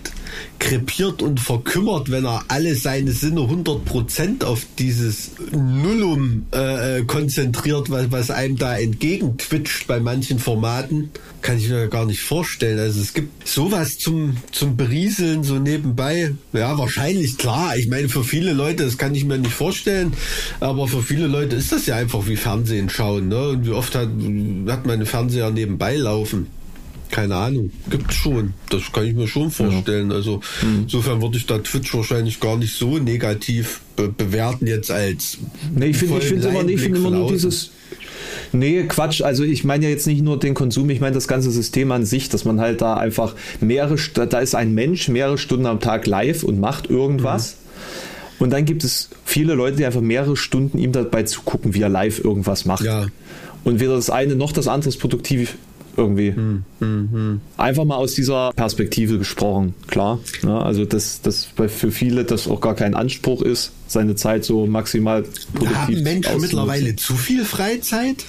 krepiert 0.60 1.22
und 1.22 1.40
verkümmert, 1.40 2.12
wenn 2.12 2.26
er 2.26 2.46
alle 2.48 2.76
seine 2.76 3.12
Sinne 3.12 3.42
100% 3.42 4.44
auf 4.44 4.66
dieses 4.78 5.32
Nullum 5.52 6.46
äh, 6.52 7.04
konzentriert, 7.04 7.90
was, 7.90 8.12
was 8.12 8.32
einem 8.32 8.58
da 8.58 8.78
entgegentwitscht 8.78 9.88
bei 9.88 10.00
manchen 10.00 10.40
Formaten, 10.40 11.12
kann 11.42 11.58
ich 11.58 11.70
mir 11.70 11.88
gar 11.88 12.06
nicht 12.06 12.22
vorstellen. 12.22 12.80
Also 12.80 13.00
es 13.02 13.14
gibt 13.14 13.48
sowas 13.48 13.98
zum, 13.98 14.38
zum 14.52 14.76
Berieseln 14.76 15.44
so 15.44 15.56
nebenbei. 15.60 16.34
Ja, 16.54 16.78
wahrscheinlich 16.78 17.38
klar. 17.38 17.78
Ich 17.78 17.88
meine, 17.88 18.10
für 18.10 18.24
viele 18.24 18.54
Leute, 18.54 18.84
das 18.84 18.98
kann 18.98 19.16
ich 19.16 19.26
mir 19.26 19.38
nicht 19.38 19.54
vorstellen, 19.54 20.14
aber 20.60 20.88
für 20.88 21.02
viele 21.02 21.28
Leute 21.28 21.56
ist 21.56 21.72
das 21.72 21.86
ja 21.86 21.96
einfach 21.96 22.28
wie 22.28 22.36
Fernsehen 22.36 22.90
schauen. 22.90 23.28
Ne? 23.30 23.50
Und 23.50 23.66
wie 23.66 23.72
oft 23.72 23.96
hat, 23.96 24.10
hat 24.10 24.86
man 24.86 24.92
einen 24.92 25.06
Fernseher 25.06 25.52
nebenbei 25.52 25.96
laufen? 25.96 26.48
Keine 27.12 27.36
Ahnung, 27.36 27.72
gibt 27.90 28.14
schon. 28.14 28.54
Das 28.70 28.92
kann 28.92 29.06
ich 29.06 29.16
mir 29.16 29.28
schon 29.28 29.50
vorstellen. 29.50 30.12
Also 30.12 30.42
mhm. 30.62 30.82
insofern 30.84 31.22
würde 31.22 31.38
ich 31.38 31.46
da 31.46 31.58
Twitch 31.60 31.94
wahrscheinlich 31.94 32.40
gar 32.40 32.58
nicht 32.58 32.74
so 32.74 32.98
negativ 32.98 33.82
be 33.96 34.10
bewerten 34.10 34.68
jetzt 34.68 34.92
als. 34.92 35.38
Nee, 35.74 35.88
ich 35.88 35.98
finde 35.98 36.18
ich 36.20 36.26
finde 36.26 36.48
immer, 36.50 36.64
nee, 36.64 36.78
find 36.78 36.98
immer 36.98 37.12
nur 37.12 37.32
dieses. 37.32 37.72
Nee, 38.52 38.84
Quatsch. 38.84 39.22
Also 39.22 39.44
ich 39.44 39.64
meine 39.64 39.86
ja 39.86 39.90
jetzt 39.90 40.08
nicht 40.08 40.22
nur 40.22 40.40
den 40.40 40.54
Konsum, 40.54 40.90
ich 40.90 41.00
meine 41.00 41.14
das 41.14 41.28
ganze 41.28 41.52
System 41.52 41.92
an 41.92 42.06
sich, 42.06 42.30
dass 42.30 42.46
man 42.46 42.60
halt 42.60 42.82
da 42.82 42.96
einfach 42.96 43.36
mehrere, 43.62 43.98
da 44.14 44.40
ist 44.40 44.56
ein 44.56 44.74
Mensch 44.74 45.08
mehrere 45.08 45.38
Stunden 45.38 45.66
am 45.66 45.80
Tag 45.80 46.08
live 46.08 46.44
und 46.44 46.60
macht 46.60 46.90
irgendwas. 46.90 47.54
Mhm. 47.54 47.68
Und 48.40 48.50
dann 48.52 48.66
gibt 48.66 48.84
es 48.84 49.10
viele 49.26 49.56
Leute, 49.56 49.78
die 49.78 49.86
einfach 49.86 50.02
mehrere 50.02 50.38
Stunden 50.38 50.78
ihm 50.78 50.92
dabei 50.92 51.24
zugucken, 51.24 51.74
wie 51.74 51.82
er 51.82 51.90
live 51.90 52.24
irgendwas 52.24 52.66
macht. 52.66 52.84
Ja. 52.84 53.08
Und 53.64 53.80
weder 53.80 53.96
das 53.96 54.10
eine 54.10 54.36
noch 54.36 54.52
das 54.52 54.68
andere 54.68 54.90
ist 54.90 54.98
produktiv 54.98 55.56
irgendwie. 55.98 56.34
Hm, 56.34 56.64
hm, 56.80 57.10
hm. 57.12 57.42
Einfach 57.58 57.84
mal 57.84 57.98
aus 57.98 58.14
dieser 58.14 58.52
Perspektive 58.54 59.18
gesprochen, 59.18 59.74
klar. 59.88 60.20
Ja, 60.44 60.60
also 60.60 60.86
dass 60.86 61.22
das 61.22 61.46
für 61.46 61.92
viele 61.92 62.24
das 62.24 62.48
auch 62.48 62.62
gar 62.62 62.76
kein 62.76 62.94
Anspruch 62.94 63.42
ist, 63.42 63.72
seine 63.88 64.16
Zeit 64.16 64.46
so 64.46 64.66
maximal 64.66 65.24
produktiv 65.54 65.98
Haben 65.98 66.04
Menschen 66.04 66.42
mittlerweile 66.42 66.96
zu 66.96 67.16
viel 67.16 67.44
Freizeit? 67.44 68.26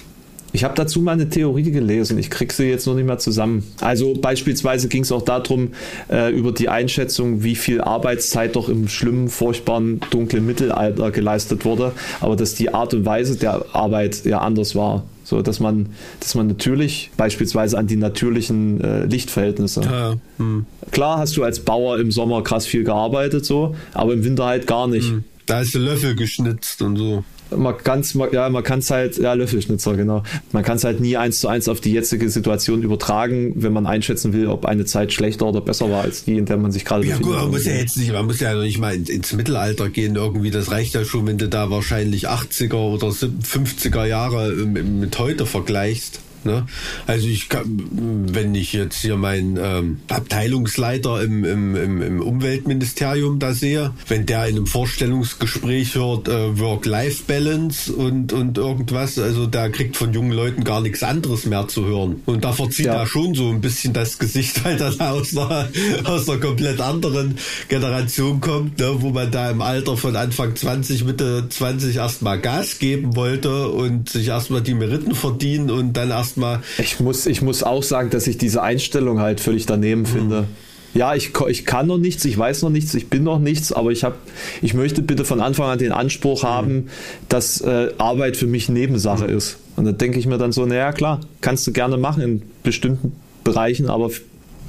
Ich 0.51 0.63
habe 0.63 0.73
dazu 0.73 1.01
mal 1.01 1.11
eine 1.11 1.29
Theorie 1.29 1.71
gelesen. 1.71 2.17
Ich 2.17 2.29
kriege 2.29 2.51
sie 2.53 2.65
jetzt 2.65 2.87
noch 2.87 2.95
nicht 2.95 3.05
mehr 3.05 3.19
zusammen. 3.19 3.63
Also 3.81 4.15
beispielsweise 4.15 4.87
ging 4.87 5.03
es 5.03 5.11
auch 5.11 5.21
darum, 5.21 5.69
äh, 6.09 6.31
über 6.33 6.51
die 6.51 6.69
Einschätzung, 6.69 7.43
wie 7.43 7.55
viel 7.55 7.81
Arbeitszeit 7.81 8.55
doch 8.55 8.67
im 8.67 8.87
schlimmen, 8.87 9.29
furchtbaren, 9.29 9.99
dunklen 10.09 10.45
Mittelalter 10.45 11.11
geleistet 11.11 11.65
wurde, 11.65 11.91
aber 12.19 12.35
dass 12.35 12.55
die 12.55 12.73
Art 12.73 12.93
und 12.93 13.05
Weise 13.05 13.35
der 13.37 13.63
Arbeit 13.73 14.25
ja 14.25 14.39
anders 14.39 14.75
war. 14.75 15.03
So, 15.29 15.43
dass 15.43 15.59
man, 15.59 15.89
dass 16.19 16.33
man 16.33 16.47
natürlich 16.47 17.11
beispielsweise 17.15 17.77
an 17.77 17.85
die 17.85 17.97
natürlichen 17.97 18.81
äh, 18.81 19.05
Lichtverhältnisse. 19.05 19.81
Ja, 19.81 20.15
hm. 20.37 20.65
Klar 20.89 21.19
hast 21.19 21.37
du 21.37 21.43
als 21.43 21.59
Bauer 21.59 21.99
im 21.99 22.11
Sommer 22.11 22.41
krass 22.41 22.65
viel 22.65 22.83
gearbeitet, 22.83 23.45
so, 23.45 23.75
aber 23.93 24.13
im 24.13 24.23
Winter 24.23 24.45
halt 24.45 24.65
gar 24.65 24.87
nicht. 24.87 25.07
Hm. 25.07 25.23
Da 25.45 25.61
ist 25.61 25.75
der 25.75 25.81
Löffel 25.81 26.15
geschnitzt 26.15 26.81
und 26.81 26.95
so 26.95 27.23
man 27.55 27.77
kann 27.77 27.99
es 28.01 28.13
ja, 28.31 28.49
man 28.49 28.63
kann 28.63 28.79
es 28.79 28.89
halt, 28.91 29.17
ja, 29.17 29.33
Löffelschnitzer, 29.33 29.95
genau. 29.95 30.23
Man 30.51 30.63
kann 30.63 30.77
es 30.77 30.83
halt 30.83 30.99
nie 30.99 31.17
eins 31.17 31.39
zu 31.39 31.47
eins 31.47 31.67
auf 31.67 31.81
die 31.81 31.91
jetzige 31.91 32.29
Situation 32.29 32.83
übertragen, 32.83 33.53
wenn 33.55 33.73
man 33.73 33.85
einschätzen 33.85 34.33
will, 34.33 34.47
ob 34.47 34.65
eine 34.65 34.85
Zeit 34.85 35.13
schlechter 35.13 35.47
oder 35.47 35.61
besser 35.61 35.89
war 35.89 36.03
als 36.03 36.25
die, 36.25 36.37
in 36.37 36.45
der 36.45 36.57
man 36.57 36.71
sich 36.71 36.85
gerade 36.85 37.01
befindet. 37.01 37.25
Ja, 37.25 37.31
gut, 37.31 37.41
man 37.41 37.51
muss 37.51 37.65
ja 37.65 37.73
jetzt 37.73 37.97
nicht, 37.97 38.11
man 38.11 38.25
muss 38.25 38.39
ja 38.39 38.53
noch 38.53 38.61
nicht 38.61 38.79
mal 38.79 38.95
ins 38.95 39.33
Mittelalter 39.33 39.89
gehen 39.89 40.15
irgendwie. 40.15 40.51
Das 40.51 40.71
reicht 40.71 40.93
ja 40.93 41.03
schon, 41.03 41.27
wenn 41.27 41.37
du 41.37 41.47
da 41.47 41.69
wahrscheinlich 41.69 42.29
80er 42.29 42.75
oder 42.75 43.07
50er 43.07 44.05
Jahre 44.05 44.51
mit 44.51 45.17
heute 45.17 45.45
vergleichst. 45.45 46.21
Ne? 46.45 46.65
Also 47.07 47.27
ich 47.27 47.49
kann, 47.49 48.27
wenn 48.33 48.55
ich 48.55 48.73
jetzt 48.73 49.01
hier 49.01 49.17
meinen 49.17 49.57
ähm, 49.61 49.99
Abteilungsleiter 50.07 51.21
im, 51.21 51.43
im, 51.43 51.75
im, 51.75 52.01
im 52.01 52.21
Umweltministerium 52.21 53.39
da 53.39 53.53
sehe, 53.53 53.93
wenn 54.07 54.25
der 54.25 54.47
in 54.47 54.55
einem 54.55 54.67
Vorstellungsgespräch 54.67 55.95
hört 55.95 56.27
äh, 56.27 56.59
Work-Life-Balance 56.59 57.93
und, 57.93 58.33
und 58.33 58.57
irgendwas, 58.57 59.17
also 59.19 59.47
der 59.47 59.69
kriegt 59.69 59.97
von 59.97 60.13
jungen 60.13 60.31
Leuten 60.31 60.63
gar 60.63 60.81
nichts 60.81 61.03
anderes 61.03 61.45
mehr 61.45 61.67
zu 61.67 61.85
hören. 61.85 62.21
Und 62.25 62.43
da 62.43 62.53
verzieht 62.53 62.87
ja. 62.87 62.95
er 62.95 63.07
schon 63.07 63.33
so 63.35 63.49
ein 63.49 63.61
bisschen 63.61 63.93
das 63.93 64.17
Gesicht, 64.17 64.63
weil 64.63 64.79
er 64.79 65.11
aus 65.11 65.35
einer, 65.35 65.67
aus 66.05 66.29
einer 66.29 66.39
komplett 66.39 66.81
anderen 66.81 67.37
Generation 67.67 68.39
kommt, 68.41 68.79
ne? 68.79 68.95
wo 68.99 69.09
man 69.09 69.31
da 69.31 69.49
im 69.49 69.61
Alter 69.61 69.97
von 69.97 70.15
Anfang 70.15 70.55
20, 70.55 71.03
Mitte 71.05 71.47
20 71.49 71.95
erstmal 71.95 72.39
Gas 72.39 72.79
geben 72.79 73.15
wollte 73.15 73.69
und 73.69 74.09
sich 74.09 74.27
erstmal 74.27 74.61
die 74.61 74.73
Meriten 74.73 75.15
verdienen 75.15 75.69
und 75.71 75.93
dann 75.93 76.09
erst 76.09 76.28
erstmal. 76.29 76.61
Ich 76.77 76.99
muss, 76.99 77.25
ich 77.25 77.41
muss 77.41 77.63
auch 77.63 77.83
sagen, 77.83 78.09
dass 78.09 78.27
ich 78.27 78.37
diese 78.37 78.61
Einstellung 78.61 79.19
halt 79.19 79.39
völlig 79.39 79.65
daneben 79.65 80.01
mhm. 80.01 80.05
finde. 80.05 80.47
Ja, 80.95 81.13
ich, 81.13 81.31
ich 81.47 81.65
kann 81.65 81.85
noch 81.85 81.99
nichts, 81.99 82.25
ich 82.25 82.35
weiß 82.35 82.63
noch 82.63 82.71
nichts, 82.71 82.95
ich 82.95 83.09
bin 83.09 83.23
noch 83.23 83.37
nichts, 83.37 83.71
aber 83.71 83.91
ich 83.91 84.03
habe, 84.03 84.15
ich 84.63 84.73
möchte 84.73 85.03
bitte 85.03 85.23
von 85.23 85.39
Anfang 85.39 85.69
an 85.69 85.77
den 85.77 85.91
Anspruch 85.91 86.43
haben, 86.43 86.73
mhm. 86.73 86.89
dass 87.29 87.61
äh, 87.61 87.91
Arbeit 87.99 88.37
für 88.37 88.47
mich 88.47 88.69
Nebensache 88.69 89.25
mhm. 89.25 89.37
ist. 89.37 89.57
Und 89.75 89.85
da 89.85 89.91
denke 89.91 90.17
ich 90.17 90.25
mir 90.25 90.39
dann 90.39 90.51
so, 90.51 90.65
naja 90.65 90.91
klar, 90.91 91.21
kannst 91.41 91.67
du 91.67 91.73
gerne 91.73 91.97
machen 91.97 92.23
in 92.23 92.41
bestimmten 92.63 93.13
Bereichen, 93.43 93.87
aber 93.87 94.09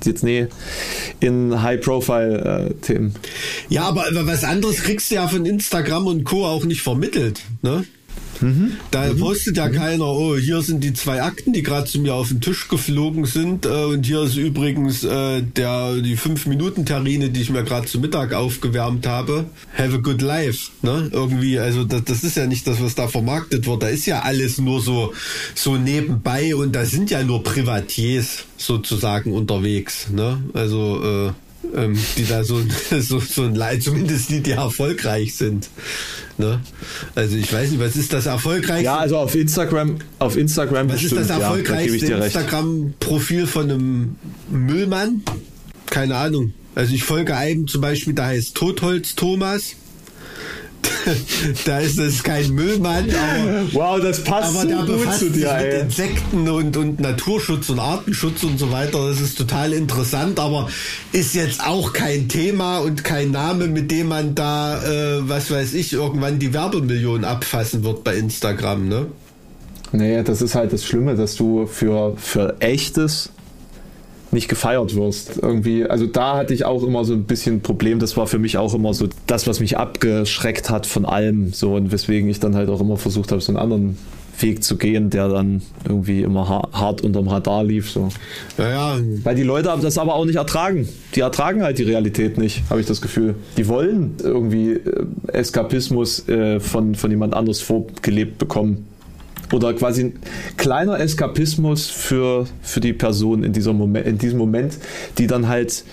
jetzt 0.04 0.22
nee, 0.22 0.46
in 1.20 1.62
High-Profile-Themen. 1.62 3.14
Äh, 3.14 3.74
ja, 3.74 3.84
aber 3.84 4.04
was 4.26 4.44
anderes 4.44 4.82
kriegst 4.82 5.11
du 5.11 5.14
ja 5.14 5.26
von 5.26 5.46
Instagram 5.46 6.06
und 6.06 6.24
Co. 6.24 6.44
auch 6.44 6.64
nicht 6.66 6.82
vermittelt. 6.82 7.40
Ne? 7.62 7.84
Mhm. 8.41 8.72
Da 8.91 9.12
postet 9.14 9.57
ja 9.57 9.68
mhm. 9.68 9.72
keiner, 9.72 10.07
oh, 10.07 10.36
hier 10.36 10.62
sind 10.62 10.82
die 10.82 10.93
zwei 10.93 11.22
Akten, 11.22 11.53
die 11.53 11.62
gerade 11.62 11.86
zu 11.86 12.01
mir 12.01 12.14
auf 12.14 12.28
den 12.28 12.41
Tisch 12.41 12.68
geflogen 12.68 13.24
sind. 13.24 13.66
Äh, 13.66 13.84
und 13.84 14.07
hier 14.07 14.22
ist 14.22 14.36
übrigens 14.36 15.05
äh, 15.05 15.43
der, 15.43 15.97
die 15.97 16.16
fünf 16.16 16.47
Minuten 16.47 16.86
Terrine, 16.86 17.30
die 17.30 17.43
ich 17.43 17.51
mir 17.51 17.64
gerade 17.64 17.86
zu 17.86 18.01
Mittag 18.01 18.32
aufgewärmt 18.32 19.07
habe. 19.07 19.47
Have 19.76 19.95
a 19.95 19.99
good 19.99 20.22
life. 20.22 20.70
Ne? 20.82 21.09
Irgendwie, 21.12 21.59
also 21.59 21.84
das, 21.84 22.05
das 22.05 22.24
ist 22.24 22.36
ja 22.36 22.47
nicht 22.47 22.66
das, 22.66 22.82
was 22.82 22.95
da 22.95 23.09
vermarktet 23.09 23.66
wird. 23.66 23.82
Da 23.82 23.88
ist 23.88 24.07
ja 24.07 24.20
alles 24.20 24.59
nur 24.59 24.80
so, 24.80 25.12
so 25.55 25.76
nebenbei 25.76 26.55
und 26.55 26.74
da 26.74 26.84
sind 26.84 27.11
ja 27.11 27.22
nur 27.22 27.43
Privatiers 27.43 28.45
sozusagen 28.57 29.32
unterwegs. 29.32 30.09
Ne? 30.11 30.43
Also 30.55 31.28
äh, 31.28 31.32
ähm, 31.75 31.99
die 32.16 32.27
da 32.27 32.45
so, 32.45 32.61
so, 33.01 33.21
so 33.21 33.43
ein 33.43 33.55
Leid, 33.55 33.83
zumindest 33.83 34.31
die, 34.31 34.41
die 34.41 34.53
erfolgreich 34.53 35.35
sind. 35.35 35.68
Ne? 36.39 36.61
Also 37.14 37.37
ich 37.37 37.53
weiß 37.53 37.71
nicht, 37.71 37.81
was 37.81 37.97
ist 37.97 38.12
das 38.12 38.27
erfolgreichste? 38.27 38.85
Ja, 38.85 38.99
also 38.99 39.18
auf 39.18 39.35
Instagram, 39.35 39.99
auf 40.18 40.37
Instagram 40.37 40.89
Was 40.89 41.01
bestimmt, 41.01 41.21
ist 41.21 41.31
das 41.31 41.39
erfolgreichste 41.39 42.07
ja, 42.07 42.18
da 42.18 42.25
Instagram-Profil 42.25 43.47
von 43.47 43.71
einem 43.71 44.16
Müllmann? 44.51 45.23
Keine 45.87 46.16
Ahnung. 46.16 46.55
Also 46.75 46.95
ich 46.95 47.03
folge 47.03 47.37
einem 47.37 47.66
zum 47.66 47.81
Beispiel, 47.81 48.14
da 48.14 48.27
heißt 48.27 48.55
Totholz 48.55 49.14
Thomas. 49.16 49.75
da 51.64 51.78
ist 51.78 51.99
es 51.99 52.22
kein 52.22 52.51
Müllmann, 52.51 53.07
aber, 53.11 53.72
wow, 53.72 54.01
das 54.01 54.22
passt 54.22 54.57
aber 54.57 54.62
so 54.62 54.68
der 54.68 54.97
gut 54.97 55.14
zu 55.14 55.31
dir, 55.31 55.49
sich 55.49 55.62
mit 55.62 55.74
Insekten 55.83 56.49
und, 56.49 56.76
und 56.76 57.01
Naturschutz 57.01 57.68
und 57.70 57.78
Artenschutz 57.78 58.43
und 58.43 58.59
so 58.59 58.70
weiter. 58.70 59.09
Das 59.09 59.20
ist 59.20 59.39
total 59.39 59.72
interessant, 59.72 60.39
aber 60.39 60.68
ist 61.12 61.35
jetzt 61.35 61.64
auch 61.64 61.93
kein 61.93 62.28
Thema 62.28 62.78
und 62.78 63.05
kein 63.05 63.31
Name, 63.31 63.66
mit 63.66 63.91
dem 63.91 64.09
man 64.09 64.35
da, 64.35 64.83
äh, 64.83 65.28
was 65.28 65.51
weiß 65.51 65.74
ich, 65.74 65.93
irgendwann 65.93 66.39
die 66.39 66.53
Werbemillionen 66.53 67.24
abfassen 67.24 67.85
wird 67.85 68.05
bei 68.05 68.16
Instagram, 68.16 68.89
ne? 68.89 69.07
Nee, 69.93 70.22
das 70.22 70.41
ist 70.41 70.55
halt 70.55 70.72
das 70.72 70.85
Schlimme, 70.85 71.16
dass 71.16 71.35
du 71.35 71.66
für, 71.66 72.16
für 72.16 72.57
echtes 72.61 73.31
nicht 74.33 74.49
gefeiert 74.49 74.95
wirst. 74.95 75.39
Irgendwie, 75.43 75.85
also 75.85 76.07
da 76.07 76.37
hatte 76.37 76.55
ich 76.55 76.64
auch 76.64 76.83
immer 76.83 77.05
so 77.05 77.14
ein 77.14 77.24
bisschen 77.24 77.61
Problem. 77.61 77.99
Das 77.99 78.16
war 78.16 78.26
für 78.26 78.39
mich 78.39 78.59
auch 78.59 78.74
immer 78.74 78.95
so 78.95 79.09
das, 79.26 79.47
was 79.47 79.61
mich 79.61 79.76
abgeschreckt 79.76 80.70
hat 80.70 80.87
von 80.87 81.05
allem. 81.05 81.53
So 81.53 81.74
und 81.74 81.93
weswegen 81.93 82.28
ich 82.28 82.41
dann 82.41 82.55
halt 82.55 82.68
auch 82.68 82.81
immer 82.81 82.97
versucht 82.97 83.33
habe, 83.33 83.41
so 83.41 83.53
einen 83.53 83.59
anderen 83.59 83.99
Weg 84.43 84.64
zu 84.64 84.76
gehen, 84.76 85.11
der 85.11 85.28
dann 85.28 85.62
irgendwie 85.87 86.22
immer 86.22 86.49
hart 86.72 87.03
unterm 87.03 87.28
Radar 87.28 87.64
lief. 87.64 87.91
So. 87.91 88.09
Ja, 88.57 88.70
ja. 88.70 89.01
Weil 89.22 89.35
die 89.35 89.43
Leute 89.43 89.76
das 89.81 89.99
aber 89.99 90.14
auch 90.14 90.24
nicht 90.24 90.37
ertragen. 90.37 90.89
Die 91.14 91.20
ertragen 91.20 91.62
halt 91.62 91.78
die 91.78 91.83
Realität 91.83 92.39
nicht, 92.39 92.62
habe 92.70 92.81
ich 92.81 92.87
das 92.87 93.01
Gefühl. 93.01 93.35
Die 93.57 93.68
wollen 93.68 94.14
irgendwie 94.22 94.72
äh, 94.72 95.07
Eskapismus 95.28 96.26
äh, 96.28 96.61
von, 96.61 96.95
von 96.95 97.11
jemand 97.11 97.35
anders 97.35 97.61
vorgelebt 97.61 98.39
bekommen 98.39 98.87
oder 99.53 99.74
quasi 99.74 100.05
ein 100.05 100.12
kleiner 100.57 100.98
Eskapismus 101.01 101.86
für, 101.86 102.46
für 102.62 102.80
die 102.80 102.92
Person 102.92 103.42
in, 103.42 103.53
dieser 103.53 103.72
Moment, 103.72 104.07
in 104.07 104.18
diesem 104.18 104.38
Moment, 104.38 104.78
die 105.18 105.26
dann 105.26 105.48
halt 105.48 105.84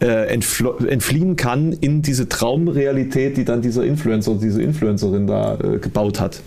äh, 0.00 0.26
entfliehen 0.26 1.36
kann 1.36 1.72
in 1.72 2.02
diese 2.02 2.28
Traumrealität, 2.28 3.36
die 3.36 3.44
dann 3.44 3.62
dieser 3.62 3.84
Influencer, 3.84 4.34
diese 4.34 4.62
Influencerin 4.62 5.26
da 5.26 5.58
äh, 5.58 5.78
gebaut 5.78 6.20
hat. 6.20 6.40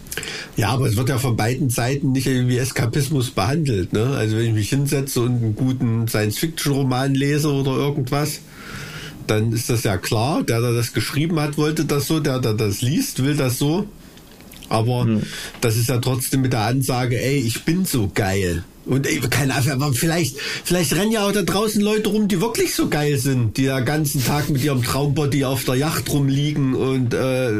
Ja, 0.55 0.69
aber 0.69 0.87
es 0.87 0.97
wird 0.97 1.09
ja 1.09 1.17
von 1.17 1.35
beiden 1.35 1.69
Seiten 1.69 2.11
nicht 2.11 2.27
irgendwie 2.27 2.57
Eskapismus 2.57 3.31
behandelt. 3.31 3.93
Ne? 3.93 4.15
Also 4.17 4.37
wenn 4.37 4.45
ich 4.45 4.53
mich 4.53 4.69
hinsetze 4.69 5.21
und 5.21 5.43
einen 5.43 5.55
guten 5.55 6.07
Science-Fiction-Roman 6.07 7.13
lese 7.13 7.51
oder 7.51 7.71
irgendwas, 7.71 8.41
dann 9.27 9.51
ist 9.51 9.69
das 9.69 9.83
ja 9.83 9.97
klar, 9.97 10.43
der, 10.43 10.61
der 10.61 10.73
das 10.73 10.93
geschrieben 10.93 11.39
hat, 11.39 11.57
wollte 11.57 11.85
das 11.85 12.07
so, 12.07 12.19
der, 12.19 12.39
der 12.39 12.53
das 12.53 12.81
liest, 12.81 13.23
will 13.23 13.35
das 13.35 13.59
so. 13.59 13.87
Aber 14.69 15.03
hm. 15.03 15.23
das 15.61 15.77
ist 15.77 15.89
ja 15.89 15.97
trotzdem 15.99 16.41
mit 16.41 16.53
der 16.53 16.61
Ansage, 16.61 17.21
ey, 17.21 17.37
ich 17.37 17.63
bin 17.63 17.85
so 17.85 18.11
geil. 18.13 18.63
Und 18.85 19.05
ey, 19.05 19.19
keine 19.19 19.53
Ahnung, 19.53 19.71
aber 19.71 19.93
vielleicht, 19.93 20.37
vielleicht 20.39 20.95
rennen 20.95 21.11
ja 21.11 21.27
auch 21.27 21.33
da 21.33 21.41
draußen 21.41 21.81
Leute 21.81 22.09
rum, 22.09 22.27
die 22.29 22.39
wirklich 22.39 22.73
so 22.73 22.87
geil 22.87 23.17
sind, 23.17 23.57
die 23.57 23.63
ja 23.63 23.81
ganzen 23.81 24.23
Tag 24.23 24.49
mit 24.49 24.63
ihrem 24.63 24.81
Traumbody 24.81 25.43
auf 25.43 25.65
der 25.65 25.75
Yacht 25.75 26.09
rumliegen 26.09 26.73
und 26.73 27.13
äh, 27.13 27.51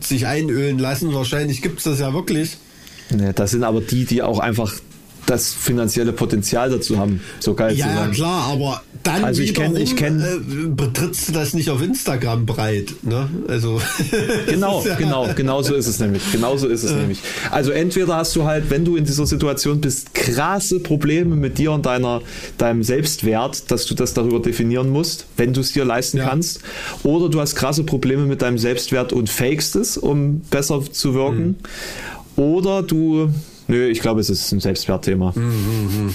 sich 0.00 0.26
einölen 0.26 0.78
lassen. 0.78 1.14
Wahrscheinlich 1.14 1.62
gibt's 1.62 1.84
das 1.84 2.00
ja 2.00 2.12
wirklich. 2.12 2.58
Nee, 3.10 3.32
das 3.34 3.50
sind 3.52 3.64
aber 3.64 3.80
die, 3.80 4.04
die 4.04 4.22
auch 4.22 4.38
einfach 4.38 4.74
das 5.26 5.52
finanzielle 5.52 6.12
Potenzial 6.12 6.70
dazu 6.70 6.98
haben, 6.98 7.20
so 7.38 7.54
geil 7.54 7.76
ja, 7.76 7.86
zu 7.86 7.94
sein. 7.94 8.08
Ja, 8.08 8.14
klar, 8.14 8.42
aber 8.52 8.82
dann 9.02 9.24
also 9.24 9.42
ich 9.42 9.54
kenne 9.54 9.80
ich 9.80 9.96
kenn, 9.96 10.20
äh, 10.20 10.66
betrittst 10.68 11.28
du 11.28 11.32
das 11.32 11.54
nicht 11.54 11.70
auf 11.70 11.82
Instagram 11.82 12.46
breit, 12.46 12.92
ne? 13.02 13.28
Also 13.48 13.80
genau, 14.46 14.84
ja 14.84 14.94
genau, 14.94 15.28
genau 15.34 15.62
so 15.62 15.74
ist 15.74 15.86
es 15.86 15.98
nämlich, 15.98 16.22
genau 16.30 16.56
so 16.56 16.68
ist 16.68 16.82
es 16.82 16.92
äh. 16.92 16.96
nämlich. 16.96 17.18
Also 17.50 17.70
entweder 17.70 18.16
hast 18.16 18.36
du 18.36 18.44
halt, 18.44 18.70
wenn 18.70 18.84
du 18.84 18.96
in 18.96 19.04
dieser 19.04 19.26
Situation 19.26 19.80
bist, 19.80 20.14
krasse 20.14 20.80
Probleme 20.80 21.34
mit 21.36 21.58
dir 21.58 21.72
und 21.72 21.86
deiner 21.86 22.22
deinem 22.58 22.82
Selbstwert, 22.82 23.70
dass 23.70 23.86
du 23.86 23.94
das 23.94 24.14
darüber 24.14 24.40
definieren 24.40 24.90
musst, 24.90 25.26
wenn 25.36 25.52
du 25.52 25.60
es 25.60 25.72
dir 25.72 25.84
leisten 25.84 26.18
ja. 26.18 26.28
kannst, 26.28 26.60
oder 27.02 27.28
du 27.28 27.40
hast 27.40 27.54
krasse 27.54 27.84
Probleme 27.84 28.26
mit 28.26 28.42
deinem 28.42 28.58
Selbstwert 28.58 29.12
und 29.12 29.30
fakest 29.30 29.76
es, 29.76 29.96
um 29.96 30.40
besser 30.50 30.82
zu 30.90 31.14
wirken. 31.14 31.56
Mhm. 32.36 32.42
Oder 32.42 32.82
du 32.82 33.30
Nö, 33.68 33.88
ich 33.88 34.00
glaube, 34.00 34.20
es 34.20 34.28
ist 34.28 34.52
ein 34.52 34.60
Selbstwertthema. 34.60 35.32
Mhm, 35.34 35.42
mhm. 35.42 36.14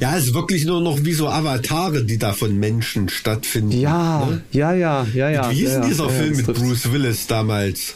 Ja, 0.00 0.16
es 0.16 0.26
ist 0.26 0.34
wirklich 0.34 0.64
nur 0.64 0.80
noch 0.80 1.04
wie 1.04 1.12
so 1.12 1.28
Avatare, 1.28 2.04
die 2.04 2.18
da 2.18 2.32
von 2.32 2.56
Menschen 2.58 3.08
stattfinden. 3.08 3.78
Ja, 3.78 4.26
ne? 4.26 4.42
ja, 4.52 4.74
ja, 4.74 5.06
ja, 5.14 5.30
ja. 5.30 5.50
Wie 5.50 5.56
hieß 5.56 5.72
ja, 5.72 5.80
dieser 5.86 6.04
ja, 6.04 6.10
Film 6.10 6.36
mit 6.36 6.46
Bruce 6.46 6.92
Willis 6.92 7.26
damals? 7.26 7.94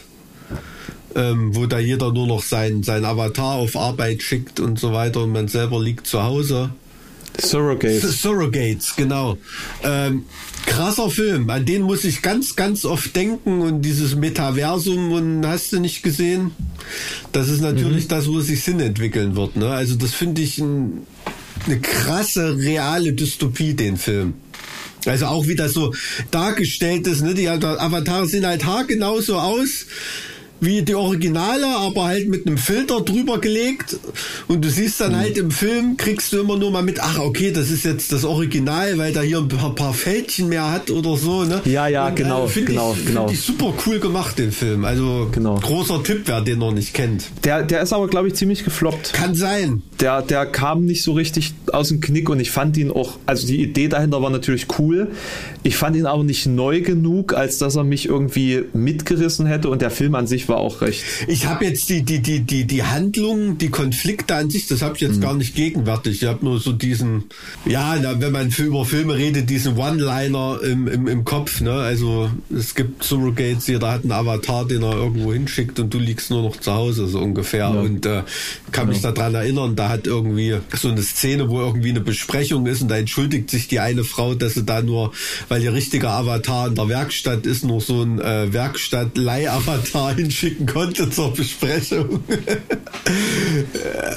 Ähm, 1.13 1.53
wo 1.55 1.65
da 1.65 1.77
jeder 1.77 2.13
nur 2.13 2.25
noch 2.25 2.41
sein, 2.41 2.83
sein 2.83 3.03
Avatar 3.03 3.55
auf 3.55 3.75
Arbeit 3.75 4.21
schickt 4.21 4.61
und 4.61 4.79
so 4.79 4.93
weiter 4.93 5.23
und 5.23 5.33
man 5.33 5.49
selber 5.49 5.81
liegt 5.81 6.07
zu 6.07 6.23
Hause. 6.23 6.69
Surrogates. 7.39 8.21
Surrogates, 8.21 8.95
genau. 8.95 9.37
Ähm, 9.83 10.25
krasser 10.65 11.09
Film, 11.09 11.49
an 11.49 11.65
den 11.65 11.81
muss 11.81 12.03
ich 12.03 12.21
ganz, 12.21 12.55
ganz 12.55 12.85
oft 12.85 13.15
denken 13.15 13.61
und 13.61 13.81
dieses 13.81 14.15
Metaversum 14.15 15.11
und 15.11 15.45
hast 15.45 15.73
du 15.73 15.79
nicht 15.79 16.03
gesehen? 16.03 16.51
Das 17.31 17.49
ist 17.49 17.61
natürlich 17.61 18.05
mhm. 18.05 18.09
das, 18.09 18.27
wo 18.27 18.39
es 18.39 18.47
sich 18.47 18.63
Sinn 18.63 18.79
entwickeln 18.79 19.35
wird. 19.35 19.55
Ne? 19.55 19.69
Also 19.69 19.95
das 19.95 20.13
finde 20.13 20.41
ich 20.41 20.59
ein, 20.59 21.05
eine 21.65 21.79
krasse, 21.79 22.57
reale 22.57 23.13
Dystopie, 23.13 23.73
den 23.73 23.97
Film. 23.97 24.33
Also 25.05 25.25
auch 25.25 25.47
wie 25.47 25.55
das 25.55 25.73
so 25.73 25.93
dargestellt 26.29 27.07
ist, 27.07 27.21
ne? 27.21 27.33
Die 27.33 27.49
Avatare 27.49 28.27
sehen 28.27 28.45
halt 28.45 28.65
haargenau 28.65 29.19
so 29.19 29.39
aus 29.39 29.87
wie 30.61 30.83
die 30.83 30.93
Originale, 30.93 31.65
aber 31.65 32.05
halt 32.05 32.29
mit 32.29 32.45
einem 32.45 32.57
Filter 32.57 33.01
drüber 33.01 33.39
gelegt. 33.39 33.97
Und 34.47 34.63
du 34.63 34.69
siehst 34.69 35.01
dann 35.01 35.13
mhm. 35.13 35.17
halt 35.17 35.37
im 35.37 35.49
Film, 35.49 35.97
kriegst 35.97 36.31
du 36.31 36.39
immer 36.39 36.55
nur 36.55 36.69
mal 36.69 36.83
mit, 36.83 37.01
ach 37.01 37.17
okay, 37.19 37.51
das 37.51 37.71
ist 37.71 37.83
jetzt 37.83 38.13
das 38.13 38.23
Original, 38.23 38.97
weil 38.99 39.11
da 39.11 39.21
hier 39.21 39.39
ein 39.39 39.47
paar, 39.47 39.73
paar 39.73 39.93
Fältchen 39.93 40.49
mehr 40.49 40.71
hat 40.71 40.91
oder 40.91 41.17
so. 41.17 41.43
Ne? 41.43 41.61
Ja, 41.65 41.87
ja, 41.87 42.07
Und, 42.07 42.15
genau, 42.15 42.45
äh, 42.45 42.61
genau, 42.61 42.93
ich, 42.93 43.05
genau. 43.05 43.27
Finde 43.27 43.33
ich 43.33 43.41
super 43.41 43.73
cool 43.85 43.99
gemacht, 43.99 44.37
den 44.37 44.51
Film. 44.51 44.85
Also 44.85 45.29
genau. 45.31 45.55
großer 45.55 46.03
Tipp, 46.03 46.21
wer 46.25 46.41
den 46.41 46.59
noch 46.59 46.71
nicht 46.71 46.93
kennt. 46.93 47.25
Der, 47.43 47.63
der 47.63 47.81
ist 47.81 47.91
aber, 47.91 48.07
glaube 48.07 48.27
ich, 48.27 48.35
ziemlich 48.35 48.63
gefloppt. 48.63 49.13
Kann 49.13 49.33
sein. 49.33 49.81
Der, 49.99 50.21
der 50.21 50.45
kam 50.45 50.85
nicht 50.85 51.01
so 51.01 51.13
richtig 51.13 51.53
aus 51.73 51.87
dem 51.87 52.01
Knick 52.01 52.29
und 52.29 52.39
ich 52.39 52.51
fand 52.51 52.77
ihn 52.77 52.91
auch, 52.91 53.17
also 53.25 53.47
die 53.47 53.63
Idee 53.63 53.87
dahinter 53.87 54.21
war 54.21 54.29
natürlich 54.29 54.67
cool. 54.77 55.09
Ich 55.63 55.75
fand 55.75 55.95
ihn 55.95 56.05
aber 56.05 56.23
nicht 56.23 56.45
neu 56.45 56.81
genug, 56.81 57.33
als 57.33 57.57
dass 57.57 57.75
er 57.75 57.83
mich 57.83 58.07
irgendwie 58.07 58.63
mitgerissen 58.73 59.47
hätte 59.47 59.69
und 59.69 59.81
der 59.81 59.91
Film 59.91 60.13
an 60.13 60.27
sich 60.27 60.49
war 60.49 60.50
auch 60.57 60.81
recht. 60.81 61.03
Ich 61.27 61.45
habe 61.45 61.65
jetzt 61.65 61.89
die, 61.89 62.03
die, 62.03 62.19
die, 62.19 62.41
die, 62.41 62.65
die 62.65 62.83
Handlung, 62.83 63.57
die 63.57 63.69
Konflikte 63.69 64.35
an 64.35 64.49
sich, 64.49 64.67
das 64.67 64.81
habe 64.81 64.95
ich 64.95 65.01
jetzt 65.01 65.17
mhm. 65.17 65.21
gar 65.21 65.33
nicht 65.35 65.55
gegenwärtig. 65.55 66.21
Ich 66.21 66.27
habe 66.27 66.43
nur 66.43 66.59
so 66.59 66.71
diesen, 66.71 67.25
ja, 67.65 67.95
wenn 68.19 68.31
man 68.31 68.49
über 68.49 68.85
Filme 68.85 69.15
redet, 69.15 69.49
diesen 69.49 69.77
One-Liner 69.77 70.59
im, 70.63 70.87
im, 70.87 71.07
im 71.07 71.25
Kopf. 71.25 71.61
Ne? 71.61 71.71
Also 71.71 72.29
es 72.55 72.75
gibt 72.75 73.03
Surrogates, 73.03 73.65
hier, 73.65 73.79
da 73.79 73.93
hat 73.93 74.03
ein 74.03 74.11
Avatar, 74.11 74.65
den 74.65 74.83
er 74.83 74.93
irgendwo 74.93 75.33
hinschickt 75.33 75.79
und 75.79 75.93
du 75.93 75.99
liegst 75.99 76.29
nur 76.29 76.43
noch 76.43 76.57
zu 76.57 76.73
Hause, 76.73 77.07
so 77.07 77.19
ungefähr. 77.19 77.61
Ja. 77.61 77.69
Und 77.69 78.05
äh, 78.05 78.23
kann 78.71 78.87
ja. 78.87 78.93
mich 78.93 79.01
daran 79.01 79.35
erinnern, 79.35 79.75
da 79.75 79.89
hat 79.89 80.07
irgendwie 80.07 80.57
so 80.75 80.89
eine 80.89 81.01
Szene, 81.01 81.49
wo 81.49 81.59
irgendwie 81.59 81.89
eine 81.89 82.01
Besprechung 82.01 82.65
ist 82.65 82.81
und 82.81 82.89
da 82.89 82.97
entschuldigt 82.97 83.49
sich 83.49 83.67
die 83.67 83.79
eine 83.79 84.03
Frau, 84.03 84.35
dass 84.35 84.55
sie 84.55 84.63
da 84.63 84.81
nur, 84.81 85.13
weil 85.49 85.63
ihr 85.63 85.73
richtiger 85.73 86.11
Avatar 86.11 86.67
in 86.67 86.75
der 86.75 86.87
Werkstatt 86.89 87.45
ist, 87.45 87.63
nur 87.63 87.81
so 87.81 88.01
ein 88.01 88.19
äh, 88.19 88.51
Werkstatt-Leih-Avatar 88.53 90.15
hinschicken 90.21 90.40
konnte 90.41 90.65
konnte 90.65 91.09
zur 91.09 91.33
Besprechung. 91.33 92.23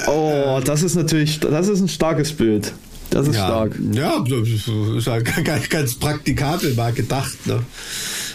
oh, 0.07 0.59
das 0.63 0.83
ist 0.83 0.95
natürlich, 0.95 1.39
das 1.39 1.67
ist 1.67 1.81
ein 1.81 1.87
starkes 1.87 2.33
Bild. 2.33 2.73
Das 3.09 3.27
ist 3.27 3.35
ja, 3.35 3.45
stark. 3.45 3.79
Ja, 3.93 4.23
ist 4.25 5.07
ja 5.07 5.19
ganz, 5.43 5.69
ganz 5.69 5.95
praktikabel 5.95 6.73
mal 6.73 6.91
gedacht. 6.91 7.45
Ne? 7.45 7.63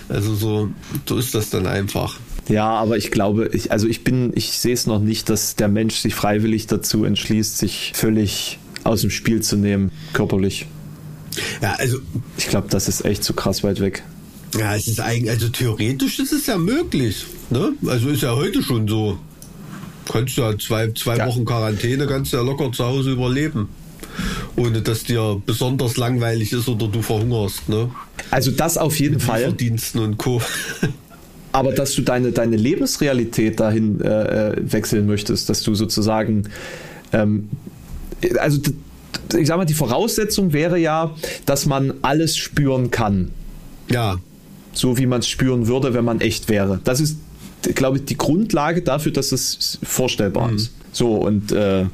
Also 0.09 0.35
so, 0.35 0.71
so 1.09 1.19
ist 1.19 1.35
das 1.35 1.51
dann 1.51 1.67
einfach. 1.67 2.19
Ja, 2.49 2.69
aber 2.69 2.97
ich 2.97 3.11
glaube, 3.11 3.51
ich, 3.53 3.71
also 3.71 3.87
ich 3.87 4.03
bin, 4.05 4.33
ich 4.35 4.53
sehe 4.53 4.75
es 4.75 4.87
noch 4.87 5.01
nicht, 5.01 5.29
dass 5.29 5.57
der 5.57 5.69
Mensch 5.69 5.97
sich 5.97 6.15
freiwillig 6.15 6.67
dazu 6.67 7.05
entschließt, 7.05 7.59
sich 7.59 7.93
völlig 7.95 8.59
aus 8.83 9.03
dem 9.03 9.11
Spiel 9.11 9.43
zu 9.43 9.57
nehmen, 9.57 9.93
körperlich. 10.12 10.67
Ja, 11.62 11.75
also. 11.75 11.99
Ich 12.39 12.49
glaube, 12.49 12.69
das 12.71 12.89
ist 12.89 13.05
echt 13.05 13.23
zu 13.23 13.35
krass 13.35 13.62
weit 13.62 13.81
weg. 13.81 14.03
Ja, 14.59 14.75
es 14.75 14.89
ist 14.89 15.01
eigentlich, 15.01 15.31
also 15.31 15.49
theoretisch 15.49 16.19
ist 16.19 16.33
es 16.33 16.47
ja 16.47 16.59
möglich. 16.59 17.25
Ne? 17.51 17.72
Also 17.86 18.09
ist 18.09 18.22
ja 18.22 18.35
heute 18.35 18.62
schon 18.62 18.89
so. 18.89 19.18
Kannst 20.10 20.36
du 20.36 20.43
ja 20.43 20.59
zwei, 20.59 20.90
zwei 20.93 21.16
ja. 21.16 21.27
Wochen 21.27 21.44
Quarantäne, 21.44 22.06
kannst 22.06 22.32
ja 22.32 22.40
locker 22.40 22.72
zu 22.72 22.85
Hause 22.85 23.12
überleben. 23.12 23.68
Ohne 24.56 24.82
dass 24.82 25.05
dir 25.05 25.40
besonders 25.47 25.97
langweilig 25.97 26.52
ist 26.52 26.68
oder 26.68 26.89
du 26.89 27.01
verhungerst. 27.01 27.68
Ne? 27.68 27.90
Also 28.31 28.51
das 28.51 28.77
auf 28.77 28.98
jeden 28.98 29.14
Mit 29.14 29.22
Fall. 29.22 29.43
Verdiensten 29.43 30.01
und 30.01 30.18
Co. 30.18 30.43
Aber 31.52 31.72
dass 31.72 31.94
du 31.94 32.02
deine, 32.02 32.32
deine 32.32 32.56
Lebensrealität 32.56 33.59
dahin 33.60 34.01
äh, 34.01 34.51
äh 34.51 34.56
wechseln 34.60 35.06
möchtest, 35.06 35.48
dass 35.48 35.62
du 35.62 35.74
sozusagen, 35.74 36.48
ähm, 37.12 37.48
also 38.39 38.60
ich 39.36 39.47
sag 39.47 39.56
mal, 39.56 39.64
die 39.64 39.74
Voraussetzung 39.74 40.52
wäre 40.52 40.78
ja, 40.78 41.14
dass 41.47 41.66
man 41.66 41.94
alles 42.02 42.36
spüren 42.36 42.90
kann. 42.90 43.31
Ja 43.90 44.18
so 44.72 44.98
wie 44.98 45.06
man 45.06 45.20
es 45.20 45.28
spüren 45.28 45.66
würde, 45.66 45.94
wenn 45.94 46.05
man 46.05 46.20
echt 46.20 46.48
wäre. 46.48 46.81
Das 46.85 47.01
ist, 47.01 47.18
glaube 47.62 47.99
ich, 47.99 48.05
die 48.05 48.16
Grundlage 48.16 48.82
dafür, 48.82 49.12
dass 49.12 49.32
es 49.32 49.78
vorstellbar 49.82 50.49
mhm. 50.49 50.57
ist. 50.57 50.73
So, 50.93 51.15
und 51.16 51.53
äh, 51.53 51.87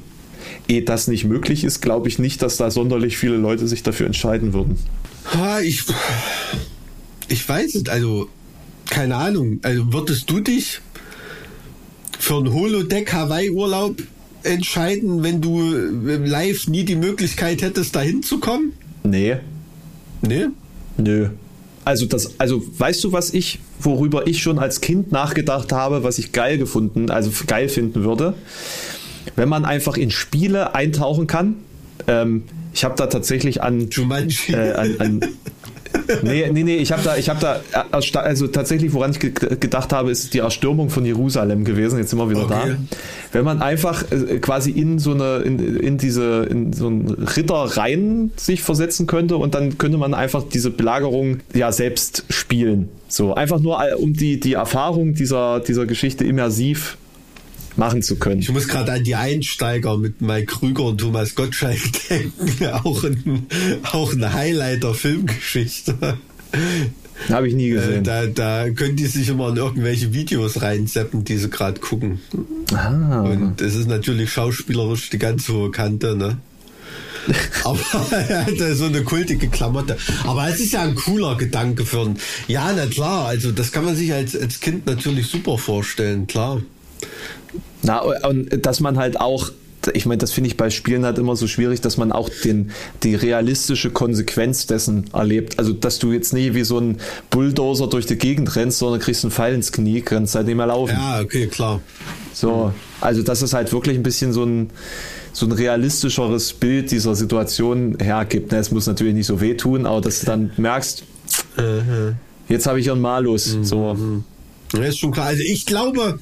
ehe 0.68 0.82
das 0.82 1.08
nicht 1.08 1.24
möglich 1.24 1.64
ist, 1.64 1.80
glaube 1.80 2.08
ich 2.08 2.18
nicht, 2.18 2.42
dass 2.42 2.56
da 2.56 2.70
sonderlich 2.70 3.16
viele 3.16 3.36
Leute 3.36 3.66
sich 3.66 3.82
dafür 3.82 4.06
entscheiden 4.06 4.52
würden. 4.52 4.78
Ha, 5.34 5.60
ich, 5.60 5.84
ich 7.28 7.48
weiß 7.48 7.74
es, 7.74 7.88
also 7.88 8.28
keine 8.88 9.16
Ahnung. 9.16 9.60
Also 9.62 9.92
würdest 9.92 10.30
du 10.30 10.40
dich 10.40 10.80
für 12.18 12.36
einen 12.36 12.52
Holodeck 12.52 13.12
Hawaii-Urlaub 13.12 14.02
entscheiden, 14.42 15.22
wenn 15.22 15.40
du 15.40 15.60
live 15.70 16.68
nie 16.68 16.84
die 16.84 16.96
Möglichkeit 16.96 17.62
hättest, 17.62 17.96
da 17.96 18.00
hinzukommen? 18.00 18.72
Nee. 19.02 19.36
Nee? 20.22 20.46
Nö. 20.96 21.30
Also 21.86 22.04
das, 22.04 22.40
also 22.40 22.64
weißt 22.76 23.04
du, 23.04 23.12
was 23.12 23.32
ich, 23.32 23.60
worüber 23.78 24.26
ich 24.26 24.42
schon 24.42 24.58
als 24.58 24.80
Kind 24.80 25.12
nachgedacht 25.12 25.70
habe, 25.70 26.02
was 26.02 26.18
ich 26.18 26.32
geil 26.32 26.58
gefunden, 26.58 27.10
also 27.10 27.30
geil 27.46 27.68
finden 27.68 28.02
würde, 28.02 28.34
wenn 29.36 29.48
man 29.48 29.64
einfach 29.64 29.96
in 29.96 30.10
Spiele 30.10 30.74
eintauchen 30.74 31.28
kann. 31.28 31.54
Ähm, 32.08 32.42
ich 32.74 32.82
habe 32.82 32.96
da 32.96 33.06
tatsächlich 33.06 33.62
an, 33.62 33.88
äh, 34.48 34.72
an, 34.72 34.96
an 34.98 35.20
nee, 36.22 36.48
nee, 36.52 36.62
nee, 36.62 36.76
ich 36.76 36.92
habe 36.92 37.02
da, 37.02 37.16
ich 37.16 37.28
habe 37.28 37.40
da, 37.40 37.60
äh, 37.72 38.18
also 38.18 38.46
tatsächlich, 38.48 38.92
woran 38.92 39.12
ich 39.12 39.18
gedacht 39.18 39.92
habe, 39.92 40.10
ist 40.10 40.34
die 40.34 40.38
Erstürmung 40.38 40.90
von 40.90 41.04
Jerusalem 41.04 41.64
gewesen. 41.64 41.98
Jetzt 41.98 42.10
sind 42.10 42.18
wir 42.18 42.30
wieder 42.30 42.44
okay. 42.44 42.76
da. 42.76 42.96
Wenn 43.32 43.44
man 43.44 43.62
einfach 43.62 44.04
äh, 44.10 44.38
quasi 44.38 44.70
in 44.70 44.98
so 44.98 45.12
eine, 45.12 45.38
in, 45.38 45.58
in 45.58 45.98
diese, 45.98 46.44
in 46.44 46.72
so 46.72 46.86
einen 46.86 47.08
Ritter 47.10 47.54
rein 47.54 48.30
sich 48.36 48.62
versetzen 48.62 49.06
könnte 49.06 49.36
und 49.36 49.54
dann 49.54 49.78
könnte 49.78 49.98
man 49.98 50.14
einfach 50.14 50.42
diese 50.42 50.70
Belagerung 50.70 51.38
ja 51.54 51.72
selbst 51.72 52.24
spielen. 52.30 52.88
So, 53.08 53.34
einfach 53.34 53.60
nur 53.60 53.82
äh, 53.82 53.94
um 53.94 54.12
die, 54.12 54.40
die 54.40 54.54
Erfahrung 54.54 55.14
dieser, 55.14 55.60
dieser 55.60 55.86
Geschichte 55.86 56.24
immersiv 56.24 56.98
machen 57.76 58.02
zu 58.02 58.16
können. 58.16 58.40
Ich 58.40 58.50
muss 58.50 58.68
gerade 58.68 58.92
an 58.92 59.04
die 59.04 59.14
Einsteiger 59.14 59.96
mit 59.96 60.20
Mike 60.20 60.46
Krüger 60.46 60.84
und 60.84 60.98
Thomas 60.98 61.34
Gottschalk 61.34 61.78
denken. 62.08 62.66
auch, 62.84 63.04
ein, 63.04 63.46
auch 63.92 64.12
ein 64.12 64.32
Highlight 64.32 64.82
der 64.82 64.94
Filmgeschichte. 64.94 66.18
Habe 67.30 67.48
ich 67.48 67.54
nie 67.54 67.70
gesehen. 67.70 68.04
Da, 68.04 68.26
da 68.26 68.68
können 68.70 68.96
die 68.96 69.06
sich 69.06 69.28
immer 69.28 69.48
in 69.48 69.56
irgendwelche 69.56 70.12
Videos 70.12 70.62
reinseppen, 70.62 71.24
die 71.24 71.36
sie 71.38 71.48
gerade 71.48 71.80
gucken. 71.80 72.20
Ah. 72.74 73.22
Und 73.22 73.60
es 73.60 73.74
ist 73.74 73.88
natürlich 73.88 74.30
schauspielerisch 74.32 75.10
die 75.10 75.18
ganz 75.18 75.48
hohe 75.48 75.70
Kante, 75.70 76.16
ne? 76.16 76.38
Aber 77.64 77.80
er 78.12 78.46
hat 78.46 78.76
so 78.76 78.84
eine 78.84 79.02
kultige 79.02 79.48
Klamotte. 79.48 79.96
Aber 80.24 80.48
es 80.48 80.60
ist 80.60 80.72
ja 80.72 80.82
ein 80.82 80.94
cooler 80.94 81.36
Gedanke 81.36 81.84
für 81.84 82.02
ein. 82.02 82.18
Ja, 82.46 82.72
na 82.76 82.86
klar, 82.86 83.26
also 83.26 83.50
das 83.50 83.72
kann 83.72 83.84
man 83.84 83.96
sich 83.96 84.12
als, 84.12 84.36
als 84.38 84.60
Kind 84.60 84.86
natürlich 84.86 85.26
super 85.26 85.58
vorstellen, 85.58 86.26
klar. 86.26 86.62
Na, 87.82 88.00
und 88.00 88.64
dass 88.66 88.80
man 88.80 88.98
halt 88.98 89.20
auch 89.20 89.50
ich 89.94 90.06
meine, 90.06 90.18
das 90.18 90.32
finde 90.32 90.48
ich 90.48 90.56
bei 90.56 90.70
Spielen 90.70 91.04
halt 91.04 91.18
immer 91.18 91.36
so 91.36 91.46
schwierig, 91.46 91.80
dass 91.80 91.96
man 91.96 92.12
auch 92.12 92.28
den, 92.28 92.70
die 93.02 93.14
realistische 93.14 93.90
Konsequenz 93.90 94.66
dessen 94.66 95.04
erlebt. 95.12 95.58
Also, 95.58 95.72
dass 95.72 95.98
du 95.98 96.12
jetzt 96.12 96.32
nie 96.32 96.54
wie 96.54 96.64
so 96.64 96.78
ein 96.78 96.98
Bulldozer 97.30 97.86
durch 97.86 98.06
die 98.06 98.16
Gegend 98.16 98.56
rennst, 98.56 98.78
sondern 98.78 99.00
kriegst 99.00 99.24
einen 99.24 99.30
Pfeil 99.30 99.54
ins 99.54 99.72
Knie, 99.72 100.00
kannst 100.00 100.34
halt 100.34 100.46
nicht 100.46 100.56
mehr 100.56 100.66
laufen. 100.66 100.96
Ja, 100.96 101.20
okay, 101.20 101.46
klar. 101.46 101.80
So, 102.32 102.72
also, 103.00 103.22
dass 103.22 103.42
es 103.42 103.52
halt 103.52 103.72
wirklich 103.72 103.96
ein 103.96 104.02
bisschen 104.02 104.32
so 104.32 104.44
ein, 104.44 104.70
so 105.32 105.46
ein 105.46 105.52
realistischeres 105.52 106.52
Bild 106.52 106.90
dieser 106.90 107.14
Situation 107.14 107.98
hergibt. 108.00 108.52
Es 108.52 108.70
muss 108.70 108.86
natürlich 108.86 109.14
nicht 109.14 109.26
so 109.26 109.40
wehtun, 109.40 109.86
aber 109.86 110.00
dass 110.00 110.20
du 110.20 110.26
dann 110.26 110.50
merkst, 110.56 111.04
mhm. 111.56 112.16
jetzt 112.48 112.66
habe 112.66 112.80
ich 112.80 112.86
ihren 112.86 113.00
Malus. 113.00 113.54
Mhm. 113.54 113.64
So. 113.64 114.24
Ja, 114.74 114.82
ist 114.82 114.98
schon 114.98 115.12
klar. 115.12 115.26
Also, 115.26 115.42
ich 115.42 115.66
glaube, 115.66 116.18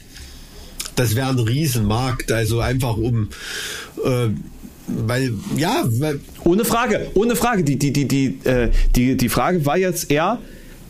das 0.97 1.15
wäre 1.17 1.29
ein 1.29 1.39
Riesenmarkt, 1.39 2.33
also 2.33 2.61
einfach 2.61 2.97
um 2.97 3.29
äh, 4.05 4.29
weil 4.87 5.33
ja, 5.57 5.85
weil 5.99 6.21
ohne 6.45 6.65
Frage, 6.65 7.11
ohne 7.15 7.37
Frage. 7.37 7.65
Die 7.65 7.79
die 7.79 7.93
die 7.93 8.07
die 8.07 8.39
äh, 8.45 8.71
die 8.95 9.17
die 9.17 9.29
Frage 9.29 9.65
war 9.65 9.79
jetzt 9.79 10.11
eher 10.11 10.39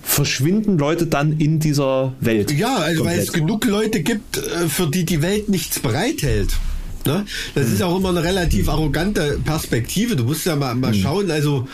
verschwinden 0.02 0.78
Leute 0.78 1.06
dann 1.06 1.38
in 1.38 1.60
dieser 1.60 2.14
Welt. 2.20 2.50
Ja, 2.52 2.76
also 2.76 3.02
komplett. 3.02 3.18
weil 3.18 3.24
es 3.24 3.32
genug 3.32 3.64
Leute 3.64 4.02
gibt, 4.02 4.36
äh, 4.36 4.68
für 4.68 4.88
die 4.88 5.04
die 5.04 5.22
Welt 5.22 5.48
nichts 5.48 5.78
bereithält. 5.80 6.54
Ne? 7.06 7.24
Das 7.54 7.68
mhm. 7.68 7.74
ist 7.74 7.82
auch 7.82 7.98
immer 7.98 8.10
eine 8.10 8.22
relativ 8.22 8.68
arrogante 8.68 9.40
Perspektive. 9.44 10.16
Du 10.16 10.24
musst 10.24 10.46
ja 10.46 10.56
mal, 10.56 10.74
mal 10.74 10.92
mhm. 10.92 11.00
schauen, 11.00 11.30
also 11.30 11.68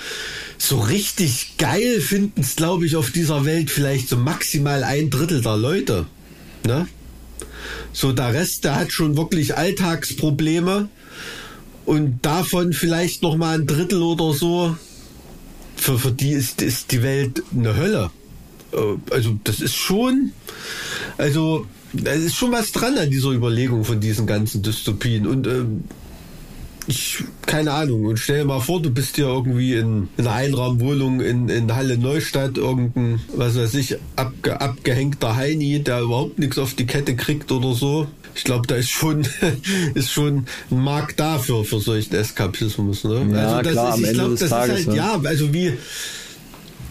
so 0.58 0.78
richtig 0.78 1.56
geil 1.58 2.00
finden 2.00 2.40
es, 2.42 2.56
glaube 2.56 2.84
ich, 2.86 2.96
auf 2.96 3.10
dieser 3.10 3.44
Welt 3.44 3.70
vielleicht 3.70 4.08
so 4.08 4.16
maximal 4.16 4.84
ein 4.84 5.10
Drittel 5.10 5.40
der 5.40 5.56
Leute. 5.56 6.06
Ne? 6.66 6.86
So, 7.92 8.12
der 8.12 8.32
Rest, 8.34 8.64
der 8.64 8.76
hat 8.76 8.92
schon 8.92 9.16
wirklich 9.16 9.56
Alltagsprobleme. 9.56 10.88
und 11.86 12.24
davon 12.24 12.72
vielleicht 12.72 13.22
noch 13.22 13.36
mal 13.36 13.58
ein 13.58 13.66
Drittel 13.66 14.02
oder 14.02 14.32
so, 14.32 14.76
für, 15.76 15.98
für 15.98 16.12
die 16.12 16.30
ist, 16.30 16.62
ist 16.62 16.92
die 16.92 17.02
Welt 17.02 17.42
eine 17.56 17.76
Hölle. 17.76 18.10
Äh, 18.72 18.76
also 19.12 19.38
das 19.44 19.60
ist 19.60 19.74
schon, 19.74 20.32
also 21.18 21.66
es 22.04 22.24
ist 22.24 22.36
schon 22.36 22.52
was 22.52 22.72
dran 22.72 22.96
an 22.98 23.10
dieser 23.10 23.30
Überlegung 23.30 23.84
von 23.84 23.98
diesen 24.00 24.26
ganzen 24.26 24.62
Dystopien 24.62 25.26
und 25.26 25.46
ähm, 25.46 25.84
ich, 26.86 27.24
keine 27.46 27.72
Ahnung, 27.72 28.06
und 28.06 28.18
stell 28.18 28.38
dir 28.38 28.44
mal 28.44 28.60
vor, 28.60 28.80
du 28.80 28.90
bist 28.90 29.16
hier 29.16 29.26
irgendwie 29.26 29.74
in, 29.74 30.08
in 30.16 30.26
einer 30.26 30.34
Einraumwohnung 30.34 31.20
in, 31.20 31.48
in 31.48 31.74
Halle 31.74 31.98
Neustadt, 31.98 32.58
irgendein, 32.58 33.20
was 33.34 33.56
weiß 33.56 33.74
ich, 33.74 33.96
abge, 34.16 34.60
abgehängter 34.60 35.36
Heini, 35.36 35.82
der 35.82 36.00
überhaupt 36.02 36.38
nichts 36.38 36.58
auf 36.58 36.74
die 36.74 36.86
Kette 36.86 37.16
kriegt 37.16 37.52
oder 37.52 37.74
so. 37.74 38.06
Ich 38.34 38.44
glaube, 38.44 38.66
da 38.66 38.76
ist 38.76 38.90
schon, 38.90 39.26
ist 39.94 40.10
schon 40.10 40.46
ein 40.70 40.80
Markt 40.80 41.20
dafür, 41.20 41.64
für 41.64 41.80
solchen 41.80 42.14
Eskapismus. 42.14 43.04
Ne? 43.04 43.28
Ja, 43.32 43.56
also 43.56 43.62
das 43.62 43.72
klar, 43.72 43.88
ist, 43.88 43.94
am 43.94 44.00
ich 44.00 44.06
Ende 44.08 44.18
glaube, 44.18 44.30
des 44.30 44.40
das 44.40 44.50
Tages, 44.50 44.80
ist 44.80 44.86
halt, 44.86 44.96
ne? 44.96 44.96
ja, 44.96 45.20
also 45.24 45.52
wie, 45.52 45.72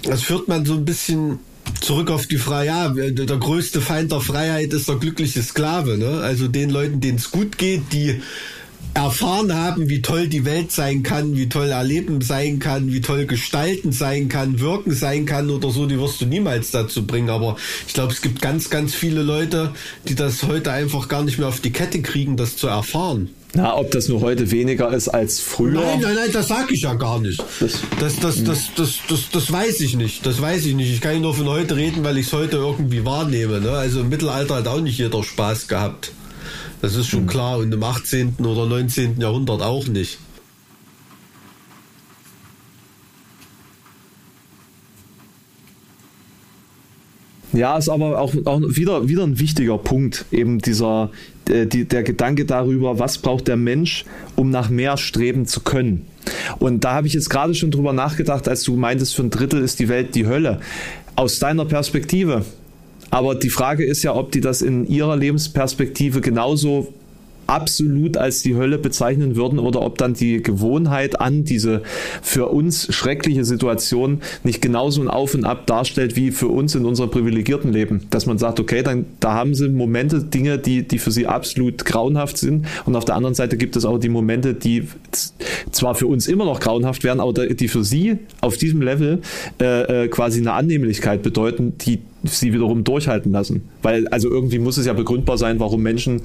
das 0.04 0.22
führt 0.22 0.48
man 0.48 0.66
so 0.66 0.74
ein 0.74 0.86
bisschen 0.86 1.40
zurück 1.82 2.10
auf 2.12 2.28
die 2.28 2.38
Freiheit. 2.38 2.96
Ja, 2.96 3.10
der 3.10 3.38
größte 3.38 3.82
Feind 3.82 4.12
der 4.12 4.22
Freiheit 4.22 4.74
ist 4.74 4.88
der 4.88 4.96
glückliche 4.96 5.42
Sklave. 5.44 5.98
Ne? 5.98 6.22
Also 6.22 6.48
den 6.48 6.70
Leuten, 6.70 7.00
denen 7.00 7.18
es 7.18 7.32
gut 7.32 7.58
geht, 7.58 7.94
die 7.94 8.22
erfahren 8.94 9.54
haben, 9.54 9.90
wie 9.90 10.02
toll 10.02 10.28
die 10.28 10.46
Welt 10.46 10.72
sein 10.72 11.04
kann, 11.04 11.36
wie 11.36 11.50
toll 11.50 11.70
Erleben 11.70 12.22
sein 12.22 12.60
kann, 12.60 12.92
wie 12.92 13.02
toll 13.02 13.26
Gestalten 13.26 13.92
sein 13.92 14.30
kann, 14.30 14.60
Wirken 14.60 14.94
sein 14.94 15.26
kann 15.26 15.50
oder 15.50 15.70
so, 15.70 15.86
die 15.86 16.00
wirst 16.00 16.22
du 16.22 16.26
niemals 16.26 16.72
dazu 16.72 17.06
bringen. 17.06 17.30
Aber 17.30 17.56
ich 17.88 17.94
glaube, 17.94 18.14
es 18.14 18.22
gibt 18.22 18.42
ganz, 18.42 18.70
ganz 18.70 18.94
viele 18.94 19.22
Leute, 19.22 19.74
die 20.08 20.16
das 20.16 20.44
heute 20.44 20.72
einfach 20.72 21.08
gar 21.08 21.24
nicht 21.24 21.38
mehr 21.38 21.48
auf 21.48 21.60
die 21.60 21.72
Kette 21.72 22.02
kriegen, 22.02 22.38
das 22.38 22.58
zu 22.58 22.68
erfahren. 22.68 23.30
Na, 23.54 23.76
ob 23.76 23.90
das 23.92 24.08
nur 24.08 24.22
heute 24.22 24.52
weniger 24.52 24.94
ist 24.94 25.08
als 25.08 25.40
früher. 25.40 25.82
Nein, 25.82 26.02
nein, 26.02 26.16
nein, 26.16 26.30
das 26.32 26.50
sage 26.50 26.74
ich 26.74 26.82
ja 26.82 26.94
gar 26.94 27.20
nicht. 27.20 27.44
Das, 27.60 27.80
das, 28.20 28.44
das, 28.44 28.44
das, 28.76 29.00
das, 29.08 29.30
das, 29.32 29.52
weiß 29.52 29.82
ich 29.82 29.96
nicht. 29.96 30.24
Das 30.26 30.40
weiß 30.40 30.68
ich 30.68 30.76
nicht. 30.76 30.94
Ich 30.94 31.02
kann 31.02 31.20
nur 31.20 31.34
von 31.34 31.48
heute 31.48 31.76
reden, 31.76 32.04
weil 32.04 32.20
ich 32.20 32.28
es 32.28 32.34
heute 32.34 32.58
irgendwie 32.58 33.06
wahrnehme. 33.06 33.60
Ne? 33.60 33.72
Also 33.72 34.02
im 34.02 34.10
Mittelalter 34.10 34.58
hat 34.58 34.68
auch 34.68 34.82
nicht 34.82 35.00
jeder 35.00 35.24
Spaß 35.24 35.68
gehabt. 35.68 36.12
Das 36.82 36.96
ist 36.96 37.08
schon 37.08 37.28
klar. 37.28 37.58
Und 37.58 37.74
im 37.74 37.84
18. 37.84 38.36
oder 38.40 38.66
19. 38.66 39.20
Jahrhundert 39.20 39.62
auch 39.62 39.88
nicht. 39.88 40.20
Ja, 47.52 47.78
ist 47.78 47.90
aber 47.90 48.20
auch, 48.20 48.34
auch 48.46 48.62
wieder, 48.62 49.08
wieder 49.08 49.24
ein 49.24 49.40
wichtiger 49.40 49.78
Punkt, 49.80 50.26
eben 50.32 50.60
dieser, 50.60 51.10
äh, 51.50 51.66
die, 51.66 51.86
der 51.86 52.04
Gedanke 52.04 52.46
darüber, 52.46 53.00
was 53.00 53.18
braucht 53.18 53.48
der 53.48 53.58
Mensch, 53.58 54.06
um 54.36 54.52
nach 54.52 54.70
mehr 54.70 54.98
streben 54.98 55.48
zu 55.48 55.62
können. 55.62 56.06
Und 56.60 56.84
da 56.84 56.94
habe 56.94 57.08
ich 57.08 57.14
jetzt 57.14 57.30
gerade 57.30 57.56
schon 57.56 57.72
drüber 57.72 57.92
nachgedacht, 57.92 58.48
als 58.48 58.64
du 58.64 58.76
meintest, 58.76 59.16
für 59.16 59.24
ein 59.24 59.32
Drittel 59.32 59.64
ist 59.64 59.80
die 59.80 59.90
Welt 59.90 60.14
die 60.14 60.28
Hölle. 60.28 60.62
Aus 61.16 61.40
deiner 61.40 61.66
Perspektive. 61.66 62.46
Aber 63.12 63.36
die 63.36 63.50
Frage 63.50 63.86
ist 63.86 64.04
ja, 64.04 64.16
ob 64.16 64.32
die 64.32 64.42
das 64.42 64.62
in 64.62 64.88
ihrer 64.88 65.16
Lebensperspektive 65.16 66.22
genauso 66.22 66.94
absolut 67.50 68.16
als 68.16 68.44
die 68.44 68.56
Hölle 68.56 68.78
bezeichnen 68.78 69.36
würden 69.36 69.58
oder 69.58 69.82
ob 69.82 69.98
dann 69.98 70.14
die 70.14 70.42
Gewohnheit 70.44 71.20
an 71.20 71.44
diese 71.44 71.82
für 72.22 72.48
uns 72.48 72.94
schreckliche 72.94 73.44
Situation 73.44 74.22
nicht 74.44 74.62
genauso 74.62 75.02
ein 75.02 75.08
Auf 75.08 75.34
und 75.34 75.46
Ab 75.46 75.66
darstellt 75.66 76.16
wie 76.16 76.30
für 76.30 76.48
uns 76.48 76.76
in 76.76 76.86
unserem 76.86 77.10
privilegierten 77.10 77.74
Leben. 77.74 78.06
Dass 78.12 78.28
man 78.28 78.38
sagt, 78.38 78.60
okay, 78.60 78.84
dann 78.84 79.06
da 79.20 79.34
haben 79.34 79.56
sie 79.56 79.68
Momente, 79.68 80.22
Dinge, 80.24 80.60
die, 80.60 80.88
die 80.88 81.00
für 81.00 81.12
sie 81.12 81.26
absolut 81.26 81.86
grauenhaft 81.86 82.38
sind 82.38 82.68
und 82.86 82.96
auf 82.96 83.06
der 83.06 83.16
anderen 83.16 83.34
Seite 83.34 83.58
gibt 83.58 83.76
es 83.76 83.84
auch 83.84 83.98
die 83.98 84.10
Momente, 84.10 84.54
die 84.54 84.88
zwar 85.72 85.96
für 85.96 86.06
uns 86.06 86.28
immer 86.28 86.46
noch 86.46 86.60
grauenhaft 86.60 87.04
werden, 87.04 87.20
aber 87.20 87.48
die 87.48 87.68
für 87.68 87.84
sie 87.84 88.20
auf 88.42 88.58
diesem 88.58 88.84
Level 88.84 89.22
äh, 89.58 90.08
quasi 90.10 90.40
eine 90.40 90.54
Annehmlichkeit 90.54 91.24
bedeuten, 91.24 91.74
die 91.80 92.00
sie 92.24 92.54
wiederum 92.54 92.84
durchhalten 92.84 93.32
lassen. 93.32 93.64
Weil, 93.82 94.08
also 94.10 94.30
irgendwie 94.30 94.60
muss 94.60 94.78
es 94.78 94.86
ja 94.86 94.94
begründbar 94.94 95.38
sein, 95.38 95.60
warum 95.60 95.82
Menschen 95.82 96.22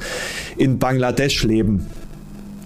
in 0.56 0.78
Bangladesch 0.78 1.42
leben 1.44 1.86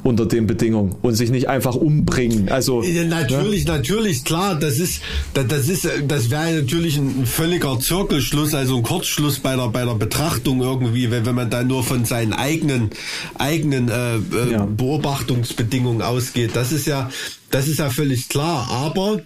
unter 0.05 0.27
den 0.27 0.47
Bedingungen 0.47 0.95
und 1.03 1.15
sich 1.15 1.31
nicht 1.31 1.49
einfach 1.49 1.75
umbringen. 1.75 2.49
Also 2.49 2.83
ja, 2.83 3.05
natürlich, 3.05 3.67
ne? 3.67 3.73
natürlich, 3.73 4.25
klar, 4.25 4.55
das 4.55 4.79
ist, 4.79 5.03
das, 5.35 5.47
das 5.49 5.69
ist, 5.69 5.89
das 6.07 6.31
wäre 6.31 6.61
natürlich 6.61 6.97
ein 6.97 7.27
völliger 7.27 7.79
Zirkelschluss, 7.79 8.55
also 8.55 8.77
ein 8.77 8.83
Kurzschluss 8.83 9.39
bei 9.39 9.57
der 9.57 9.69
bei 9.69 9.85
der 9.85 9.95
Betrachtung 9.95 10.63
irgendwie, 10.63 11.11
wenn, 11.11 11.27
wenn 11.27 11.35
man 11.35 11.51
da 11.51 11.63
nur 11.63 11.85
von 11.85 12.05
seinen 12.05 12.33
eigenen 12.33 12.91
eigenen 13.35 13.89
äh, 13.89 14.17
äh, 14.17 14.53
ja. 14.53 14.65
Beobachtungsbedingungen 14.65 16.03
ausgeht. 16.03 16.53
Das 16.55 16.73
ist 16.73 16.87
ja, 16.87 17.11
das 17.51 17.69
ist 17.69 17.79
ja 17.79 17.91
völlig 17.91 18.29
klar. 18.29 18.69
Aber 18.71 19.21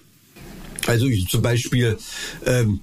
also 0.86 1.06
ich, 1.06 1.28
zum 1.28 1.42
Beispiel 1.42 1.96
ähm, 2.46 2.80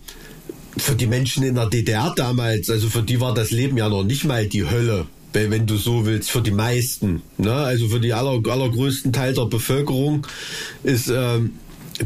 für 0.77 0.95
die 0.95 1.07
Menschen 1.07 1.43
in 1.43 1.55
der 1.55 1.67
DDR 1.67 2.13
damals, 2.15 2.69
also 2.69 2.89
für 2.89 3.03
die 3.03 3.19
war 3.19 3.33
das 3.33 3.51
Leben 3.51 3.77
ja 3.77 3.89
noch 3.89 4.03
nicht 4.03 4.25
mal 4.25 4.47
die 4.47 4.69
Hölle, 4.69 5.07
wenn 5.33 5.67
du 5.67 5.77
so 5.77 6.05
willst, 6.05 6.31
für 6.31 6.41
die 6.41 6.51
meisten. 6.51 7.21
Ne? 7.37 7.53
Also 7.53 7.87
für 7.89 7.99
die 7.99 8.13
aller, 8.13 8.41
allergrößten 8.49 9.13
Teil 9.13 9.33
der 9.33 9.45
Bevölkerung 9.45 10.25
ist, 10.83 11.09
ähm, 11.09 11.51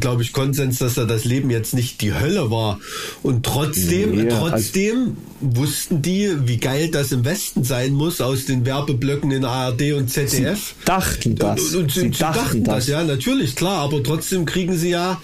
glaube 0.00 0.22
ich, 0.22 0.32
Konsens, 0.32 0.78
dass 0.78 0.94
da 0.94 1.04
das 1.04 1.24
Leben 1.24 1.50
jetzt 1.50 1.74
nicht 1.74 2.00
die 2.00 2.14
Hölle 2.14 2.50
war. 2.50 2.80
Und 3.22 3.46
trotzdem, 3.46 4.10
nee, 4.10 4.28
trotzdem 4.28 5.16
also 5.40 5.60
wussten 5.60 6.02
die, 6.02 6.32
wie 6.46 6.56
geil 6.56 6.90
das 6.90 7.12
im 7.12 7.24
Westen 7.24 7.64
sein 7.64 7.92
muss, 7.92 8.20
aus 8.20 8.46
den 8.46 8.66
Werbeblöcken 8.66 9.30
in 9.30 9.44
ARD 9.44 9.92
und 9.92 10.10
ZDF. 10.10 10.74
Sie 10.78 10.84
dachten 10.84 11.36
das. 11.36 11.74
Und, 11.74 11.82
und, 11.82 11.92
sie, 11.92 12.00
sie 12.00 12.10
dachten, 12.10 12.38
dachten 12.38 12.64
das. 12.64 12.74
das, 12.76 12.88
ja, 12.88 13.04
natürlich, 13.04 13.54
klar, 13.56 13.82
aber 13.82 14.02
trotzdem 14.02 14.44
kriegen 14.44 14.76
sie 14.76 14.90
ja 14.90 15.20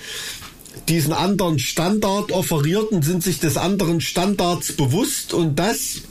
diesen 0.89 1.13
anderen 1.13 1.59
Standard 1.59 2.33
offerierten, 2.33 3.03
sind 3.03 3.23
sich 3.23 3.41
des 3.41 3.57
anderen 3.57 4.01
Standards 4.01 4.73
bewusst 4.73 5.35
und 5.35 5.59
das. 5.59 6.03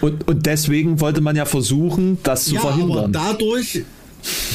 Und, 0.00 0.28
und 0.28 0.46
deswegen 0.46 1.00
wollte 1.00 1.20
man 1.20 1.34
ja 1.36 1.44
versuchen, 1.44 2.18
das 2.22 2.44
zu 2.46 2.54
ja, 2.54 2.60
verhindern. 2.60 2.98
Aber 2.98 3.08
dadurch 3.08 3.82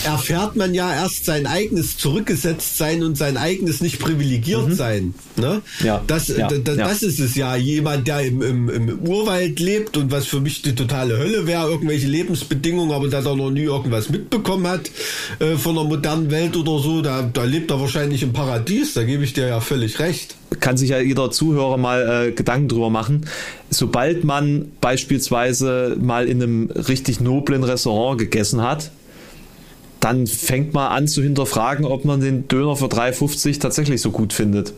erfährt 0.05 0.55
man 0.55 0.73
ja 0.73 0.93
erst 0.93 1.25
sein 1.25 1.47
eigenes 1.47 1.97
Zurückgesetztsein 1.97 3.03
und 3.03 3.17
sein 3.17 3.37
eigenes 3.37 3.81
nicht 3.81 3.99
privilegiert 3.99 4.67
mhm. 4.69 4.73
sein. 4.73 5.13
Ne? 5.35 5.61
Ja, 5.83 6.01
das, 6.05 6.27
ja, 6.27 6.47
das, 6.47 6.77
ja. 6.77 6.87
das 6.87 7.03
ist 7.03 7.19
es 7.19 7.35
ja. 7.35 7.55
Jemand, 7.55 8.07
der 8.07 8.21
im, 8.21 8.41
im, 8.41 8.69
im 8.69 8.99
Urwald 8.99 9.59
lebt 9.59 9.97
und 9.97 10.11
was 10.11 10.25
für 10.25 10.41
mich 10.41 10.61
die 10.61 10.75
totale 10.75 11.17
Hölle 11.17 11.47
wäre, 11.47 11.69
irgendwelche 11.69 12.07
Lebensbedingungen, 12.07 12.91
aber 12.91 13.07
der 13.07 13.21
da 13.21 13.35
noch 13.35 13.49
nie 13.49 13.61
irgendwas 13.61 14.09
mitbekommen 14.09 14.67
hat 14.67 14.91
äh, 15.39 15.55
von 15.55 15.75
der 15.75 15.85
modernen 15.85 16.31
Welt 16.31 16.55
oder 16.57 16.79
so, 16.79 17.01
da, 17.01 17.21
da 17.21 17.43
lebt 17.43 17.71
er 17.71 17.79
wahrscheinlich 17.79 18.23
im 18.23 18.33
Paradies, 18.33 18.93
da 18.93 19.03
gebe 19.03 19.23
ich 19.23 19.33
dir 19.33 19.47
ja 19.47 19.61
völlig 19.61 19.99
recht. 19.99 20.35
Kann 20.59 20.77
sich 20.77 20.89
ja 20.89 20.99
jeder 20.99 21.31
Zuhörer 21.31 21.77
mal 21.77 22.27
äh, 22.27 22.31
Gedanken 22.31 22.67
drüber 22.67 22.89
machen. 22.89 23.25
Sobald 23.69 24.23
man 24.23 24.71
beispielsweise 24.81 25.97
mal 25.99 26.27
in 26.27 26.43
einem 26.43 26.69
richtig 26.69 27.19
noblen 27.19 27.63
Restaurant 27.63 28.19
gegessen 28.19 28.61
hat, 28.61 28.91
dann 30.03 30.27
fängt 30.27 30.73
man 30.73 30.91
an 30.91 31.07
zu 31.07 31.23
hinterfragen, 31.23 31.85
ob 31.85 32.03
man 32.03 32.19
den 32.19 32.49
Döner 32.49 32.75
für 32.75 32.87
3,50 32.87 33.61
tatsächlich 33.61 34.01
so 34.01 34.11
gut 34.11 34.33
findet. 34.33 34.73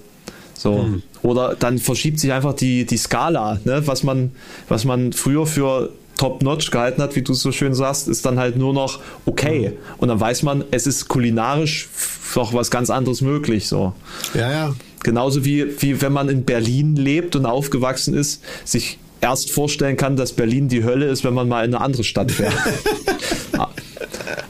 So. 0.54 0.84
Mhm. 0.84 1.02
Oder 1.24 1.56
dann 1.56 1.80
verschiebt 1.80 2.20
sich 2.20 2.32
einfach 2.32 2.54
die, 2.54 2.86
die 2.86 2.98
Skala, 2.98 3.60
ne? 3.66 3.82
was, 3.88 4.04
man, 4.04 4.32
was 4.70 4.86
man 4.86 5.14
früher 5.14 5.48
für 5.48 5.90
top-notch 6.18 6.70
gehalten 6.70 7.02
hat, 7.02 7.16
wie 7.16 7.24
du 7.24 7.34
so 7.34 7.52
schön 7.52 7.74
sagst, 7.74 8.08
ist 8.08 8.24
dann 8.26 8.38
halt 8.38 8.56
nur 8.56 8.72
noch 8.74 9.00
okay. 9.26 9.70
Mhm. 9.70 9.74
Und 9.98 10.10
dann 10.10 10.20
weiß 10.20 10.44
man, 10.44 10.64
es 10.70 10.86
ist 10.86 11.08
kulinarisch 11.08 11.90
doch 12.36 12.54
was 12.54 12.70
ganz 12.70 12.92
anderes 12.92 13.22
möglich. 13.22 13.68
So. 13.68 13.94
Ja, 14.36 14.52
ja. 14.52 14.76
Genauso 15.02 15.44
wie, 15.44 15.82
wie 15.82 16.02
wenn 16.04 16.14
man 16.14 16.30
in 16.30 16.44
Berlin 16.44 16.96
lebt 16.96 17.36
und 17.36 17.48
aufgewachsen 17.48 18.14
ist, 18.14 18.44
sich 18.64 19.00
erst 19.22 19.50
vorstellen 19.50 19.98
kann, 19.98 20.18
dass 20.18 20.34
Berlin 20.34 20.68
die 20.68 20.84
Hölle 20.84 21.08
ist, 21.08 21.24
wenn 21.24 21.34
man 21.34 21.48
mal 21.48 21.66
in 21.66 21.74
eine 21.74 21.84
andere 21.84 22.04
Stadt 22.04 22.32
fährt. 22.32 22.54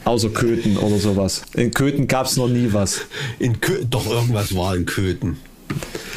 Außer 0.03 0.29
Köthen 0.29 0.77
oder 0.77 0.97
sowas. 0.97 1.41
In 1.53 1.71
Köthen 1.71 2.07
gab 2.07 2.27
es 2.27 2.37
noch 2.37 2.47
nie 2.47 2.69
was. 2.71 3.01
In 3.39 3.59
Kö 3.59 3.83
Doch, 3.89 4.09
irgendwas 4.09 4.55
war 4.55 4.75
in 4.75 4.85
Köthen. 4.85 5.37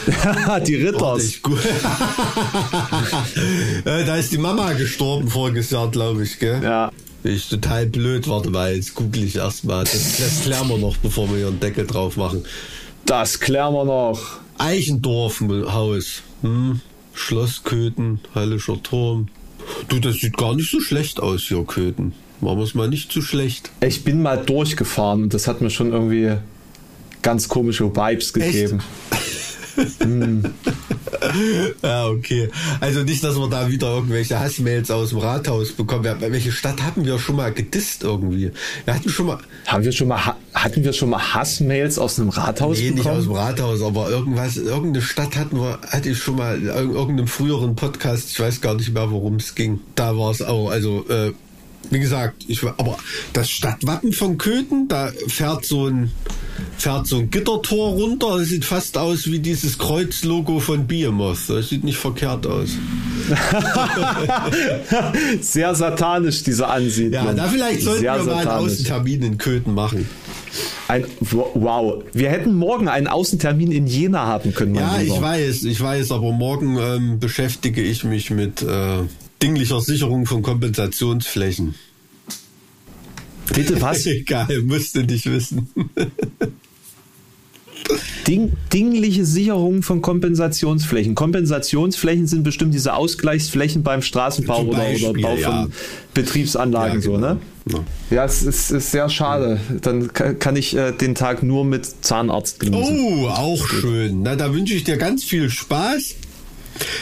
die 0.67 0.75
Ritters. 0.77 1.41
Äh, 3.85 4.05
da 4.05 4.17
ist 4.17 4.33
die 4.33 4.39
Mama 4.39 4.73
gestorben 4.73 5.29
voriges 5.29 5.71
Jahr, 5.71 5.91
glaube 5.91 6.23
ich, 6.23 6.39
gell? 6.39 6.63
Ja. 6.63 6.91
Ich 7.25 7.49
total 7.49 7.87
blöd, 7.87 8.29
warte 8.29 8.51
mal, 8.51 8.75
jetzt 8.75 8.95
google 8.95 9.25
ich 9.25 9.37
erstmal. 9.37 9.85
Das, 9.85 10.19
das 10.19 10.43
klären 10.43 10.69
wir 10.69 10.79
noch, 10.79 10.97
bevor 10.99 11.29
wir 11.31 11.39
hier 11.39 11.49
einen 11.49 11.61
Deckel 11.61 11.87
drauf 11.87 12.17
machen. 12.17 12.45
Das 13.07 13.41
klären 13.41 13.75
wir 13.75 13.85
noch. 13.85 14.21
Eichendorf-Haus. 14.59 16.23
Hm. 16.43 16.81
Schloss 17.15 17.63
Köthen, 17.65 18.21
Hallischer 18.35 18.83
Turm. 18.83 19.29
Du, 19.87 20.01
das 20.01 20.17
sieht 20.17 20.37
gar 20.37 20.55
nicht 20.55 20.71
so 20.71 20.81
schlecht 20.81 21.21
aus 21.21 21.43
hier, 21.43 21.63
Köthen. 21.65 22.13
War 22.41 22.57
es 22.59 22.75
mal 22.75 22.89
nicht 22.89 23.13
zu 23.13 23.23
schlecht. 23.23 23.71
Ich 23.81 24.05
bin 24.05 24.23
mal 24.23 24.37
durchgefahren 24.37 25.25
und 25.25 25.35
das 25.35 25.49
hat 25.49 25.61
mir 25.61 25.71
schon 25.71 25.93
irgendwie 25.93 26.37
ganz 27.23 27.49
komische 27.49 27.95
Vibes 27.95 28.33
gegeben. 28.33 28.81
hm. 30.01 30.45
Ja, 31.83 32.07
okay. 32.09 32.49
Also 32.81 33.03
nicht, 33.03 33.23
dass 33.25 33.37
wir 33.37 33.49
da 33.49 33.71
wieder 33.71 33.89
irgendwelche 33.95 34.39
Hassmails 34.39 34.91
aus 34.91 35.11
dem 35.11 35.19
Rathaus 35.19 35.73
bekommen. 35.73 36.05
Welche 36.21 36.53
Stadt 36.53 36.83
hatten 36.83 37.05
wir 37.05 37.19
schon 37.19 37.37
mal 37.37 37.53
gedisst 37.53 38.03
irgendwie? 38.05 38.51
Wir 38.85 38.95
hatten 38.95 39.09
schon 39.09 39.27
mal. 39.27 39.39
Haben 39.67 39.85
wir 39.85 39.93
schon 39.93 40.09
mal, 40.09 40.35
hatten 40.55 40.85
wir 40.85 40.93
schon 40.93 41.11
mal 41.11 41.35
Hassmails 41.35 41.99
aus 41.99 42.19
einem 42.19 42.31
Rathaus 42.31 42.79
Nee, 42.79 42.91
bekommen? 42.91 42.99
nicht 42.99 43.09
aus 43.09 43.25
dem 43.25 43.33
Rathaus, 43.33 43.83
aber 43.83 44.11
irgendwas, 44.11 44.57
irgendeine 44.57 45.03
Stadt 45.05 45.37
hatten 45.37 45.57
wir, 45.61 45.79
hatte 45.89 46.11
ich 46.11 46.19
schon 46.19 46.37
mal 46.37 46.57
in 46.59 46.67
irgendeinem 46.67 47.27
früheren 47.29 47.75
Podcast, 47.77 48.31
ich 48.31 48.41
weiß 48.41 48.61
gar 48.61 48.75
nicht 48.75 48.93
mehr, 48.93 49.11
worum 49.11 49.37
es 49.37 49.55
ging. 49.55 49.81
Da 49.95 50.17
war 50.17 50.31
es 50.31 50.43
auch, 50.43 50.71
also, 50.71 51.05
äh, 51.09 51.33
wie 51.91 52.01
gesagt, 52.01 52.45
ich 52.49 52.63
aber 52.63 52.99
das 53.33 53.49
Stadtwappen 53.51 54.13
von 54.13 54.37
Köthen, 54.37 54.89
da 54.89 55.11
fährt 55.29 55.65
so 55.65 55.87
ein, 55.89 56.11
fährt 56.77 57.07
so 57.07 57.19
ein 57.19 57.31
Gittertor 57.31 57.93
runter, 57.93 58.39
das 58.39 58.49
sieht 58.49 58.65
fast 58.65 58.99
aus 58.99 59.27
wie 59.27 59.39
dieses 59.39 59.79
Kreuzlogo 59.79 60.61
von 60.61 60.87
Behemoth. 60.87 61.39
Das 61.49 61.71
sieht 61.71 61.85
nicht 61.85 61.97
verkehrt 61.99 62.47
aus. 62.47 62.71
Sehr 65.41 65.75
satanisch, 65.75 66.43
diese 66.43 66.69
Ansiedlung. 66.69 67.27
Ja, 67.27 67.33
da 67.33 67.49
vielleicht 67.49 67.83
sollten 67.83 68.01
Sehr 68.01 68.17
wir 68.17 68.25
mal 68.25 68.33
einen 68.35 68.43
satanisch. 68.45 68.73
Außentermin 68.73 69.23
in 69.23 69.39
Köthen 69.39 69.75
machen. 69.75 70.09
Ein, 70.89 71.05
wow. 71.21 72.03
Wir 72.13 72.31
hätten 72.31 72.55
morgen 72.55 72.89
einen 72.89 73.07
Außentermin 73.07 73.73
in 73.73 73.87
Jena 73.87 74.27
haben 74.27 74.55
können, 74.55 74.75
Ja, 74.75 74.97
Lieber. 74.99 75.15
ich 75.15 75.21
weiß, 75.23 75.63
ich 75.65 75.81
weiß, 75.81 76.13
aber 76.13 76.33
morgen 76.33 76.79
ähm, 76.79 77.19
beschäftige 77.19 77.83
ich 77.83 78.05
mich 78.05 78.31
mit 78.31 78.63
äh, 78.63 78.99
dinglicher 79.43 79.81
Sicherung 79.81 80.27
von 80.27 80.43
Kompensationsflächen. 80.43 81.75
Bitte 83.55 83.81
was? 83.81 84.07
Egal, 84.07 84.63
musste 84.63 85.05
nicht 85.05 85.27
wissen. 85.27 85.69
Ding, 88.27 88.53
dingliche 88.73 89.25
Sicherung 89.25 89.83
von 89.83 90.03
Kompensationsflächen. 90.03 91.15
Kompensationsflächen 91.15 92.27
sind 92.27 92.43
bestimmt 92.43 92.75
diese 92.75 92.93
Ausgleichsflächen 92.93 93.83
beim 93.83 94.03
Straßenbau 94.03 94.59
Zum 94.59 94.69
oder, 94.69 94.79
oder 94.79 94.89
Beispiel, 94.91 95.23
Bau 95.23 95.37
ja. 95.37 95.51
von 95.63 95.73
Betriebsanlagen 96.13 96.97
Ja, 96.97 97.01
so, 97.01 97.13
genau. 97.13 97.35
ne? 97.35 97.39
Ja. 97.71 97.79
Ja, 98.11 98.25
es 98.25 98.43
ist, 98.43 98.71
ist 98.73 98.91
sehr 98.91 99.09
schade. 99.09 99.61
Dann 99.81 100.13
ka- 100.13 100.35
kann 100.35 100.57
ich 100.57 100.77
äh, 100.77 100.93
den 100.93 101.15
Tag 101.15 101.43
nur 101.43 101.65
mit 101.65 101.87
Zahnarzt 102.05 102.61
genießen. 102.61 102.99
Oh, 102.99 103.29
auch 103.29 103.67
schön. 103.67 104.23
Na, 104.23 104.37
da 104.37 104.53
wünsche 104.53 104.75
ich 104.75 104.85
dir 104.85 104.99
ganz 104.99 105.25
viel 105.25 105.49
Spaß. 105.49 106.17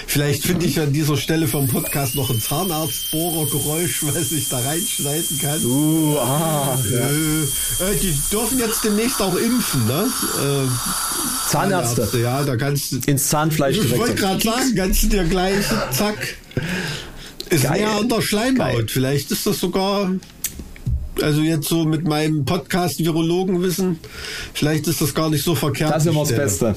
Vielleicht 0.07 0.45
finde 0.45 0.67
ich 0.67 0.81
an 0.81 0.93
dieser 0.93 1.17
Stelle 1.17 1.47
vom 1.49 1.69
Podcast 1.69 2.15
noch 2.15 2.31
ein 2.31 2.41
Zahnarztbohrergeräusch, 2.41 4.05
was 4.05 4.33
ich 4.33 4.49
da 4.49 4.59
reinschneiden 4.59 5.39
kann. 5.41 5.65
Uh, 5.65 6.17
ah, 6.19 6.79
Äh, 6.85 7.43
äh, 7.43 7.97
die 8.01 8.15
dürfen 8.31 8.59
jetzt 8.59 8.85
demnächst 8.85 9.21
auch 9.21 9.37
impfen, 9.37 9.87
ne? 9.87 10.07
Äh, 10.39 11.51
Zahnärzte. 11.51 12.09
Ja, 12.19 12.43
da 12.45 12.57
kannst 12.57 12.93
du. 12.93 12.99
Ins 13.07 13.29
Zahnfleisch 13.29 13.79
Ich 13.79 13.97
wollte 13.97 14.15
gerade 14.15 14.43
sagen, 14.43 14.75
kannst 14.77 15.03
du 15.05 15.09
dir 15.09 15.25
gleich, 15.25 15.65
zack. 15.91 16.37
Ist 17.51 17.65
Geil. 17.65 17.81
näher 17.81 17.91
an 17.91 18.09
der 18.09 18.23
Schleimhaut. 18.23 18.77
Geil. 18.77 18.87
Vielleicht 18.89 19.31
ist 19.31 19.47
das 19.47 19.61
sogar, 19.61 20.11
also 21.21 21.41
jetzt 21.43 21.69
so 21.69 21.85
mit 21.85 22.07
meinem 22.07 22.45
Podcast-Virologenwissen, 22.45 23.99
vielleicht 24.53 24.89
ist 24.89 25.01
das 25.01 25.15
gar 25.15 25.31
nicht 25.31 25.45
so 25.45 25.55
verkehrt. 25.55 25.93
Das 25.93 26.05
ist 26.05 26.11
immer 26.11 26.21
das 26.21 26.29
Stelle. 26.29 26.43
Beste. 26.43 26.75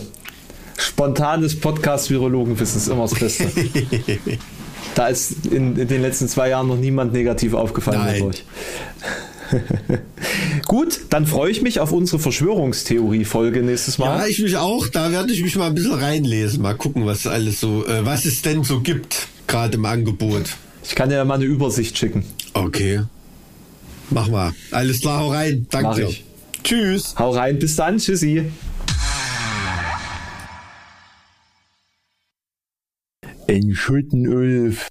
Spontanes 0.79 1.59
Podcast-Virologenwissen 1.59 2.77
ist 2.77 2.87
immer 2.87 3.03
das 3.03 3.15
Beste. 3.15 3.47
da 4.95 5.07
ist 5.07 5.45
in, 5.47 5.77
in 5.77 5.87
den 5.87 6.01
letzten 6.01 6.27
zwei 6.27 6.49
Jahren 6.49 6.67
noch 6.67 6.77
niemand 6.77 7.13
negativ 7.13 7.53
aufgefallen 7.53 7.99
Nein. 7.99 8.15
dadurch. 8.19 8.43
Gut, 10.67 11.01
dann 11.09 11.25
freue 11.25 11.51
ich 11.51 11.61
mich 11.61 11.79
auf 11.79 11.91
unsere 11.91 12.19
Verschwörungstheorie-Folge 12.19 13.61
nächstes 13.61 13.97
Mal. 13.97 14.19
Ja, 14.19 14.27
ich 14.27 14.39
mich 14.39 14.57
auch. 14.57 14.87
Da 14.87 15.11
werde 15.11 15.33
ich 15.33 15.43
mich 15.43 15.55
mal 15.55 15.67
ein 15.67 15.75
bisschen 15.75 15.93
reinlesen. 15.93 16.61
Mal 16.61 16.75
gucken, 16.75 17.05
was 17.05 17.27
alles 17.27 17.59
so, 17.59 17.85
äh, 17.85 18.05
was 18.05 18.25
es 18.25 18.41
denn 18.41 18.63
so 18.63 18.79
gibt, 18.79 19.27
gerade 19.47 19.75
im 19.75 19.85
Angebot. 19.85 20.43
Ich 20.83 20.95
kann 20.95 21.09
dir 21.09 21.15
ja 21.15 21.25
mal 21.25 21.35
eine 21.35 21.45
Übersicht 21.45 21.97
schicken. 21.97 22.23
Okay. 22.53 23.01
Mach 24.11 24.27
mal. 24.27 24.53
Alles 24.71 25.01
klar, 25.01 25.19
hau 25.19 25.31
rein. 25.31 25.67
Danke. 25.69 26.09
Tschüss. 26.63 27.15
Hau 27.17 27.31
rein, 27.31 27.59
bis 27.59 27.75
dann, 27.75 27.97
tschüssi. 27.97 28.45
Ein 33.49 33.73
Schuttenulf. 33.73 34.89